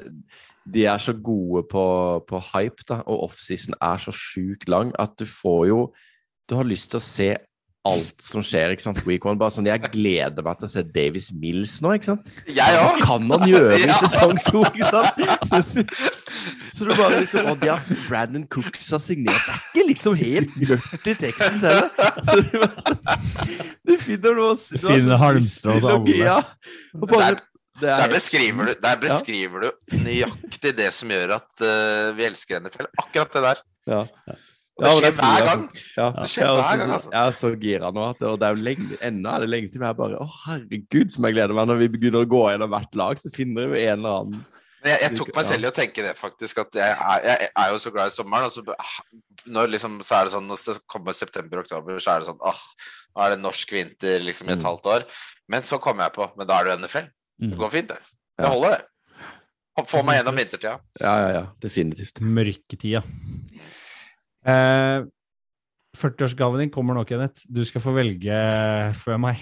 de 0.75 0.85
er 0.89 1.01
så 1.01 1.13
gode 1.13 1.65
på, 1.71 1.85
på 2.27 2.41
hype, 2.51 2.87
da, 2.89 3.01
og 3.05 3.27
offseason 3.29 3.77
er 3.79 4.01
så 4.01 4.13
sjukt 4.15 4.69
lang 4.71 4.93
at 5.01 5.17
du 5.19 5.25
får 5.29 5.67
jo 5.71 5.79
Du 6.45 6.53
har 6.59 6.67
lyst 6.67 6.91
til 6.93 6.99
å 6.99 7.05
se 7.05 7.29
alt 7.85 8.23
som 8.25 8.41
skjer, 8.45 8.71
ikke 8.73 8.81
sant? 8.85 8.99
Week 9.05 9.25
one. 9.25 9.37
Bare 9.39 9.53
sånn, 9.53 9.67
jeg 9.69 9.81
gleder 9.93 10.43
meg 10.45 10.57
til 10.59 10.67
å 10.67 10.71
se 10.73 10.83
Davis 10.95 11.29
Mills 11.37 11.77
nå, 11.85 11.93
ikke 11.97 12.09
sant? 12.11 12.29
Jeg 12.49 12.75
Hva 12.79 12.87
òg! 12.91 13.01
kan 13.05 13.29
han 13.35 13.45
gjøre 13.49 13.77
i 13.77 13.89
sesong 14.03 14.39
to, 14.47 14.63
ikke 14.71 14.89
sant? 14.89 15.89
Så 16.75 16.83
du 16.83 16.91
bare 16.97 17.21
liksom 17.21 17.45
Og 17.53 17.59
de 17.61 17.69
har 17.71 17.83
Brandon 18.09 18.43
Cooks 18.51 18.89
har 18.91 18.99
signert. 18.99 19.45
Det 19.47 19.53
er 19.55 19.83
ikke 19.85 19.87
liksom 19.93 20.17
helt 20.19 20.55
mørkt 20.59 21.05
i 21.07 21.13
teksten 21.21 21.59
ser 21.61 21.77
du, 21.79 22.65
sånn- 22.83 23.61
du 23.85 23.93
finner 24.01 24.35
noe 24.41 24.55
Du 24.59 24.81
finner 24.83 25.21
halmstrå 25.21 25.77
hos 25.77 25.87
alle. 25.93 26.17
Ja. 26.19 26.39
Og 26.99 27.07
bare, 27.13 27.35
Der- 27.37 27.43
det 27.79 27.89
er 27.91 28.01
Der 28.05 28.11
beskriver, 28.15 28.67
du, 28.69 28.73
der 28.83 28.99
beskriver 29.01 29.65
du 29.65 29.97
nøyaktig 30.03 30.75
det 30.77 30.89
som 30.95 31.09
gjør 31.11 31.33
at 31.37 31.49
uh, 31.63 32.11
vi 32.15 32.23
elsker 32.27 32.61
NFL. 32.63 32.87
Akkurat 33.03 33.33
det 33.35 33.41
der. 33.47 33.63
Ja. 33.91 34.03
Og 34.75 34.83
det 34.83 34.89
Ja, 34.89 34.95
skjer 34.95 35.05
det 35.05 35.15
hver 35.15 35.45
gang. 35.47 35.61
Ja, 35.95 36.05
Det 36.11 36.29
skjer 36.31 36.43
er 36.43 36.49
hver 36.51 36.63
også 36.65 36.77
gang, 36.79 36.91
altså. 36.95 37.11
jeg 37.13 37.27
er 37.27 37.35
så 37.39 37.49
gira 37.61 37.91
nå. 37.95 38.09
At, 38.09 38.21
og 38.27 38.39
det 38.41 38.47
er 38.47 38.55
jo 38.57 38.63
lenge, 38.65 38.97
ennå 39.07 39.29
er 39.31 39.39
det 39.45 39.49
lenge 39.49 39.69
til. 39.71 39.81
Jeg 39.85 39.95
bare 39.95 40.17
Å, 40.19 40.27
herregud, 40.47 41.11
som 41.13 41.23
jeg 41.29 41.33
gleder 41.37 41.53
meg 41.55 41.67
når 41.69 41.77
vi 41.79 41.87
begynner 41.93 42.25
å 42.25 42.27
gå 42.27 42.41
gjennom 42.51 42.69
hvert 42.75 42.95
lag. 42.99 43.21
Så 43.21 43.31
finner 43.33 43.69
vi 43.71 43.85
en 43.87 43.99
eller 44.03 44.17
annen 44.19 44.41
Men 44.83 44.91
jeg, 44.91 44.99
jeg 45.05 45.17
tok 45.17 45.31
meg 45.35 45.45
selv 45.47 45.63
i 45.63 45.69
å 45.71 45.75
tenke 45.79 46.03
det, 46.03 46.11
faktisk. 46.19 46.59
At 46.65 46.75
jeg 46.75 46.91
er, 46.91 47.23
jeg 47.45 47.49
er 47.63 47.71
jo 47.71 47.77
så 47.85 47.91
glad 47.95 48.11
i 48.11 48.15
sommeren. 48.17 48.45
Og 48.45 48.51
så, 48.51 48.61
når 49.47 49.71
liksom, 49.77 49.95
så 50.03 50.19
er 50.19 50.27
det 50.27 50.33
sånn, 50.35 50.45
når 50.51 50.59
det 50.67 50.75
kommer 50.91 51.15
september-oktober, 51.17 51.97
så 52.03 52.11
er 52.11 52.19
det 52.19 52.27
sånn 52.33 52.43
åh, 52.43 52.59
nå 53.15 53.23
er 53.25 53.29
det 53.33 53.39
norsk 53.41 53.71
vinter 53.71 54.19
liksom 54.27 54.49
i 54.51 54.53
et 54.57 54.59
Mm. 54.59 54.67
halvt 54.67 54.85
år. 54.91 55.07
Men 55.47 55.61
så 55.61 55.79
kommer 55.79 56.03
jeg 56.03 56.13
på 56.19 56.27
Men 56.37 56.47
da 56.47 56.59
er 56.59 56.63
det 56.65 56.71
jo 56.75 56.77
NFL. 56.83 57.07
Det 57.39 57.49
Mm. 57.53 57.57
går 57.63 57.71
fint, 57.71 57.87
det. 57.87 57.97
Det 58.37 58.45
holder, 58.51 58.69
det. 58.77 58.83
Få 59.87 60.03
meg 60.03 60.19
gjennom 60.21 60.35
vintertida. 60.35 60.79
Ja, 61.01 61.15
ja, 61.19 61.29
ja. 61.39 61.45
Definitivt. 61.59 62.19
Mørketida. 62.21 63.01
Eh, 64.45 65.05
40-årsgaven 65.95 66.65
din 66.65 66.73
kommer 66.73 66.97
nå, 66.97 67.05
Kenneth. 67.07 67.47
Du 67.47 67.63
skal 67.65 67.83
få 67.83 67.95
velge 67.95 68.41
før 68.99 69.21
meg. 69.29 69.41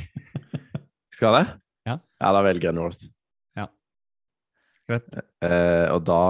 Skal 1.14 1.30
jeg 1.30 1.44
det? 1.44 1.60
Ja. 1.90 1.98
Ja, 2.22 2.32
da 2.34 2.42
velger 2.46 2.72
jeg 2.72 2.78
North. 2.78 3.10
Greit. 4.90 5.08
Eh, 5.44 5.88
og 5.94 6.04
da 6.08 6.24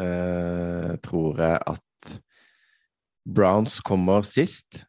eh, 0.00 0.94
tror 1.04 1.40
jeg 1.42 1.60
at 1.74 2.14
Browns 3.24 3.78
kommer 3.84 4.24
sist. 4.28 4.84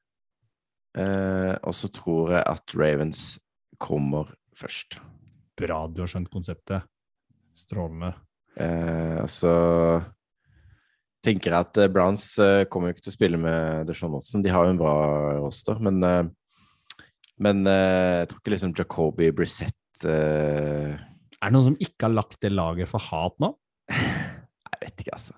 Eh, 0.96 1.54
og 1.60 1.76
så 1.76 1.92
tror 1.92 2.38
jeg 2.38 2.46
at 2.48 2.76
Ravens 2.78 3.24
kommer 3.82 4.32
først. 4.56 5.00
Bra 5.60 5.86
du 5.92 6.02
har 6.04 6.12
skjønt 6.12 6.32
konseptet. 6.32 6.88
Strålende. 7.56 8.14
Eh, 8.56 9.20
og 9.24 9.32
så 9.32 9.56
tenker 11.26 11.52
jeg 11.52 11.68
at 11.68 11.80
eh, 11.82 11.92
Browns 11.92 12.26
eh, 12.42 12.66
kommer 12.72 12.90
jo 12.90 12.96
ikke 12.96 13.08
til 13.08 13.14
å 13.14 13.18
spille 13.18 13.40
med 13.42 13.90
Deshaun 13.90 14.14
Watson. 14.16 14.44
De 14.46 14.54
har 14.54 14.68
jo 14.68 14.76
en 14.76 14.82
bra 14.82 14.96
roster, 15.42 15.80
men 15.84 16.02
eh, 16.04 16.26
Men 17.36 17.66
jeg 17.68 18.28
tror 18.32 18.40
ikke 18.40 18.52
liksom 18.54 18.72
Jacobi 18.72 19.26
Brissett 19.36 20.06
Er 20.08 20.96
det 20.96 21.50
noen 21.52 21.66
som 21.66 21.76
ikke 21.84 22.08
har 22.08 22.14
lagt 22.14 22.38
det 22.40 22.54
laget 22.54 22.88
for 22.88 23.04
hat 23.12 23.36
nå? 23.44 23.50
Jeg 23.92 24.80
vet 24.80 25.04
ikke, 25.04 25.18
altså. 25.18 25.36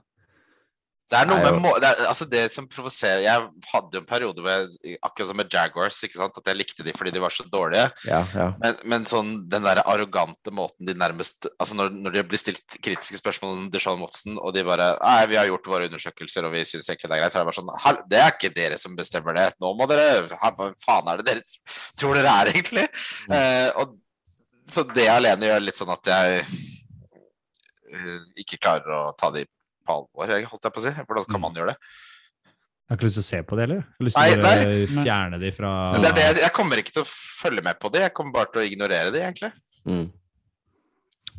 Det 1.07 1.15
er 1.15 1.27
noe 1.29 1.39
med 1.39 1.59
må 1.63 1.71
det, 1.79 1.87
er, 1.87 2.07
altså 2.09 2.25
det 2.27 2.41
som 2.51 2.65
provoserer 2.67 3.21
Jeg 3.23 3.43
hadde 3.71 3.95
jo 3.95 4.01
en 4.01 4.07
periode 4.07 4.43
med, 4.43 4.73
akkurat 4.99 5.29
som 5.29 5.37
med 5.39 5.53
Jaguars, 5.53 5.99
ikke 6.03 6.19
sant, 6.19 6.39
at 6.41 6.51
jeg 6.51 6.59
likte 6.59 6.83
de 6.83 6.93
fordi 6.97 7.13
de 7.15 7.21
var 7.23 7.33
så 7.33 7.45
dårlige. 7.47 7.85
Ja, 8.09 8.21
ja. 8.35 8.47
Men, 8.59 8.79
men 8.91 9.07
sånn 9.07 9.31
den 9.51 9.63
der 9.67 9.83
arrogante 9.85 10.51
måten 10.53 10.87
de 10.87 10.95
nærmest 10.97 11.47
Altså 11.57 11.77
når, 11.77 11.93
når 11.95 12.17
de 12.17 12.23
blir 12.27 12.41
stilt 12.41 12.77
kritiske 12.83 13.21
spørsmål 13.21 13.55
om 13.55 13.69
Deshaun 13.73 14.03
Watson, 14.03 14.37
og 14.41 14.55
de 14.55 14.65
bare 14.67 14.89
Nei, 14.99 15.21
vi 15.31 15.39
har 15.39 15.47
gjort 15.49 15.69
våre 15.71 15.87
undersøkelser, 15.89 16.47
og 16.47 16.55
vi 16.55 16.65
syns 16.67 16.89
egentlig 16.89 17.11
det 17.11 17.17
er 17.17 17.23
greit. 17.23 17.33
Så 17.33 17.39
er 17.39 17.45
det 17.45 17.51
bare 17.51 17.59
sånn 17.61 18.03
Det 18.11 18.21
er 18.21 18.33
ikke 18.35 18.53
dere 18.55 18.79
som 18.81 18.97
bestemmer 18.97 19.37
det. 19.37 19.47
Nå 19.63 19.73
må 19.77 19.87
dere 19.89 20.25
Hva 20.33 20.71
faen 20.83 21.11
er 21.11 21.21
det 21.21 21.29
dere 21.31 21.45
tror 21.97 22.17
dere 22.17 22.33
er, 22.41 22.51
egentlig? 22.53 22.87
Eh, 23.33 23.69
og 23.79 23.95
så 24.71 24.83
det 24.91 25.07
alene 25.11 25.47
gjør 25.47 25.63
litt 25.63 25.79
sånn 25.79 25.93
at 25.93 26.09
jeg 26.11 26.41
eh, 27.93 28.25
ikke 28.43 28.59
klarer 28.59 28.91
å 28.97 29.03
ta 29.17 29.31
de 29.33 29.45
på 29.87 29.95
alvor, 29.95 30.29
jeg- 30.35 30.45
holdt 30.51 30.67
jeg 30.67 30.73
på 30.75 30.81
å 30.81 30.85
si. 30.85 31.03
Hvordan 31.07 31.27
kan 31.31 31.41
man 31.41 31.53
gjøre 31.57 31.73
det? 31.73 31.77
Jeg 32.87 32.93
har 32.93 32.97
ikke 32.97 33.07
lyst 33.09 33.17
til 33.19 33.23
å 33.25 33.31
se 33.31 33.39
på 33.43 33.55
det 33.57 33.63
heller. 33.67 33.81
Jeg 33.83 33.95
har 33.99 34.05
lyst 34.07 34.17
Nei, 34.17 34.27
til 34.29 34.39
å 34.39 34.43
nei. 34.95 35.03
fjerne 35.03 35.39
de 35.41 35.51
fra 35.51 35.71
det 35.97 36.05
er 36.05 36.13
det, 36.15 36.23
jeg- 36.27 36.41
jeg 36.45 36.53
kommer 36.55 36.77
ikke 36.83 36.93
til 36.93 37.03
å 37.03 37.09
følge 37.11 37.63
med 37.63 37.79
på 37.79 37.91
det, 37.91 38.01
jeg 38.05 38.13
kommer 38.13 38.31
bare 38.31 38.47
til 38.53 38.61
å 38.61 38.67
ignorere 38.69 39.11
det, 39.11 39.23
egentlig. 39.23 39.51
Mm. 39.87 40.11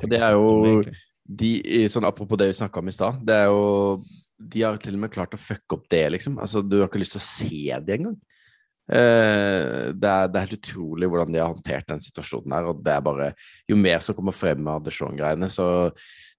Det 0.00 0.22
er 0.22 0.32
jo- 0.32 0.84
De, 1.30 1.62
sånn 1.88 2.06
Apropos 2.08 2.38
det 2.38 2.46
vi 2.48 2.52
snakka 2.64 2.78
om 2.78 2.88
i 2.88 2.92
stad. 2.92 3.18
Det 3.24 3.34
er 3.34 3.44
jo 3.46 4.02
De 4.40 4.60
har 4.62 4.76
til 4.78 4.94
og 4.94 5.00
med 5.00 5.10
klart 5.10 5.32
å 5.34 5.38
fucke 5.38 5.72
opp 5.76 5.88
det, 5.90 6.12
liksom. 6.12 6.38
Altså, 6.38 6.62
du 6.66 6.78
har 6.80 6.86
ikke 6.88 7.00
lyst 7.00 7.12
til 7.12 7.20
å 7.20 7.26
se 7.26 7.80
det 7.84 7.98
engang. 7.98 8.16
Eh, 8.88 9.92
det, 9.92 10.08
er, 10.08 10.30
det 10.32 10.38
er 10.38 10.46
helt 10.46 10.56
utrolig 10.56 11.08
hvordan 11.10 11.32
de 11.34 11.40
har 11.42 11.50
håndtert 11.50 11.90
den 11.90 12.00
situasjonen 12.00 12.54
her. 12.56 12.70
Og 12.70 12.80
det 12.84 12.94
er 12.94 13.04
bare 13.04 13.26
Jo 13.68 13.76
mer 13.76 14.00
som 14.04 14.16
kommer 14.16 14.36
frem 14.36 14.64
av 14.72 14.80
Deshaun-greiene, 14.86 15.50
så, 15.52 15.66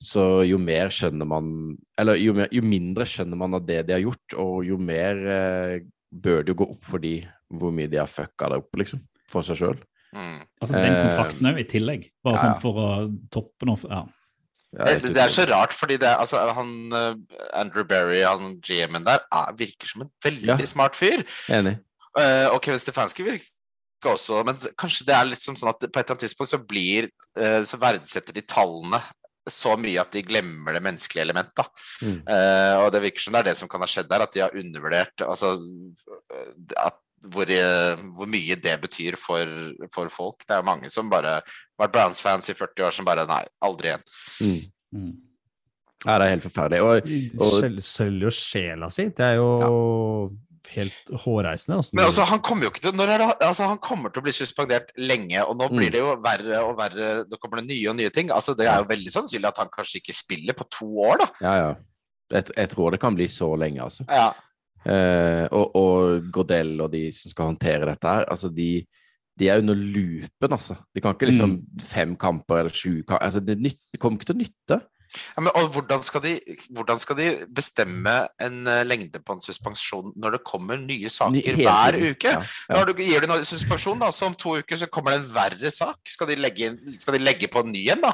så 0.01 0.41
jo 0.47 0.57
mer 0.61 0.89
skjønner 0.93 1.29
man 1.29 1.51
Eller 1.99 2.17
jo, 2.17 2.33
mer, 2.39 2.49
jo 2.55 2.63
mindre 2.65 3.05
skjønner 3.09 3.37
man 3.37 3.53
av 3.59 3.67
det 3.67 3.83
de 3.89 3.93
har 3.97 4.01
gjort, 4.05 4.37
og 4.41 4.63
jo 4.65 4.79
mer 4.81 5.21
eh, 5.35 5.75
bør 6.09 6.41
det 6.41 6.55
jo 6.55 6.61
gå 6.63 6.71
opp 6.73 6.87
for 6.89 7.03
de 7.03 7.19
hvor 7.53 7.73
mye 7.73 7.89
de 7.89 7.97
har 8.01 8.09
fucka 8.09 8.49
det 8.49 8.57
opp, 8.61 8.77
liksom. 8.77 9.01
For 9.29 9.45
seg 9.45 9.57
sjøl. 9.57 9.77
Mm. 10.13 10.39
Altså 10.61 10.73
Den 10.73 10.89
Eh, 10.89 11.01
kontrakten 11.05 11.49
òg, 11.51 11.59
i 11.61 11.67
tillegg. 11.69 12.07
Bare 12.25 12.37
ja, 12.37 12.41
sånn 12.47 12.61
for 12.61 12.77
å 12.81 12.87
toppe 13.33 13.69
noe. 13.69 13.77
Ja. 13.89 14.01
Det, 14.69 15.13
det 15.15 15.21
er 15.21 15.33
så 15.33 15.45
rart, 15.49 15.73
fordi 15.73 15.97
det, 16.01 16.09
altså, 16.13 16.41
han, 16.53 16.73
Andrew 17.57 17.85
Berry, 17.89 18.19
han 18.21 18.59
GM-en 18.61 19.05
der, 19.05 19.23
er, 19.33 19.53
virker 19.57 19.89
som 19.89 20.03
en 20.05 20.11
veldig 20.25 20.49
Ja. 20.51 20.57
smart 20.69 20.97
fyr. 20.97 21.25
Enig. 21.49 21.79
Eh, 22.17 22.47
og 22.49 22.59
Kevin 22.63 22.81
Stefanski 22.81 23.25
virker 23.27 24.09
også 24.09 24.39
Men 24.47 24.57
kanskje 24.79 25.05
det 25.09 25.13
er 25.13 25.27
litt 25.27 25.43
som 25.43 25.57
sånn 25.59 25.73
at 25.73 25.81
på 25.83 25.87
et 25.91 25.97
eller 25.99 26.15
annet 26.15 26.23
tidspunkt 26.23 26.49
så 26.53 26.59
blir 26.63 27.09
uh, 27.37 27.59
Så 27.67 27.77
verdsetter 27.81 28.33
de 28.33 28.45
tallene 28.47 29.01
så 29.49 29.73
mye 29.81 29.97
at 29.97 30.13
de 30.13 30.21
glemmer 30.21 30.75
det 30.75 30.81
menneskelige 30.85 31.23
element. 31.23 31.49
da. 31.57 31.63
Mm. 32.05 32.17
Uh, 32.27 32.75
og 32.83 32.91
det 32.93 32.99
virker 33.01 33.23
som 33.23 33.33
det 33.33 33.39
er 33.39 33.47
det 33.47 33.53
som 33.57 33.69
kan 33.71 33.81
ha 33.81 33.87
skjedd 33.89 34.09
der, 34.11 34.21
at 34.21 34.35
de 34.35 34.43
har 34.43 34.53
undervurdert 34.53 35.23
altså, 35.25 35.55
at, 36.77 36.99
hvor, 37.33 37.49
hvor 38.19 38.29
mye 38.29 38.59
det 38.61 38.75
betyr 38.83 39.17
for, 39.17 39.55
for 39.95 40.11
folk. 40.13 40.45
Det 40.45 40.53
er 40.53 40.67
mange 40.67 40.91
som 40.93 41.09
bare 41.09 41.39
har 41.39 41.57
vært 41.81 41.95
Browns-fans 41.95 42.51
i 42.53 42.55
40 42.59 42.85
år 42.91 42.93
som 42.99 43.07
bare 43.09 43.25
Nei, 43.31 43.41
aldri 43.65 43.89
igjen. 43.89 44.05
Mm. 44.43 44.99
Mm. 44.99 45.09
Ja, 46.05 46.19
det 46.19 46.27
er 46.27 46.33
helt 46.35 46.45
forferdelig. 46.45 46.83
Og, 46.85 47.09
og- 47.47 47.81
selger 47.89 48.29
jo 48.29 48.35
sjela 48.37 48.91
si. 48.93 49.09
Det 49.17 49.31
er 49.31 49.39
jo 49.41 49.49
helt 50.75 51.11
hårreisende. 51.23 51.77
hvordan 51.79 51.97
Men 51.97 52.05
altså, 52.05 52.25
han 52.29 52.41
kommer 52.45 52.67
jo 52.67 52.71
ikke 52.73 52.83
til 52.85 52.97
det, 52.97 53.19
altså, 53.41 53.67
Han 53.67 53.79
kommer 53.83 54.09
til 54.13 54.21
å 54.21 54.25
bli 54.27 54.33
suspendert 54.35 54.91
lenge, 54.97 55.43
og 55.45 55.57
nå 55.57 55.69
blir 55.69 55.89
Mm. 55.89 55.91
det 55.91 55.99
jo 56.03 56.15
verre 56.23 56.63
og 56.65 56.77
verre. 56.77 57.25
Nå 57.29 57.39
kommer 57.41 57.61
det 57.61 57.69
nye 57.69 57.89
og 57.89 57.95
nye 57.95 58.09
ting. 58.09 58.29
Altså, 58.31 58.55
Det 58.57 58.67
er 58.67 58.77
jo 58.77 58.89
veldig 58.89 59.11
sannsynlig 59.11 59.47
at 59.47 59.57
han 59.57 59.69
kanskje 59.73 60.01
ikke 60.01 60.15
spiller 60.15 60.53
på 60.53 60.69
to 60.69 60.87
år, 61.09 61.17
da. 61.23 61.27
Ja, 61.41 61.55
ja. 61.63 61.75
Jeg, 62.31 62.43
jeg 62.55 62.69
tror 62.69 62.91
det 62.91 62.99
kan 63.01 63.15
bli 63.15 63.27
så 63.27 63.55
lenge, 63.57 63.81
altså. 63.81 64.05
Ja. 64.09 64.31
Eh, 64.85 65.47
og, 65.51 65.75
og 65.75 66.31
Godell 66.31 66.79
og 66.81 66.91
de 66.93 67.11
som 67.11 67.31
skal 67.31 67.49
håndtere 67.51 67.85
dette 67.89 68.07
her, 68.07 68.25
altså 68.31 68.47
de, 68.53 68.85
de 69.39 69.49
er 69.49 69.59
under 69.59 69.75
loopen, 69.75 70.53
altså. 70.55 70.77
De 70.95 71.01
kan 71.01 71.15
ikke 71.15 71.27
liksom 71.31 71.57
fem 71.81 72.15
kamper 72.15 72.61
eller 72.61 72.71
sju 72.75 73.01
kamper 73.03 73.25
altså, 73.25 73.41
det, 73.43 73.57
nytt, 73.59 73.79
det 73.91 73.99
kommer 73.99 74.19
ikke 74.19 74.29
til 74.31 74.37
å 74.37 74.43
nytte. 74.43 74.79
Ja, 75.35 75.41
men, 75.41 75.53
hvordan 75.73 76.03
skal, 76.05 76.21
de, 76.21 76.35
hvordan 76.69 76.99
skal 77.01 77.17
de 77.17 77.27
bestemme 77.55 78.15
en 78.41 78.59
eh, 78.69 78.83
lengde 78.85 79.21
på 79.25 79.33
en 79.35 79.41
suspensjon 79.41 80.11
når 80.15 80.37
det 80.37 80.41
kommer 80.47 80.77
nye 80.81 81.09
saker 81.09 81.39
hele 81.49 81.65
hver 81.65 81.97
uke? 82.11 82.33
Ja, 82.35 82.41
ja. 82.41 82.75
Når 82.77 82.91
du, 82.91 83.01
gir 83.03 83.25
du 83.25 83.31
en 83.33 83.45
suspensjon, 83.47 83.99
da, 84.01 84.11
så 84.13 84.29
om 84.29 84.37
to 84.37 84.57
uker 84.61 84.77
så 84.79 84.89
kommer 84.91 85.15
det 85.15 85.23
en 85.23 85.31
verre 85.33 85.71
sak. 85.73 86.01
Skal 86.09 86.29
de 86.29 86.37
legge, 86.39 86.73
skal 87.01 87.17
de 87.17 87.23
legge 87.23 87.49
på 87.49 87.63
en 87.65 87.73
ny 87.73 87.87
en, 87.95 88.05
da? 88.05 88.13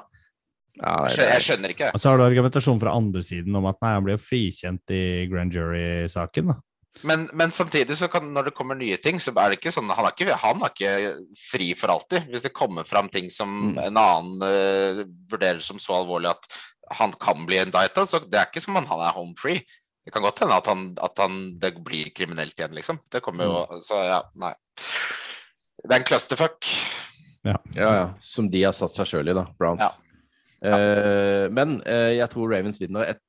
Ja, 0.75 0.95
Jeg 1.07 1.43
skjønner, 1.43 1.71
ikke. 1.71 1.91
Og 1.95 2.01
så 2.03 2.11
har 2.11 2.19
du 2.19 2.25
argumentasjon 2.25 2.79
fra 2.81 2.95
andre 2.95 3.23
siden 3.23 3.55
om 3.55 3.67
at 3.69 3.77
nei, 3.83 3.93
han 3.95 4.07
ble 4.07 4.17
jo 4.17 4.23
frikjent 4.23 4.91
i 4.95 5.03
grand 5.31 5.53
jury-saken. 5.55 6.51
da. 6.51 6.57
Men, 7.03 7.25
men 7.35 7.51
samtidig, 7.51 7.97
så 7.99 8.07
kan, 8.11 8.27
når 8.33 8.49
det 8.49 8.53
kommer 8.55 8.77
nye 8.79 8.97
ting, 9.03 9.19
så 9.19 9.33
er 9.35 9.51
det 9.51 9.57
ikke 9.59 9.73
sånn 9.73 9.89
Han 9.91 10.07
er 10.07 10.13
ikke, 10.15 10.37
han 10.39 10.61
er 10.63 10.71
ikke 10.71 10.91
fri 11.39 11.73
for 11.75 11.91
alltid. 11.91 12.29
Hvis 12.31 12.45
det 12.45 12.53
kommer 12.55 12.87
fram 12.87 13.09
ting 13.11 13.27
som 13.31 13.51
Mm. 13.55 13.77
en 13.87 13.97
annen 13.99 14.43
uh, 14.43 15.03
vurderer 15.31 15.59
som 15.63 15.79
så 15.81 15.95
alvorlig 15.99 16.29
at 16.31 16.47
han 16.91 17.13
kan 17.19 17.45
bli 17.47 17.59
indicta, 17.61 18.05
så 18.05 18.21
det 18.21 18.39
er 18.39 18.49
ikke 18.49 18.63
som 18.63 18.77
om 18.77 18.87
han 18.89 19.03
er 19.07 19.15
home 19.15 19.35
free. 19.39 19.63
Det 20.05 20.13
kan 20.13 20.21
godt 20.21 20.43
hende 20.43 20.57
at, 20.59 20.67
han, 20.69 20.83
at 21.01 21.17
han, 21.17 21.39
det 21.59 21.71
blir 21.85 22.11
kriminelt 22.13 22.59
igjen, 22.59 22.75
liksom. 22.77 23.01
Det 23.11 23.23
kommer 23.25 23.47
jo 23.47 23.63
Mm. 23.65 23.81
Så 23.81 23.97
ja, 24.05 24.21
nei. 24.37 24.53
Det 25.81 25.91
er 25.91 25.99
en 25.99 26.07
clusterfuck. 26.07 26.67
Ja, 27.45 27.57
ja. 27.73 28.09
Som 28.21 28.49
de 28.49 28.63
har 28.63 28.73
satt 28.73 28.93
seg 28.93 29.09
sjøl 29.09 29.29
i, 29.29 29.37
da. 29.37 29.47
Browns. 29.57 29.81
Ja. 29.81 29.91
Eh, 30.65 31.45
men 31.53 31.79
eh, 31.85 32.15
jeg 32.17 32.29
tror 32.33 32.49
Ravens 32.53 32.79
vinner. 32.81 33.13
Et, 33.13 33.21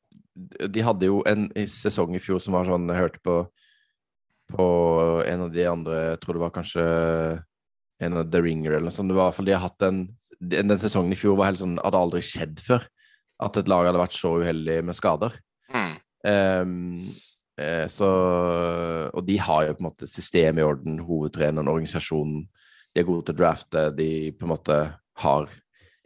de 0.68 0.84
hadde 0.84 1.08
jo 1.08 1.22
en 1.28 1.48
sesong 1.68 2.16
i 2.16 2.20
fjor 2.20 2.40
som 2.44 2.52
var 2.56 2.68
sånn 2.68 2.90
Jeg 2.92 3.00
hørte 3.00 3.20
på, 3.24 3.36
på 4.52 4.66
en 5.24 5.46
av 5.46 5.52
de 5.54 5.62
andre 5.64 6.00
Jeg 6.10 6.18
tror 6.20 6.36
det 6.36 6.42
var 6.42 6.52
kanskje 6.52 6.82
en 8.04 8.18
av 8.20 8.28
The 8.28 8.42
Ringer 8.44 8.74
eller 8.74 8.90
noe 8.90 8.92
sånt. 8.92 9.08
Det 9.08 9.16
var 9.16 9.30
i 9.30 9.30
hvert 9.30 9.38
fall 9.38 9.48
de 9.48 9.54
har 9.56 9.64
hatt 9.64 9.86
en 9.86 10.02
den 10.44 10.82
sesongen 10.82 11.14
i 11.14 11.16
fjor 11.16 11.38
var 11.38 11.48
helt 11.48 11.62
sånn 11.62 11.78
Hadde 11.80 12.02
aldri 12.04 12.20
skjedd 12.24 12.60
før. 12.60 12.84
At 13.42 13.58
et 13.60 13.68
lag 13.68 13.84
hadde 13.88 14.00
vært 14.00 14.16
så 14.16 14.32
uheldig 14.40 14.78
med 14.86 14.96
skader. 14.96 15.34
Mm. 15.74 15.94
Ehm, 16.26 17.08
eh, 17.60 17.84
så, 17.92 18.08
og 19.12 19.26
de 19.26 19.36
har 19.42 19.66
jo 19.66 19.76
på 19.76 19.84
en 19.84 19.88
måte 19.90 20.08
systemet 20.10 20.62
i 20.62 20.66
orden, 20.66 21.02
hovedtreneren, 21.04 21.68
organisasjonen. 21.68 22.46
De 22.94 23.02
er 23.02 23.08
gode 23.08 23.26
til 23.28 23.36
å 23.36 23.40
drafte, 23.42 23.90
de 23.96 24.10
på 24.32 24.46
en 24.46 24.54
måte 24.54 24.78
har 25.20 25.50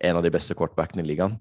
en 0.00 0.18
av 0.18 0.24
de 0.24 0.32
beste 0.32 0.56
quarterbackene 0.58 1.04
i 1.04 1.10
ligaen. 1.10 1.36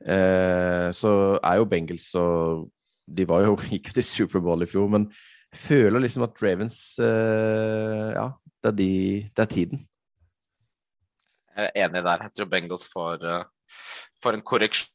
Eh, 0.00 0.88
så 0.96 1.12
er 1.44 1.58
jo 1.60 1.66
Bengals 1.68 2.06
og 2.16 2.70
De 3.04 3.26
var 3.28 3.42
jo 3.44 3.58
ikke 3.76 3.92
til 3.92 4.06
Superbowl 4.06 4.64
i 4.64 4.70
fjor, 4.70 4.88
men 4.88 5.10
jeg 5.50 5.60
føler 5.66 6.00
liksom 6.00 6.24
at 6.24 6.38
Ravens 6.40 6.78
eh, 7.02 8.10
Ja, 8.14 8.30
det 8.62 8.70
er, 8.70 8.76
de, 8.78 8.92
det 9.34 9.44
er 9.44 9.50
tiden. 9.50 9.82
Jeg 11.56 11.68
er 11.74 11.84
enig 11.84 12.04
der. 12.06 12.22
Jeg 12.22 12.32
tror 12.36 12.48
Bengals 12.52 12.86
får, 12.92 13.26
eh, 13.26 13.76
får 14.22 14.38
en 14.38 14.46
korreksjon. 14.46 14.94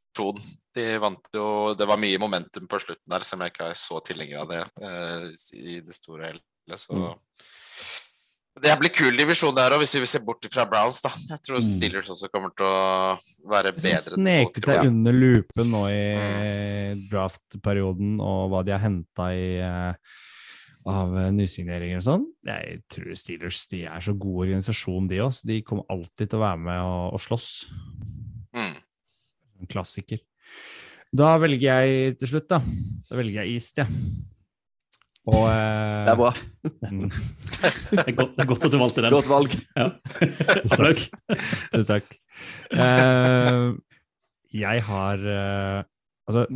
De 0.76 0.86
vant 1.00 1.30
jo 1.34 1.74
Det 1.78 1.88
var 1.88 2.00
mye 2.02 2.20
momentum 2.20 2.66
på 2.72 2.80
slutten 2.84 3.12
der, 3.12 3.24
som 3.28 3.44
jeg 3.44 3.54
ikke 3.54 3.70
er 3.72 3.78
så 3.80 4.00
tilhenger 4.04 4.42
av 4.44 4.50
det 4.52 4.64
eh, 4.82 5.28
i 5.60 5.78
det 5.86 5.96
store 5.96 6.22
og 6.24 6.28
hele. 6.34 6.80
Så 6.82 6.96
Mm. 6.96 7.14
Det 8.56 8.72
blir 8.80 8.92
kul 8.96 9.18
divisjon 9.20 9.52
der 9.52 9.74
òg, 9.76 9.82
hvis 9.84 9.98
vi 10.00 10.08
ser 10.08 10.22
bort 10.24 10.46
fra 10.48 10.64
Browns, 10.64 11.02
da. 11.04 11.10
Jeg 11.28 11.42
tror 11.44 11.58
Mm. 11.60 11.66
Steelers 11.68 12.10
også 12.14 12.30
kommer 12.32 12.54
til 12.56 12.64
å 12.64 13.18
være 13.52 13.74
bedre. 13.76 14.00
folk 14.00 14.16
sneket 14.16 14.66
seg 14.70 14.86
under 14.88 15.12
lupen 15.12 15.72
nå 15.74 15.82
i 15.92 17.10
draft-perioden, 17.12 18.22
og 18.24 18.54
hva 18.54 18.64
de 18.64 18.72
har 18.72 18.80
henta 18.80 19.28
i 19.36 19.60
eh, 19.60 19.94
av 20.88 21.10
nysigneringer 21.34 22.00
og 22.00 22.06
sånn. 22.06 22.26
Jeg 22.46 22.82
tror 22.94 23.16
Steelers 23.18 23.68
de 23.68 23.84
er 23.90 24.00
så 24.06 24.14
god 24.18 24.46
organisasjon, 24.46 25.08
de 25.10 25.20
òg. 25.26 25.42
De 25.44 25.62
kommer 25.66 25.84
alltid 25.90 26.30
til 26.30 26.40
å 26.40 26.46
være 26.46 26.62
med 26.62 26.80
og, 26.80 27.14
og 27.18 27.24
slåss. 27.26 27.50
En 29.62 29.70
klassiker. 29.72 30.22
Da 31.16 31.36
velger 31.40 31.68
jeg 31.86 32.16
til 32.20 32.34
slutt, 32.34 32.48
da. 32.52 32.60
Da 33.10 33.20
velger 33.20 33.44
jeg 33.44 33.56
East, 33.56 33.80
jeg. 33.80 33.88
Og 35.26 35.48
eh, 35.50 36.06
Det 36.06 36.12
er 36.14 36.20
bra. 36.20 36.32
Det 36.62 38.04
er 38.04 38.18
godt, 38.18 38.36
det 38.36 38.44
er 38.44 38.50
godt 38.52 38.68
at 38.68 38.74
du 38.74 38.78
valgte 38.82 39.06
den. 39.06 39.16
Godt 39.16 39.32
valg. 39.32 39.56
Ja. 39.78 39.88
Applaus. 40.62 41.08
Tusen 41.74 41.90
takk. 41.90 42.14
Eh, 42.76 43.66
jeg 44.56 44.86
har 44.90 45.26
eh, 45.34 45.82
Altså, 46.26 46.48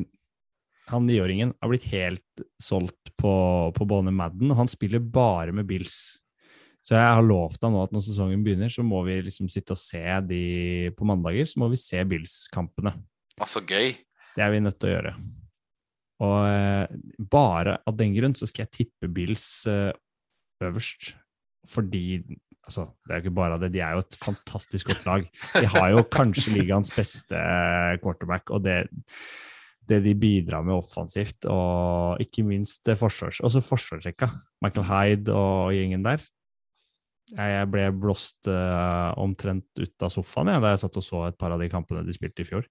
han 0.89 1.05
niåringen 1.05 1.51
har 1.61 1.69
blitt 1.69 1.85
helt 1.91 2.43
solgt 2.61 3.11
på, 3.21 3.31
på 3.75 3.85
Bone 3.89 4.13
Madden. 4.13 4.49
Han 4.57 4.69
spiller 4.69 5.01
bare 5.01 5.53
med 5.53 5.67
Bills. 5.69 6.17
Så 6.85 6.95
jeg 6.95 7.05
har 7.05 7.25
lovt 7.25 7.59
deg 7.61 7.73
nå 7.73 7.81
at 7.83 7.93
når 7.93 8.05
sesongen 8.05 8.43
begynner, 8.45 8.71
så 8.71 8.85
må 8.87 9.01
vi 9.07 9.19
liksom 9.25 9.49
sitte 9.51 9.75
og 9.75 9.81
se 9.81 10.03
de 10.29 10.43
på 10.97 11.07
mandager. 11.07 11.49
Så 11.49 11.61
må 11.61 11.67
vi 11.71 11.79
se 11.79 12.01
Bills-kampene. 12.07 12.95
Altså 13.39 13.61
gøy. 13.67 13.93
Det 14.35 14.45
er 14.45 14.53
vi 14.53 14.61
nødt 14.63 14.79
til 14.79 14.91
å 14.91 14.93
gjøre. 14.95 15.15
Og 16.25 16.37
eh, 16.49 16.99
bare 17.31 17.79
av 17.87 17.97
den 17.99 18.15
grunn 18.15 18.35
så 18.35 18.47
skal 18.49 18.65
jeg 18.65 18.75
tippe 18.81 19.09
Bills 19.11 19.47
eh, 19.71 19.91
øverst. 20.65 21.13
Fordi 21.69 22.21
altså, 22.65 22.87
det 23.03 23.13
er 23.13 23.19
jo 23.19 23.25
ikke 23.25 23.37
bare 23.39 23.59
det, 23.61 23.71
de 23.75 23.83
er 23.83 23.95
jo 23.95 24.05
et 24.05 24.17
fantastisk 24.23 24.91
godt 24.91 25.05
lag. 25.07 25.29
De 25.59 25.69
har 25.75 25.93
jo 25.93 26.07
kanskje 26.11 26.57
ligaens 26.57 26.91
beste 26.95 27.37
eh, 27.37 27.99
quarterback, 28.03 28.51
og 28.55 28.63
det, 28.65 28.81
det 29.89 30.01
de 30.05 30.15
bidrar 30.19 30.65
med 30.67 30.79
offensivt, 30.79 31.47
og 31.51 32.19
ikke 32.23 32.47
minst 32.47 32.87
forsvars... 32.99 33.41
Også 33.45 33.63
forsvarsrekka. 33.65 34.31
Michael 34.63 34.89
Hyde 34.91 35.35
og 35.35 35.73
gjengen 35.75 36.07
der. 36.07 36.23
Jeg 37.35 37.69
ble 37.69 37.85
blåst 37.93 38.49
uh, 38.49 39.11
omtrent 39.21 39.67
ut 39.77 40.05
av 40.05 40.13
sofaen 40.13 40.49
jeg, 40.53 40.63
da 40.63 40.73
jeg 40.73 40.81
satt 40.83 40.99
og 41.01 41.05
så 41.05 41.25
et 41.27 41.37
par 41.39 41.53
av 41.53 41.61
de 41.61 41.69
kampene 41.71 42.05
de 42.05 42.15
spilte 42.15 42.41
i 42.43 42.47
fjor. 42.47 42.65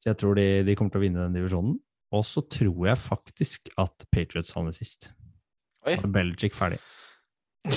Så 0.00 0.10
jeg 0.10 0.20
tror 0.20 0.36
de, 0.38 0.46
de 0.66 0.76
kommer 0.76 0.92
til 0.94 1.00
å 1.00 1.04
vinne 1.04 1.26
den 1.26 1.36
divisjonen. 1.36 1.78
Og 2.14 2.22
så 2.28 2.44
tror 2.46 2.86
jeg 2.90 3.00
faktisk 3.00 3.70
at 3.80 4.04
Patriots 4.14 4.54
havner 4.54 4.74
sist. 4.76 5.10
Oi. 5.84 5.96
Da 5.96 6.04
er 6.04 6.12
Belichick 6.14 6.54
ferdig. 6.56 6.78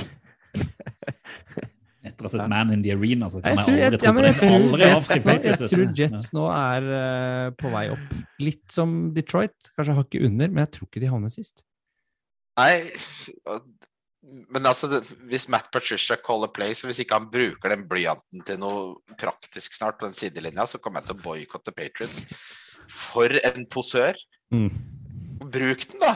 Etter 2.08 2.24
å 2.24 2.28
ha 2.28 2.32
sett 2.32 2.52
Man 2.52 2.72
in 2.76 2.84
the 2.86 2.94
Arena, 2.96 3.30
så 3.32 3.42
kan 3.44 3.58
Jeg 3.58 3.58
jeg, 3.58 3.66
tror, 3.66 3.78
jeg, 3.80 3.88
aldri 4.12 4.34
tro 4.40 4.60
på 4.72 4.78
det. 4.80 4.90
jeg 4.90 5.02
tror 5.02 5.08
Jets, 5.08 5.28
nå, 5.28 5.34
jeg 5.48 5.58
tror. 5.64 5.86
Jets 6.02 6.28
nå 6.38 6.46
er 6.54 6.90
uh, 6.92 7.48
på 7.60 7.72
vei 7.74 7.86
opp. 7.96 8.14
Litt 8.44 8.66
som 8.74 8.94
Detroit, 9.16 9.72
kanskje 9.76 9.98
hakket 9.98 10.28
under, 10.30 10.54
men 10.54 10.64
jeg 10.64 10.74
tror 10.78 10.92
ikke 10.92 11.04
de 11.04 11.12
havner 11.12 11.34
sist. 11.34 11.66
Nei, 12.58 12.74
men 14.28 14.66
altså, 14.68 15.02
hvis 15.30 15.48
Matt 15.52 15.70
Patricia 15.72 16.18
caller 16.20 16.52
play, 16.52 16.76
så 16.76 16.90
hvis 16.90 17.00
ikke 17.04 17.20
han 17.20 17.30
bruker 17.32 17.72
den 17.72 17.86
blyanten 17.88 18.44
til 18.48 18.60
noe 18.60 19.16
praktisk 19.20 19.78
snart 19.78 20.00
på 20.00 20.08
den 20.08 20.18
sidelinja, 20.18 20.68
så 20.68 20.82
kommer 20.84 21.02
jeg 21.02 21.10
til 21.10 21.18
å 21.18 21.24
boikotte 21.24 21.74
Patriots. 21.76 22.26
For 22.92 23.32
en 23.40 23.68
posør! 23.72 24.20
Mm. 24.54 24.72
Bruk 25.48 25.86
den, 25.92 26.04
da! 26.04 26.16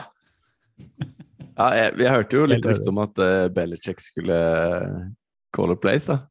Ja, 1.52 1.70
jeg, 1.76 1.94
jeg 2.00 2.12
hørte 2.16 2.38
jo 2.38 2.48
litt 2.48 2.66
rykte 2.68 2.92
om 2.92 3.00
at 3.04 3.18
uh, 3.20 3.46
Belichick 3.52 4.00
skulle 4.00 4.36
eh, 4.36 5.00
call 5.54 5.74
a 5.74 5.78
place, 5.78 6.08
da. 6.08 6.22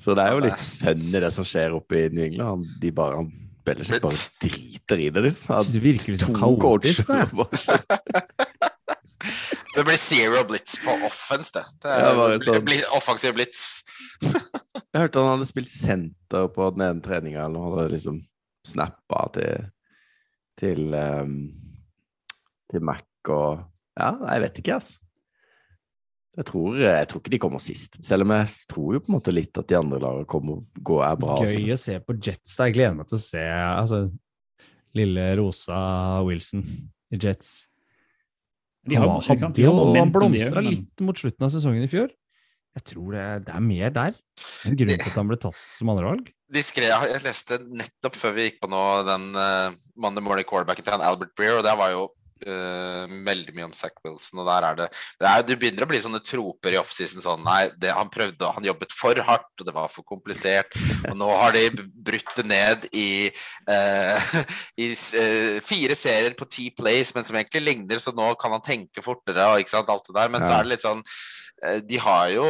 Så 0.00 0.16
det 0.16 0.24
er 0.24 0.34
jo 0.34 0.44
litt 0.46 0.62
funny 0.80 1.20
det 1.22 1.30
som 1.36 1.46
skjer 1.46 1.76
oppe 1.76 1.98
i 2.00 2.06
New 2.10 2.24
England. 2.24 2.66
De 2.82 2.90
bare, 2.96 3.20
han, 3.20 3.28
Belichick 3.64 4.00
bare 4.02 4.20
driter 4.42 5.04
i 5.04 5.10
det, 5.12 5.24
liksom. 5.28 5.60
Litt 5.84 6.24
så 6.24 6.32
To 6.32 6.54
kaotisk. 6.60 7.12
Det 9.72 9.84
blir 9.88 9.96
zero 9.96 10.42
blitz 10.48 10.78
på 10.84 10.94
offense, 11.08 11.52
det. 11.56 11.62
Det, 11.80 11.92
er, 11.92 12.16
det, 12.18 12.40
blir, 12.42 12.48
sånn. 12.48 12.64
blir 12.66 12.82
offensiv 12.96 13.36
blitz. 13.38 13.62
Jeg 14.22 14.98
hørte 15.00 15.22
han 15.22 15.38
hadde 15.38 15.48
spilt 15.48 15.72
senter 15.72 16.50
på 16.52 16.66
den 16.74 16.84
ene 16.84 17.04
treninga, 17.04 17.46
eller 17.46 17.64
han 17.64 17.78
hadde 17.78 17.94
liksom 17.94 18.18
snappa 18.68 19.24
til 19.36 19.70
til, 20.58 20.92
um, 20.94 21.36
til 22.70 22.84
Mac 22.84 23.30
og 23.32 23.68
Ja, 23.92 24.14
jeg 24.32 24.40
vet 24.46 24.58
ikke, 24.62 24.76
altså. 24.78 24.98
Jeg 26.32 26.46
tror, 26.48 26.76
jeg 26.80 27.08
tror 27.10 27.20
ikke 27.20 27.32
de 27.34 27.38
kommer 27.42 27.60
sist, 27.60 27.98
selv 28.00 28.24
om 28.24 28.30
jeg 28.32 28.52
tror 28.70 28.94
jo 28.94 29.00
på 29.04 29.10
en 29.10 29.16
måte 29.18 29.34
litt 29.34 29.58
at 29.60 29.68
de 29.68 29.76
andre 29.76 29.98
lagene 30.00 30.28
kommer 30.32 30.62
går 30.80 31.02
er 31.04 31.18
bra. 31.20 31.34
altså. 31.36 31.58
Gøy 31.60 31.74
å 31.74 31.82
se 31.82 31.96
på 32.00 32.16
Jets. 32.16 32.54
Jeg 32.56 32.72
gleder 32.78 32.94
meg 32.96 33.10
til 33.10 33.18
å 33.18 33.24
se 33.26 33.42
altså, 33.52 33.98
lille 34.96 35.26
Rosa 35.36 35.82
Wilson 36.24 36.64
i 37.12 37.20
Jets. 37.20 37.50
De 38.88 38.98
har, 38.98 39.06
han, 39.06 39.22
hadde 39.22 39.52
de 39.54 39.64
har 39.68 39.96
han 39.96 40.10
blomstra 40.14 40.60
men- 40.62 40.72
litt 40.74 41.02
mot 41.06 41.18
slutten 41.18 41.46
av 41.46 41.52
sesongen 41.54 41.84
i 41.86 41.90
fjor. 41.90 42.10
Jeg 42.72 42.86
tror 42.88 43.12
det, 43.12 43.24
det 43.46 43.52
er 43.54 43.64
mer 43.64 43.92
der. 43.92 44.14
En 44.66 44.76
grunn 44.78 44.94
til 44.96 45.10
at 45.10 45.18
han 45.18 45.28
ble 45.28 45.36
tatt 45.38 45.58
som 45.74 45.90
andrevalg. 45.92 46.30
Jeg 46.52 47.20
leste 47.24 47.58
nettopp 47.68 48.16
før 48.16 48.34
vi 48.36 48.46
gikk 48.48 48.58
på 48.64 48.70
nå 48.72 48.80
den 49.08 49.28
uh, 49.36 49.76
Monday 49.96 50.24
Morning 50.24 50.48
Quarterbacken 50.48 50.84
til 50.84 50.94
han 50.96 51.04
Albert 51.04 51.34
Breer, 51.36 51.60
og 51.60 51.66
det 51.66 51.74
var 51.78 51.92
jo 51.92 52.06
eh, 52.46 53.14
veldig 53.26 53.54
mye 53.56 53.66
om 53.68 53.74
Zack 53.76 53.98
Wilson, 54.04 54.40
og 54.42 54.48
der 54.48 54.66
er 54.68 54.78
det, 54.80 54.88
det 55.20 55.28
er, 55.28 55.44
Du 55.46 55.52
begynner 55.56 55.86
å 55.86 55.90
bli 55.90 56.00
sånne 56.02 56.22
troper 56.24 56.76
i 56.76 56.80
offseason 56.80 57.24
sånn 57.24 57.44
Nei, 57.46 57.66
det, 57.80 57.92
han 57.96 58.10
prøvde, 58.12 58.52
han 58.56 58.66
jobbet 58.66 58.94
for 58.96 59.18
hardt, 59.26 59.50
og 59.58 59.68
det 59.68 59.74
var 59.76 59.92
for 59.92 60.06
komplisert. 60.08 60.74
Og 61.10 61.16
nå 61.18 61.28
har 61.30 61.54
de 61.56 61.66
brutt 61.78 62.34
det 62.38 62.46
ned 62.50 62.88
i, 62.96 63.30
uh, 63.68 64.32
i 64.84 64.90
uh, 64.92 65.58
fire 65.66 65.96
serier 65.98 66.36
på 66.38 66.48
ti 66.50 66.68
plays, 66.74 67.14
men 67.16 67.26
som 67.26 67.38
egentlig 67.38 67.64
ligner, 67.66 68.02
så 68.02 68.14
nå 68.16 68.32
kan 68.40 68.54
han 68.56 68.64
tenke 68.64 69.04
fortere 69.04 69.48
og 69.52 69.62
ikke 69.62 69.76
sant, 69.76 69.92
alt 69.92 70.06
det 70.08 70.18
der. 70.18 70.32
Men 70.32 70.46
så 70.46 70.56
er 70.56 70.66
det 70.66 70.74
litt 70.74 70.84
sånn 70.84 71.02
De 71.86 71.98
har 72.02 72.30
jo 72.34 72.46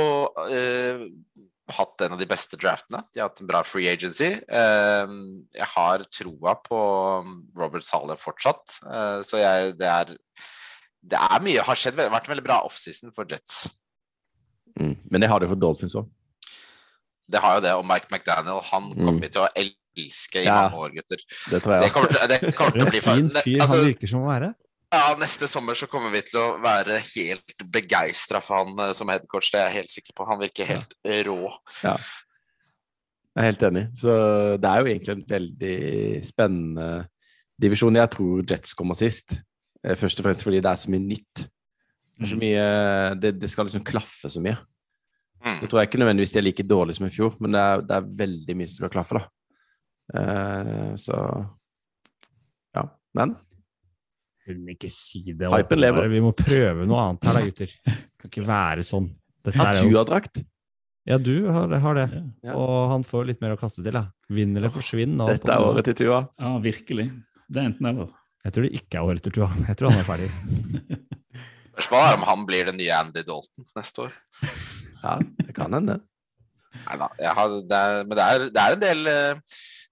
hatt 1.77 2.01
en 2.07 2.13
av 2.17 2.19
de 2.21 2.27
beste 2.31 2.57
draftene. 2.61 3.03
De 3.13 3.21
har 3.21 3.29
hatt 3.31 3.41
en 3.43 3.49
bra 3.51 3.63
free 3.67 3.89
agency. 3.91 4.31
Eh, 4.49 5.13
jeg 5.59 5.69
har 5.75 6.05
troa 6.13 6.55
på 6.65 6.81
Robert 7.59 7.85
Saleh 7.87 8.17
fortsatt, 8.21 8.79
eh, 8.87 9.21
så 9.27 9.41
jeg, 9.43 9.77
det 9.81 9.89
er 9.91 10.17
det 11.03 11.19
er 11.19 11.41
mye 11.43 11.63
har 11.67 11.75
skjedd. 11.75 11.97
Det 11.99 12.05
har 12.07 12.15
vært 12.15 12.29
en 12.29 12.35
veldig 12.37 12.45
bra 12.47 12.61
offseason 12.63 13.11
for 13.15 13.27
Jets. 13.27 13.65
Mm. 14.79 14.95
Men 15.11 15.21
det 15.25 15.29
har 15.33 15.41
det 15.43 15.49
for 15.51 15.59
Dolphins 15.59 15.97
òg. 15.99 16.07
Det 17.33 17.41
har 17.43 17.57
jo 17.57 17.63
det. 17.65 17.73
Og 17.75 17.85
Mike 17.89 18.07
McDaniel, 18.13 18.61
han 18.71 18.91
kommer 18.95 19.19
Mm. 19.19 19.33
til 19.33 19.43
å 19.43 19.49
elske 19.57 20.43
i 20.43 20.45
Ja. 20.45 20.69
mange 20.71 20.79
år, 20.79 20.95
gutter. 20.95 21.19
Det 21.51 21.63
tror 21.63 21.81
Det 21.83 21.93
kommer 21.93 22.09
til, 22.13 22.29
det 22.29 22.55
kommer 22.55 22.73
til 22.73 22.87
å 22.87 22.91
bli 22.91 23.01
fin 23.01 23.29
fyr 23.31 23.61
altså, 23.61 23.77
han 23.83 23.87
virker 23.91 24.09
som 24.09 24.21
å 24.23 24.29
være. 24.31 24.55
Ja, 24.93 25.15
Neste 25.21 25.49
sommer 25.49 25.79
så 25.79 25.89
kommer 25.91 26.13
vi 26.15 26.21
til 26.27 26.39
å 26.41 26.59
være 26.63 26.99
helt 27.15 27.65
begeistra 27.73 28.43
for 28.45 28.63
han 28.63 28.83
eh, 28.85 28.93
som 28.97 29.11
headcoach. 29.13 29.53
Det 29.53 29.61
er 29.61 29.71
jeg 29.71 29.79
helt 29.81 29.95
sikker 29.95 30.17
på. 30.17 30.27
Han 30.29 30.43
virker 30.43 30.69
helt 30.69 30.93
ja. 31.07 31.23
rå. 31.29 31.39
Jeg 31.83 33.41
er 33.41 33.49
helt 33.49 33.65
enig. 33.71 33.87
Så 33.97 34.17
det 34.61 34.69
er 34.69 34.83
jo 34.83 34.93
egentlig 34.93 35.17
en 35.17 35.25
veldig 35.31 35.79
spennende 36.27 36.91
divisjon. 37.63 37.97
Jeg 37.97 38.13
tror 38.13 38.45
Jets 38.49 38.77
kommer 38.79 38.99
sist. 38.99 39.39
Eh, 39.83 39.97
Først 39.99 40.21
og 40.21 40.29
fremst 40.29 40.45
fordi 40.47 40.61
det 40.61 40.73
er 40.73 40.83
så 40.83 40.93
mye 40.93 41.07
nytt. 41.07 41.47
Det, 42.13 42.29
så 42.29 42.37
mye, 42.39 42.67
det, 43.19 43.33
det 43.41 43.51
skal 43.51 43.67
liksom 43.67 43.85
klaffe 43.87 44.29
så 44.31 44.43
mye. 44.45 44.59
Det 45.43 45.67
tror 45.67 45.81
jeg 45.81 45.89
ikke 45.89 45.99
nødvendigvis 45.99 46.33
de 46.35 46.39
er 46.39 46.45
like 46.45 46.65
dårlige 46.67 46.97
som 47.01 47.07
i 47.09 47.11
fjor, 47.11 47.33
men 47.43 47.55
det 47.55 47.61
er, 47.61 47.81
det 47.87 47.97
er 47.97 48.11
veldig 48.21 48.55
mye 48.59 48.71
som 48.71 48.79
skal 48.79 48.93
klaffe, 48.93 49.19
da. 49.19 49.25
Uh, 50.13 50.93
så 51.01 51.17
Ja. 52.77 52.85
Men 53.17 53.35
De 54.47 54.75
ikke 54.75 54.91
si 54.91 55.23
det? 55.31 55.51
Hypen 55.53 55.79
lever. 55.79 56.09
Vi 56.11 56.23
må 56.25 56.33
prøve 56.37 56.87
noe 56.89 57.03
annet 57.07 57.29
her 57.29 57.37
da, 57.39 57.43
gutter. 57.47 57.75
Det 57.87 58.23
kan 58.23 58.33
ikke 58.33 58.47
være 58.49 58.87
sånn. 58.87 59.07
Dette 59.43 59.59
har 59.59 59.79
er 59.79 59.87
Tua 59.87 60.03
drakt? 60.09 60.43
Ja, 61.09 61.19
du 61.19 61.49
har, 61.51 61.71
har 61.83 61.99
det. 61.99 62.07
Ja. 62.47 62.55
Og 62.55 62.75
han 62.93 63.07
får 63.07 63.31
litt 63.31 63.41
mer 63.43 63.57
å 63.57 63.61
kaste 63.61 63.83
til. 63.83 63.95
da. 63.95 64.05
Vinn 64.31 64.55
eller 64.59 64.71
forsvinn. 64.75 65.15
og 65.23 65.33
Dette 65.33 65.51
er 65.51 65.67
året 65.67 65.89
til 65.89 65.99
Tua. 66.05 66.21
Ja, 66.39 66.53
virkelig. 66.63 67.09
Det 67.49 67.63
er 67.63 67.71
enten 67.71 67.91
eller. 67.91 68.13
Jeg 68.43 68.55
tror 68.55 68.67
det 68.67 68.79
ikke 68.79 68.99
er 68.99 69.11
året 69.11 69.27
til 69.27 69.35
Tua. 69.39 69.51
Jeg 69.69 69.79
tror 69.79 69.95
han 69.95 70.03
er 70.03 70.07
ferdig. 70.07 70.31
Spørsmålet 71.73 72.09
er 72.13 72.19
om 72.19 72.25
han 72.29 72.47
blir 72.47 72.71
den 72.71 72.79
nye 72.79 72.95
Andy 72.99 73.23
Dalton 73.27 73.67
neste 73.79 74.07
år. 74.07 74.17
Ja, 75.03 75.19
det 75.19 75.55
kan 75.57 75.75
hende. 75.75 75.99
Nei 76.83 76.97
da. 77.01 77.09
det 77.19 77.83
Men 78.09 78.17
det 78.17 78.27
er, 78.27 78.45
det 78.53 78.63
er 78.63 78.77
en 78.77 78.83
del 78.83 79.11
er 79.11 79.41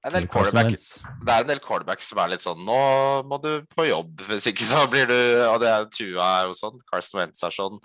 en 0.06 0.14
del 0.16 0.26
Wentz. 0.32 0.86
det 1.26 1.34
er 1.34 1.44
en 1.44 1.50
del 1.50 1.60
quarterbacks 1.60 2.06
som 2.08 2.20
er 2.22 2.32
litt 2.32 2.44
sånn 2.44 2.62
Nå 2.64 2.80
må 3.28 3.36
du 3.42 3.50
på 3.74 3.84
jobb, 3.84 4.22
hvis 4.30 4.48
ikke 4.48 4.64
så 4.64 4.86
blir 4.88 5.10
du 5.10 5.18
Og 5.50 5.60
det 5.60 5.68
er 5.68 5.88
Tua 5.92 6.28
er 6.40 6.48
jo 6.48 6.56
sånn. 6.56 6.80
Carson 6.88 7.20
Wentz 7.20 7.42
er 7.44 7.54
sånn. 7.54 7.76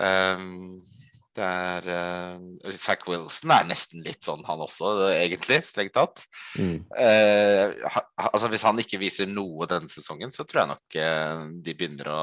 Ehm, 0.00 0.80
det 1.36 1.44
er 1.44 1.88
uh, 1.90 2.72
Zack 2.78 3.04
Wilson 3.10 3.52
er 3.54 3.66
nesten 3.68 4.04
litt 4.06 4.22
sånn, 4.24 4.44
han 4.46 4.62
også, 4.64 4.92
egentlig, 5.12 5.60
strengt 5.66 5.94
tatt. 5.96 6.24
Mm. 6.56 6.84
Uh, 6.94 7.74
ha, 7.90 8.04
altså 8.30 8.48
Hvis 8.52 8.64
han 8.66 8.78
ikke 8.80 9.00
viser 9.02 9.28
noe 9.30 9.68
denne 9.70 9.90
sesongen, 9.90 10.32
så 10.34 10.46
tror 10.46 10.62
jeg 10.62 10.72
nok 10.72 10.98
uh, 11.02 11.44
de 11.64 11.74
begynner 11.76 12.12
å 12.12 12.22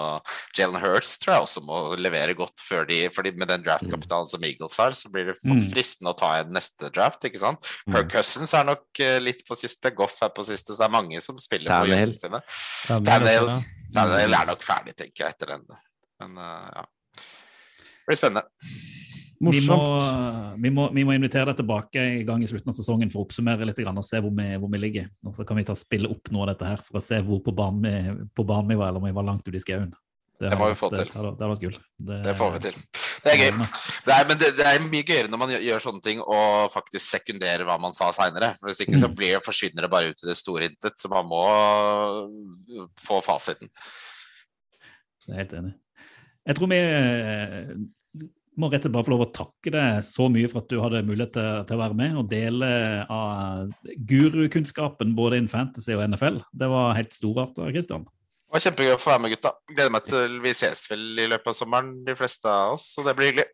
Jalen 0.57 0.79
Hurts 0.81 1.17
tror 1.21 1.35
jeg 1.35 1.45
også 1.45 1.65
må 1.67 1.81
levere 1.99 2.35
godt 2.37 2.63
før 2.63 2.87
de 2.89 3.03
fordi 3.13 3.35
med 3.37 3.51
den 3.51 3.63
draftkapitalen 3.65 4.29
som 4.31 4.43
Eagles 4.47 4.79
har, 4.81 4.95
så 4.97 5.11
blir 5.11 5.29
det 5.31 5.37
Mm. 5.41 5.61
fristende 5.71 6.11
å 6.13 6.17
ta 6.17 6.29
en 6.39 6.51
neste 6.53 6.89
draft, 6.93 7.23
ikke 7.27 7.39
sant? 7.41 7.65
Mm. 7.87 7.95
Kirk 7.95 8.11
Cousins 8.13 8.53
er 8.53 8.65
nok 8.67 9.01
eh, 9.03 9.17
litt 9.19 9.41
på 9.47 9.57
siste, 9.57 9.91
Goff 9.97 10.19
er 10.23 10.29
på 10.35 10.45
siste, 10.45 10.73
så 10.73 10.83
det 10.83 10.87
er 10.87 10.93
mange 10.93 11.21
som 11.23 11.39
spiller 11.41 11.71
på 11.71 11.87
Tannehill. 11.87 12.13
jobbene 12.13 12.21
sine. 12.21 13.01
Daniel, 13.07 13.51
Daniel, 13.91 14.35
er 14.37 14.49
nok 14.51 14.63
ferdig, 14.65 14.95
tenker 14.95 15.25
jeg, 15.25 15.35
etter 15.35 15.55
den. 15.55 15.65
Men 16.21 16.37
uh, 16.37 16.69
ja. 16.77 16.85
Det 17.17 18.09
blir 18.09 18.19
spennende. 18.19 18.45
Vi 19.41 19.61
må, 19.65 19.77
vi, 20.61 20.69
må, 20.69 20.83
vi 20.93 21.03
må 21.07 21.15
invitere 21.17 21.47
deg 21.49 21.57
tilbake 21.63 22.03
i 22.19 22.23
gang 22.27 22.43
i 22.45 22.49
slutten 22.49 22.69
av 22.69 22.75
sesongen 22.77 23.09
for 23.09 23.23
å 23.23 23.25
oppsummere 23.25 23.65
litt 23.65 23.79
og 23.81 24.03
se 24.05 24.19
hvor 24.21 24.29
vi, 24.37 24.45
hvor 24.61 24.69
vi 24.69 24.77
ligger. 24.77 25.07
Og 25.25 25.33
så 25.33 25.45
kan 25.49 25.57
vi 25.57 25.63
ta 25.65 25.73
spille 25.73 26.11
opp 26.13 26.29
noe 26.29 26.45
av 26.45 26.51
dette 26.53 26.67
her 26.69 26.83
for 26.85 26.99
å 26.99 27.01
se 27.01 27.17
hvor 27.25 27.41
på 27.41 27.53
banen 27.57 27.81
vi, 27.81 28.25
på 28.37 28.45
banen 28.45 28.69
vi 28.69 28.77
var, 28.77 28.91
eller 28.91 29.01
om 29.01 29.07
vi 29.09 29.15
var 29.17 29.25
langt 29.25 29.47
ute 29.47 29.57
i 29.57 29.63
skauen. 29.63 29.93
Det 30.41 30.51
må 30.57 30.67
vi 30.71 30.77
få 30.77 30.89
til. 30.89 31.05
det, 31.05 31.13
hadde- 31.13 31.33
det 31.37 31.47
vært 31.51 31.61
gull. 31.61 31.75
Det 32.25 32.35
får 32.37 32.51
vi 32.53 32.59
til. 32.67 32.77
Det 33.21 33.29
er 33.33 33.37
gøy. 33.37 33.65
Det 34.05 34.13
er, 34.15 34.23
men 34.29 34.37
det, 34.41 34.47
det 34.57 34.65
er 34.65 34.85
mye 34.87 35.05
gøyere 35.05 35.29
når 35.29 35.37
man 35.43 35.51
gjør, 35.53 35.65
gjør 35.67 35.83
sånne 35.83 36.01
ting 36.05 36.21
og 36.25 36.71
faktisk 36.73 37.05
sekunderer 37.05 37.61
hva 37.67 37.75
man 37.81 37.93
sa 37.93 38.07
seinere. 38.17 38.55
Hvis 38.65 38.81
ikke 38.85 38.97
så 38.97 39.09
Mm. 39.11 39.15
blir, 39.19 39.41
forsvinner 39.45 39.85
det 39.85 39.91
bare 39.93 40.09
ut 40.13 40.23
i 40.25 40.29
det 40.31 40.37
store 40.39 40.69
intet. 40.71 40.97
Så 40.97 41.09
man 41.13 41.25
må 41.29 41.41
få 43.05 43.19
fasiten. 43.25 43.69
Jeg 45.27 45.33
er 45.35 45.41
helt 45.43 45.53
enig. 45.59 45.73
Jeg 46.49 46.57
tror 46.57 46.71
vi 46.71 46.79
eh, 46.81 47.75
må 48.59 48.67
rett 48.67 48.83
og 48.83 48.89
slett 48.89 48.95
bare 48.95 49.07
få 49.07 49.13
lov 49.13 49.23
å 49.25 49.33
takke 49.35 49.71
deg 49.73 50.05
så 50.05 50.27
mye 50.31 50.49
for 50.51 50.61
at 50.61 50.71
du 50.71 50.79
hadde 50.83 51.03
mulighet 51.07 51.33
til, 51.37 51.49
til 51.67 51.77
å 51.77 51.81
være 51.81 51.97
med 51.97 52.17
og 52.19 52.31
dele 52.31 52.71
av 53.07 53.69
gurukunnskapen 54.09 55.13
både 55.17 55.39
innen 55.39 55.51
fantasy 55.51 55.93
og 55.95 56.03
NFL. 56.09 56.41
Det 56.51 56.69
var 56.71 56.97
helt 56.97 57.15
storartet, 57.15 57.63
Kristian. 57.71 58.03
Det 58.51 58.57
var 58.57 58.65
kjempegøy 58.65 58.93
å 58.97 58.99
få 58.99 59.13
være 59.13 59.23
med, 59.23 59.33
gutta. 59.37 59.53
Gleder 59.71 59.93
meg 59.95 60.07
til 60.09 60.39
vi 60.43 60.51
ses 60.57 60.83
vel 60.91 61.05
i 61.23 61.29
løpet 61.31 61.53
av 61.53 61.55
sommeren, 61.55 61.93
de 62.03 62.15
fleste 62.19 62.51
av 62.51 62.75
oss. 62.75 62.89
Så 62.97 63.05
det 63.07 63.15
blir 63.15 63.31
hyggelig. 63.31 63.47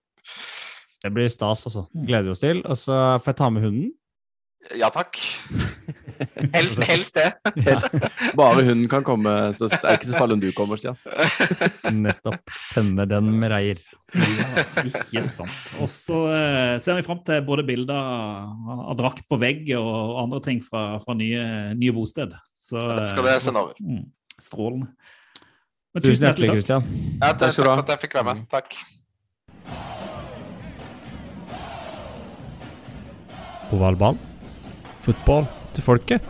Det 1.05 1.11
blir 1.13 1.29
stas, 1.29 1.67
altså. 1.69 1.85
Mm. 1.93 2.05
Gleder 2.09 2.33
oss 2.33 2.41
til. 2.41 2.63
Og 2.65 2.79
så 2.81 2.97
får 3.21 3.35
jeg 3.35 3.39
ta 3.43 3.49
med 3.53 3.67
hunden. 3.67 3.91
Ja 4.75 4.89
takk. 4.93 5.15
Helst, 6.53 6.81
helst 6.89 7.13
det. 7.17 7.27
Bare 8.35 8.63
hunden 8.65 8.87
kan 8.89 9.03
komme, 9.05 9.29
så 9.53 9.67
er 9.69 9.75
det 9.83 9.91
ikke 9.99 10.09
så 10.09 10.17
farlig 10.17 10.37
om 10.37 10.41
du 10.41 10.47
kommer, 10.55 10.79
Stian. 10.81 10.97
Nettopp. 11.93 12.41
Sender 12.71 13.05
den 13.11 13.29
med 13.37 13.51
reier. 13.53 13.81
Ja, 14.17 14.63
ikke 14.81 15.23
sant. 15.29 15.71
Og 15.83 15.89
så 15.93 16.23
eh, 16.33 16.75
ser 16.81 16.97
vi 16.97 17.05
fram 17.05 17.21
til 17.27 17.43
både 17.45 17.65
bilder 17.67 17.93
av, 17.93 18.95
drakt 18.97 19.27
på 19.29 19.37
vegg 19.41 19.69
og 19.77 20.17
andre 20.23 20.41
ting 20.47 20.61
fra, 20.65 20.97
fra 21.03 21.13
nye, 21.19 21.43
nye 21.77 21.93
bosted. 21.95 22.33
Så, 22.57 22.81
Det 22.97 23.09
skal 23.11 23.27
dere 23.29 23.43
sende 23.43 23.61
over. 23.67 23.77
Mm, 23.83 24.05
strålende. 24.41 24.89
Men 25.93 26.05
Tusen 26.05 26.27
hjertelig, 26.27 26.49
Kristian. 26.57 26.87
Ja, 27.21 27.29
Takk 27.33 27.43
takk 27.45 27.53
skal 27.55 27.63
du 27.63 27.69
ha. 27.69 27.75
for 27.77 27.85
at 27.85 27.93
jeg 27.93 28.03
fikk 28.07 28.17
være 28.19 28.33
med. 28.33 28.47
Takk. 28.51 28.73
Ovalbanen. 33.75 34.36
Fotball 35.07 35.45
til 35.71 35.85
folket. 35.85 36.23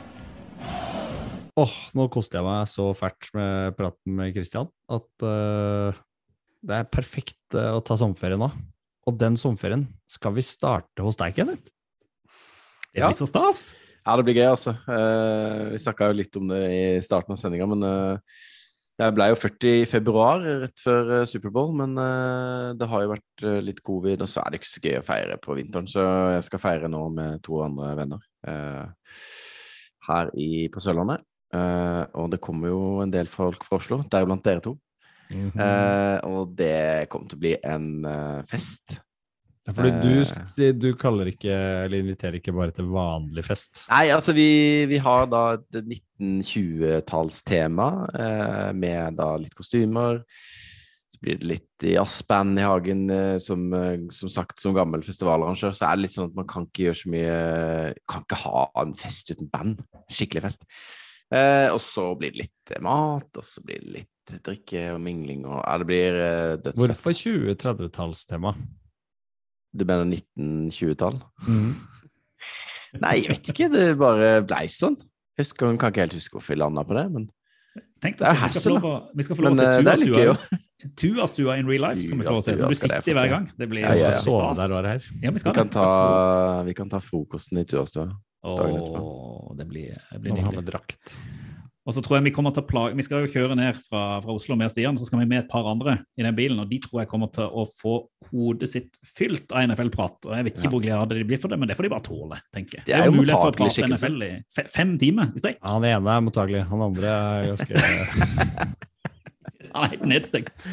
Åh, 1.58 1.72
nå 1.98 2.04
koste 2.14 2.38
jeg 2.38 2.46
meg 2.46 2.68
så 2.70 2.92
fælt 2.94 3.32
med 3.34 3.74
praten 3.74 4.14
med 4.20 4.36
Christian 4.36 4.68
at 4.94 5.26
uh, 5.26 5.98
det 6.62 6.76
er 6.76 6.92
perfekt 6.94 7.58
uh, 7.58 7.72
å 7.74 7.82
ta 7.82 7.98
sommerferie 7.98 8.38
nå. 8.38 8.52
Og 9.10 9.18
den 9.18 9.40
sommerferien 9.42 9.88
skal 10.06 10.36
vi 10.36 10.46
starte 10.46 11.02
hos 11.02 11.18
deg, 11.18 11.34
Kenneth. 11.40 11.74
Det 12.94 13.02
blir 13.02 13.18
så 13.18 13.26
stas. 13.26 13.64
Ja, 14.04 14.14
det 14.14 14.28
blir 14.28 14.38
gøy, 14.38 14.52
altså. 14.52 14.76
Uh, 14.86 15.74
vi 15.74 15.82
snakka 15.82 16.12
jo 16.12 16.20
litt 16.22 16.38
om 16.38 16.54
det 16.54 16.62
i 16.70 16.86
starten 17.02 17.34
av 17.34 17.42
sendinga, 17.42 17.72
men 17.74 17.90
jeg 19.02 19.18
ble 19.18 19.32
jo 19.34 19.42
40 19.42 19.74
i 19.74 19.90
februar, 19.90 20.46
rett 20.68 20.86
før 20.86 21.26
Superbowl. 21.26 21.74
Men 21.82 21.98
det 22.78 22.94
har 22.94 23.04
jo 23.04 23.12
vært 23.16 23.50
litt 23.66 23.82
covid, 23.86 24.22
og 24.22 24.30
så 24.30 24.46
er 24.46 24.54
det 24.54 24.62
ikke 24.62 24.76
så 24.76 24.86
gøy 24.86 25.02
å 25.02 25.06
feire 25.06 25.42
på 25.42 25.58
vinteren. 25.58 25.90
Så 25.90 26.06
jeg 26.38 26.46
skal 26.46 26.62
feire 26.62 26.90
nå 26.94 27.08
med 27.18 27.42
to 27.46 27.62
andre 27.66 27.96
venner 27.98 28.26
her 30.08 30.32
i, 30.40 30.68
på 30.74 30.84
Sørlandet. 30.84 31.24
Eh, 31.56 32.04
og 32.20 32.32
det 32.34 32.44
kommer 32.44 32.74
jo 32.74 32.82
en 33.04 33.14
del 33.14 33.28
folk 33.32 33.64
fra 33.68 33.80
Oslo, 33.80 34.02
deriblant 34.12 34.46
dere 34.46 34.64
to. 34.64 34.74
Mhm. 35.32 35.60
Eh, 35.60 36.18
og 36.28 36.56
det 36.56 37.10
kommer 37.12 37.28
til 37.28 37.38
å 37.40 37.44
bli 37.44 37.56
en 37.68 38.06
eh, 38.08 38.42
fest. 38.48 39.02
Ja, 39.68 39.74
fordi 39.76 39.92
eh, 39.92 40.24
du, 40.56 40.64
du 40.80 40.90
kaller 41.00 41.28
ikke, 41.34 41.56
eller 41.86 41.98
inviterer 42.00 42.36
ikke 42.40 42.56
bare 42.56 42.72
til 42.76 42.88
vanlig 42.92 43.44
fest. 43.48 43.72
Nei, 43.90 44.06
altså 44.16 44.32
vi, 44.36 44.50
vi 44.88 44.98
har 45.04 45.28
da 45.32 45.42
et 45.58 45.72
1920-tallstema 45.84 47.88
eh, 48.16 48.72
med 48.80 49.20
da 49.20 49.28
litt 49.42 49.56
kostymer. 49.58 50.14
Så 51.08 51.22
blir 51.24 51.38
det 51.40 51.48
litt 51.48 51.86
i 51.88 51.94
jazzband 51.94 52.60
i 52.60 52.66
hagen. 52.68 53.06
Eh, 53.14 53.38
som, 53.44 53.68
eh, 53.74 54.08
som 54.12 54.32
sagt, 54.32 54.60
som 54.60 54.76
gammel 54.76 55.06
festivalarrangør 55.08 55.76
så 55.76 55.88
er 55.88 55.96
det 55.96 56.06
litt 56.06 56.16
sånn 56.18 56.30
at 56.32 56.36
man 56.36 56.48
kan 56.50 56.68
ikke 56.68 56.90
gjøre 56.90 57.02
så 57.02 57.12
mye 57.14 57.36
Kan 58.12 58.26
ikke 58.26 58.42
ha 58.44 58.64
en 58.84 58.96
fest 58.98 59.32
uten 59.32 59.52
band. 59.52 59.84
Skikkelig 60.12 60.44
fest. 60.50 60.68
Eh, 61.32 61.68
og 61.72 61.80
så 61.84 62.10
blir 62.16 62.32
det 62.32 62.46
litt 62.46 62.78
mat, 62.84 63.28
og 63.36 63.44
så 63.44 63.64
blir 63.64 63.82
det 63.84 63.96
litt 63.98 64.36
drikke 64.44 64.94
og 64.94 65.02
mingling 65.04 65.46
og 65.48 65.60
Ja, 65.60 65.78
det 65.80 65.88
blir 65.88 66.20
eh, 66.20 66.56
dødsfett. 66.64 66.92
Hvorfor 66.92 67.16
20-30-tallstema? 67.16 68.54
Du 69.78 69.84
mener 69.86 70.08
1920-tall? 70.08 71.22
Mhm. 71.48 71.72
Nei, 73.04 73.18
jeg 73.20 73.32
vet 73.34 73.50
ikke. 73.52 73.68
Det 73.72 73.88
bare 74.00 74.30
blei 74.48 74.66
sånn. 74.72 74.96
Husker, 75.38 75.76
kan 75.78 75.92
ikke 75.92 76.06
helt 76.06 76.16
huske 76.18 76.38
hvorfor 76.38 76.56
vi 76.56 76.62
landa 76.62 76.84
på 76.88 76.96
det, 76.98 77.10
men 77.14 77.28
Tenk 78.02 78.18
Det 78.20 78.30
er 78.30 78.70
lov 78.72 78.86
å, 78.86 78.96
vi 79.18 79.26
skal 79.26 79.38
få 79.38 79.44
lov 79.46 79.54
Men 79.54 79.62
å 79.62 79.68
eh, 79.68 79.98
se 79.98 80.08
er 80.08 80.26
jo. 80.32 80.38
Tuastua 80.96 81.58
in 81.58 81.66
real 81.68 81.82
life. 81.90 82.04
skal 82.06 82.18
vi 82.20 82.24
få 82.28 82.42
se, 82.44 82.58
så 82.58 82.70
du 82.70 82.76
sitter 82.76 83.02
hver 83.14 83.30
gang. 83.30 83.50
Det 83.58 83.68
blir 83.70 83.82
Ja, 83.82 83.94
ja, 83.96 83.98
ja. 83.98 84.12
det 84.12 84.24
blir 84.24 84.32
Sove 84.32 84.56
stas. 84.56 84.70
der. 84.70 85.02
Ja, 85.24 85.32
vi 85.32 85.40
Vi 85.44 85.52
kan 85.54 85.70
ta, 85.70 86.64
vi 86.64 86.74
kan 86.74 86.90
ta 86.90 87.00
frokosten 87.00 87.58
i 87.60 87.66
Tuastua. 87.66 88.12
dagen 88.44 88.76
etterpå. 88.78 89.58
det 89.58 89.66
blir, 89.68 89.98
det 90.14 90.22
blir 90.22 90.34
nydelig. 90.34 90.56
med 90.56 90.66
drakt. 90.66 91.18
Og 91.88 91.94
så 91.96 92.02
tror 92.04 92.18
jeg 92.18 92.24
Vi 92.26 92.32
kommer 92.32 92.52
til 92.54 92.64
å 92.64 92.68
plage, 92.68 92.96
vi 92.96 93.02
skal 93.02 93.26
jo 93.26 93.32
kjøre 93.32 93.56
ned 93.56 93.76
fra, 93.90 94.20
fra 94.22 94.34
Oslo 94.36 94.56
med 94.60 94.70
Stian, 94.70 94.98
så 94.98 95.06
skal 95.08 95.20
vi 95.20 95.26
med 95.26 95.46
et 95.46 95.50
par 95.50 95.64
andre 95.72 96.04
i 96.18 96.22
den 96.24 96.36
bilen. 96.36 96.60
og 96.60 96.70
De 96.70 96.80
tror 96.80 97.00
jeg 97.02 97.08
kommer 97.08 97.32
til 97.32 97.44
å 97.48 97.66
få 97.66 98.08
hodet 98.32 98.68
sitt 98.70 98.98
fylt 99.06 99.52
av 99.54 99.64
NFL-prat. 99.70 100.26
og 100.28 100.36
Jeg 100.36 100.44
vet 100.46 100.54
ikke 100.58 100.64
Ja. 100.64 100.70
hvor 100.70 100.82
glade 100.84 101.10
de 101.16 101.24
blir 101.24 101.40
for 101.40 101.48
det, 101.48 101.58
men 101.58 101.68
det 101.70 101.78
får 101.78 101.84
de 101.84 101.90
bare 101.90 102.04
tåle. 102.04 102.40
tenker 102.54 102.78
jeg. 102.80 102.86
Det 102.86 102.96
er 102.96 103.06
jo 103.06 103.12
mulighet 103.12 103.40
for 103.40 103.52
å 103.52 103.56
prate. 103.56 103.88
NFL 103.88 104.22
i 104.24 104.44
fem 104.68 104.98
timer 104.98 105.32
i 105.34 105.40
strekk. 105.40 105.58
Han 105.64 105.82
ene 105.84 106.08
er 106.18 106.22
mottakelig, 106.22 106.68
han 106.68 106.82
andre 106.82 107.08
er 107.08 107.56
ganske 107.56 107.74
Helt 109.76 110.06
nedstengt. 110.08 110.66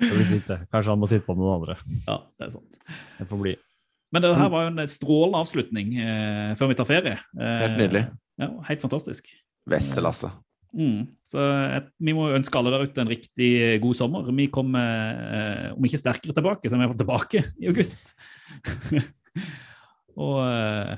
Det 0.00 0.08
blir 0.16 0.28
fint, 0.30 0.46
det. 0.48 0.58
Kanskje 0.72 0.92
han 0.94 1.00
må 1.02 1.08
sitte 1.10 1.26
på 1.26 1.34
med 1.36 1.44
noen 1.44 1.58
andre. 1.60 1.74
Ja, 2.06 2.18
det 2.40 2.46
er 2.46 2.52
sant. 2.54 2.78
Det 3.18 3.26
får 3.28 3.40
bli. 3.42 3.56
Men 4.10 4.24
det 4.24 4.30
her 4.34 4.48
var 4.50 4.64
jo 4.66 4.70
en 4.72 4.88
strålende 4.90 5.40
avslutning 5.44 5.90
eh, 6.02 6.52
før 6.58 6.70
vi 6.72 6.76
tar 6.78 6.88
ferie. 6.88 7.18
Eh, 7.36 7.58
Helt 7.64 7.76
nydelig. 7.78 8.04
Ja, 8.40 8.48
Helt 8.70 8.82
fantastisk. 8.82 9.28
Vesselasse. 9.70 10.32
Mm. 10.70 11.04
Så 11.26 11.42
et, 11.76 11.88
vi 11.98 12.14
må 12.16 12.28
ønske 12.34 12.58
alle 12.58 12.72
der 12.72 12.86
ute 12.88 13.02
en 13.02 13.10
riktig 13.10 13.50
god 13.82 13.98
sommer. 13.98 14.26
Vi 14.34 14.46
kommer, 14.54 15.20
eh, 15.36 15.68
om 15.76 15.86
ikke 15.86 16.00
sterkere 16.00 16.34
tilbake, 16.36 16.66
så 16.70 16.74
er 16.74 16.80
vi 16.80 16.86
iallfall 16.88 17.02
tilbake 17.04 17.44
i 17.60 17.68
august. 17.70 18.14
og 20.24 20.40
eh, 20.46 20.96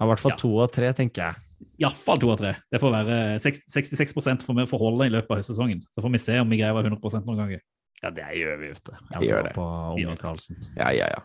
Ja, 0.00 0.04
I 0.06 0.10
hvert 0.10 0.22
fall 0.22 0.32
Ja. 0.34 0.40
to 0.40 0.50
av 0.64 0.70
tre, 0.72 0.90
tenker 0.96 1.26
jeg. 1.28 1.46
Iallfall 1.80 2.20
to 2.20 2.30
av 2.32 2.40
tre. 2.40 2.54
Det 2.72 2.80
får 2.82 2.92
være 2.94 3.18
seks- 3.42 3.64
66 3.68 4.14
får 4.46 4.56
vi 4.60 4.66
forholde 4.70 5.08
i 5.08 5.12
løpet 5.14 5.30
av 5.30 5.40
høstsesongen. 5.40 5.82
Så 5.94 6.02
får 6.04 6.12
vi 6.14 6.22
se 6.22 6.38
om 6.40 6.48
vi 6.50 6.60
greier 6.60 6.74
å 6.74 6.78
være 6.80 6.92
100% 6.92 7.26
noen 7.28 7.42
ganger. 7.44 7.60
Ja, 8.02 8.10
det 8.16 8.28
gjør 8.38 8.60
vi, 8.62 8.70
vet 8.72 8.84
du. 8.86 8.92
Vi 9.20 9.28
gjør 9.28 9.44
det. 9.44 9.52
På 9.56 9.66
Vi 9.96 10.04
gjør 10.06 10.16
det. 10.16 10.22
Karlsen. 10.22 10.56
Ja, 10.76 10.88
ja, 10.96 11.10
ja. 11.12 11.20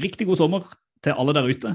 Riktig 0.00 0.28
god 0.28 0.40
sommer 0.40 0.64
til 1.04 1.12
alle 1.18 1.34
der 1.36 1.48
ute. 1.50 1.74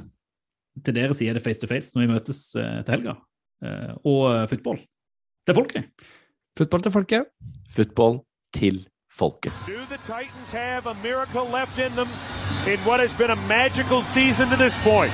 Til 0.83 0.95
dere 0.95 1.13
sier 1.13 1.35
det 1.37 1.43
face 1.45 1.61
to 1.61 1.69
face 1.69 1.93
når 1.93 2.05
vi 2.05 2.13
møtes 2.13 2.41
eh, 2.57 2.81
til 2.87 2.95
helga. 2.95 3.17
Eh, 3.63 3.93
og 4.09 4.23
eh, 4.31 4.47
football. 4.49 4.79
Til 5.45 5.57
folket. 5.59 6.07
Football 6.57 6.81
til 6.85 6.95
folket. 6.95 7.29
Football 7.75 8.19
til 8.55 8.81
folket. 9.11 9.53
Do 9.67 9.85
the 9.91 9.99
Titans 10.01 10.51
have 10.51 10.87
a 10.87 10.95
miracle 11.03 11.45
left 11.45 11.77
in 11.77 11.93
them 11.95 12.09
in 12.65 12.79
what 12.87 12.99
has 12.99 13.13
been 13.13 13.29
a 13.29 13.35
magical 13.47 14.01
season 14.01 14.49
to 14.49 14.55
this 14.57 14.77
point? 14.81 15.13